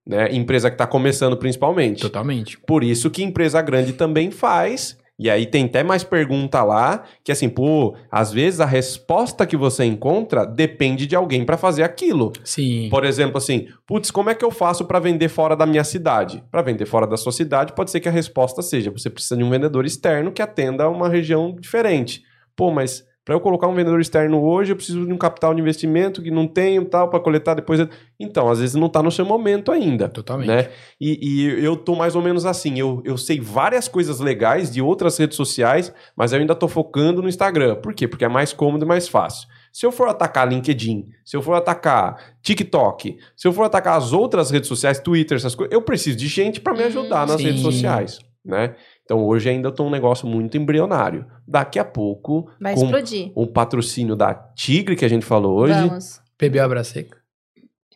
Né? 0.05 0.35
Empresa 0.35 0.69
que 0.69 0.75
está 0.75 0.89
começando 0.89 1.37
principalmente. 1.37 2.03
Totalmente. 2.03 2.59
Por 2.59 2.83
isso 2.83 3.11
que 3.11 3.23
empresa 3.23 3.63
grande 3.63 3.93
também 3.93 4.33
faz. 4.33 4.99
E 5.19 5.31
aí 5.31 5.47
tem 5.47 5.67
até 5.67 5.85
mais 5.85 6.03
pergunta 6.03 6.63
lá, 6.65 7.05
que 7.23 7.31
assim, 7.31 7.49
pô, 7.49 7.95
às 8.11 8.33
vezes 8.33 8.61
a 8.61 8.67
resposta 8.67 9.47
que 9.47 9.57
você 9.57 9.85
encontra 9.85 10.45
depende 10.45 11.07
de 11.07 11.15
alguém 11.15 11.45
para 11.45 11.57
fazer 11.57 11.85
aquilo. 11.85 12.33
Sim. 12.43 12.89
Por 12.91 13.05
exemplo, 13.05 13.39
assim, 13.39 13.69
putz, 13.87 14.11
como 14.11 14.31
é 14.31 14.35
que 14.35 14.45
eu 14.45 14.51
faço 14.51 14.85
para 14.85 14.99
vender 14.99 15.29
fora 15.29 15.57
da 15.57 15.67
minha 15.67 15.85
cidade? 15.85 16.43
Para 16.51 16.63
vender 16.63 16.87
fora 16.87 17.07
da 17.07 17.17
sua 17.17 17.31
cidade, 17.31 17.75
pode 17.75 17.93
ser 17.93 18.01
que 18.01 18.09
a 18.09 18.13
resposta 18.13 18.61
seja: 18.61 18.91
você 18.91 19.09
precisa 19.09 19.37
de 19.37 19.45
um 19.45 19.51
vendedor 19.51 19.87
externo 19.87 20.33
que 20.33 20.43
atenda 20.43 20.85
a 20.85 20.91
uma 20.91 21.09
região 21.09 21.55
diferente. 21.61 22.23
Pô, 22.57 22.73
mas 22.73 23.05
para 23.25 23.35
eu 23.35 23.41
colocar 23.41 23.67
um 23.67 23.75
vendedor 23.75 24.01
externo 24.01 24.43
hoje, 24.43 24.73
eu 24.73 24.77
preciso 24.77 25.07
de 25.07 25.13
um 25.13 25.17
capital 25.17 25.55
de 25.55 25.61
investimento 25.61 26.21
que 26.23 26.31
não 26.31 26.47
tenho, 26.47 26.85
tal, 26.85 27.09
para 27.09 27.19
coletar 27.21 27.55
depois. 27.55 27.81
Então, 28.21 28.51
às 28.51 28.61
vezes 28.61 28.75
não 28.75 28.89
tá 28.89 29.03
no 29.03 29.11
seu 29.11 29.25
momento 29.25 29.73
ainda. 29.73 30.09
Totalmente. 30.09 30.49
Né? 30.49 30.69
E, 31.01 31.19
e 31.23 31.65
eu 31.65 31.77
tô 31.77 31.95
mais 31.95 32.15
ou 32.15 32.21
menos 32.23 32.45
assim. 32.45 32.79
Eu, 32.79 33.01
eu 33.05 33.17
sei 33.17 33.41
várias 33.41 33.89
coisas 33.89 34.21
legais 34.21 34.71
de 34.71 34.83
outras 34.83 35.17
redes 35.17 35.37
sociais, 35.37 35.93
mas 36.15 36.33
eu 36.33 36.39
ainda 36.39 36.55
tô 36.55 36.69
focando 36.69 37.23
no 37.23 37.29
Instagram. 37.29 37.77
Por 37.77 37.95
quê? 37.95 38.07
Porque 38.07 38.25
é 38.25 38.29
mais 38.29 38.53
cômodo 38.53 38.85
e 38.85 38.89
mais 38.89 39.09
fácil. 39.09 39.49
Se 39.73 39.85
eu 39.85 39.91
for 39.91 40.07
atacar 40.09 40.47
LinkedIn, 40.47 41.09
se 41.25 41.37
eu 41.37 41.43
for 41.43 41.55
atacar 41.55 42.37
TikTok, 42.43 43.17
se 43.37 43.49
eu 43.49 43.53
for 43.53 43.65
atacar 43.65 43.97
as 43.99 44.13
outras 44.13 44.51
redes 44.51 44.69
sociais, 44.69 45.01
Twitter, 45.01 45.37
essas 45.37 45.55
coisas, 45.55 45.73
eu 45.75 45.83
preciso 45.83 46.17
de 46.17 46.29
gente 46.29 46.61
para 46.61 46.75
me 46.75 46.83
Hum, 46.85 46.87
ajudar 46.87 47.27
nas 47.27 47.41
sim. 47.41 47.47
redes 47.47 47.63
sociais, 47.63 48.19
né? 48.45 48.77
Então 49.05 49.23
hoje 49.25 49.49
ainda 49.51 49.71
tô 49.71 49.85
um 49.85 49.91
negócio 49.91 50.27
muito 50.27 50.57
embrionário. 50.57 51.27
Daqui 51.47 51.79
a 51.79 51.85
pouco, 51.85 52.51
Vai 52.61 52.75
com 52.75 52.85
explodir. 52.85 53.31
o 53.35 53.47
patrocínio 53.47 54.17
da 54.17 54.33
Tigre 54.35 54.97
que 54.97 55.05
a 55.05 55.09
gente 55.09 55.25
falou 55.27 55.59
hoje, 55.59 55.75
Vamos. 55.75 56.21
PB 56.39 56.59
Abraseca. 56.59 57.19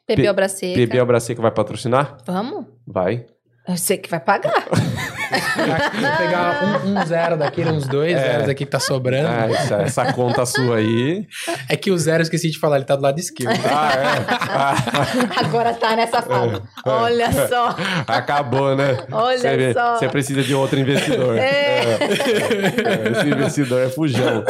PB 0.07 0.23
P- 0.23 0.29
Obra 0.31 0.49
Seca. 0.49 0.75
PB 0.87 0.99
Abraseca 1.01 1.43
vai 1.43 1.51
patrocinar? 1.51 2.17
Vamos? 2.25 2.65
Vai. 2.87 3.27
Eu 3.69 3.77
sei 3.77 3.99
que 3.99 4.09
vai 4.09 4.19
pagar. 4.19 4.65
Vou 4.71 6.17
pegar 6.17 6.65
um, 6.85 6.99
um 6.99 7.07
zero 7.07 7.37
daqui, 7.37 7.61
uns 7.63 7.87
dois 7.87 8.17
É. 8.17 8.19
zeros 8.33 8.49
aqui 8.49 8.65
que 8.65 8.71
tá 8.71 8.81
sobrando. 8.81 9.29
Ah, 9.29 9.47
essa, 9.51 9.75
essa 9.83 10.13
conta 10.15 10.47
sua 10.47 10.77
aí. 10.77 11.27
É 11.69 11.77
que 11.77 11.91
o 11.91 11.99
zero, 11.99 12.21
eu 12.21 12.23
esqueci 12.23 12.51
de 12.51 12.59
falar, 12.59 12.77
ele 12.77 12.87
tá 12.87 12.97
do 12.97 13.03
lado 13.03 13.19
esquerdo. 13.19 13.61
Ah, 13.71 13.93
é. 13.93 14.27
Ah, 14.31 14.75
Agora 15.45 15.75
tá 15.75 15.95
nessa 15.95 16.23
fala. 16.23 16.63
É. 16.87 16.89
Olha 16.89 17.31
só. 17.49 17.77
acabou, 18.07 18.75
né? 18.75 18.97
Olha 19.13 19.39
Você 19.39 19.57
vê, 19.57 19.73
só. 19.75 19.99
Você 19.99 20.09
precisa 20.09 20.43
de 20.43 20.55
outro 20.55 20.79
investidor. 20.81 21.37
É. 21.37 21.99
É, 21.99 23.11
Esse 23.13 23.29
investidor 23.29 23.83
é 23.83 23.91
fujão. 23.91 24.45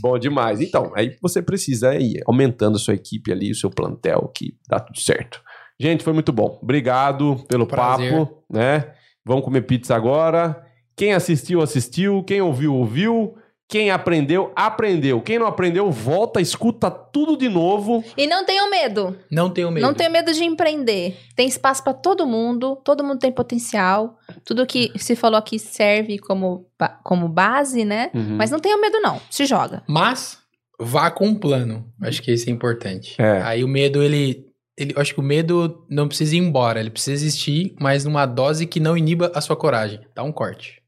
Bom 0.00 0.18
demais. 0.18 0.60
Então, 0.60 0.92
aí 0.94 1.16
você 1.22 1.40
precisa 1.40 1.94
ir 1.94 2.22
aumentando 2.26 2.76
a 2.76 2.78
sua 2.78 2.92
equipe 2.94 3.32
ali, 3.32 3.50
o 3.50 3.54
seu 3.54 3.70
plantel, 3.70 4.30
que 4.34 4.54
dá 4.68 4.78
tudo 4.78 5.00
certo. 5.00 5.40
Gente, 5.78 6.04
foi 6.04 6.12
muito 6.12 6.32
bom. 6.32 6.58
Obrigado 6.62 7.44
pelo 7.48 7.66
Prazer. 7.66 8.12
papo, 8.12 8.44
né? 8.50 8.92
Vamos 9.24 9.44
comer 9.44 9.62
pizza 9.62 9.94
agora. 9.94 10.64
Quem 10.96 11.12
assistiu, 11.12 11.60
assistiu. 11.60 12.22
Quem 12.22 12.40
ouviu, 12.40 12.74
ouviu. 12.74 13.34
Quem 13.66 13.90
aprendeu, 13.90 14.52
aprendeu. 14.54 15.20
Quem 15.22 15.38
não 15.38 15.46
aprendeu, 15.46 15.90
volta, 15.90 16.40
escuta 16.40 16.90
tudo 16.90 17.36
de 17.36 17.48
novo. 17.48 18.04
E 18.16 18.26
não 18.26 18.44
tenham 18.44 18.70
medo. 18.70 19.16
Não 19.30 19.50
tenho 19.50 19.70
medo. 19.70 19.84
Não 19.84 19.94
tenha 19.94 20.10
medo 20.10 20.32
de 20.32 20.44
empreender. 20.44 21.16
Tem 21.34 21.48
espaço 21.48 21.82
para 21.82 21.94
todo 21.94 22.26
mundo, 22.26 22.76
todo 22.84 23.02
mundo 23.02 23.18
tem 23.18 23.32
potencial. 23.32 24.18
Tudo 24.44 24.66
que 24.66 24.92
se 24.96 25.16
falou 25.16 25.38
aqui 25.38 25.58
serve 25.58 26.18
como, 26.18 26.66
como 27.02 27.26
base, 27.26 27.84
né? 27.84 28.10
Uhum. 28.14 28.36
Mas 28.36 28.50
não 28.50 28.60
tenha 28.60 28.76
medo, 28.76 29.00
não. 29.00 29.20
Se 29.30 29.46
joga. 29.46 29.82
Mas 29.88 30.38
vá 30.78 31.10
com 31.10 31.26
um 31.26 31.34
plano. 31.34 31.90
Acho 32.02 32.22
que 32.22 32.32
isso 32.32 32.48
é 32.50 32.52
importante. 32.52 33.16
É. 33.18 33.40
Aí 33.42 33.64
o 33.64 33.68
medo, 33.68 34.02
ele, 34.02 34.44
ele, 34.76 34.92
eu 34.94 35.00
acho 35.00 35.14
que 35.14 35.20
o 35.20 35.22
medo 35.22 35.84
não 35.88 36.08
precisa 36.08 36.34
ir 36.36 36.38
embora, 36.38 36.80
ele 36.80 36.90
precisa 36.90 37.12
existir, 37.12 37.74
mas 37.80 38.04
numa 38.04 38.26
dose 38.26 38.66
que 38.66 38.80
não 38.80 38.96
iniba 38.96 39.30
a 39.34 39.40
sua 39.40 39.56
coragem. 39.56 40.00
Dá 40.14 40.22
um 40.22 40.32
corte. 40.32 40.82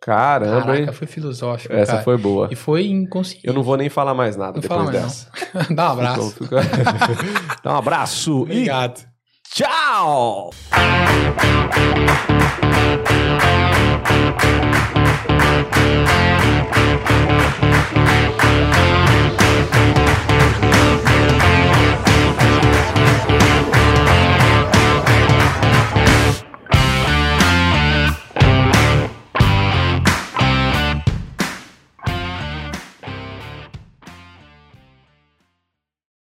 Caramba, 0.00 0.66
Caraca, 0.66 0.80
hein? 0.80 0.92
foi 0.92 1.06
filosófico. 1.06 1.74
Essa 1.74 1.92
cara. 1.92 2.04
foi 2.04 2.16
boa. 2.16 2.48
E 2.50 2.56
foi 2.56 2.86
inconsciente. 2.86 3.46
Eu 3.46 3.52
não 3.52 3.62
vou 3.62 3.76
nem 3.76 3.88
falar 3.88 4.14
mais 4.14 4.34
nada 4.34 4.54
não 4.54 4.60
depois 4.60 4.84
mais 4.84 4.90
dessa. 4.90 5.30
Dá 5.74 5.88
um 5.88 5.92
abraço. 5.92 6.48
Dá 7.62 7.74
um 7.74 7.76
abraço. 7.76 8.42
Obrigado. 8.42 9.00
E 9.00 9.04
tchau! 9.54 10.50